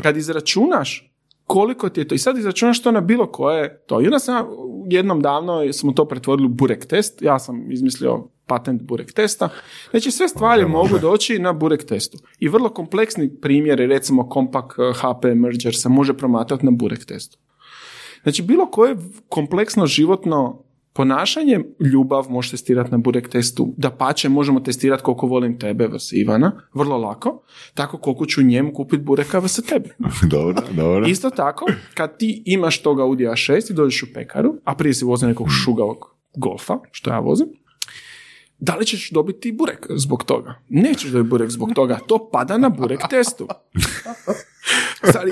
Kad 0.03 0.17
izračunaš 0.17 1.13
koliko 1.45 1.89
ti 1.89 2.01
je 2.01 2.09
to, 2.09 2.15
i 2.15 2.19
sad 2.19 2.39
izračunaš 2.39 2.83
to 2.83 2.93
na 2.93 3.01
bilo 3.01 3.27
koje 3.27 3.85
to. 3.87 4.01
I 4.01 4.05
onda 4.05 4.19
sam 4.19 4.47
jednom 4.91 5.21
davno 5.21 5.73
smo 5.73 5.93
to 5.93 6.05
pretvorili 6.05 6.47
u 6.47 6.55
burek 6.55 6.87
test, 6.87 7.23
ja 7.23 7.39
sam 7.39 7.73
izmislio 7.73 8.29
patent 8.53 8.83
burek 8.83 9.13
testa. 9.13 9.49
Znači 9.91 10.11
sve 10.11 10.29
stvari 10.29 10.67
mogu 10.67 10.99
doći 10.99 11.39
na 11.39 11.53
burek 11.53 11.85
testu. 11.85 12.19
I 12.39 12.49
vrlo 12.49 12.69
kompleksni 12.69 13.31
primjeri, 13.41 13.87
recimo 13.87 14.29
kompak 14.29 14.77
HP 14.95 15.25
merger 15.35 15.75
se 15.75 15.89
može 15.89 16.15
promatrati 16.15 16.65
na 16.65 16.71
burek 16.71 17.05
testu. 17.05 17.39
Znači, 18.23 18.43
bilo 18.43 18.67
koje 18.67 18.97
kompleksno 19.29 19.87
životno 19.87 20.65
ponašanje, 20.93 21.61
ljubav 21.93 22.27
može 22.31 22.51
testirati 22.51 22.91
na 22.91 22.99
burek 22.99 23.29
testu, 23.29 23.75
da 23.77 23.91
pače 23.91 24.29
možemo 24.29 24.61
testirati 24.61 25.03
koliko 25.03 25.27
volim 25.27 25.59
tebe 25.59 25.87
vs. 25.87 26.13
Ivana, 26.13 26.53
vrlo 26.75 26.97
lako, 26.97 27.43
tako 27.75 27.99
koliko 27.99 28.27
ću 28.27 28.43
njemu 28.43 28.73
kupiti 28.73 29.03
bureka 29.03 29.39
vs. 29.39 29.57
tebi. 29.69 29.89
dobro, 30.37 30.63
dobro. 30.77 31.07
Isto 31.07 31.31
tako, 31.31 31.67
kad 31.95 32.19
ti 32.19 32.43
imaš 32.47 32.83
toga 32.83 33.03
Audi 33.03 33.25
A6 33.25 33.71
i 33.71 33.75
dođeš 33.75 34.03
u 34.03 34.07
pekaru, 34.15 34.55
a 34.65 34.75
prije 34.75 34.95
si 34.95 35.05
vozio 35.05 35.29
nekog 35.29 35.47
šugavog 35.65 36.17
golfa, 36.37 36.79
što 36.91 37.11
ja 37.11 37.19
vozim, 37.19 37.49
da 38.65 38.75
li 38.77 38.87
ćeš 38.87 39.11
dobiti 39.11 39.53
burek 39.53 39.87
zbog 39.91 40.25
toga? 40.25 40.55
Nećeš 40.69 41.11
dobiti 41.11 41.31
burek 41.31 41.51
zbog 41.51 41.73
toga, 41.75 41.99
to 42.07 42.29
pada 42.33 42.59
na 42.59 42.69
burek 42.69 43.01
testu. 43.11 43.49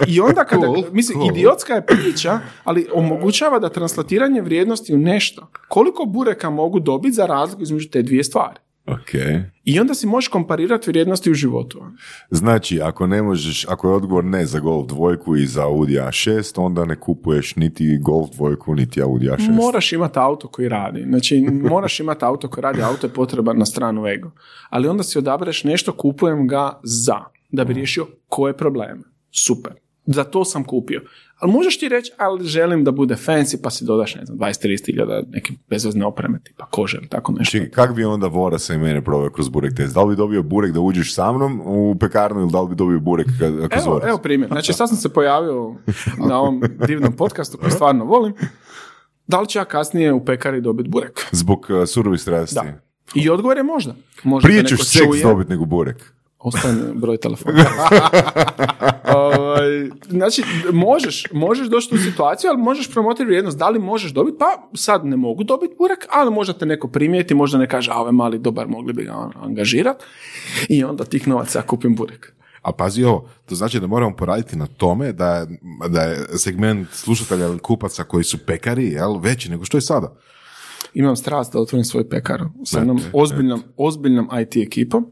I 0.06 0.20
onda 0.20 0.44
kada, 0.44 0.66
Cool, 0.66 0.84
mislim, 0.92 1.18
cool. 1.18 1.30
idiotska 1.30 1.74
je 1.74 1.86
priča, 1.86 2.40
ali 2.64 2.86
omogućava 2.94 3.58
da 3.58 3.68
translatiranje 3.68 4.42
vrijednosti 4.42 4.94
u 4.94 4.98
nešto. 4.98 5.50
Koliko 5.68 6.04
bureka 6.04 6.50
mogu 6.50 6.80
dobiti 6.80 7.12
za 7.12 7.26
razliku 7.26 7.62
između 7.62 7.88
te 7.88 8.02
dvije 8.02 8.24
stvari? 8.24 8.58
Ok. 8.86 9.14
I 9.64 9.80
onda 9.80 9.94
si 9.94 10.06
možeš 10.06 10.28
komparirati 10.28 10.90
vrijednosti 10.90 11.30
u 11.30 11.34
životu. 11.34 11.82
Znači, 12.30 12.80
ako 12.80 13.06
ne 13.06 13.22
možeš, 13.22 13.66
ako 13.68 13.88
je 13.88 13.94
odgovor 13.94 14.24
ne 14.24 14.46
za 14.46 14.58
Golf 14.58 14.86
dvojku 14.88 15.36
i 15.36 15.46
za 15.46 15.64
Audi 15.64 15.94
A6, 15.94 16.60
onda 16.60 16.84
ne 16.84 17.00
kupuješ 17.00 17.56
niti 17.56 17.98
Golf 18.02 18.30
dvojku, 18.30 18.74
niti 18.74 19.02
Audi 19.02 19.26
A6. 19.26 19.50
Moraš 19.50 19.92
imati 19.92 20.18
auto 20.18 20.48
koji 20.48 20.68
radi. 20.68 21.04
Znači, 21.08 21.40
moraš 21.70 22.00
imati 22.00 22.24
auto 22.24 22.48
koji 22.48 22.62
radi, 22.62 22.82
auto 22.82 23.06
je 23.06 23.12
potreban 23.12 23.58
na 23.58 23.66
stranu 23.66 24.06
ego. 24.06 24.30
Ali 24.70 24.88
onda 24.88 25.02
si 25.02 25.18
odabereš 25.18 25.64
nešto, 25.64 25.92
kupujem 25.92 26.48
ga 26.48 26.80
za, 26.82 27.18
da 27.50 27.64
bi 27.64 27.72
riješio 27.72 28.06
koje 28.28 28.56
probleme. 28.56 29.02
Super. 29.44 29.72
Za 30.12 30.24
to 30.24 30.44
sam 30.44 30.64
kupio. 30.64 31.02
Ali 31.38 31.52
možeš 31.52 31.78
ti 31.78 31.88
reći, 31.88 32.12
ali 32.18 32.44
želim 32.44 32.84
da 32.84 32.90
bude 32.90 33.14
fancy, 33.14 33.56
pa 33.62 33.70
si 33.70 33.84
dodaš, 33.84 34.14
ne 34.14 34.24
znam, 34.24 34.38
20-30 34.38 34.86
hiljada 34.86 35.22
neke 35.30 35.52
bezvezne 35.68 36.04
opreme, 36.06 36.40
tipa 36.44 36.66
kože 36.66 36.96
ili 36.96 37.08
tako 37.08 37.32
nešto. 37.32 37.50
Čekaj, 37.50 37.70
kak 37.70 37.94
bi 37.96 38.04
onda 38.04 38.26
Vorasa 38.26 38.74
i 38.74 38.78
mene 38.78 39.04
proveo 39.04 39.30
kroz 39.30 39.48
burek 39.48 39.76
test? 39.76 39.94
Da 39.94 40.02
li 40.02 40.08
bi 40.08 40.16
dobio 40.16 40.42
burek 40.42 40.72
da 40.72 40.80
uđeš 40.80 41.14
sa 41.14 41.32
mnom 41.32 41.60
u 41.64 41.96
pekarnu 42.00 42.40
ili 42.40 42.50
da 42.50 42.60
li 42.60 42.68
bi 42.68 42.74
dobio 42.74 43.00
burek 43.00 43.26
kroz 43.70 43.84
Evo, 43.84 43.92
Voras? 43.92 44.08
evo 44.08 44.18
primjer. 44.18 44.50
Znači, 44.50 44.72
sad 44.72 44.88
sam 44.88 44.98
se 44.98 45.08
pojavio 45.08 45.74
na 46.28 46.38
ovom 46.40 46.62
divnom 46.86 47.12
podcastu 47.12 47.58
koji 47.58 47.70
stvarno 47.70 48.04
volim. 48.04 48.34
Da 49.26 49.40
li 49.40 49.48
ću 49.48 49.58
ja 49.58 49.64
kasnije 49.64 50.12
u 50.12 50.24
pekari 50.24 50.60
dobiti 50.60 50.88
burek? 50.88 51.26
Zbog 51.32 51.66
uh, 51.68 51.88
surovih 51.88 52.20
strasti. 52.20 52.54
Da. 52.54 52.80
I 53.14 53.30
odgovor 53.30 53.56
je 53.56 53.62
možda. 53.62 53.94
Možda 54.24 54.46
Prije 54.46 54.64
ćeš 54.64 54.80
seks 54.84 55.22
dobiti 55.22 55.50
nego 55.50 55.64
burek. 55.64 56.12
Ostane 56.38 56.94
broj 56.94 57.16
telefona. 57.16 57.64
Ovaj, 59.60 59.90
znači, 60.08 60.42
možeš, 60.72 61.26
možeš 61.32 61.68
doći 61.68 61.94
u 61.94 61.98
situaciju, 62.00 62.50
ali 62.50 62.58
možeš 62.58 62.90
promotiti 62.90 63.24
vrijednost. 63.24 63.58
Da 63.58 63.68
li 63.68 63.78
možeš 63.78 64.12
dobiti? 64.12 64.36
Pa 64.38 64.44
sad 64.74 65.06
ne 65.06 65.16
mogu 65.16 65.44
dobiti 65.44 65.74
burek, 65.78 66.06
ali 66.10 66.30
možda 66.30 66.52
te 66.52 66.66
neko 66.66 66.88
primijeti, 66.88 67.34
možda 67.34 67.58
ne 67.58 67.68
kaže, 67.68 67.90
a 67.90 67.96
ovaj 67.96 68.12
mali 68.12 68.38
dobar, 68.38 68.68
mogli 68.68 68.92
bi 68.92 69.04
ga 69.04 69.12
ono, 69.14 69.32
angažirati. 69.36 70.04
I 70.68 70.84
onda 70.84 71.04
tih 71.04 71.28
novaca 71.28 71.58
ja 71.58 71.62
kupim 71.62 71.96
burek. 71.96 72.32
A 72.62 72.72
pazi 72.72 73.04
ovo, 73.04 73.28
to 73.46 73.54
znači 73.54 73.80
da 73.80 73.86
moramo 73.86 74.16
poraditi 74.16 74.56
na 74.56 74.66
tome 74.66 75.12
da, 75.12 75.26
je- 75.28 75.46
da 75.88 76.02
je 76.02 76.16
segment 76.34 76.88
slušatelja 76.90 77.46
ili 77.46 77.58
kupaca 77.58 78.04
koji 78.04 78.24
su 78.24 78.38
pekari 78.38 78.86
jel, 78.86 79.18
veći 79.18 79.50
nego 79.50 79.64
što 79.64 79.76
je 79.76 79.82
sada. 79.82 80.16
Imam 80.94 81.16
strast 81.16 81.52
da 81.52 81.60
otvorim 81.60 81.84
svoju 81.84 82.08
pekaru 82.08 82.44
sa 82.64 82.78
jednom 82.78 83.00
ozbiljnom, 83.12 83.62
ozbiljnom 83.76 84.28
IT 84.42 84.56
ekipom. 84.56 85.06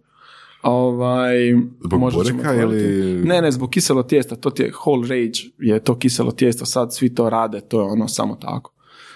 Ovaj, 0.62 1.34
Zbog 1.80 2.00
možda 2.00 2.20
otvoriti. 2.20 2.84
ili- 2.84 3.24
Ne, 3.24 3.42
ne, 3.42 3.50
zbog 3.52 3.70
kiselo 3.70 4.02
tijesta. 4.02 4.36
To 4.36 4.50
ti 4.50 4.62
je 4.62 4.72
whole 4.74 5.08
rage, 5.08 5.38
je 5.58 5.80
to 5.80 5.98
kiselo 5.98 6.30
tijesto. 6.32 6.64
Sad 6.64 6.94
svi 6.94 7.14
to 7.14 7.30
rade, 7.30 7.60
to 7.60 7.80
je 7.80 7.84
ono 7.84 8.08
samo 8.08 8.36
tako. 8.36 8.72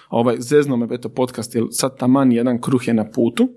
Ovaj, 0.09 0.35
zezno 0.39 0.77
me 0.77 0.87
eto 0.91 1.09
podcast, 1.09 1.55
jer 1.55 1.63
sad 1.71 1.97
taman 1.97 2.31
jedan 2.31 2.61
kruh 2.61 2.87
je 2.87 2.93
na 2.93 3.05
putu, 3.05 3.49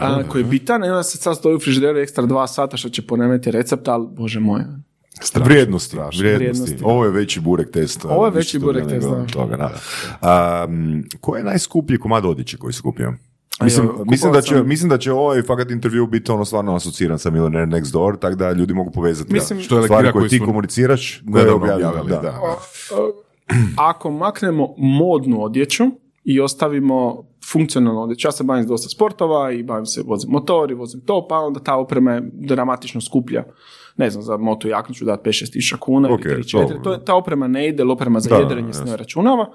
a, 0.00 0.22
koji 0.24 0.42
je 0.42 0.46
bitan, 0.46 0.84
i 0.84 0.88
onda 0.88 1.02
se 1.02 1.18
sad 1.18 1.36
stoji 1.36 1.56
u 1.56 1.60
frižideru 1.60 1.98
ekstra 1.98 2.26
dva 2.26 2.46
sata 2.46 2.76
što 2.76 2.88
će 2.88 3.06
ponemeti 3.06 3.50
recept, 3.50 3.88
ali 3.88 4.06
bože 4.10 4.40
moj. 4.40 4.60
vrijednosti, 5.34 5.88
strašno. 5.88 6.18
vrijednosti. 6.20 6.62
Vrijednosti. 6.62 6.84
Ovo 6.84 7.04
je 7.04 7.10
veći 7.10 7.40
burek 7.40 7.70
test. 7.70 8.04
Ovo 8.04 8.24
je 8.24 8.30
veći 8.30 8.58
burek 8.58 8.88
test, 8.88 9.08
da. 9.08 9.26
Toga, 9.26 9.56
da. 9.56 10.64
Um, 10.64 11.04
ko 11.20 11.36
je 11.36 11.44
najskuplji 11.44 11.98
komad 11.98 12.24
odjeće 12.24 12.56
koji 12.56 12.72
si 12.72 12.82
kupio? 12.82 13.14
Mislim, 13.60 13.88
mislim, 14.04 14.32
da 14.32 14.40
će, 14.40 14.54
sam- 14.54 14.68
mislim 14.68 14.88
da 14.88 14.98
će 14.98 15.12
ovaj 15.12 15.42
fakat 15.42 15.70
intervju 15.70 16.06
biti 16.06 16.32
ono 16.32 16.44
stvarno 16.44 16.74
asociran 16.74 17.18
sa 17.18 17.30
Millionaire 17.30 17.66
Next 17.68 17.92
Door, 17.92 18.16
tako 18.16 18.34
da 18.34 18.52
ljudi 18.52 18.74
mogu 18.74 18.90
povezati 18.90 19.32
Mislim- 19.32 19.60
Što 19.60 19.76
je 19.76 19.82
stvari 19.82 20.12
koje 20.12 20.28
ti 20.28 20.36
smo 20.36 20.46
komuniciraš, 20.46 21.22
koje 21.32 21.44
je 21.44 21.52
objavljeno, 21.52 21.90
objavili. 21.90 22.10
da. 22.12 22.20
Da. 22.22 22.56
Ako 23.78 24.10
maknemo 24.10 24.68
modnu 24.78 25.42
odjeću 25.42 25.84
i 26.24 26.40
ostavimo 26.40 27.24
funkcionalnu 27.52 28.02
odjeću, 28.02 28.28
ja 28.28 28.32
se 28.32 28.44
bavim 28.44 28.66
dosta 28.66 28.88
sportova 28.88 29.52
i 29.52 29.62
bavim 29.62 29.86
se, 29.86 30.02
vozim 30.02 30.30
motor 30.30 30.70
i 30.70 30.74
vozim 30.74 31.00
to, 31.00 31.26
pa 31.28 31.36
onda 31.36 31.60
ta 31.60 31.76
oprema 31.76 32.12
je 32.12 32.22
dramatično 32.32 33.00
skuplja. 33.00 33.44
Ne 33.96 34.10
znam, 34.10 34.22
za 34.22 34.36
moto 34.36 34.68
jaknu 34.68 34.94
ću 34.94 35.04
dati 35.04 35.22
5-6 35.24 35.52
tisuća 35.52 35.76
kuna 35.76 36.08
Ok, 36.08 36.24
ili 36.24 36.34
3-4. 36.34 36.52
dobro. 36.60 36.78
To 36.78 36.92
je, 36.92 37.04
ta 37.04 37.14
oprema 37.14 37.48
ne 37.48 37.68
ide, 37.68 37.82
oprema 37.84 38.20
za 38.20 38.28
Da, 38.30 38.36
jedrenje 38.36 38.72
se 38.72 38.84
ne 38.84 38.96
računava. 38.96 39.46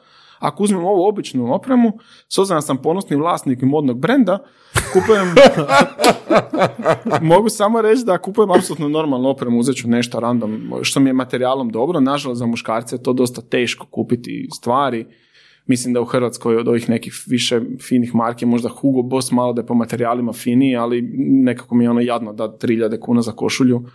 Ako 0.44 0.64
uzmem 0.64 0.86
ovu 0.86 1.08
običnu 1.08 1.54
opremu, 1.54 1.92
s 2.30 2.38
obzirom 2.38 2.62
sam 2.62 2.78
ponosni 2.78 3.16
vlasnik 3.16 3.62
modnog 3.62 4.00
brenda, 4.00 4.40
kupujem... 4.94 5.36
Mogu 7.32 7.50
samo 7.50 7.82
reći 7.82 8.04
da 8.06 8.18
kupujem 8.18 8.52
apsolutno 8.52 8.90
normalnu 8.90 9.30
opremu, 9.30 9.60
uzet 9.60 9.76
ću 9.76 9.88
nešto 9.88 10.20
random, 10.20 10.72
što 10.82 11.00
mi 11.00 11.10
je 11.10 11.14
materijalom 11.14 11.70
dobro. 11.70 12.00
Nažalost, 12.00 12.40
za 12.40 12.46
muškarce 12.46 12.96
je 12.96 13.04
to 13.04 13.14
dosta 13.14 13.42
teško 13.42 13.88
kupiti 13.88 14.48
stvari. 14.56 15.06
Mislim 15.66 15.94
da 15.94 16.02
u 16.02 16.06
Hrvatskoj 16.06 16.58
od 16.58 16.68
ovih 16.68 16.90
nekih 16.90 17.14
više 17.28 17.62
finih 17.82 18.16
marki, 18.16 18.46
možda 18.46 18.70
Hugo 18.70 19.02
Boss 19.02 19.32
malo 19.32 19.54
da 19.54 19.62
je 19.62 19.66
po 19.66 19.74
materijalima 19.74 20.34
finiji, 20.34 20.76
ali 20.76 21.02
nekako 21.18 21.76
mi 21.76 21.84
je 21.84 21.90
ono 21.90 22.02
jadno 22.02 22.34
da 22.34 22.44
3000 22.44 23.00
kuna 23.00 23.22
za 23.22 23.32
košulju 23.32 23.86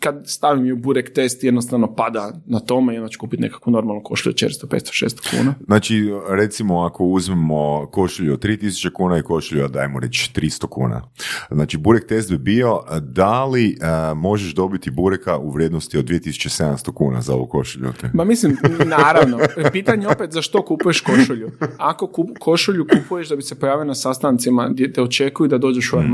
kad 0.00 0.22
stavim 0.26 0.66
ju 0.66 0.76
burek 0.76 1.12
test 1.14 1.44
jednostavno 1.44 1.94
pada 1.94 2.32
na 2.46 2.60
tome 2.60 2.94
i 2.94 2.98
onda 2.98 3.08
ću 3.08 3.18
kupiti 3.18 3.42
nekakvu 3.42 3.70
normalnu 3.70 4.02
košulju 4.02 4.30
od 4.30 4.50
400, 4.50 4.66
500, 4.66 5.04
600 5.04 5.38
kuna. 5.38 5.54
Znači, 5.66 6.10
recimo 6.28 6.80
ako 6.80 7.04
uzmemo 7.04 7.86
košulju 7.92 8.32
od 8.32 8.44
3000 8.44 8.92
kuna 8.92 9.18
i 9.18 9.22
košulju 9.22 9.64
od, 9.64 9.70
dajmo 9.70 10.00
reći, 10.00 10.32
300 10.34 10.66
kuna. 10.66 11.02
Znači, 11.50 11.78
burek 11.78 12.06
test 12.06 12.30
bi 12.30 12.38
bio 12.38 12.80
da 13.00 13.44
li 13.44 13.68
e, 13.70 14.14
možeš 14.14 14.54
dobiti 14.54 14.90
bureka 14.90 15.38
u 15.38 15.50
vrijednosti 15.50 15.98
od 15.98 16.04
2700 16.04 16.92
kuna 16.92 17.20
za 17.20 17.34
ovu 17.34 17.46
košulju? 17.46 17.92
Ma 18.12 18.24
mislim, 18.24 18.56
naravno. 18.98 19.38
Pitanje 19.72 20.08
opet 20.08 20.32
za 20.32 20.42
što 20.42 20.64
kupuješ 20.64 21.00
košulju. 21.00 21.50
Ako 21.78 22.12
košulju 22.40 22.86
kupuješ 22.86 23.28
da 23.28 23.36
bi 23.36 23.42
se 23.42 23.60
pojavio 23.60 23.84
na 23.84 23.94
sastancima 23.94 24.68
gdje 24.68 24.92
te 24.92 25.02
očekuju 25.02 25.48
da 25.48 25.58
dođeš 25.58 25.92
u 25.92 26.00
mm. 26.00 26.10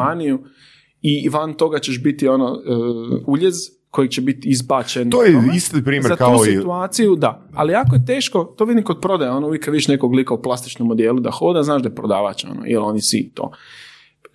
I 1.03 1.29
van 1.29 1.55
toga 1.55 1.79
ćeš 1.79 2.03
biti 2.03 2.29
ono 2.29 2.53
uh, 2.53 3.23
uljez 3.27 3.55
koji 3.91 4.09
će 4.09 4.21
biti 4.21 4.49
izbačen. 4.49 5.11
To 5.11 5.23
je 5.23 5.43
isti 5.55 5.85
primjer 5.85 6.09
za 6.09 6.17
kao 6.17 6.39
tu 6.39 6.45
situaciju, 6.45 7.17
da. 7.17 7.49
Ali 7.55 7.73
jako 7.73 7.97
je 7.97 8.05
teško, 8.07 8.45
to 8.45 8.65
vidim 8.65 8.85
kod 8.85 9.01
prodaje, 9.01 9.31
ono 9.31 9.47
uvijek 9.47 9.67
vidiš 9.67 9.89
nekog 9.89 10.15
lika 10.15 10.35
u 10.35 10.43
plastičnom 10.43 10.89
modelu 10.89 11.21
da 11.21 11.31
hoda, 11.31 11.63
znaš 11.63 11.83
da 11.83 11.89
je 11.89 11.95
prodavač, 11.95 12.45
ono, 12.45 12.63
jer 12.67 12.81
oni 12.81 13.01
si 13.01 13.31
to. 13.35 13.51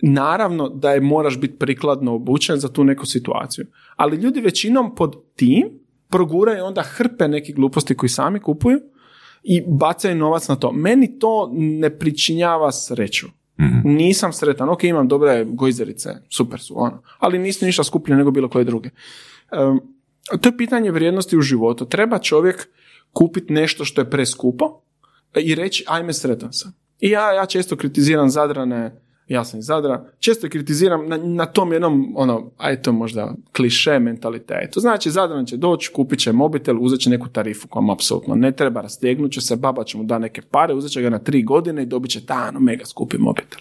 Naravno 0.02 0.68
da 0.68 0.92
je 0.92 1.00
moraš 1.00 1.40
biti 1.40 1.58
prikladno 1.58 2.14
obučen 2.14 2.56
za 2.56 2.68
tu 2.68 2.84
neku 2.84 3.06
situaciju. 3.06 3.66
Ali 3.96 4.16
ljudi 4.16 4.40
većinom 4.40 4.94
pod 4.94 5.16
tim 5.36 5.62
proguraju 6.08 6.64
onda 6.64 6.82
hrpe 6.82 7.28
nekih 7.28 7.54
gluposti 7.54 7.94
koji 7.94 8.10
sami 8.10 8.40
kupuju 8.40 8.80
i 9.42 9.62
bacaju 9.66 10.16
novac 10.16 10.48
na 10.48 10.56
to. 10.56 10.72
Meni 10.72 11.18
to 11.18 11.50
ne 11.54 11.98
pričinjava 11.98 12.72
sreću. 12.72 13.26
Mm-hmm. 13.60 13.82
Nisam 13.84 14.32
sretan, 14.32 14.68
ok, 14.68 14.84
imam 14.84 15.08
dobre 15.08 15.44
gojzerice, 15.44 16.10
super 16.30 16.60
su, 16.60 16.74
ono, 16.76 17.02
ali 17.18 17.38
nisu 17.38 17.66
ništa 17.66 17.84
skuplje 17.84 18.16
nego 18.16 18.30
bilo 18.30 18.48
koje 18.48 18.64
druge. 18.64 18.90
Um, 19.52 19.80
to 20.40 20.48
je 20.48 20.56
pitanje 20.56 20.90
vrijednosti 20.90 21.36
u 21.36 21.40
životu. 21.40 21.84
Treba 21.84 22.18
čovjek 22.18 22.68
kupiti 23.12 23.52
nešto 23.52 23.84
što 23.84 24.00
je 24.00 24.10
preskupo 24.10 24.80
i 25.36 25.54
reći, 25.54 25.84
ajme 25.86 26.12
sretan 26.12 26.52
sam. 26.52 26.74
I 27.00 27.10
ja, 27.10 27.32
ja 27.32 27.46
često 27.46 27.76
kritiziram 27.76 28.30
Zadrane, 28.30 29.00
ja 29.28 29.44
sam 29.44 29.58
iz 29.58 29.66
Zadra, 29.66 30.04
često 30.18 30.48
kritiziram 30.48 31.08
na, 31.08 31.16
na 31.16 31.46
tom 31.46 31.72
jednom, 31.72 32.12
ono, 32.16 32.50
aj 32.56 32.82
to 32.82 32.92
možda 32.92 33.34
kliše 33.56 33.98
mentalitetu. 33.98 34.80
Znači, 34.80 35.10
Zadran 35.10 35.46
će 35.46 35.56
doći, 35.56 35.90
kupit 35.92 36.18
će 36.18 36.32
mobitel, 36.32 36.76
uzet 36.80 37.00
će 37.00 37.10
neku 37.10 37.28
tarifu 37.28 37.68
koja 37.68 37.82
mu 37.82 37.92
apsolutno 37.92 38.34
ne 38.34 38.52
treba, 38.52 38.80
rastegnut 38.80 39.32
će 39.32 39.40
se, 39.40 39.56
baba 39.56 39.84
će 39.84 39.98
mu 39.98 40.04
da 40.04 40.18
neke 40.18 40.42
pare, 40.42 40.74
uzet 40.74 40.90
će 40.90 41.02
ga 41.02 41.10
na 41.10 41.18
tri 41.18 41.42
godine 41.42 41.82
i 41.82 41.86
dobit 41.86 42.10
će 42.10 42.26
ta, 42.26 42.46
ono, 42.48 42.60
mega 42.60 42.84
skupi 42.84 43.18
mobitel. 43.18 43.60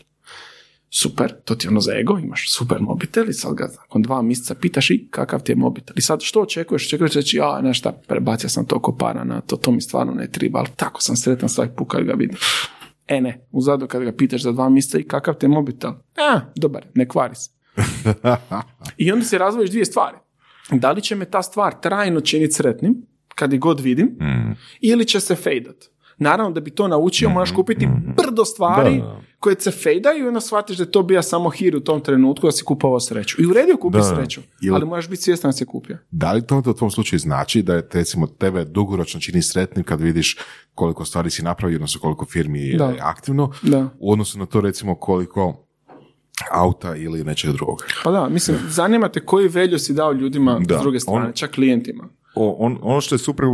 Super, 0.90 1.34
to 1.46 1.56
ti 1.56 1.68
je 1.68 1.70
ono 1.70 1.80
za 1.80 1.92
ego, 2.00 2.20
imaš 2.20 2.52
super 2.52 2.82
mobitel 2.82 3.30
i 3.30 3.34
sad 3.34 3.54
ga 3.54 3.70
nakon 3.78 4.02
dva 4.02 4.22
mjeseca 4.22 4.56
pitaš 4.56 4.90
i 4.90 5.08
kakav 5.12 5.44
ti 5.44 5.52
je 5.52 5.56
mobitel. 5.56 5.94
I 5.98 6.02
sad 6.02 6.22
što 6.22 6.42
očekuješ? 6.42 6.88
Očekuješ 6.88 7.14
reći, 7.14 7.38
ja, 7.38 7.58
znaš 7.62 7.80
šta, 7.80 7.92
prebacio 7.92 8.50
sam 8.50 8.66
toliko 8.66 8.96
para 8.96 9.24
na 9.24 9.42
to, 9.42 9.56
to 9.56 9.72
mi 9.72 9.82
stvarno 9.82 10.14
ne 10.14 10.32
treba, 10.32 10.60
ali 10.60 10.70
tako 10.76 11.02
sam 11.02 11.16
sretan 11.16 11.50
svaki 11.50 11.76
put 11.76 11.88
ga 11.88 12.14
vidim. 12.14 12.38
E 13.08 13.22
ne, 13.22 13.48
u 13.52 13.62
zadu 13.62 13.88
kad 13.88 14.04
ga 14.04 14.12
pitaš 14.12 14.44
za 14.44 14.52
dva 14.52 14.70
mjeseca 14.70 15.00
i 15.00 15.04
kakav 15.04 15.34
te 15.34 15.48
mobitel? 15.48 15.92
A, 16.18 16.40
dobar, 16.56 16.86
ne 16.96 17.08
kvari 17.08 17.36
se. 17.36 17.50
I 18.98 19.12
onda 19.12 19.26
se 19.26 19.38
razvojiš 19.38 19.70
dvije 19.70 19.86
stvari. 19.86 20.18
Da 20.72 20.92
li 20.92 21.02
će 21.02 21.16
me 21.16 21.26
ta 21.26 21.42
stvar 21.42 21.82
trajno 21.82 22.22
činiti 22.22 22.54
sretnim, 22.54 23.06
kad 23.36 23.54
je 23.54 23.60
god 23.60 23.80
vidim, 23.80 24.06
mm. 24.06 24.56
ili 24.82 25.06
će 25.06 25.20
se 25.20 25.36
fejdat. 25.36 25.76
Naravno, 26.18 26.52
da 26.52 26.62
bi 26.62 26.72
to 26.72 26.88
naučio, 26.88 27.30
moraš 27.30 27.52
kupiti 27.52 27.88
mm. 27.88 28.14
brdo 28.18 28.46
stvari 28.46 29.04
koje 29.40 29.56
se 29.60 29.72
fejdaju 29.72 30.26
i 30.26 30.28
onda 30.28 30.42
shvatiš 30.42 30.78
da 30.78 30.84
je 30.84 30.92
to 30.92 31.04
bio 31.04 31.22
samo 31.22 31.50
hir 31.50 31.76
u 31.76 31.80
tom 31.80 32.02
trenutku 32.02 32.48
da 32.48 32.52
si 32.52 32.64
kupovao 32.64 33.00
sreću. 33.00 33.42
I 33.42 33.46
u 33.46 33.54
redu 33.54 33.78
kupi 33.78 33.98
sreću, 34.16 34.42
ali 34.74 34.86
moraš 34.86 35.10
biti 35.10 35.22
svjestan 35.22 35.50
da 35.50 35.54
si 35.54 35.66
kupio. 35.66 35.98
Da 36.12 36.32
li 36.32 36.48
to 36.48 36.64
u 36.66 36.74
tom 36.74 36.92
slučaju 36.92 37.20
znači 37.20 37.62
da 37.62 37.76
je 37.76 37.88
recimo 37.94 38.28
tebe 38.28 38.66
dugoročno 38.66 39.20
čini 39.20 39.42
sretnim 39.42 39.84
kad 39.84 40.02
vidiš 40.02 40.38
koliko 40.74 41.06
stvari 41.06 41.30
si 41.30 41.44
napravio, 41.44 41.76
odnosno 41.76 42.02
koliko 42.02 42.26
firmi 42.26 42.60
je 42.60 42.80
aktivno, 43.02 43.52
da. 43.62 43.90
u 44.00 44.12
odnosu 44.12 44.40
na 44.40 44.46
to 44.46 44.62
recimo 44.62 44.96
koliko 44.96 45.68
auta 46.52 46.96
ili 46.96 47.24
nečeg 47.24 47.52
drugog. 47.52 47.86
Pa 48.04 48.12
da, 48.12 48.30
mislim, 48.30 48.58
zanima 48.70 49.10
te 49.10 49.26
koji 49.26 49.48
velju 49.48 49.80
si 49.80 49.94
dao 49.94 50.12
ljudima 50.12 50.62
s 50.64 50.82
druge 50.82 51.00
strane, 51.00 51.32
čak 51.34 51.52
klijentima 51.52 52.10
on, 52.38 52.78
ono 52.82 53.02
što 53.02 53.16
je 53.16 53.20
super, 53.20 53.46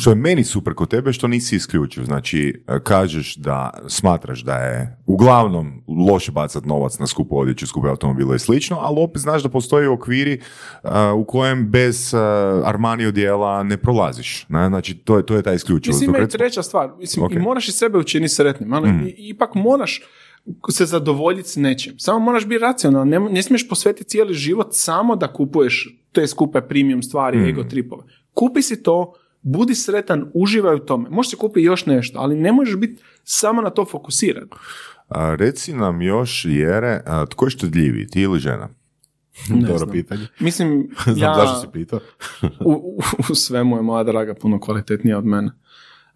što 0.00 0.10
je 0.10 0.14
meni 0.14 0.44
super 0.44 0.74
kod 0.74 0.88
tebe, 0.88 1.12
što 1.12 1.28
nisi 1.28 1.56
isključiv. 1.56 2.04
Znači, 2.04 2.62
e, 2.68 2.80
kažeš 2.80 3.36
da 3.36 3.70
smatraš 3.88 4.40
da 4.40 4.54
je 4.54 4.98
uglavnom 5.06 5.82
loše 6.08 6.32
bacati 6.32 6.68
novac 6.68 6.98
na 6.98 7.06
skupu 7.06 7.38
odjeću, 7.38 7.66
skupe 7.66 7.88
automobile 7.88 8.36
i 8.36 8.38
slično, 8.38 8.78
ali 8.80 8.96
opet 9.00 9.22
znaš 9.22 9.42
da 9.42 9.48
postoje 9.48 9.88
okviri 9.88 10.40
uh, 10.82 10.90
u 11.16 11.24
kojem 11.24 11.70
bez 11.70 12.14
uh, 12.14 12.20
Armani 12.68 13.06
odjela 13.06 13.62
ne 13.62 13.76
prolaziš. 13.76 14.46
Ne? 14.48 14.68
Znači, 14.68 14.94
to 14.94 15.16
je, 15.16 15.26
to 15.26 15.36
je 15.36 15.42
ta 15.42 15.52
isključivost. 15.52 16.00
Mislim, 16.00 16.16
ima 16.16 16.26
treća 16.26 16.62
stvar. 16.62 16.90
Mislim, 16.98 17.32
i 17.32 17.38
moraš 17.38 17.68
i 17.68 17.72
sebe 17.72 17.98
učiniti 17.98 18.34
sretnim. 18.34 18.72
Ali 18.72 18.92
mm. 18.92 19.08
ipak 19.16 19.54
moraš 19.54 20.00
se 20.70 20.86
zadovoljiti 20.86 21.48
s 21.48 21.56
nečim. 21.56 21.98
Samo 21.98 22.18
moraš 22.18 22.46
biti 22.46 22.58
racionalan. 22.58 23.08
Ne, 23.08 23.20
ne 23.20 23.42
smiješ 23.42 23.68
posvetiti 23.68 24.10
cijeli 24.10 24.34
život 24.34 24.68
samo 24.70 25.16
da 25.16 25.32
kupuješ 25.32 25.98
te 26.12 26.26
skupe 26.26 26.60
premium 26.60 27.02
stvari, 27.02 27.38
mm. 27.38 27.44
ego 27.44 27.64
tripove 27.64 28.02
kupi 28.40 28.62
si 28.62 28.82
to, 28.82 29.12
budi 29.42 29.74
sretan, 29.74 30.30
uživaj 30.34 30.74
u 30.74 30.78
tome. 30.78 31.10
Možeš 31.10 31.30
si 31.30 31.36
kupiti 31.36 31.66
još 31.66 31.86
nešto, 31.86 32.18
ali 32.18 32.36
ne 32.36 32.52
možeš 32.52 32.76
biti 32.76 33.02
samo 33.24 33.62
na 33.62 33.70
to 33.70 33.84
fokusiran. 33.84 34.48
A, 35.08 35.34
reci 35.34 35.72
nam 35.72 36.02
još, 36.02 36.44
Jere, 36.48 37.02
a, 37.06 37.26
tko 37.26 37.46
je 37.46 37.50
štedljiviji, 37.50 38.06
ti 38.06 38.20
ili 38.20 38.38
žena? 38.38 38.68
Dobro 39.68 39.92
pitanje. 39.92 40.26
Mislim, 40.38 40.88
Znam 41.04 41.18
ja, 41.18 41.34
zašto 41.34 41.60
si 41.60 41.66
pitao. 41.72 42.00
u, 42.70 42.72
u, 42.72 43.00
u 43.30 43.34
svemu 43.34 43.76
je 43.76 43.82
moja 43.82 44.04
draga 44.04 44.34
puno 44.34 44.60
kvalitetnija 44.60 45.18
od 45.18 45.24
mene. 45.24 45.50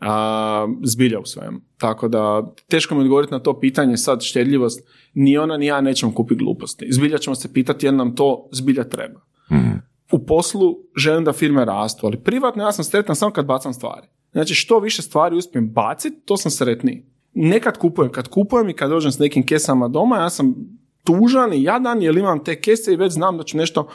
A, 0.01 0.67
zbilja 0.83 1.21
u 1.21 1.27
svemu. 1.27 1.61
Tako 1.77 2.09
da, 2.09 2.53
teško 2.69 2.95
mi 2.95 3.01
odgovoriti 3.01 3.33
na 3.33 3.39
to 3.39 3.61
pitanje 3.61 3.97
sad 3.97 4.23
štedljivost, 4.23 4.89
ni 5.15 5.39
ona 5.39 5.57
ni 5.57 5.67
ja 5.67 5.81
nećemo 5.81 6.15
kupiti 6.15 6.45
gluposti. 6.45 6.87
Zbilja 6.91 7.19
ćemo 7.19 7.35
se 7.35 7.53
pitati 7.53 7.87
jel 7.87 7.97
nam 7.97 8.17
to 8.17 8.49
zbilja 8.53 8.85
treba. 8.85 9.21
Mm 9.51 9.94
u 10.15 10.27
poslu 10.27 10.77
želim 10.97 11.24
da 11.24 11.32
firme 11.32 11.65
rastu, 11.65 12.07
ali 12.07 12.23
privatno 12.23 12.62
ja 12.62 12.73
sam 12.73 12.85
sretan 12.85 13.16
samo 13.16 13.32
kad 13.32 13.47
bacam 13.47 13.73
stvari. 13.73 14.07
Znači 14.32 14.55
što 14.55 14.78
više 14.78 15.03
stvari 15.03 15.36
uspijem 15.36 15.70
baciti, 15.70 16.20
to 16.24 16.36
sam 16.36 16.51
sretniji. 16.51 17.07
Nekad 17.32 17.78
kupujem, 17.78 18.12
kad 18.12 18.28
kupujem 18.28 18.69
i 18.69 18.73
kad 18.73 18.91
dođem 18.91 19.12
s 19.12 19.19
nekim 19.19 19.47
kesama 19.47 19.89
doma, 19.89 20.16
ja 20.16 20.31
sam 20.31 20.55
tužan 21.05 21.53
i 21.53 21.62
jadan 21.62 22.03
jer 22.03 22.16
imam 22.16 22.45
te 22.45 22.61
kese 22.61 22.93
i 22.93 22.97
već 22.97 23.12
znam 23.12 23.36
da 23.39 23.45
ću 23.45 23.57
nešto, 23.57 23.89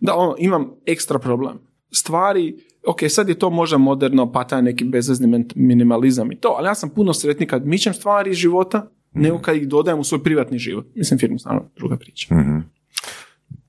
da 0.00 0.14
ono, 0.14 0.34
imam 0.38 0.70
ekstra 0.86 1.18
problem. 1.18 1.58
Stvari, 1.90 2.56
ok, 2.86 3.00
sad 3.08 3.28
je 3.28 3.38
to 3.38 3.50
možda 3.50 3.78
moderno, 3.78 4.32
pa 4.32 4.44
taj 4.44 4.62
neki 4.62 4.84
bezvezni 4.84 5.44
minimalizam 5.54 6.32
i 6.32 6.36
to, 6.36 6.54
ali 6.58 6.66
ja 6.66 6.74
sam 6.74 6.90
puno 6.90 7.14
sretniji 7.14 7.48
kad 7.48 7.66
mičem 7.66 7.94
stvari 7.94 8.30
iz 8.30 8.36
života, 8.36 8.90
nego 9.12 9.38
kad 9.38 9.56
ih 9.56 9.68
dodajem 9.68 10.00
u 10.00 10.04
svoj 10.04 10.22
privatni 10.22 10.58
život. 10.58 10.86
Mislim, 10.94 11.18
firmu, 11.18 11.38
stvarno, 11.38 11.70
druga 11.76 11.96
priča. 11.96 12.34
mm 12.34 12.74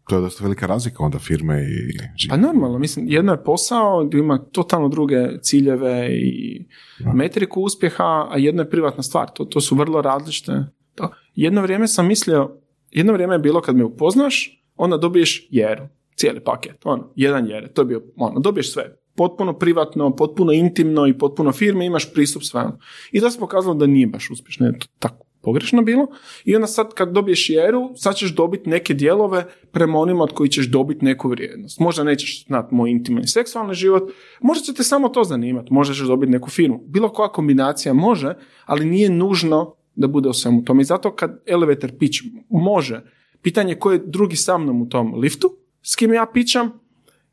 to 0.09 0.15
je 0.15 0.21
dosta 0.21 0.43
velika 0.43 0.65
razlika 0.65 1.03
onda 1.03 1.19
firme 1.19 1.61
i 1.63 1.97
Pa 2.29 2.37
normalno, 2.37 2.79
mislim, 2.79 3.05
jedno 3.09 3.31
je 3.31 3.43
posao 3.43 4.05
gdje 4.05 4.19
ima 4.19 4.37
totalno 4.37 4.89
druge 4.89 5.17
ciljeve 5.41 6.09
i 6.11 6.65
metriku 7.13 7.61
uspjeha, 7.61 8.27
a 8.31 8.37
jedno 8.37 8.61
je 8.61 8.69
privatna 8.69 9.03
stvar. 9.03 9.29
To, 9.33 9.45
to 9.45 9.61
su 9.61 9.75
vrlo 9.75 10.01
različite. 10.01 10.65
To. 10.95 11.09
Jedno 11.35 11.61
vrijeme 11.61 11.87
sam 11.87 12.07
mislio, 12.07 12.57
jedno 12.91 13.13
vrijeme 13.13 13.35
je 13.35 13.39
bilo 13.39 13.61
kad 13.61 13.75
me 13.75 13.83
upoznaš, 13.83 14.63
onda 14.75 14.97
dobiješ 14.97 15.47
jeru, 15.51 15.83
cijeli 16.15 16.39
paket, 16.39 16.85
ono, 16.85 17.11
jedan 17.15 17.47
jere, 17.47 17.73
to 17.73 17.81
je 17.81 17.85
bio, 17.85 18.01
ono, 18.15 18.39
dobiješ 18.39 18.73
sve, 18.73 18.97
potpuno 19.15 19.53
privatno, 19.53 20.15
potpuno 20.15 20.51
intimno 20.51 21.07
i 21.07 21.17
potpuno 21.17 21.51
firme, 21.51 21.85
imaš 21.85 22.13
pristup 22.13 22.43
svemu. 22.43 22.71
I 23.11 23.19
to 23.19 23.31
se 23.31 23.39
pokazalo 23.39 23.75
da 23.75 23.87
nije 23.87 24.07
baš 24.07 24.29
uspješno, 24.29 24.65
je 24.65 24.79
to 24.79 24.87
tako 24.99 25.24
pogrešno 25.45 25.81
bilo 25.81 26.07
i 26.45 26.55
onda 26.55 26.67
sad 26.67 26.93
kad 26.93 27.11
dobiješ 27.11 27.49
jeru, 27.49 27.89
sad 27.95 28.15
ćeš 28.15 28.35
dobiti 28.35 28.69
neke 28.69 28.93
dijelove 28.93 29.45
prema 29.71 29.99
onima 29.99 30.23
od 30.23 30.33
koji 30.33 30.49
ćeš 30.49 30.67
dobiti 30.67 31.05
neku 31.05 31.29
vrijednost. 31.29 31.79
Možda 31.79 32.03
nećeš 32.03 32.45
znati 32.45 32.75
moj 32.75 32.91
intimni 32.91 33.27
seksualni 33.27 33.73
život, 33.73 34.11
možda 34.41 34.63
će 34.63 34.73
te 34.73 34.83
samo 34.83 35.09
to 35.09 35.23
zanimati, 35.23 35.73
možda 35.73 35.93
ćeš 35.93 36.07
dobiti 36.07 36.31
neku 36.31 36.49
firmu. 36.49 36.83
Bilo 36.87 37.09
koja 37.09 37.29
kombinacija 37.29 37.93
može, 37.93 38.33
ali 38.65 38.85
nije 38.85 39.09
nužno 39.09 39.75
da 39.95 40.07
bude 40.07 40.29
u 40.29 40.33
svemu 40.33 40.63
tome. 40.63 40.81
I 40.81 40.85
zato 40.85 41.15
kad 41.15 41.41
elevator 41.45 41.91
pitch 41.99 42.19
može, 42.49 43.01
pitanje 43.41 43.71
je 43.71 43.79
ko 43.79 43.91
je 43.91 44.03
drugi 44.05 44.35
sa 44.35 44.57
mnom 44.57 44.81
u 44.81 44.89
tom 44.89 45.15
liftu, 45.15 45.57
s 45.81 45.95
kim 45.95 46.13
ja 46.13 46.25
pićam, 46.33 46.71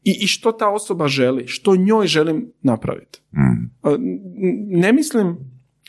i, 0.04 0.18
i 0.20 0.26
što 0.26 0.52
ta 0.52 0.68
osoba 0.68 1.08
želi, 1.08 1.46
što 1.46 1.76
njoj 1.76 2.06
želim 2.06 2.52
napraviti. 2.62 3.22
Mm. 3.32 3.72
Ne 4.80 4.92
mislim 4.92 5.36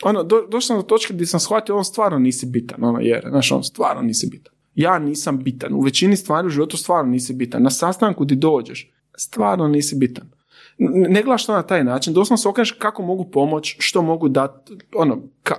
ono, 0.02 0.22
do, 0.22 0.46
došao 0.50 0.60
sam 0.60 0.76
do 0.76 0.82
točke 0.82 1.14
gdje 1.14 1.26
sam 1.26 1.40
shvatio 1.40 1.76
on 1.76 1.84
stvarno 1.84 2.18
nisi 2.18 2.46
bitan, 2.46 2.84
ono 2.84 3.00
jer, 3.00 3.26
znaš, 3.30 3.52
on 3.52 3.64
stvarno 3.64 4.02
nisi 4.02 4.28
bitan. 4.30 4.54
Ja 4.74 4.98
nisam 4.98 5.38
bitan, 5.38 5.74
u 5.74 5.80
većini 5.80 6.16
stvari 6.16 6.46
u 6.46 6.50
životu 6.50 6.76
stvarno 6.76 7.10
nisi 7.10 7.34
bitan. 7.34 7.62
Na 7.62 7.70
sastanku 7.70 8.24
di 8.24 8.34
dođeš, 8.36 8.90
stvarno 9.16 9.68
nisi 9.68 9.96
bitan. 9.96 10.30
Ne 10.78 11.22
gledaš 11.22 11.46
to 11.46 11.52
na 11.52 11.62
taj 11.62 11.84
način, 11.84 12.12
doslovno 12.14 12.36
se 12.36 12.48
okreneš 12.48 12.72
kako 12.72 13.02
mogu 13.02 13.30
pomoći, 13.30 13.76
što 13.80 14.02
mogu 14.02 14.28
dati, 14.28 14.72
ono, 14.96 15.22
ka, 15.42 15.54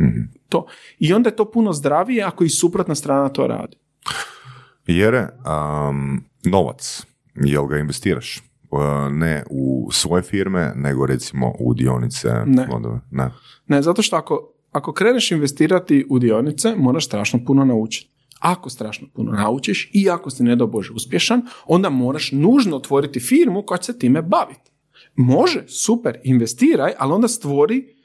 Mhm. 0.00 0.20
to. 0.48 0.66
I 0.98 1.12
onda 1.12 1.28
je 1.28 1.36
to 1.36 1.50
puno 1.50 1.72
zdravije 1.72 2.22
ako 2.22 2.44
i 2.44 2.48
suprotna 2.48 2.94
strana 2.94 3.28
to 3.28 3.46
radi. 3.46 3.76
Jere, 4.86 5.28
um, 5.88 6.24
novac, 6.44 7.06
jel 7.34 7.66
ga 7.66 7.78
investiraš? 7.78 8.42
Uh, 8.70 8.80
ne 9.10 9.44
u 9.50 9.88
svoje 9.92 10.22
firme, 10.22 10.72
nego 10.76 11.06
recimo 11.06 11.52
u 11.58 11.74
dionice, 11.74 12.28
Ne. 12.46 12.66
fondove? 12.70 13.00
Ne. 13.10 13.30
Ne, 13.66 13.82
zato 13.82 14.02
što 14.02 14.16
ako, 14.16 14.52
ako 14.72 14.92
kreneš 14.92 15.30
investirati 15.30 16.06
u 16.10 16.18
dionice, 16.18 16.74
moraš 16.76 17.06
strašno 17.06 17.40
puno 17.46 17.64
naučiti. 17.64 18.10
Ako 18.38 18.70
strašno 18.70 19.08
puno 19.14 19.32
naučiš 19.32 19.90
i 19.92 20.10
ako 20.10 20.30
si 20.30 20.42
ne 20.42 20.56
do 20.56 20.66
Bože 20.66 20.92
uspješan, 20.92 21.42
onda 21.66 21.90
moraš 21.90 22.32
nužno 22.32 22.76
otvoriti 22.76 23.20
firmu 23.20 23.62
koja 23.62 23.78
će 23.78 23.92
se 23.92 23.98
time 23.98 24.22
baviti. 24.22 24.70
Može, 25.16 25.64
super, 25.68 26.18
investiraj, 26.24 26.92
ali 26.98 27.12
onda 27.12 27.28
stvori 27.28 27.97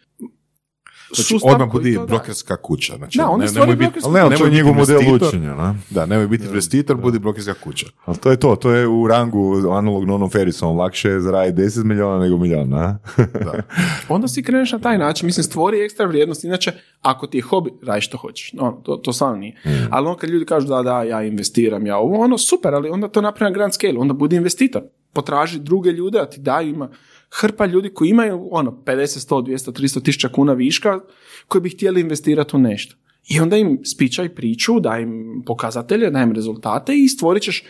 Znači, 1.15 1.23
sustav 1.23 1.51
odmah 1.51 1.71
budi 1.71 1.95
to 1.95 2.05
brokerska 2.05 2.57
kuća. 2.57 2.93
Znači, 2.97 3.17
Da, 3.17 3.27
onda 3.27 3.43
ne- 3.43 3.49
stvori 3.49 3.65
nemoj 3.65 3.75
biti- 3.75 3.85
brokerska 3.85 4.07
Ali 4.07 4.13
ne, 4.13 4.21
ali 4.21 4.29
to 4.29 4.33
je 4.35 4.39
nemoj 4.41 4.55
njegov 4.57 4.73
model 4.75 5.15
učenja, 5.17 5.55
ne? 5.55 5.75
Da, 5.89 6.05
nemoj 6.05 6.27
biti 6.27 6.45
investitor, 6.45 6.97
budi 6.97 7.19
brokerska 7.19 7.53
kuća. 7.53 7.85
Ali 8.05 8.17
to 8.17 8.31
je 8.31 8.37
to, 8.37 8.55
to 8.55 8.71
je 8.71 8.87
u 8.87 9.07
rangu 9.07 9.55
analogno 9.71 10.15
onom 10.15 10.29
Ferrisom, 10.29 10.77
lakše 10.77 11.09
je 11.09 11.21
zaraditi 11.21 11.61
10 11.61 11.83
milijuna 11.83 12.19
nego 12.19 12.37
milijun, 12.37 12.69
ne? 12.69 12.97
Onda 14.09 14.27
si 14.27 14.43
kreneš 14.43 14.71
na 14.71 14.79
taj 14.79 14.97
način, 14.97 15.25
mislim, 15.25 15.43
stvori 15.43 15.81
ekstra 15.81 16.05
vrijednost, 16.05 16.43
inače, 16.43 16.71
ako 17.01 17.27
ti 17.27 17.37
je 17.37 17.41
hobi, 17.41 17.71
radi 17.83 18.01
što 18.01 18.17
hoćeš, 18.17 18.51
ono, 18.59 18.71
to, 18.73 18.95
to 18.95 19.13
stvarno 19.13 19.37
nije. 19.37 19.55
Ali 19.89 20.07
ono 20.07 20.17
kad 20.17 20.29
ljudi 20.29 20.45
kažu 20.45 20.67
da, 20.67 20.81
da, 20.81 21.03
ja 21.03 21.23
investiram, 21.23 21.85
ja 21.85 21.97
ovo, 21.97 22.19
ono, 22.19 22.37
super, 22.37 22.73
ali 22.73 22.89
onda 22.89 23.07
to 23.07 23.21
napravi 23.21 23.51
na 23.51 23.53
grand 23.53 23.73
scale, 23.73 23.97
onda 23.97 24.13
budi 24.13 24.35
investitor, 24.35 24.81
potraži 25.13 25.59
druge 25.59 25.91
ljude, 25.91 26.19
a 26.19 26.25
ti 26.25 26.39
daju, 26.39 26.69
ima 26.69 26.89
hrpa 27.33 27.65
ljudi 27.65 27.89
koji 27.89 28.09
imaju, 28.09 28.47
ono, 28.51 28.71
50, 28.85 29.29
100, 29.29 29.45
200, 29.45 29.71
300 29.71 30.03
tisuća 30.03 30.29
kuna 30.29 30.53
viška, 30.53 30.99
koji 31.47 31.61
bi 31.61 31.69
htjeli 31.69 32.01
investirati 32.01 32.55
u 32.55 32.59
nešto. 32.59 32.95
I 33.29 33.39
onda 33.39 33.57
im 33.57 33.79
spičaj 33.83 34.29
priču, 34.29 34.79
daj 34.79 35.01
im 35.01 35.43
pokazatelje, 35.45 36.09
daj 36.09 36.23
im 36.23 36.31
rezultate 36.31 36.93
i 36.95 37.07
stvorit 37.07 37.43
ćeš 37.43 37.63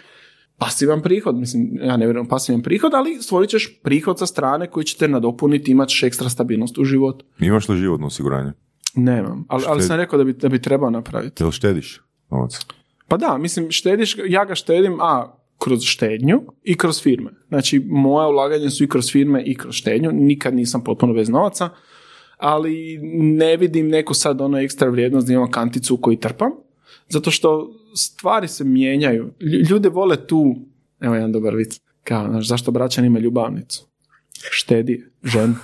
pasivan 0.58 1.02
prihod, 1.02 1.36
mislim, 1.36 1.80
ja 1.84 1.98
ne 1.98 2.06
vjerujem 2.06 2.28
pasivan 2.28 2.62
prihod, 2.62 2.94
ali 2.94 3.22
stvorit 3.22 3.50
ćeš 3.50 3.80
prihod 3.84 4.20
sa 4.20 4.26
strane 4.26 4.70
koji 4.70 4.84
će 4.84 4.98
te 4.98 5.08
nadopuniti, 5.08 5.72
imat 5.72 5.90
ćeš 5.90 6.04
ekstra 6.04 6.30
stabilnost 6.30 6.78
u 6.78 6.84
životu. 6.84 7.26
Imaš 7.40 7.70
li 7.70 7.78
životno 7.78 8.08
osiguranje? 8.08 8.52
Nemam, 8.96 9.46
ali, 9.48 9.64
ali 9.68 9.82
sam 9.82 9.98
rekao 9.98 10.18
da 10.18 10.24
bi, 10.24 10.34
da 10.34 10.50
bi 10.50 10.62
trebao 10.62 10.90
napraviti. 10.90 11.44
Jel 11.44 11.52
štediš 11.52 12.02
novac? 12.32 12.60
Pa 13.08 13.18
da, 13.18 13.38
mislim, 13.38 13.72
štediš, 13.72 14.18
ja 14.28 14.46
ga 14.46 14.56
štedim, 14.56 14.98
a 15.02 15.43
kroz 15.58 15.84
štednju 15.84 16.42
i 16.64 16.78
kroz 16.78 17.02
firme. 17.02 17.32
Znači, 17.48 17.80
moja 17.88 18.28
ulaganja 18.28 18.70
su 18.70 18.84
i 18.84 18.90
kroz 18.90 19.12
firme 19.12 19.44
i 19.44 19.56
kroz 19.56 19.76
štednju, 19.76 20.12
nikad 20.12 20.56
nisam 20.56 20.84
potpuno 20.84 21.14
bez 21.14 21.30
novaca, 21.30 21.70
ali 22.38 23.00
ne 23.14 23.58
vidim 23.58 23.88
neku 23.88 24.14
sad 24.14 24.42
ono 24.42 24.60
ekstra 24.60 24.90
vrijednost 24.90 25.28
da 25.28 25.34
imam 25.34 25.52
kanticu 25.52 25.98
koju 25.98 26.18
trpam, 26.18 26.52
zato 27.10 27.32
što 27.32 27.70
stvari 27.96 28.48
se 28.48 28.64
mijenjaju. 28.64 29.32
Lj- 29.40 29.70
Ljude 29.70 29.90
vole 29.90 30.28
tu, 30.28 30.56
evo 31.00 31.16
jedan 31.16 31.32
dobar 31.32 31.56
vic, 31.56 31.80
kao, 32.04 32.30
znaš, 32.30 32.48
zašto 32.48 32.72
braćan 32.72 33.06
ima 33.06 33.20
ljubavnicu? 33.20 33.93
Štedi 34.52 35.06
ženu. 35.24 35.56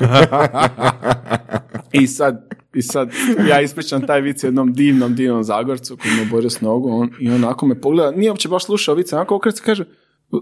I 1.92 2.06
sad, 2.06 2.48
I 2.74 2.82
sad 2.82 3.10
ja 3.48 3.60
ispričam 3.60 4.06
taj 4.06 4.20
vic 4.20 4.44
jednom 4.44 4.72
divnom, 4.72 5.14
divnom 5.14 5.44
Zagorcu 5.44 5.96
koji 5.96 6.14
me 6.14 6.22
oborio 6.22 6.50
s 6.50 6.60
nogu 6.60 6.90
on, 6.90 7.10
i 7.20 7.30
onako 7.30 7.66
me 7.66 7.80
pogleda, 7.80 8.10
nije 8.16 8.30
uopće 8.30 8.48
baš 8.48 8.64
slušao 8.64 8.94
vic, 8.94 9.12
onako 9.12 9.36
okreće 9.36 9.56
se 9.56 9.62
kaže, 9.62 9.84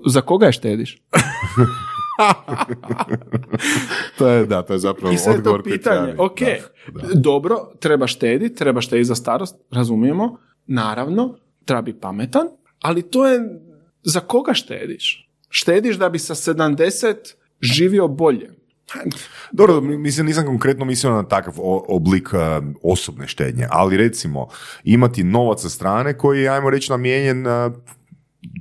za 0.06 0.20
koga 0.20 0.46
je 0.46 0.52
štediš? 0.52 0.98
To 4.18 4.28
je, 4.28 4.46
da, 4.46 4.62
to 4.62 4.72
je 4.72 4.78
zapravo 4.78 5.14
I 5.14 5.18
sad 5.18 5.26
je 5.26 5.34
to 5.34 5.38
odgovor 5.38 5.62
pitanje, 5.62 6.14
ok. 6.18 6.40
Da, 6.92 7.09
da. 7.09 7.14
dobro, 7.14 7.72
treba 7.80 8.06
štediti, 8.06 8.54
treba 8.54 8.80
štediti 8.80 9.04
za 9.04 9.14
starost, 9.14 9.56
razumijemo, 9.70 10.38
naravno, 10.66 11.38
treba 11.64 11.82
biti 11.82 12.00
pametan, 12.00 12.46
ali 12.82 13.02
to 13.02 13.26
je, 13.26 13.40
za 14.02 14.20
koga 14.20 14.54
štediš? 14.54 15.30
Štediš 15.48 15.96
da 15.96 16.09
bi 16.09 16.18
sa 16.18 16.34
70 16.34 17.14
živio 17.62 18.09
bolje. 18.09 18.51
Dobro, 19.52 19.80
mi- 19.80 19.98
mislim, 19.98 20.26
nisam 20.26 20.47
konkretno 20.47 20.84
mislio 20.84 21.12
na 21.12 21.22
takav 21.22 21.55
oblik 21.89 22.28
e, 22.28 22.36
osobne 22.82 23.26
štednje, 23.26 23.66
ali 23.70 23.97
recimo 23.97 24.48
imati 24.84 25.24
novac 25.24 25.62
sa 25.62 25.68
strane 25.68 26.18
koji 26.18 26.40
je, 26.40 26.48
ajmo 26.48 26.70
reći, 26.70 26.90
namijenjen 26.90 27.47
e, 27.47 27.70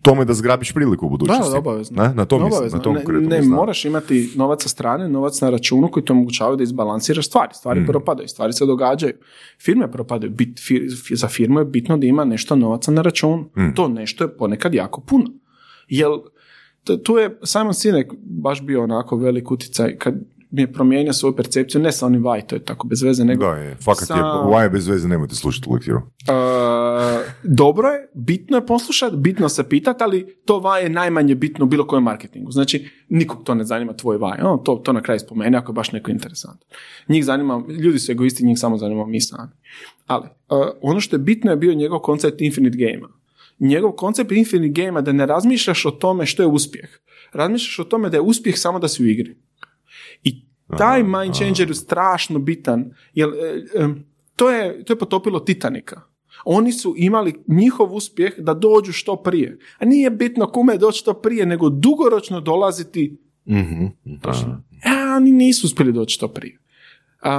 tome 0.02 0.26
da 0.26 0.34
zgrabiš 0.34 0.74
priliku 0.74 1.06
u 1.06 1.10
budućnosti. 1.10 1.52
Da, 1.52 1.58
obavezno. 1.60 2.04
Ne? 2.04 2.14
Na 2.14 2.26
to 2.26 2.36
mislim, 2.36 2.54
Obavezno. 2.54 2.78
na 2.78 2.84
to 2.84 2.94
ne, 2.94 3.04
ne 3.20 3.38
mislim. 3.38 3.46
moraš 3.48 3.86
imati 3.86 4.32
novac 4.36 4.64
sa 4.64 4.70
strane, 4.70 5.10
novac 5.10 5.42
na 5.42 5.50
računu 5.50 5.88
koji 5.88 6.06
ti 6.06 6.12
omogućavaju 6.12 6.58
da 6.58 6.64
izbalansiraš 6.64 7.28
stvari. 7.28 7.54
Stvari 7.54 7.80
Mm. 7.80 7.86
propadaju, 7.86 8.28
stvari 8.28 8.54
se 8.54 8.66
događaju. 8.66 9.14
Firme 9.60 9.92
propadaju. 9.92 10.32
Bit, 10.32 10.60
fir- 10.60 11.04
fi- 11.04 11.16
za 11.16 11.28
firmu 11.28 11.60
je 11.60 11.66
bitno 11.66 11.98
da 11.98 12.06
ima 12.06 12.26
nešto 12.26 12.56
novaca 12.56 12.92
na 12.92 13.02
računu. 13.02 13.50
Mm. 13.58 13.74
To 13.76 13.88
nešto 13.88 14.24
je 14.24 14.38
ponekad 14.38 14.74
jako 14.74 15.02
puno. 15.02 15.26
Jel, 15.88 16.18
t- 16.18 16.30
tu 17.04 17.18
je 17.18 17.40
Simon 17.44 17.74
Sinek 17.74 18.12
baš 18.22 18.62
bio 18.62 18.84
onako 18.84 19.16
velik 19.16 19.52
utjecaj 19.52 19.98
kad 19.98 20.16
mi 20.52 20.62
je 20.62 20.74
promijenio 20.74 21.14
svoju 21.14 21.36
percepciju, 21.36 21.82
ne 21.82 21.92
sa 21.92 22.06
onim 22.06 22.24
why, 22.24 22.46
to 22.48 22.56
je 22.56 22.66
tako 22.66 22.88
bez 22.88 23.02
veze, 23.02 23.26
nego 23.26 23.46
Da, 23.46 23.52
je. 23.52 23.76
Fakat 23.76 24.08
sa- 24.08 24.16
je, 24.16 24.22
why 24.24 24.64
je 24.64 24.70
bez 24.70 24.88
veze, 24.88 25.08
nemojte 25.08 25.36
slušati 25.36 25.70
lektiru. 25.70 25.98
Uh, 25.98 26.04
dobro 27.44 27.88
je, 27.88 28.10
bitno 28.14 28.58
je 28.58 28.66
poslušati, 28.66 29.18
bitno 29.18 29.50
se 29.50 29.70
pitati, 29.70 30.04
ali 30.04 30.36
to 30.46 30.60
vaj 30.60 30.84
je 30.84 30.90
najmanje 30.90 31.36
bitno 31.36 31.66
u 31.66 31.68
bilo 31.68 31.88
kojem 31.88 32.04
marketingu. 32.04 32.52
Znači, 32.52 32.90
nikog 33.10 33.44
to 33.44 33.56
ne 33.56 33.64
zanima 33.64 33.94
tvoj 33.94 34.18
vaj. 34.18 34.40
Ono, 34.42 34.58
to, 34.58 34.76
to 34.76 34.94
na 34.94 35.02
kraju 35.02 35.20
spomene 35.20 35.58
ako 35.58 35.72
je 35.72 35.76
baš 35.76 35.92
neko 35.92 36.12
interesantan. 36.12 36.68
Njih 37.08 37.26
zanima, 37.26 37.64
ljudi 37.70 38.00
su 38.00 38.12
egoisti, 38.12 38.46
njih 38.46 38.60
samo 38.60 38.78
zanima 38.78 39.06
mi 39.06 39.22
sami. 39.22 39.52
Ali, 40.08 40.24
uh, 40.50 40.58
ono 40.82 41.00
što 41.00 41.16
je 41.16 41.20
bitno 41.20 41.52
je 41.52 41.58
bio 41.58 41.74
njegov 41.74 42.00
koncept 42.00 42.42
Infinite 42.42 42.78
Game-a. 42.78 43.21
Njegov 43.62 43.92
koncept 43.92 44.32
Infinite 44.32 44.82
Game-a 44.82 45.02
da 45.02 45.12
ne 45.12 45.26
razmišljaš 45.26 45.86
o 45.86 45.92
tome 45.92 46.26
što 46.26 46.44
je 46.44 46.48
uspjeh. 46.48 46.90
Razmišljaš 47.34 47.80
o 47.80 47.84
tome 47.84 48.10
da 48.10 48.18
je 48.18 48.22
uspjeh 48.22 48.58
samo 48.58 48.80
da 48.80 48.88
si 48.88 49.04
u 49.04 49.08
igri. 49.08 49.38
I 50.24 50.46
taj 50.78 51.04
mind 51.04 51.34
changer 51.34 51.68
je 51.68 51.76
strašno 51.76 52.40
bitan, 52.40 52.94
jer 53.14 53.30
e, 53.30 53.82
em, 53.84 54.06
to, 54.36 54.50
je, 54.50 54.84
to 54.84 54.94
je 54.94 55.00
potopilo 55.00 55.40
Titanika. 55.40 56.02
Oni 56.46 56.72
su 56.72 56.94
imali 56.98 57.44
njihov 57.48 57.96
uspjeh 57.96 58.34
da 58.38 58.54
dođu 58.54 58.92
što 58.92 59.16
prije. 59.16 59.58
A 59.80 59.86
nije 59.86 60.10
bitno 60.10 60.48
kome 60.48 60.78
doći 60.78 61.00
što 61.00 61.14
prije, 61.14 61.46
nego 61.46 61.70
dugoročno 61.70 62.42
dolaziti 62.42 63.18
Mhm. 63.48 63.86
a 64.86 65.16
oni 65.16 65.32
nisu 65.32 65.68
uspjeli 65.68 65.94
doći 65.94 66.14
što 66.14 66.28
prije. 66.28 66.60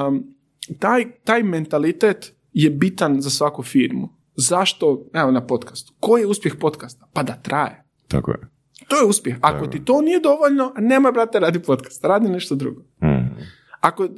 Um, 0.08 0.34
taj, 0.78 1.04
taj 1.24 1.42
mentalitet 1.42 2.34
je 2.52 2.70
bitan 2.70 3.20
za 3.20 3.30
svaku 3.30 3.62
firmu. 3.62 4.08
Zašto? 4.36 5.04
Evo 5.12 5.30
na 5.30 5.46
podcastu. 5.46 5.92
Koji 6.00 6.20
je 6.20 6.26
uspjeh 6.26 6.54
podcasta? 6.60 7.06
Pa 7.12 7.22
da 7.22 7.32
traje. 7.42 7.84
Tako 8.08 8.30
je. 8.30 8.52
To 8.88 8.96
je 8.96 9.04
uspjeh. 9.04 9.36
Ako 9.40 9.66
ti 9.66 9.84
to 9.84 10.00
nije 10.02 10.20
dovoljno, 10.20 10.72
nema 10.78 11.12
brate 11.12 11.40
radi 11.40 11.62
podcast, 11.62 12.04
radi 12.04 12.28
nešto 12.28 12.54
drugo. 12.54 12.80
Mm. 12.80 13.36
Ako 13.80 14.04
e, 14.04 14.08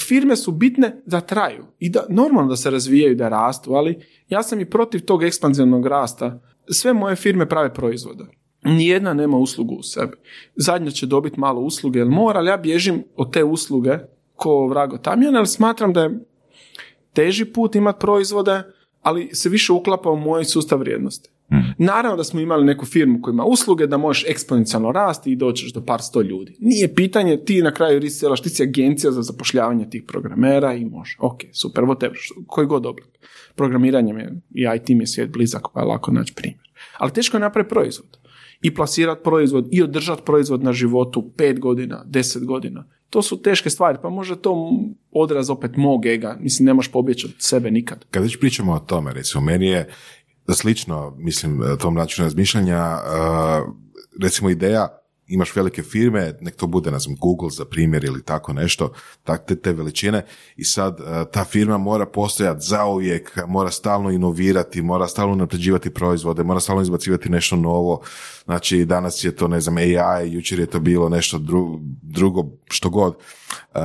firme 0.00 0.36
su 0.36 0.52
bitne 0.52 1.02
da 1.06 1.20
traju 1.20 1.64
i 1.78 1.90
da 1.90 2.06
normalno 2.08 2.48
da 2.48 2.56
se 2.56 2.70
razvijaju, 2.70 3.16
da 3.16 3.28
rastu, 3.28 3.74
ali 3.74 3.98
ja 4.28 4.42
sam 4.42 4.60
i 4.60 4.70
protiv 4.70 5.00
tog 5.00 5.22
ekspanzivnog 5.22 5.86
rasta. 5.86 6.40
Sve 6.70 6.92
moje 6.92 7.16
firme 7.16 7.48
prave 7.48 7.74
proizvode. 7.74 8.24
Nijedna 8.64 9.14
nema 9.14 9.36
uslugu 9.36 9.74
u 9.74 9.82
sebi. 9.82 10.16
Zadnja 10.56 10.90
će 10.90 11.06
dobiti 11.06 11.40
malo 11.40 11.60
usluge, 11.60 11.98
jer 11.98 12.08
mora, 12.08 12.38
ali 12.38 12.50
ja 12.50 12.56
bježim 12.56 13.04
od 13.16 13.32
te 13.32 13.44
usluge 13.44 13.98
ko 14.36 14.66
vrago 14.66 14.98
tamjan, 14.98 15.36
ali 15.36 15.46
smatram 15.46 15.92
da 15.92 16.02
je 16.02 16.18
teži 17.12 17.44
put 17.44 17.74
imati 17.74 18.00
proizvode, 18.00 18.62
ali 19.06 19.28
se 19.32 19.48
više 19.48 19.72
uklapa 19.72 20.10
u 20.10 20.16
moj 20.16 20.44
sustav 20.44 20.78
vrijednosti. 20.78 21.28
Naravno 21.78 22.16
da 22.16 22.24
smo 22.24 22.40
imali 22.40 22.64
neku 22.64 22.86
firmu 22.86 23.22
koja 23.22 23.32
ima 23.32 23.44
usluge, 23.44 23.86
da 23.86 23.96
možeš 23.96 24.24
eksponencijalno 24.28 24.92
rasti 24.92 25.32
i 25.32 25.36
doćeš 25.36 25.72
do 25.72 25.82
par 25.82 26.02
sto 26.02 26.22
ljudi. 26.22 26.56
Nije 26.60 26.94
pitanje, 26.94 27.36
ti 27.36 27.62
na 27.62 27.74
kraju 27.74 27.98
riselaš, 27.98 28.42
ti 28.42 28.48
si 28.48 28.62
agencija 28.62 29.10
za 29.10 29.22
zapošljavanje 29.22 29.90
tih 29.90 30.02
programera 30.06 30.74
i 30.74 30.84
može. 30.84 31.16
Ok, 31.20 31.40
super, 31.52 31.84
whatever, 31.84 32.14
što- 32.14 32.34
koji 32.46 32.66
god 32.66 32.86
oblik. 32.86 33.08
Programiranje 33.54 34.12
mi 34.12 34.20
je, 34.20 34.32
i 34.50 34.66
IT 34.76 34.88
mi 34.88 35.02
je 35.02 35.06
svijet 35.06 35.30
blizak, 35.30 35.62
pa 35.74 35.80
je 35.80 35.86
lako 35.86 36.12
naći 36.12 36.34
primjer. 36.34 36.60
Ali 36.98 37.12
teško 37.12 37.36
je 37.36 37.40
napraviti 37.40 37.70
proizvod. 37.70 38.08
I 38.62 38.74
plasirati 38.74 39.20
proizvod, 39.24 39.68
i 39.72 39.82
održati 39.82 40.22
proizvod 40.24 40.62
na 40.62 40.72
životu 40.72 41.32
pet 41.36 41.60
godina, 41.60 42.04
deset 42.06 42.44
godina. 42.44 42.84
To 43.10 43.22
su 43.22 43.42
teške 43.42 43.70
stvari, 43.70 43.98
pa 44.02 44.10
možda 44.10 44.36
to 44.36 44.70
odraz 45.10 45.50
opet 45.50 45.76
mog 45.76 46.06
ega. 46.06 46.36
Mislim, 46.40 46.66
ne 46.66 46.74
možeš 46.74 46.92
pobjeći 46.92 47.26
od 47.26 47.32
sebe 47.38 47.70
nikad. 47.70 48.04
Kad 48.10 48.22
već 48.22 48.40
pričamo 48.40 48.72
o 48.72 48.78
tome, 48.78 49.12
recimo, 49.12 49.44
meni 49.44 49.66
je 49.66 49.88
slično, 50.52 51.14
mislim, 51.18 51.60
tom 51.80 51.94
načinu 51.94 52.26
razmišljanja, 52.26 52.98
recimo 54.22 54.50
ideja 54.50 54.98
imaš 55.28 55.56
velike 55.56 55.82
firme, 55.82 56.34
nek 56.40 56.56
to 56.56 56.66
bude, 56.66 56.90
ne 56.90 56.98
znam, 56.98 57.16
Google 57.16 57.50
za 57.50 57.64
primjer 57.64 58.04
ili 58.04 58.22
tako 58.22 58.52
nešto, 58.52 58.92
tak, 59.24 59.46
te, 59.46 59.56
te 59.56 59.72
veličine 59.72 60.24
i 60.56 60.64
sad 60.64 61.00
e, 61.00 61.24
ta 61.32 61.44
firma 61.44 61.78
mora 61.78 62.06
postojati 62.06 62.66
zauvijek, 62.66 63.38
mora 63.46 63.70
stalno 63.70 64.10
inovirati, 64.10 64.82
mora 64.82 65.08
stalno 65.08 65.34
napređivati 65.34 65.90
proizvode, 65.90 66.42
mora 66.42 66.60
stalno 66.60 66.82
izbacivati 66.82 67.28
nešto 67.28 67.56
novo, 67.56 68.00
znači 68.44 68.84
danas 68.84 69.24
je 69.24 69.36
to, 69.36 69.48
ne 69.48 69.60
znam, 69.60 69.76
AI, 69.76 70.32
jučer 70.32 70.58
je 70.58 70.66
to 70.66 70.80
bilo 70.80 71.08
nešto 71.08 71.40
drugo, 72.02 72.44
što 72.70 72.90
god. 72.90 73.16
Uh, 73.74 73.80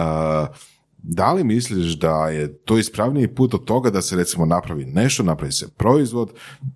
da 1.04 1.34
li 1.34 1.44
misliš 1.44 2.00
da 2.00 2.30
je 2.30 2.58
to 2.58 2.78
ispravniji 2.78 3.28
put 3.28 3.54
od 3.54 3.66
toga 3.66 3.90
da 3.90 4.02
se 4.02 4.16
recimo 4.16 4.46
napravi 4.46 4.86
nešto, 4.86 5.24
napravi 5.24 5.52
se 5.52 5.68
proizvod, 5.78 6.34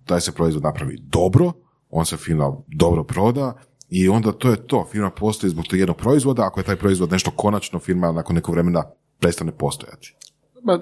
da 0.08 0.20
se 0.20 0.32
proizvod 0.32 0.64
napravi 0.64 0.98
dobro, 1.02 1.52
on 1.90 2.06
se 2.06 2.18
fino 2.18 2.64
dobro 2.68 3.04
proda 3.04 3.54
i 3.96 4.10
onda 4.10 4.32
to 4.32 4.50
je 4.50 4.68
to. 4.68 4.88
Firma 4.92 5.10
postoji 5.10 5.52
zbog 5.52 5.66
tog 5.66 5.80
jednog 5.80 5.98
proizvoda, 5.98 6.46
ako 6.46 6.60
je 6.60 6.64
taj 6.64 6.76
proizvod 6.76 7.12
nešto 7.12 7.32
konačno, 7.32 7.80
firma 7.80 8.12
nakon 8.12 8.36
nekog 8.36 8.56
vremena 8.56 8.84
prestane 9.20 9.52
postojati. 9.52 10.16
Ba, 10.64 10.80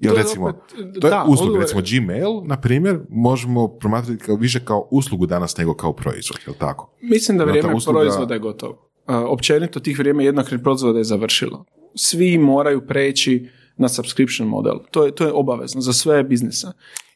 Jel, 0.00 0.14
recimo, 0.16 0.52
to 1.00 1.06
je 1.06 1.10
da, 1.10 1.24
usluga, 1.28 1.58
recimo 1.60 1.82
Gmail, 1.90 2.42
na 2.44 2.60
primjer, 2.60 3.00
možemo 3.08 3.68
promatrati 3.68 4.24
kao, 4.24 4.36
više 4.36 4.64
kao 4.64 4.88
uslugu 4.90 5.26
danas 5.26 5.56
nego 5.56 5.74
kao 5.74 5.92
proizvod, 5.92 6.38
je 6.46 6.58
tako? 6.58 6.90
Mislim 7.00 7.38
da 7.38 7.44
vrijeme 7.44 7.74
usluga... 7.74 7.98
proizvoda 7.98 8.34
je 8.34 8.40
gotovo. 8.40 8.90
općenito 9.06 9.80
tih 9.80 9.98
vrijeme 9.98 10.24
jednakih 10.24 10.58
proizvoda 10.62 10.98
je 10.98 11.04
završilo. 11.04 11.64
Svi 11.94 12.38
moraju 12.38 12.86
preći 12.86 13.48
na 13.76 13.88
subscription 13.88 14.48
model. 14.48 14.74
To 14.90 15.04
je, 15.04 15.14
to 15.14 15.24
je 15.24 15.32
obavezno 15.32 15.80
za 15.80 15.92
sve 15.92 16.22
biznise. 16.22 16.66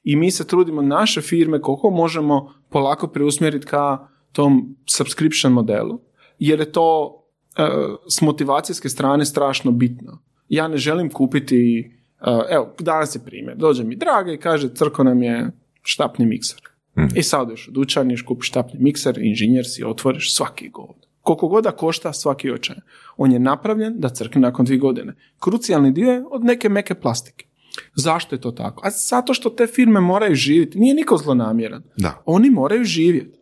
I 0.05 0.17
mi 0.17 0.31
se 0.31 0.47
trudimo 0.47 0.83
naše 0.83 1.21
firme 1.21 1.61
koliko 1.61 1.91
možemo 1.91 2.55
polako 2.71 3.09
preusmjeriti 3.09 3.67
ka 3.67 4.12
tom 4.33 4.77
subscription 4.87 5.53
modelu, 5.53 6.01
jer 6.39 6.61
je 6.61 6.73
to 6.73 7.19
e, 7.57 7.69
s 8.09 8.21
motivacijske 8.21 8.89
strane 8.89 9.25
strašno 9.25 9.71
bitno. 9.71 10.19
Ja 10.49 10.69
ne 10.69 10.77
želim 10.77 11.11
kupiti, 11.11 11.93
uh, 12.21 12.43
evo, 12.51 12.75
danas 12.79 13.15
je 13.15 13.21
primjer, 13.25 13.57
dođe 13.57 13.85
mi 13.85 13.97
draga 13.97 14.33
i 14.33 14.37
kaže, 14.37 14.75
crko 14.75 15.05
nam 15.05 15.23
je 15.23 15.51
štapni 15.83 16.27
mikser. 16.27 16.61
Hmm. 16.95 17.09
I 17.15 17.23
sad 17.23 17.51
u 17.51 17.55
dućan, 17.71 18.09
kupiš 18.27 18.49
štapni 18.49 18.81
mikser, 18.81 19.19
inženjer 19.19 19.65
si, 19.67 19.85
otvoriš 19.85 20.35
svaki 20.37 20.69
god. 20.69 20.97
Koliko 21.21 21.49
god 21.49 21.65
da 21.65 21.71
košta 21.71 22.13
svaki 22.13 22.51
očaj. 22.51 22.77
On 23.17 23.33
je 23.33 23.39
napravljen 23.39 24.01
da 24.01 24.09
crkne 24.09 24.41
nakon 24.41 24.65
dvije 24.65 24.79
godine. 24.79 25.15
Krucijalni 25.41 25.93
dio 25.93 26.11
je 26.11 26.25
od 26.31 26.45
neke 26.45 26.69
meke 26.69 26.95
plastike. 26.95 27.47
Zašto 27.95 28.35
je 28.35 28.41
to 28.41 28.51
tako? 28.51 28.83
A 28.87 28.91
zato 28.91 29.35
što 29.35 29.51
te 29.51 29.67
firme 29.67 30.01
moraju 30.01 30.35
živjeti. 30.35 30.79
Nije 30.79 30.95
niko 30.95 31.17
zlonamjeran. 31.17 31.83
Da. 31.97 32.23
Oni 32.27 32.51
moraju 32.51 32.85
živjeti. 32.85 33.39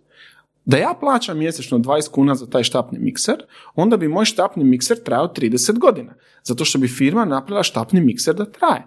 Da 0.70 0.76
ja 0.76 0.94
plaćam 1.00 1.38
mjesečno 1.38 1.78
20 1.78 2.10
kuna 2.10 2.34
za 2.34 2.46
taj 2.46 2.62
štapni 2.62 2.98
mikser, 2.98 3.36
onda 3.74 3.96
bi 3.96 4.08
moj 4.08 4.24
štapni 4.24 4.64
mikser 4.64 5.02
trajao 5.04 5.32
30 5.36 5.78
godina. 5.78 6.14
Zato 6.42 6.64
što 6.64 6.78
bi 6.78 6.88
firma 6.88 7.24
napravila 7.24 7.62
štapni 7.62 8.00
mikser 8.00 8.34
da 8.34 8.44
traje. 8.44 8.86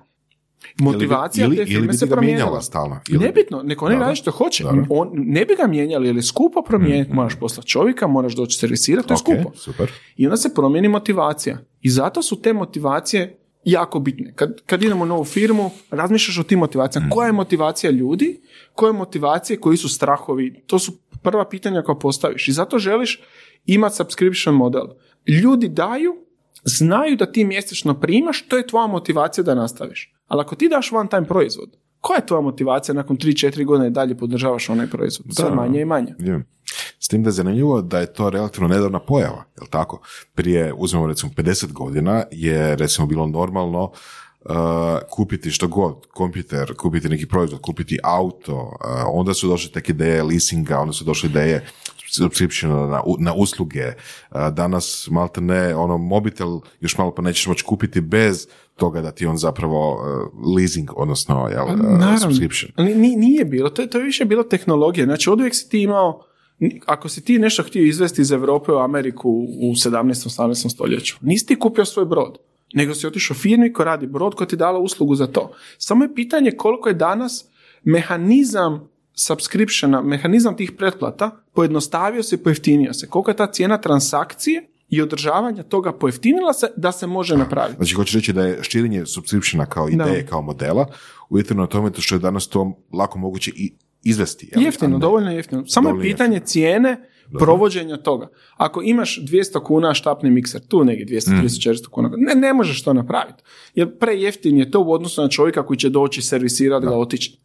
Motivacija 0.79 1.45
ili, 1.45 1.55
te 1.55 1.65
firme 1.65 1.85
ili 1.85 1.97
se 1.97 2.09
promijenila. 2.09 2.61
stalno. 2.61 2.99
Ili... 3.09 3.25
Nebitno, 3.25 3.63
neko 3.63 3.85
oni 3.85 3.95
radi 3.95 4.15
što 4.15 4.31
hoće. 4.31 4.65
On, 4.89 5.09
ne 5.13 5.45
bi 5.45 5.55
ga 5.55 5.67
mijenjali 5.67 6.07
jer 6.07 6.15
je 6.15 6.23
skupo 6.23 6.61
promijeniti. 6.61 7.11
Mm, 7.11 7.15
moraš 7.15 7.39
poslati 7.39 7.69
čovjeka, 7.69 8.07
moraš 8.07 8.35
doći 8.35 8.57
servisirati, 8.57 9.07
to 9.07 9.13
je 9.13 9.17
skupo. 9.17 9.51
Super. 9.55 9.91
I 10.17 10.25
onda 10.25 10.37
se 10.37 10.53
promijeni 10.53 10.87
motivacija. 10.87 11.57
I 11.81 11.89
zato 11.89 12.21
su 12.21 12.41
te 12.41 12.53
motivacije 12.53 13.39
jako 13.63 13.99
bitne. 13.99 14.33
Kad, 14.35 14.61
kad 14.65 14.83
idemo 14.83 15.03
u 15.03 15.07
novu 15.07 15.23
firmu, 15.23 15.71
razmišljaš 15.91 16.39
o 16.39 16.43
tim 16.43 16.59
motivacijama. 16.59 17.07
Mm. 17.07 17.09
Koja 17.09 17.25
je 17.25 17.31
motivacija 17.31 17.91
ljudi? 17.91 18.41
Koje 18.73 18.93
motivacije? 18.93 19.59
Koji 19.59 19.77
su 19.77 19.89
strahovi? 19.89 20.63
To 20.67 20.79
su 20.79 20.91
prva 21.23 21.49
pitanja 21.49 21.81
koja 21.81 21.95
postaviš. 21.95 22.47
I 22.47 22.51
zato 22.51 22.79
želiš 22.79 23.21
imati 23.65 23.95
subscription 23.95 24.55
model. 24.55 24.85
Ljudi 25.27 25.69
daju, 25.69 26.15
znaju 26.63 27.15
da 27.15 27.31
ti 27.31 27.43
mjesečno 27.43 27.99
primaš, 27.99 28.47
to 28.47 28.57
je 28.57 28.67
tvoja 28.67 28.87
motivacija 28.87 29.43
da 29.43 29.55
nastaviš. 29.55 30.13
Ali 30.27 30.41
ako 30.41 30.55
ti 30.55 30.69
daš 30.69 30.91
one 30.91 31.09
time 31.09 31.27
proizvod, 31.27 31.77
koja 31.99 32.17
je 32.17 32.25
tvoja 32.25 32.41
motivacija 32.41 32.95
nakon 32.95 33.17
3-4 33.17 33.65
godine 33.65 33.89
dalje 33.89 34.17
podržavaš 34.17 34.69
onaj 34.69 34.87
proizvod? 34.87 35.27
Sve 35.35 35.51
manje 35.51 35.81
i 35.81 35.85
manje. 35.85 36.15
S 36.99 37.07
tim 37.07 37.23
da 37.23 37.27
je 37.27 37.31
zanimljivo 37.31 37.81
da 37.81 37.99
je 37.99 38.13
to 38.13 38.29
relativno 38.29 38.67
nedavna 38.67 38.99
pojava, 38.99 39.43
jel 39.57 39.67
tako? 39.69 40.01
Prije, 40.35 40.73
uzmemo 40.77 41.07
recimo 41.07 41.31
50 41.37 41.71
godina, 41.71 42.23
je 42.31 42.75
recimo 42.75 43.07
bilo 43.07 43.27
normalno 43.27 43.91
uh, 44.45 44.55
kupiti 45.09 45.51
što 45.51 45.67
god, 45.67 46.07
kompjuter, 46.07 46.73
kupiti 46.77 47.09
neki 47.09 47.27
proizvod, 47.27 47.61
kupiti 47.61 47.99
auto, 48.03 48.55
uh, 48.55 48.89
onda 49.07 49.33
su 49.33 49.47
došle 49.47 49.71
tek 49.71 49.89
ideje 49.89 50.23
leasinga, 50.23 50.79
onda 50.79 50.93
su 50.93 51.03
došle 51.03 51.29
ideje 51.29 51.65
subscriptiona 52.15 52.87
na, 52.87 53.01
na 53.19 53.33
usluge. 53.33 53.85
Uh, 53.85 54.37
danas 54.53 55.07
malte 55.11 55.41
ne, 55.41 55.75
ono, 55.75 55.97
mobitel 55.97 56.59
još 56.81 56.97
malo 56.97 57.15
pa 57.15 57.21
nećeš 57.21 57.47
moći 57.47 57.63
kupiti 57.63 58.01
bez 58.01 58.47
toga 58.75 59.01
da 59.01 59.11
ti 59.11 59.25
on 59.25 59.37
zapravo 59.37 59.93
uh, 59.93 60.55
leasing, 60.57 60.89
odnosno 60.95 61.47
jel, 61.51 61.65
uh, 61.65 62.19
subscription. 62.21 62.71
Nije 63.17 63.45
bilo, 63.45 63.69
to 63.69 63.81
je, 63.81 63.89
to 63.89 63.97
je 63.97 64.03
više 64.03 64.25
bilo 64.25 64.43
tehnologija. 64.43 65.05
Znači, 65.05 65.29
od 65.29 65.39
uvijek 65.39 65.55
si 65.55 65.69
ti 65.69 65.81
imao 65.81 66.25
ako 66.85 67.09
si 67.09 67.23
ti 67.23 67.39
nešto 67.39 67.63
htio 67.63 67.83
izvesti 67.83 68.21
iz 68.21 68.31
Europe 68.31 68.71
u 68.71 68.77
Ameriku 68.77 69.29
u 69.61 69.71
17. 69.71 70.03
18. 70.11 70.69
stoljeću, 70.69 71.15
nisi 71.21 71.45
ti 71.45 71.59
kupio 71.59 71.85
svoj 71.85 72.05
brod, 72.05 72.37
nego 72.73 72.95
si 72.95 73.07
otišao 73.07 73.35
firmi 73.35 73.73
koja 73.73 73.85
radi 73.85 74.07
brod 74.07 74.35
koja 74.35 74.47
ti 74.47 74.55
dala 74.55 74.79
uslugu 74.79 75.15
za 75.15 75.27
to. 75.27 75.51
Samo 75.77 76.03
je 76.03 76.15
pitanje 76.15 76.51
koliko 76.51 76.89
je 76.89 76.95
danas 76.95 77.45
mehanizam 77.83 78.89
subscriptiona, 79.13 80.01
mehanizam 80.01 80.57
tih 80.57 80.71
pretplata 80.71 81.43
pojednostavio 81.53 82.23
se 82.23 82.35
i 82.35 82.37
pojeftinio 82.37 82.93
se. 82.93 83.09
Koliko 83.09 83.31
je 83.31 83.37
ta 83.37 83.51
cijena 83.51 83.77
transakcije 83.77 84.69
i 84.89 85.01
održavanja 85.01 85.63
toga 85.63 85.93
pojeftinila 85.93 86.53
se 86.53 86.67
da 86.77 86.91
se 86.91 87.07
može 87.07 87.37
napraviti. 87.37 87.75
Znači, 87.75 87.95
hoćeš 87.95 88.15
reći 88.15 88.33
da 88.33 88.43
je 88.45 88.59
širenje 88.63 89.05
subscriptiona 89.05 89.65
kao 89.65 89.89
ideje, 89.89 90.25
kao 90.25 90.41
modela, 90.41 90.87
uvjetno 91.29 91.55
na 91.55 91.67
tome 91.67 91.91
što 91.97 92.15
je 92.15 92.19
danas 92.19 92.47
to 92.47 92.81
lako 92.93 93.19
moguće 93.19 93.51
i 93.55 93.73
izvesti. 94.03 94.49
Jel? 94.51 94.63
Jeftino, 94.63 94.99
dovoljno 94.99 95.31
jeftino. 95.31 95.67
Samo 95.67 95.89
je 95.89 96.01
pitanje 96.01 96.39
cijene 96.39 97.09
provođenja 97.39 97.97
toga. 97.97 98.27
Ako 98.57 98.81
imaš 98.81 99.19
200 99.21 99.63
kuna 99.63 99.93
štapni 99.93 100.31
mikser, 100.31 100.61
tu 100.67 100.83
negdje 100.83 101.05
200, 101.05 101.41
300, 101.41 101.69
400 101.69 101.87
kuna, 101.87 102.11
ne, 102.17 102.35
ne 102.35 102.53
možeš 102.53 102.83
to 102.83 102.93
napraviti. 102.93 103.43
Jer 103.75 103.97
prejeftin 103.99 104.57
je 104.57 104.71
to 104.71 104.81
u 104.81 104.91
odnosu 104.91 105.21
na 105.21 105.29
čovjeka 105.29 105.65
koji 105.65 105.77
će 105.77 105.89
doći 105.89 106.21
servisirati 106.21 106.85
ga, 106.85 106.97
otići. 106.97 107.39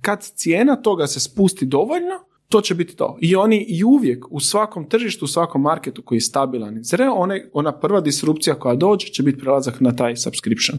Kad 0.00 0.22
cijena 0.22 0.76
toga 0.76 1.06
se 1.06 1.20
spusti 1.20 1.66
dovoljno, 1.66 2.20
to 2.48 2.60
će 2.60 2.74
biti 2.74 2.96
to. 2.96 3.18
I 3.20 3.36
oni 3.36 3.66
i 3.68 3.84
uvijek 3.84 4.24
u 4.30 4.40
svakom 4.40 4.88
tržištu, 4.88 5.24
u 5.24 5.28
svakom 5.28 5.62
marketu 5.62 6.02
koji 6.02 6.16
je 6.16 6.20
stabilan 6.20 6.78
i 6.78 6.84
zre, 6.84 7.08
ona 7.52 7.72
prva 7.72 8.00
disrupcija 8.00 8.54
koja 8.54 8.74
dođe 8.74 9.06
će 9.06 9.22
biti 9.22 9.38
prelazak 9.38 9.80
na 9.80 9.96
taj 9.96 10.16
subscription. 10.16 10.78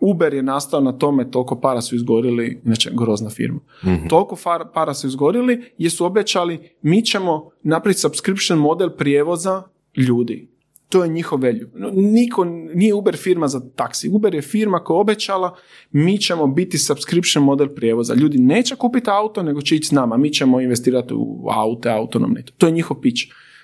Uber 0.00 0.34
je 0.34 0.42
nastao 0.42 0.80
na 0.80 0.92
tome, 0.92 1.30
toliko 1.30 1.60
para 1.60 1.80
su 1.80 1.94
izgorili, 1.94 2.60
inače 2.64 2.90
grozna 2.92 3.30
firma, 3.30 3.60
mm 3.84 4.08
toliko 4.08 4.36
para 4.74 4.94
su 4.94 5.06
izgorili 5.06 5.62
jer 5.78 5.92
su 5.92 6.04
obećali 6.04 6.70
mi 6.82 7.02
ćemo 7.02 7.50
napraviti 7.62 8.00
subscription 8.00 8.58
model 8.58 8.90
prijevoza 8.90 9.62
ljudi. 9.96 10.50
To 10.88 11.04
je 11.04 11.10
njihov 11.10 11.40
value. 11.40 11.92
Niko, 11.92 12.44
nije 12.74 12.94
Uber 12.94 13.16
firma 13.16 13.48
za 13.48 13.60
taksi. 13.76 14.08
Uber 14.08 14.34
je 14.34 14.42
firma 14.42 14.78
koja 14.78 15.00
obećala 15.00 15.56
mi 15.90 16.18
ćemo 16.18 16.46
biti 16.46 16.78
subscription 16.78 17.44
model 17.44 17.68
prijevoza. 17.68 18.14
Ljudi 18.14 18.38
neće 18.38 18.76
kupiti 18.76 19.10
auto, 19.10 19.42
nego 19.42 19.62
će 19.62 19.76
ići 19.76 19.88
s 19.88 19.90
nama. 19.90 20.16
Mi 20.16 20.32
ćemo 20.32 20.60
investirati 20.60 21.14
u 21.14 21.46
aute, 21.50 21.90
autonomne. 21.90 22.44
To 22.58 22.66
je 22.66 22.72
njihov 22.72 23.00
pitch 23.00 23.22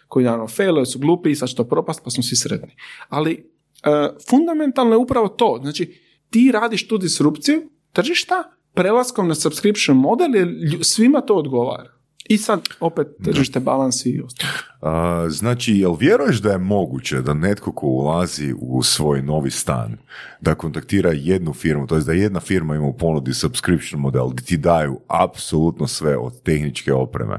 koji 0.08 0.24
naravno 0.24 0.48
failuje, 0.48 0.86
su 0.86 0.98
glupi, 0.98 1.34
sad 1.34 1.48
će 1.48 1.54
to 1.54 1.64
propast, 1.64 2.00
pa 2.04 2.10
smo 2.10 2.22
svi 2.22 2.36
sretni. 2.36 2.74
Ali 3.08 3.32
uh, 3.32 4.16
fundamentalno 4.30 4.92
je 4.92 4.98
upravo 4.98 5.28
to. 5.28 5.58
Znači, 5.62 6.05
ti 6.36 6.52
radiš 6.52 6.88
tu 6.88 6.98
disrupciju 6.98 7.62
tržišta 7.92 8.34
prelaskom 8.74 9.28
na 9.28 9.34
subscription 9.34 9.96
model 9.96 10.34
jer 10.34 10.48
svima 10.82 11.20
to 11.20 11.34
odgovara. 11.34 11.90
I 12.28 12.38
sad 12.38 12.60
opet 12.80 13.06
tržište 13.24 13.60
balansi 13.60 14.10
i 14.10 14.20
ostalo. 14.20 15.28
Znači, 15.28 15.72
jel 15.72 15.94
vjeruješ 15.94 16.36
da 16.36 16.50
je 16.52 16.58
moguće 16.58 17.22
da 17.22 17.34
netko 17.34 17.72
ko 17.72 17.86
ulazi 17.86 18.54
u 18.58 18.82
svoj 18.82 19.22
novi 19.22 19.50
stan, 19.50 19.98
da 20.40 20.54
kontaktira 20.54 21.10
jednu 21.12 21.52
firmu, 21.52 21.86
to 21.86 21.98
da 21.98 22.12
jedna 22.12 22.40
firma 22.40 22.76
ima 22.76 22.86
u 22.86 22.96
ponudi 22.96 23.34
subscription 23.34 24.00
model 24.00 24.28
gdje 24.28 24.44
ti 24.44 24.56
daju 24.56 25.00
apsolutno 25.06 25.86
sve 25.86 26.16
od 26.16 26.42
tehničke 26.42 26.92
opreme, 26.92 27.38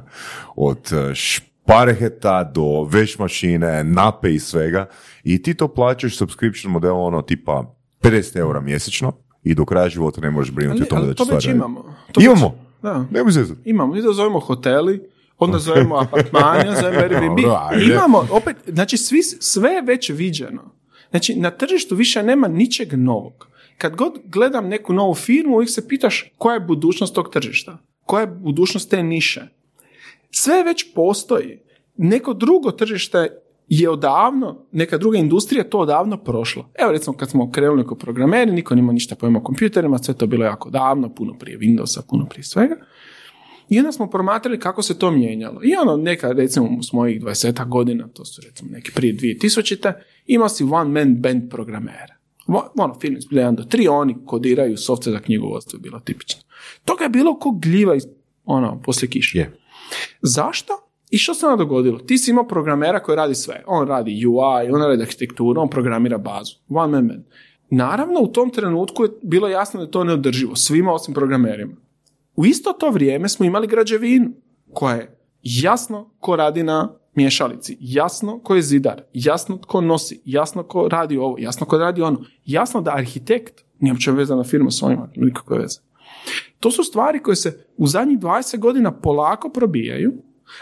od 0.55 0.93
e, 0.93 1.15
špareheta 1.15 2.43
do 2.43 2.83
veš 2.83 3.19
mašine, 3.19 3.83
nape 3.83 4.33
i 4.33 4.39
svega 4.39 4.89
i 5.23 5.41
ti 5.41 5.53
to 5.53 5.67
plaćaš 5.67 6.17
subscription 6.17 6.73
model 6.73 6.95
ono 6.95 7.21
tipa 7.21 7.76
50 8.01 8.37
eura 8.37 8.61
mjesečno 8.61 9.13
i 9.43 9.55
do 9.55 9.65
kraja 9.65 9.89
života 9.89 10.21
ne 10.21 10.31
možeš 10.31 10.53
brinuti 10.53 10.83
o 10.83 10.85
tome 10.85 11.05
da 11.05 11.13
će 11.13 11.25
to 11.25 11.35
već 11.35 11.45
imamo. 11.45 11.95
To 12.11 12.21
imamo? 12.21 12.67
Da. 12.81 13.05
Nemo 13.11 13.31
se 13.31 13.45
Imamo. 13.65 13.93
Mi 13.93 14.01
to 14.01 14.13
zovemo 14.13 14.39
hoteli, 14.39 15.09
onda 15.37 15.59
zovemo 15.59 15.95
apartmanja, 16.03 16.75
zovemo 16.81 16.99
Airbnb. 16.99 17.39
Imamo, 17.93 18.27
opet, 18.31 18.55
znači 18.67 18.97
svi, 18.97 19.23
sve 19.23 19.69
je 19.69 19.81
već 19.81 20.09
viđeno. 20.09 20.71
Znači, 21.09 21.35
na 21.35 21.51
tržištu 21.51 21.95
više 21.95 22.23
nema 22.23 22.47
ničeg 22.47 22.93
novog. 22.93 23.47
Kad 23.77 23.95
god 23.95 24.13
gledam 24.25 24.67
neku 24.67 24.93
novu 24.93 25.13
firmu, 25.13 25.55
uvijek 25.55 25.69
se 25.69 25.87
pitaš 25.87 26.33
koja 26.37 26.53
je 26.53 26.59
budućnost 26.59 27.15
tog 27.15 27.29
tržišta. 27.29 27.77
Koja 28.05 28.21
je 28.21 28.27
budućnost 28.27 28.89
te 28.89 29.03
niše. 29.03 29.47
Sve 30.31 30.63
već 30.63 30.93
postoji 30.93 31.59
neko 31.97 32.33
drugo 32.33 32.71
tržište 32.71 33.27
je 33.67 33.89
odavno, 33.89 34.65
neka 34.71 34.97
druga 34.97 35.17
industrija 35.17 35.69
to 35.69 35.79
odavno 35.79 36.17
prošla. 36.17 36.69
Evo 36.79 36.91
recimo 36.91 37.17
kad 37.17 37.29
smo 37.29 37.51
krenuli 37.51 37.87
kao 37.87 37.97
programeri, 37.97 38.51
niko 38.51 38.75
nima 38.75 38.93
ništa 38.93 39.15
pojma 39.15 39.39
o 39.39 39.43
kompjuterima, 39.43 39.97
sve 39.97 40.13
to 40.13 40.27
bilo 40.27 40.45
jako 40.45 40.69
davno, 40.69 41.15
puno 41.15 41.37
prije 41.37 41.59
Windowsa, 41.59 42.01
puno 42.09 42.25
prije 42.25 42.43
svega. 42.43 42.75
I 43.69 43.79
onda 43.79 43.91
smo 43.91 44.09
promatrali 44.09 44.59
kako 44.59 44.81
se 44.81 44.99
to 44.99 45.11
mijenjalo. 45.11 45.59
I 45.63 45.75
ono, 45.75 45.97
neka, 45.97 46.31
recimo, 46.31 46.83
s 46.83 46.93
mojih 46.93 47.21
20 47.21 47.69
godina, 47.69 48.07
to 48.07 48.25
su 48.25 48.41
recimo 48.45 48.71
neki 48.71 48.91
prije 48.91 49.15
2000 49.15 49.93
imao 50.25 50.49
si 50.49 50.63
one 50.63 50.89
man 50.89 51.21
band 51.21 51.49
programera. 51.49 52.15
Ono, 52.77 52.99
film 53.01 53.17
iz 53.17 53.23
1 53.23 53.55
do 53.55 53.63
3, 53.63 53.89
oni 53.91 54.15
kodiraju 54.25 54.77
software 54.77 55.11
za 55.11 55.19
knjigovodstvo, 55.19 55.77
je 55.77 55.81
bilo 55.81 55.99
tipično. 55.99 56.41
Toga 56.85 57.03
je 57.03 57.09
bilo 57.09 57.39
ko 57.39 57.51
gljiva 57.51 57.95
iz, 57.95 58.03
ono, 58.45 58.81
poslije 58.81 59.09
kiše. 59.09 59.37
Je. 59.37 59.57
Zašto? 60.21 60.86
I 61.09 61.17
što 61.17 61.33
se 61.33 61.45
onda 61.45 61.63
dogodilo? 61.63 61.99
Ti 61.99 62.17
si 62.17 62.31
imao 62.31 62.47
programera 62.47 62.99
koji 62.99 63.15
radi 63.15 63.35
sve. 63.35 63.63
On 63.67 63.87
radi 63.87 64.25
UI, 64.25 64.71
on 64.71 64.81
radi 64.81 65.01
arhitekturu, 65.01 65.61
on 65.61 65.69
programira 65.69 66.17
bazu. 66.17 66.55
One 66.69 66.91
man 66.91 67.05
man. 67.05 67.23
Naravno, 67.69 68.19
u 68.21 68.27
tom 68.27 68.49
trenutku 68.49 69.03
je 69.03 69.09
bilo 69.21 69.47
jasno 69.47 69.79
da 69.79 69.85
je 69.85 69.91
to 69.91 70.03
neodrživo. 70.03 70.55
Svima 70.55 70.93
osim 70.93 71.13
programerima. 71.13 71.73
U 72.35 72.45
isto 72.45 72.73
to 72.73 72.89
vrijeme 72.89 73.29
smo 73.29 73.45
imali 73.45 73.67
građevinu 73.67 74.31
koja 74.73 74.95
je 74.95 75.17
jasno 75.41 76.09
ko 76.19 76.35
radi 76.35 76.63
na 76.63 76.97
miješalici, 77.15 77.77
jasno 77.79 78.39
ko 78.39 78.55
je 78.55 78.61
zidar, 78.61 79.01
jasno 79.13 79.57
ko 79.67 79.81
nosi, 79.81 80.21
jasno 80.25 80.63
ko 80.63 80.87
radi 80.87 81.17
ovo, 81.17 81.35
jasno 81.39 81.65
ko 81.65 81.77
radi 81.77 82.01
ono, 82.01 82.23
jasno 82.45 82.81
da 82.81 82.95
arhitekt 82.95 83.63
nije 83.79 83.93
uopće 83.93 84.11
vezana 84.11 84.43
firma 84.43 84.71
s 84.71 84.83
ovima, 84.83 85.09
nikakve 85.15 85.57
veze. 85.57 85.79
To 86.59 86.71
su 86.71 86.83
stvari 86.83 87.19
koje 87.23 87.35
se 87.35 87.65
u 87.77 87.87
zadnjih 87.87 88.19
20 88.19 88.59
godina 88.59 88.91
polako 88.91 89.49
probijaju, 89.49 90.13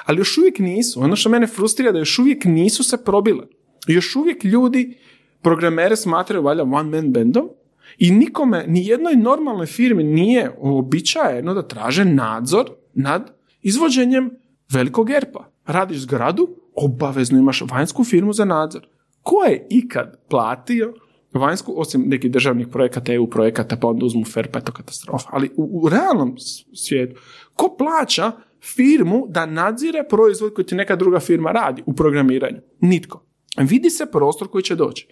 ali 0.06 0.18
još 0.18 0.38
uvijek 0.38 0.60
nisu. 0.60 1.02
Ono 1.02 1.16
što 1.16 1.30
mene 1.30 1.48
frustrira 1.48 1.92
da 1.92 2.00
još 2.00 2.20
uvijek 2.20 2.46
nisu 2.46 2.84
se 2.84 3.04
probile. 3.04 3.44
Još 3.88 4.16
uvijek 4.16 4.44
ljudi 4.44 4.98
programere 5.42 5.96
smatraju 5.96 6.44
valjda 6.44 6.64
one 6.64 6.90
man 6.90 7.12
bandom 7.12 7.50
i 7.98 8.12
nikome, 8.12 8.66
ni 8.68 8.88
jednoj 8.88 9.16
normalnoj 9.16 9.66
firmi 9.66 10.04
nije 10.04 10.52
uobičajeno 10.58 11.54
da 11.54 11.68
traže 11.68 12.06
nadzor 12.06 12.70
nad 12.94 13.32
izvođenjem 13.62 14.32
velikog 14.74 15.10
erpa. 15.10 15.52
Radiš 15.66 15.98
zgradu, 15.98 16.48
obavezno 16.76 17.40
imaš 17.40 17.62
vanjsku 17.62 18.04
firmu 18.04 18.34
za 18.34 18.46
nadzor. 18.46 18.88
Ko 19.22 19.44
je 19.44 19.68
ikad 19.70 20.28
platio 20.30 20.94
vanjsku, 21.34 21.74
osim 21.78 22.04
nekih 22.08 22.32
državnih 22.32 22.68
projekata, 22.68 23.14
EU 23.14 23.30
projekata, 23.30 23.78
pa 23.78 23.88
onda 23.88 24.06
uzmu 24.06 24.26
FER, 24.26 24.52
pa 24.52 24.60
je 24.60 24.66
to 24.66 24.72
katastrofa. 24.72 25.30
Ali 25.32 25.52
u, 25.56 25.82
u 25.82 25.90
realnom 25.90 26.36
svijetu, 26.74 27.22
ko 27.54 27.76
plaća 27.78 28.32
firmu 28.76 29.26
da 29.30 29.46
nadzire 29.46 30.04
proizvod 30.10 30.54
koji 30.54 30.66
ti 30.66 30.76
neka 30.76 30.96
druga 30.96 31.20
firma 31.20 31.52
radi 31.52 31.84
u 31.86 31.94
programiranju? 31.94 32.58
Nitko. 32.80 33.26
Vidi 33.58 33.90
se 33.90 34.06
prostor 34.12 34.48
koji 34.48 34.64
će 34.64 34.76
doći. 34.76 35.08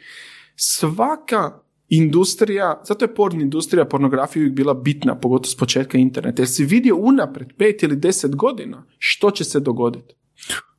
Svaka 0.55 1.59
industrija, 1.89 2.81
zato 2.87 3.05
je 3.05 3.15
porn 3.15 3.41
industrija 3.41 3.85
pornografija 3.85 4.41
uvijek 4.41 4.55
bila 4.55 4.73
bitna, 4.73 5.15
pogotovo 5.19 5.51
s 5.51 5.57
početka 5.57 5.97
interneta, 5.97 6.41
jer 6.41 6.49
si 6.49 6.65
vidio 6.65 6.95
unapred 6.95 7.47
pet 7.57 7.83
ili 7.83 7.95
deset 7.95 8.35
godina 8.35 8.83
što 8.97 9.31
će 9.31 9.43
se 9.43 9.59
dogoditi. 9.59 10.15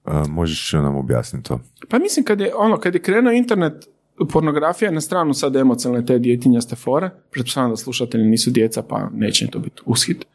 Uh, 0.04 0.28
možeš 0.28 0.72
nam 0.72 0.96
objasniti 0.96 1.48
to? 1.48 1.60
Pa 1.88 1.98
mislim 1.98 2.24
kad 2.24 2.40
je, 2.40 2.54
ono, 2.54 2.78
kad 2.78 2.94
je 2.94 3.02
krenuo 3.02 3.32
internet, 3.32 3.88
pornografija 4.32 4.90
na 4.90 5.00
stranu 5.00 5.34
sad 5.34 5.56
emocionalne 5.56 6.06
te 6.06 6.18
djetinjaste 6.18 6.76
fore, 6.76 7.10
pretpostavljam 7.30 7.70
da 7.70 7.76
slušatelji 7.76 8.24
nisu 8.24 8.50
djeca 8.50 8.82
pa 8.82 9.08
neće 9.12 9.46
to 9.46 9.58
biti 9.58 9.82
ushit. 9.86 10.26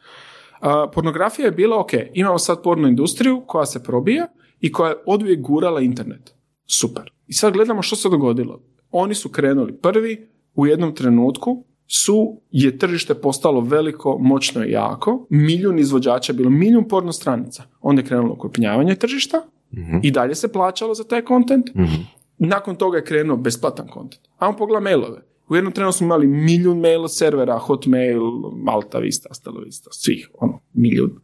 Pornografija 0.94 1.46
je 1.46 1.52
bila, 1.52 1.80
ok, 1.80 1.90
imamo 2.14 2.38
sad 2.38 2.62
pornu 2.62 2.88
industriju 2.88 3.42
koja 3.46 3.66
se 3.66 3.82
probija 3.82 4.26
i 4.60 4.72
koja 4.72 4.90
je 4.90 4.96
odvijek 5.06 5.40
gurala 5.40 5.80
internet. 5.80 6.34
Super. 6.66 7.10
I 7.26 7.32
sad 7.32 7.52
gledamo 7.52 7.82
što 7.82 7.96
se 7.96 8.08
dogodilo. 8.08 8.62
Oni 8.90 9.14
su 9.14 9.28
krenuli 9.28 9.72
prvi, 9.72 10.28
u 10.54 10.66
jednom 10.66 10.94
trenutku 10.94 11.64
su, 11.86 12.40
je 12.50 12.78
tržište 12.78 13.14
postalo 13.14 13.60
veliko, 13.60 14.18
moćno 14.20 14.64
i 14.64 14.70
jako, 14.70 15.26
milijun 15.30 15.78
izvođača, 15.78 16.32
bilo 16.32 16.50
milijun 16.50 16.88
porno 16.88 17.12
stranica. 17.12 17.62
Onda 17.80 18.02
je 18.02 18.06
krenulo 18.06 18.32
okrupnjavanje 18.32 18.94
tržišta 18.94 19.42
Mhm. 19.72 19.96
i 20.02 20.10
dalje 20.10 20.34
se 20.34 20.52
plaćalo 20.52 20.94
za 20.94 21.04
taj 21.04 21.22
kontent. 21.24 21.74
Mhm. 21.74 21.94
Nakon 22.38 22.76
toga 22.76 22.96
je 22.96 23.04
krenuo 23.04 23.36
besplatan 23.36 23.88
kontent. 23.88 24.22
Ajmo 24.38 24.56
pogledaj 24.56 24.82
mailove. 24.82 25.22
U 25.50 25.54
jednom 25.54 25.72
trenutku 25.72 25.98
smo 25.98 26.04
imali 26.04 26.26
milijun 26.26 26.80
mail 26.80 27.08
servera, 27.08 27.58
Hotmail, 27.58 28.20
Malta 28.56 28.98
Vista, 28.98 29.34
Stella 29.34 29.60
Vista, 29.60 29.90
svih, 29.92 30.30
ono, 30.34 30.60
milijun. 30.72 31.20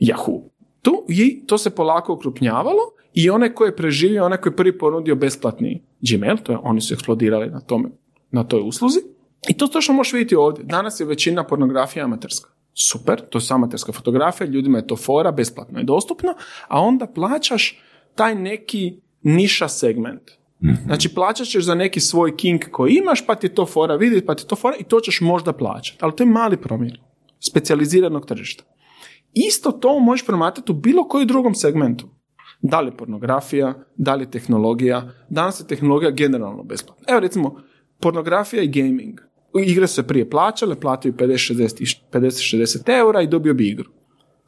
Yahoo. 0.00 0.42
Tu, 0.82 1.04
I 1.08 1.46
to 1.46 1.58
se 1.58 1.70
polako 1.70 2.12
okrupnjavalo 2.12 2.80
i 3.14 3.30
onaj 3.30 3.54
koji 3.54 3.68
je 3.68 3.76
preživio, 3.76 4.24
onaj 4.24 4.38
koji 4.38 4.52
je 4.52 4.56
prvi 4.56 4.78
ponudio 4.78 5.14
besplatni 5.14 5.82
Gmail, 6.10 6.36
to 6.36 6.52
je, 6.52 6.58
oni 6.62 6.80
su 6.80 6.94
eksplodirali 6.94 7.50
na 7.50 7.60
tome, 7.60 7.88
na 8.30 8.44
toj 8.44 8.60
usluzi. 8.60 8.98
I 9.48 9.56
to 9.56 9.80
što 9.80 9.92
možeš 9.92 10.12
vidjeti 10.12 10.36
ovdje. 10.36 10.64
Danas 10.64 11.00
je 11.00 11.06
većina 11.06 11.44
pornografija 11.44 12.04
amaterska. 12.04 12.50
Super, 12.74 13.20
to 13.30 13.38
je 13.38 13.42
amaterska 13.50 13.92
fotografija, 13.92 14.46
ljudima 14.46 14.78
je 14.78 14.86
to 14.86 14.96
fora, 14.96 15.32
besplatno 15.32 15.78
je 15.78 15.84
dostupno, 15.84 16.34
a 16.68 16.80
onda 16.80 17.06
plaćaš 17.06 17.80
taj 18.14 18.34
neki 18.34 19.00
niša 19.22 19.68
segment. 19.68 20.30
Znači 20.86 21.14
plaćat 21.14 21.46
ćeš 21.46 21.64
za 21.64 21.74
neki 21.74 22.00
svoj 22.00 22.36
king 22.36 22.60
koji 22.70 22.94
imaš, 22.94 23.26
pa 23.26 23.34
ti 23.34 23.46
je 23.46 23.54
to 23.54 23.66
fora 23.66 23.96
vidjeti, 23.96 24.26
pa 24.26 24.34
ti 24.34 24.46
to 24.46 24.56
fora 24.56 24.76
i 24.80 24.84
to 24.84 25.00
ćeš 25.00 25.20
možda 25.20 25.52
plaćati. 25.52 25.98
Ali 26.00 26.16
to 26.16 26.22
je 26.22 26.28
mali 26.28 26.56
promjer 26.56 27.00
specijaliziranog 27.40 28.26
tržišta. 28.26 28.64
Isto 29.32 29.72
to 29.72 30.00
možeš 30.00 30.26
promatrati 30.26 30.72
u 30.72 30.74
bilo 30.74 31.08
kojem 31.08 31.28
drugom 31.28 31.54
segmentu. 31.54 32.08
Da 32.62 32.80
li 32.80 32.96
pornografija, 32.96 33.74
da 33.96 34.14
li 34.14 34.30
tehnologija, 34.30 35.12
danas 35.28 35.60
je 35.60 35.66
tehnologija 35.66 36.10
generalno 36.10 36.62
besplatna. 36.62 37.04
Evo 37.08 37.20
recimo, 37.20 37.62
pornografija 38.00 38.62
i 38.62 38.68
gaming. 38.68 39.20
Igre 39.66 39.86
su 39.86 39.94
se 39.94 40.06
prije 40.06 40.30
plaćale, 40.30 40.80
platio 40.80 41.12
50-60 41.12 41.96
50-60 42.12 42.98
eura 42.98 43.22
i 43.22 43.26
dobio 43.26 43.54
bi 43.54 43.68
igru. 43.68 43.90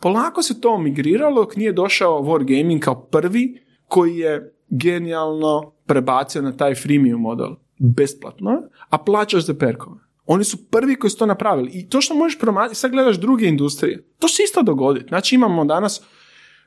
Polako 0.01 0.43
se 0.43 0.61
to 0.61 0.79
migriralo 0.79 1.49
nije 1.57 1.73
došao 1.73 2.23
Wargaming 2.23 2.81
kao 2.81 3.01
prvi 3.01 3.63
koji 3.89 4.17
je 4.17 4.56
genijalno 4.69 5.73
prebacio 5.87 6.43
na 6.43 6.57
taj 6.57 6.75
freemium 6.75 7.21
model. 7.21 7.51
Besplatno, 7.79 8.63
a 8.89 8.99
plaćaš 8.99 9.47
za 9.47 9.55
perkove. 9.55 9.97
Oni 10.27 10.45
su 10.45 10.71
prvi 10.71 10.97
koji 10.97 11.11
su 11.11 11.19
to 11.19 11.27
napravili. 11.27 11.71
I 11.75 11.89
to 11.89 12.01
što 12.01 12.15
možeš 12.15 12.39
promatrati, 12.39 12.75
sad 12.75 12.91
gledaš 12.91 13.17
druge 13.17 13.47
industrije, 13.47 14.07
to 14.19 14.29
se 14.29 14.43
isto 14.43 14.63
dogoditi. 14.63 15.09
Znači 15.09 15.35
imamo 15.35 15.65
danas 15.65 16.03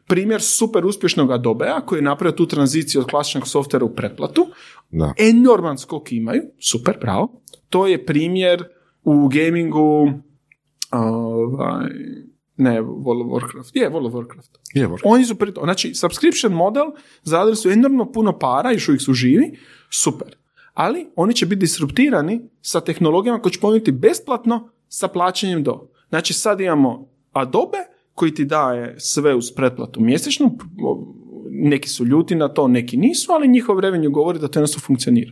primjer 0.08 0.42
super 0.42 0.86
uspješnog 0.86 1.32
Adobea 1.32 1.82
koji 1.82 2.00
je 2.00 2.04
napravio 2.04 2.36
tu 2.36 2.46
tranziciju 2.46 3.02
od 3.02 3.08
klasičnog 3.08 3.48
softvera 3.48 3.86
u 3.86 3.96
pretplatu. 3.96 4.48
Da. 4.90 5.14
Enorman 5.18 5.78
skok 5.78 6.12
imaju, 6.12 6.42
super, 6.60 6.98
bravo. 7.02 7.42
To 7.70 7.88
je 7.88 8.06
primjer 8.06 8.64
u 9.04 9.28
gamingu 9.28 10.12
ovaj, 10.92 11.90
ne, 12.60 12.82
World 12.82 13.26
of 13.26 13.28
Warcraft. 13.28 13.72
Je, 13.74 13.90
World 13.90 14.08
of 14.08 14.14
Warcraft. 14.14 14.60
Je, 14.74 14.88
Warcraft. 14.88 15.02
Oni 15.04 15.26
su 15.26 15.36
pri 15.36 15.54
to, 15.54 15.62
znači, 15.64 15.94
subscription 15.94 16.54
model, 16.54 16.86
zaradili 17.24 17.56
su 17.56 17.70
enormno 17.70 18.12
puno 18.12 18.40
para, 18.40 18.72
još 18.72 18.90
uvijek 18.90 19.02
su 19.02 19.14
živi, 19.14 19.58
super. 19.90 20.36
Ali 20.74 21.08
oni 21.16 21.34
će 21.34 21.46
biti 21.46 21.60
disruptirani 21.60 22.42
sa 22.62 22.82
tehnologijama 22.82 23.42
koje 23.42 23.54
će 23.54 23.60
ponuditi 23.60 23.92
besplatno 23.92 24.70
sa 24.88 25.08
plaćanjem 25.08 25.64
do. 25.64 25.90
Znači, 26.10 26.34
sad 26.34 26.62
imamo 26.62 27.08
Adobe 27.32 27.78
koji 28.14 28.34
ti 28.34 28.46
daje 28.46 29.00
sve 29.00 29.36
uz 29.36 29.52
pretplatu 29.56 30.02
mjesečnu, 30.02 30.58
neki 31.50 31.90
su 31.90 32.06
ljuti 32.06 32.36
na 32.36 32.48
to, 32.48 32.68
neki 32.68 32.98
nisu, 32.98 33.32
ali 33.32 33.48
njihov 33.48 33.80
revenju 33.80 34.12
govori 34.12 34.40
da 34.40 34.48
to 34.48 34.60
jednostavno 34.60 34.86
funkcionira. 34.86 35.32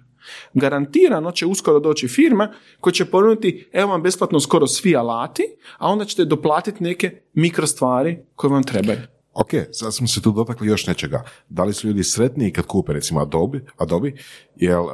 Garantirano 0.53 1.31
će 1.31 1.45
uskoro 1.45 1.79
doći 1.79 2.07
firma 2.07 2.53
koja 2.79 2.93
će 2.93 3.05
ponuditi, 3.05 3.69
evo 3.73 3.91
vam 3.91 4.01
besplatno 4.01 4.39
skoro 4.39 4.67
svi 4.67 4.95
alati, 4.95 5.43
a 5.77 5.87
onda 5.87 6.05
ćete 6.05 6.25
doplatiti 6.25 6.83
neke 6.83 7.21
mikro 7.33 7.67
stvari 7.67 8.17
koje 8.35 8.51
vam 8.51 8.63
trebaju. 8.63 8.99
Ok, 9.33 9.49
sad 9.71 9.93
smo 9.93 10.07
se 10.07 10.21
tu 10.21 10.31
dotakli 10.31 10.67
još 10.67 10.87
nečega. 10.87 11.23
Da 11.49 11.63
li 11.63 11.73
su 11.73 11.87
ljudi 11.87 12.03
sretniji 12.03 12.51
kad 12.51 12.65
kupe 12.65 12.93
recimo 12.93 13.19
Adobe, 13.19 13.59
Adobe 13.77 14.11
jer 14.55 14.79
uh, 14.79 14.89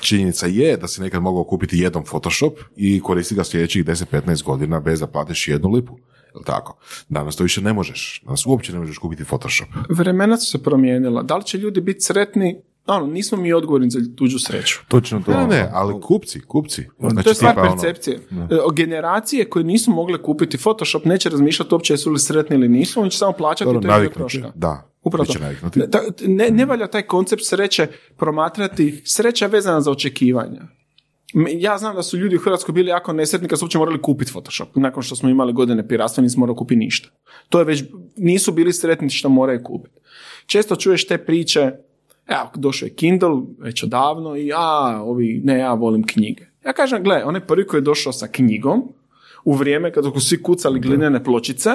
činjenica 0.00 0.46
je 0.46 0.76
da 0.76 0.88
si 0.88 1.00
nekad 1.00 1.22
mogao 1.22 1.44
kupiti 1.44 1.78
jedan 1.78 2.04
Photoshop 2.04 2.58
i 2.76 3.00
koristiti 3.00 3.36
ga 3.36 3.44
sljedećih 3.44 3.84
10-15 3.84 4.42
godina 4.42 4.80
bez 4.80 5.00
da 5.00 5.06
platiš 5.06 5.48
jednu 5.48 5.70
lipu. 5.70 5.98
Jel 6.34 6.42
tako? 6.44 6.78
Danas 7.08 7.36
to 7.36 7.42
više 7.42 7.60
ne 7.60 7.72
možeš. 7.72 8.22
Danas 8.24 8.46
uopće 8.46 8.72
ne 8.72 8.78
možeš 8.78 8.98
kupiti 8.98 9.24
Photoshop. 9.24 9.68
Vremena 9.88 10.36
su 10.36 10.50
se 10.50 10.62
promijenila. 10.62 11.22
Da 11.22 11.36
li 11.36 11.44
će 11.44 11.58
ljudi 11.58 11.80
biti 11.80 12.00
sretni? 12.00 12.62
Ono, 12.86 13.06
nismo 13.06 13.38
mi 13.38 13.52
odgovorni 13.52 13.90
za 13.90 14.00
tuđu 14.16 14.38
sreću. 14.38 14.78
Točno 14.88 15.22
to. 15.26 15.30
Ne, 15.32 15.38
ne, 15.38 15.46
ne, 15.46 15.68
ali 15.72 16.00
kupci, 16.00 16.40
kupci. 16.40 16.86
Znači, 16.98 17.24
to 17.24 17.30
je 17.30 17.34
stvar 17.34 17.52
tipa 17.54 17.62
ono- 17.62 17.70
percepcije. 17.72 18.16
E, 18.16 18.56
Generacije 18.74 19.50
koje 19.50 19.64
nisu 19.64 19.90
mogle 19.90 20.22
kupiti 20.22 20.58
Photoshop 20.58 21.04
neće 21.04 21.28
razmišljati 21.28 21.74
uopće 21.74 21.92
jesu 21.92 22.10
li 22.10 22.18
sretni 22.18 22.56
ili 22.56 22.68
nisu, 22.68 23.00
oni 23.00 23.10
će 23.10 23.18
samo 23.18 23.32
plaćati 23.32 23.64
Dobro, 23.64 23.80
i 23.80 23.96
to 23.96 24.02
je 24.02 24.12
troška. 24.12 24.52
Da, 24.54 24.90
Upravo 25.02 25.24
to. 25.24 25.38
naviknuti. 25.38 25.80
Ne, 26.26 26.50
ne, 26.50 26.64
valja 26.64 26.86
taj 26.86 27.02
koncept 27.02 27.42
sreće 27.44 27.86
promatrati, 28.16 29.02
sreća 29.04 29.44
je 29.44 29.48
vezana 29.50 29.80
za 29.80 29.90
očekivanja. 29.90 30.62
Ja 31.58 31.78
znam 31.78 31.96
da 31.96 32.02
su 32.02 32.16
ljudi 32.16 32.36
u 32.36 32.40
Hrvatskoj 32.40 32.72
bili 32.72 32.88
jako 32.88 33.12
nesretni 33.12 33.48
kad 33.48 33.58
su 33.58 33.64
uopće 33.64 33.78
morali 33.78 34.02
kupiti 34.02 34.30
Photoshop. 34.32 34.68
Nakon 34.76 35.02
što 35.02 35.16
smo 35.16 35.28
imali 35.28 35.52
godine 35.52 35.88
piratstva 35.88 36.22
nismo 36.22 36.40
morali 36.40 36.56
kupiti 36.56 36.78
ništa. 36.78 37.08
To 37.48 37.58
je 37.58 37.64
već, 37.64 37.84
nisu 38.16 38.52
bili 38.52 38.72
sretni 38.72 39.10
što 39.10 39.28
moraju 39.28 39.60
kupiti. 39.64 39.96
Često 40.46 40.76
čuješ 40.76 41.06
te 41.06 41.18
priče, 41.18 41.72
evo, 42.26 42.50
došao 42.54 42.86
je 42.86 42.94
Kindle 42.94 43.30
već 43.58 43.82
odavno 43.82 44.36
i 44.36 44.52
a, 44.56 45.02
ovi, 45.02 45.40
ne, 45.44 45.58
ja 45.58 45.74
volim 45.74 46.06
knjige. 46.06 46.46
Ja 46.64 46.72
kažem, 46.72 47.02
gle, 47.02 47.24
onaj 47.24 47.46
prvi 47.46 47.66
koji 47.66 47.78
je 47.78 47.82
došao 47.82 48.12
sa 48.12 48.26
knjigom, 48.26 48.82
u 49.44 49.52
vrijeme 49.54 49.92
kada 49.92 50.10
su 50.10 50.20
svi 50.20 50.42
kucali 50.42 50.80
glinene 50.80 51.24
pločice, 51.24 51.70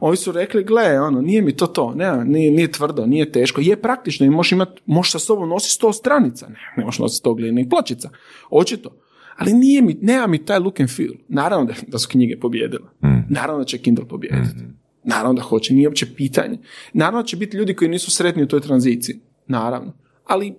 ovi 0.00 0.16
su 0.16 0.32
rekli, 0.32 0.64
gle, 0.64 1.00
ono, 1.00 1.20
nije 1.20 1.42
mi 1.42 1.56
to 1.56 1.66
to, 1.66 1.94
ne, 1.94 2.24
nije, 2.24 2.50
nije 2.50 2.72
tvrdo, 2.72 3.06
nije 3.06 3.32
teško, 3.32 3.60
je 3.60 3.76
praktično 3.82 4.26
i 4.26 4.30
možeš 4.30 4.52
imat, 4.52 4.68
možeš 4.86 5.12
sa 5.12 5.18
sobom 5.18 5.48
nositi 5.48 5.74
sto 5.74 5.92
stranica, 5.92 6.48
ne, 6.48 6.58
ne 6.76 6.84
možeš 6.84 6.98
nositi 6.98 7.18
sto 7.18 7.34
glinenih 7.34 7.66
pločica, 7.70 8.10
očito. 8.50 8.90
Ali 9.36 9.52
nije 9.52 9.82
mi, 9.82 9.98
nema 10.00 10.26
mi 10.26 10.44
taj 10.44 10.58
look 10.58 10.80
and 10.80 10.90
feel. 10.90 11.12
Naravno 11.28 11.66
da, 11.66 11.74
da 11.86 11.98
su 11.98 12.08
knjige 12.08 12.40
pobijedile. 12.40 12.88
Naravno 13.28 13.58
da 13.58 13.64
će 13.64 13.78
Kindle 13.78 14.08
pobijediti. 14.08 14.64
Naravno 15.04 15.34
da 15.34 15.42
hoće, 15.42 15.74
nije 15.74 15.88
uopće 15.88 16.14
pitanje. 16.16 16.58
Naravno 16.92 17.22
da 17.22 17.26
će 17.26 17.36
biti 17.36 17.56
ljudi 17.56 17.74
koji 17.74 17.88
nisu 17.88 18.10
sretni 18.10 18.42
u 18.42 18.48
toj 18.48 18.60
tranziciji. 18.60 19.20
Naravno. 19.52 19.92
Ali 20.26 20.54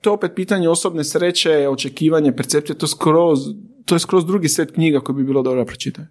to 0.00 0.10
je 0.10 0.14
opet 0.14 0.32
pitanje 0.36 0.68
osobne 0.68 1.04
sreće, 1.04 1.68
očekivanje, 1.68 2.36
percepcije, 2.36 2.78
to, 2.78 2.86
skroz, 2.86 3.38
to 3.84 3.94
je 3.94 3.98
skroz 3.98 4.26
drugi 4.26 4.48
set 4.48 4.74
knjiga 4.74 5.00
koji 5.00 5.16
bi 5.16 5.24
bilo 5.24 5.42
dobro 5.42 5.64
pročitati. 5.64 6.08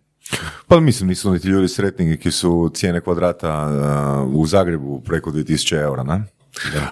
Pa 0.68 0.80
mislim, 0.80 1.10
nisu 1.10 1.32
niti 1.32 1.48
ljudi 1.48 1.68
sretni 1.68 2.18
ki 2.18 2.32
su 2.32 2.72
cijene 2.74 3.02
kvadrata 3.02 3.68
uh, 4.28 4.36
u 4.36 4.45
Zagrebu 4.45 5.02
preko 5.06 5.32
2000 5.32 5.82
eura, 5.82 6.03
ne? 6.03 6.24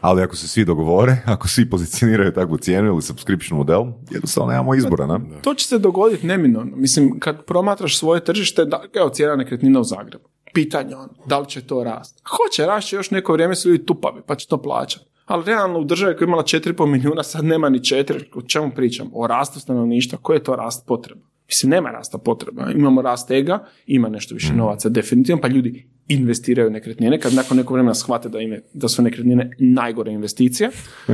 Ali 0.02 0.22
ako 0.22 0.36
se 0.36 0.48
svi 0.48 0.66
dogovore, 0.66 1.18
ako 1.34 1.48
svi 1.48 1.70
pozicioniraju 1.70 2.34
takvu 2.34 2.57
cijenu 2.57 2.88
ili 2.88 3.02
subscription 3.02 3.57
model, 3.57 3.86
jednostavno 4.11 4.52
nemamo 4.52 4.76
izbora, 4.76 5.06
ne? 5.07 5.20
To 5.41 5.53
će 5.53 5.68
se 5.68 5.80
dogoditi 5.80 6.28
neminovno. 6.28 6.76
Mislim, 6.76 7.20
kad 7.20 7.45
promatraš 7.45 7.98
svoje 7.98 8.24
tržište, 8.24 8.66
da, 8.66 8.84
evo 8.94 9.10
cijena 9.10 9.36
nekretnina 9.36 9.80
u 9.80 9.84
Zagrebu. 9.84 10.30
Pitanje 10.53 10.95
ono, 10.95 11.14
da 11.26 11.40
li 11.40 11.48
će 11.48 11.61
to 11.61 11.84
rast? 11.84 12.22
Hoće, 12.30 12.66
rast 12.66 12.94
još 12.94 13.11
neko 13.11 13.34
vrijeme 13.34 13.56
su 13.56 13.70
ljudi 13.70 13.86
tupavi, 13.86 14.22
pa 14.26 14.36
će 14.36 14.48
to 14.48 14.61
plaćati. 14.61 15.09
Ali 15.30 15.45
realno 15.45 15.80
u 15.80 15.84
državi 15.84 16.15
koja 16.15 16.26
je 16.26 16.27
imala 16.27 16.43
4,5 16.43 16.85
milijuna, 16.85 17.23
sad 17.23 17.45
nema 17.45 17.69
ni 17.69 17.80
4, 17.80 18.23
o 18.34 18.41
čemu 18.41 18.72
pričam? 18.76 19.10
O 19.14 19.27
rastu 19.27 19.60
stanovništva, 19.60 20.19
koji 20.22 20.38
je 20.38 20.43
to 20.43 20.56
rast 20.56 20.88
potreba? 20.88 21.22
Mislim, 21.47 21.69
nema 21.69 21.91
rasta 21.91 22.18
potreba. 22.18 22.72
Imamo 22.76 23.01
rast 23.01 23.31
ega, 23.31 23.65
ima 23.85 24.10
nešto 24.10 24.35
više 24.35 24.53
novaca, 24.53 24.89
definitivno, 24.89 25.41
pa 25.41 25.47
ljudi 25.47 25.88
investiraju 26.07 26.68
u 26.68 26.72
nekretnine, 26.72 27.19
kad 27.19 27.34
nakon 27.34 27.57
nekog 27.57 27.73
vremena 27.73 27.93
shvate 27.93 28.30
da, 28.30 28.39
ime, 28.39 28.61
da 28.73 28.88
su 28.88 29.01
nekretnine 29.01 29.51
najgore 29.60 30.11
investicija, 30.11 30.69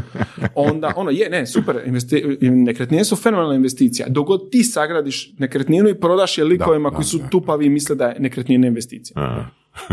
onda, 0.55 0.93
ono, 0.95 1.11
je, 1.11 1.29
ne, 1.29 1.47
super, 1.47 1.81
investi- 1.85 2.37
nekretnine 2.51 3.05
su 3.05 3.15
fenomenalna 3.15 3.55
investicija. 3.55 4.07
Dok 4.09 4.27
god 4.27 4.51
ti 4.51 4.63
sagradiš 4.63 5.33
nekretninu 5.37 5.89
i 5.89 5.99
prodaš 5.99 6.37
je 6.37 6.43
likovima 6.43 6.91
koji 6.91 7.05
su 7.05 7.19
tupavi 7.31 7.65
i 7.65 7.69
misle 7.69 7.95
da 7.95 8.05
je 8.05 8.19
nekretnina 8.19 8.67
investicija. 8.67 9.21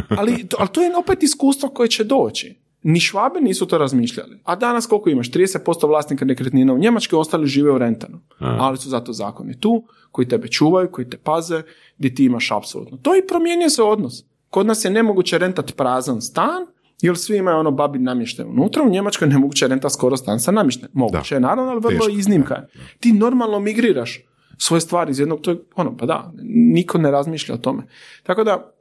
ali, 0.08 0.48
to, 0.48 0.56
ali 0.60 0.68
to 0.72 0.82
je 0.82 0.96
opet 0.96 1.22
iskustvo 1.22 1.68
koje 1.68 1.88
će 1.88 2.04
doći. 2.04 2.61
Ni 2.82 3.00
švabe 3.00 3.40
nisu 3.40 3.66
to 3.66 3.78
razmišljali. 3.78 4.40
A 4.44 4.56
danas 4.56 4.86
koliko 4.86 5.10
imaš? 5.10 5.30
30% 5.30 5.88
vlasnika 5.88 6.24
nekretnina 6.24 6.72
u 6.74 6.78
Njemačkoj, 6.78 7.18
ostali 7.18 7.46
žive 7.46 7.72
u 7.72 7.78
rentanu. 7.78 8.20
Ali 8.38 8.78
su 8.78 8.88
zato 8.88 9.12
zakoni 9.12 9.60
tu, 9.60 9.84
koji 10.10 10.28
tebe 10.28 10.48
čuvaju, 10.48 10.90
koji 10.90 11.10
te 11.10 11.16
paze, 11.16 11.62
gdje 11.98 12.14
ti 12.14 12.24
imaš 12.24 12.50
apsolutno. 12.50 12.98
To 13.02 13.16
i 13.16 13.26
promijenio 13.28 13.70
se 13.70 13.82
odnos. 13.82 14.24
Kod 14.50 14.66
nas 14.66 14.84
je 14.84 14.90
nemoguće 14.90 15.38
rentat 15.38 15.76
prazan 15.76 16.22
stan, 16.22 16.66
jer 17.00 17.16
svi 17.16 17.36
imaju 17.36 17.58
ono 17.58 17.70
babi 17.70 17.98
namještaj 17.98 18.46
unutra, 18.46 18.82
u 18.82 18.90
Njemačkoj 18.90 19.26
je 19.26 19.32
nemoguće 19.32 19.68
rentat 19.68 19.92
skoro 19.92 20.16
stan 20.16 20.40
sa 20.40 20.50
namještajem. 20.50 20.90
Moguće 20.94 21.34
je 21.34 21.40
naravno, 21.40 21.70
ali 21.70 21.80
vrlo 21.80 21.98
Teško, 21.98 22.10
iznimka 22.10 22.54
je. 22.54 22.68
Ti 23.00 23.12
normalno 23.12 23.60
migriraš 23.60 24.24
svoje 24.58 24.80
stvari 24.80 25.10
iz 25.10 25.18
jednog, 25.18 25.40
to 25.40 25.50
je 25.50 25.58
ono, 25.76 25.96
pa 25.96 26.06
da, 26.06 26.32
niko 26.74 26.98
ne 26.98 27.10
razmišlja 27.10 27.54
o 27.54 27.58
tome. 27.58 27.82
Tako 28.22 28.44
da, 28.44 28.74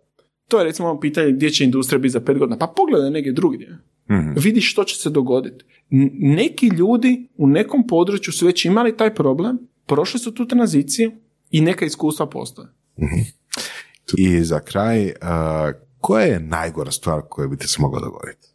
to 0.47 0.57
je 0.57 0.63
recimo 0.63 0.89
ono 0.89 0.99
pitanje 0.99 1.31
gdje 1.31 1.49
će 1.49 1.63
industrija 1.63 1.99
biti 1.99 2.11
za 2.11 2.19
pet 2.19 2.37
godina. 2.37 2.57
Pa 2.57 2.67
pogledaj 2.67 3.11
negdje 3.11 3.31
drugdje. 3.33 3.77
Vidi 4.35 4.61
što 4.61 4.83
će 4.83 4.95
se 4.95 5.09
dogoditi. 5.09 5.65
N- 5.91 6.09
Neki 6.13 6.67
ljudi 6.67 7.29
u 7.37 7.47
nekom 7.47 7.87
području 7.87 8.33
su 8.33 8.45
već 8.45 8.65
imali 8.65 8.97
taj 8.97 9.15
problem, 9.15 9.57
prošli 9.85 10.19
su 10.19 10.33
tu 10.33 10.47
tranziciju 10.47 11.11
i 11.51 11.61
neka 11.61 11.85
iskustva 11.85 12.25
postoje. 12.25 12.67
I 14.17 14.43
za 14.43 14.59
kraj, 14.59 15.05
uh, 15.05 15.11
koja 15.99 16.25
je 16.25 16.39
najgora 16.39 16.91
stvar 16.91 17.21
koja 17.29 17.47
bi 17.47 17.57
ti 17.57 17.67
se 17.67 17.81
mogla 17.81 17.99
dogoditi? 17.99 18.47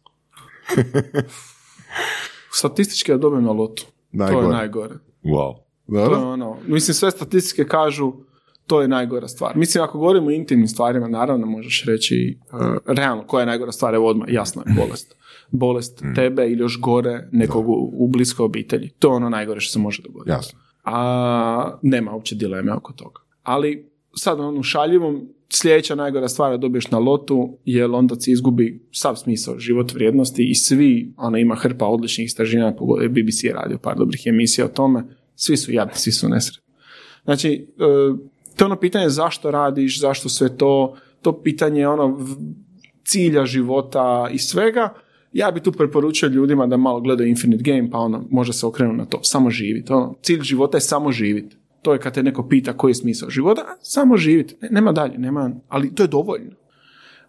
Statistički 2.59 3.11
ja 3.11 3.17
dobijem 3.17 3.43
na 3.43 3.51
lotu. 3.51 3.83
To 3.83 3.91
Najgore. 4.11 4.45
je 4.47 4.51
najgore. 4.53 4.95
Wow. 5.23 5.55
To 5.87 6.11
je 6.11 6.17
ono, 6.17 6.57
mislim, 6.67 6.95
sve 6.95 7.11
statistike 7.11 7.67
kažu 7.67 8.13
to 8.65 8.81
je 8.81 8.87
najgora 8.87 9.27
stvar. 9.27 9.57
Mislim, 9.57 9.83
ako 9.83 9.97
govorimo 9.97 10.27
o 10.27 10.31
intimnim 10.31 10.67
stvarima, 10.67 11.07
naravno 11.07 11.45
možeš 11.45 11.83
reći 11.85 12.39
uh, 12.51 12.59
realno 12.85 13.27
koja 13.27 13.41
je 13.41 13.45
najgora 13.45 13.71
stvar, 13.71 13.95
evo 13.95 14.07
odmah, 14.07 14.27
jasno 14.31 14.63
je 14.65 14.73
bolest. 14.75 15.15
Bolest 15.51 16.03
tebe 16.15 16.49
ili 16.49 16.59
još 16.59 16.79
gore 16.81 17.27
nekog 17.31 17.69
u, 17.69 17.89
u 17.93 18.07
bliskoj 18.07 18.43
obitelji. 18.43 18.89
To 18.89 19.07
je 19.07 19.15
ono 19.15 19.29
najgore 19.29 19.59
što 19.59 19.73
se 19.73 19.79
može 19.79 20.03
dogoditi. 20.03 20.29
Jasno. 20.29 20.59
A 20.83 21.77
nema 21.81 22.13
uopće 22.13 22.35
dileme 22.35 22.73
oko 22.73 22.93
toga. 22.93 23.21
Ali 23.43 23.89
sad 24.15 24.39
ono 24.39 24.63
šaljivom 24.63 25.27
sljedeća 25.49 25.95
najgora 25.95 26.27
stvar 26.27 26.51
da 26.51 26.57
dobiješ 26.57 26.91
na 26.91 26.99
lotu, 26.99 27.57
jer 27.65 27.91
onda 27.91 28.15
se 28.15 28.31
izgubi 28.31 28.87
sav 28.91 29.15
smisao 29.15 29.59
život 29.59 29.93
vrijednosti 29.93 30.49
i 30.49 30.55
svi, 30.55 31.13
ona 31.17 31.39
ima 31.39 31.55
hrpa 31.55 31.85
odličnih 31.85 32.25
istraživanja, 32.25 32.75
BBC 33.09 33.43
je 33.43 33.53
radio 33.53 33.77
par 33.77 33.97
dobrih 33.97 34.21
emisija 34.25 34.65
o 34.65 34.69
tome, 34.69 35.03
svi 35.35 35.57
su 35.57 35.71
jadni, 35.71 35.93
svi 35.95 36.11
su 36.11 36.29
nesretni. 36.29 36.73
Znači, 37.23 37.67
e, 37.77 37.83
to 38.55 38.63
je 38.63 38.65
ono 38.65 38.79
pitanje 38.79 39.09
zašto 39.09 39.51
radiš, 39.51 39.99
zašto 39.99 40.29
sve 40.29 40.57
to, 40.57 40.95
to 41.21 41.41
pitanje 41.41 41.87
ono 41.87 42.19
cilja 43.05 43.45
života 43.45 44.29
i 44.31 44.39
svega, 44.39 44.93
ja 45.33 45.51
bi 45.51 45.59
tu 45.59 45.71
preporučio 45.71 46.29
ljudima 46.29 46.67
da 46.67 46.77
malo 46.77 47.01
gledaju 47.01 47.29
Infinite 47.29 47.63
Game, 47.63 47.89
pa 47.91 47.97
ono, 47.97 48.25
može 48.29 48.53
se 48.53 48.65
okrenu 48.65 48.93
na 48.93 49.05
to, 49.05 49.19
samo 49.23 49.49
živiti. 49.49 49.93
Ono, 49.93 50.15
cilj 50.21 50.41
života 50.41 50.77
je 50.77 50.81
samo 50.81 51.11
živiti. 51.11 51.57
To 51.81 51.93
je 51.93 51.99
kad 51.99 52.13
te 52.13 52.23
neko 52.23 52.47
pita 52.47 52.73
koji 52.73 52.91
je 52.91 52.95
smisao 52.95 53.29
života, 53.29 53.65
samo 53.81 54.17
živiti. 54.17 54.55
Ne, 54.61 54.69
nema 54.71 54.91
dalje, 54.91 55.17
nema, 55.17 55.51
ali 55.67 55.95
to 55.95 56.03
je 56.03 56.07
dovoljno. 56.07 56.51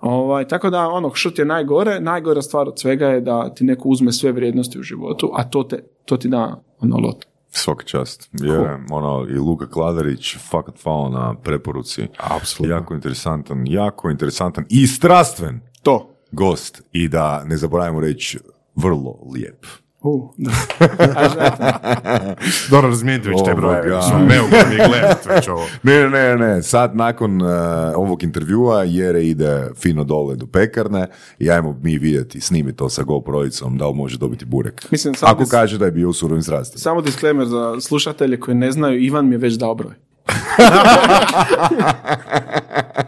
Ovaj, 0.01 0.49
tako 0.49 0.71
da, 0.71 0.89
ono, 0.89 1.11
što 1.15 1.31
ti 1.31 1.41
je 1.41 1.45
najgore, 1.45 2.01
najgora 2.01 2.43
stvar 2.43 2.69
od 2.69 2.81
svega 2.81 3.07
je 3.07 3.21
da 3.21 3.55
ti 3.55 3.65
neko 3.65 3.89
uzme 3.89 4.13
sve 4.13 4.33
vrijednosti 4.33 4.79
u 4.79 4.83
životu, 4.83 5.31
a 5.35 5.45
to, 5.45 5.63
te, 5.63 5.85
to 6.05 6.17
ti 6.17 6.29
da 6.29 6.63
ono 6.81 6.97
lot. 6.97 7.25
Svaka 7.51 7.85
čast. 7.85 8.31
Je, 8.33 8.87
ono, 8.91 9.27
i 9.31 9.39
Luka 9.39 9.67
Kladarić 9.67 10.37
fakat 10.51 10.79
fao 10.79 11.09
na 11.09 11.35
preporuci. 11.43 12.07
Apsolutno. 12.19 12.77
Jako 12.77 12.95
interesantan, 12.95 13.65
jako 13.67 14.11
interesantan 14.11 14.65
i 14.69 14.87
strastven 14.87 15.61
To. 15.83 16.18
Gost. 16.33 16.83
I 16.93 17.09
da 17.09 17.45
ne 17.45 17.57
zaboravimo 17.57 18.01
reći 18.01 18.39
vrlo 18.77 19.19
lijep. 19.35 19.67
Uh, 20.01 20.31
da. 20.37 20.51
Dobro, 22.71 22.89
razmijenite 22.89 23.29
već 23.29 23.39
te 23.45 23.51
Oh 23.51 23.57
brojeve. 23.57 23.89
Neugodni 24.29 24.77
gledati 24.89 25.29
već 25.29 25.49
ovo. 25.49 25.65
Ne, 25.83 26.09
ne, 26.11 26.37
ne, 26.37 26.63
sad 26.63 26.97
nakon 26.97 27.43
uh, 27.43 27.49
ovog 27.97 28.23
intervjua 28.23 28.83
Jere 28.85 29.25
ide 29.25 29.69
fino 29.77 30.05
dole 30.05 30.37
do 30.37 30.47
pekarne 30.47 31.07
i 31.39 31.51
ajmo 31.51 31.77
mi 31.83 31.99
vidjeti, 31.99 32.41
snimi 32.41 32.77
to 32.77 32.89
sa 32.89 33.03
GoPro-icom 33.03 33.79
da 33.79 33.89
li 33.89 33.95
može 33.95 34.19
dobiti 34.19 34.45
burek. 34.45 34.91
Mislim, 34.91 35.15
samo 35.15 35.33
Ako 35.33 35.43
dis- 35.43 35.51
kaže 35.51 35.79
da 35.79 35.85
je 35.85 35.93
bio 35.93 36.09
u 36.09 36.13
surovim 36.13 36.43
strastima. 36.43 36.81
Samo 36.81 37.01
disclaimer 37.01 37.47
za 37.47 37.81
slušatelje 37.81 38.41
koji 38.41 38.55
ne 38.55 38.73
znaju, 38.73 39.01
Ivan 39.01 39.29
mi 39.29 39.35
je 39.35 39.39
već 39.39 39.55
dao 39.55 39.75
broj. 39.75 39.95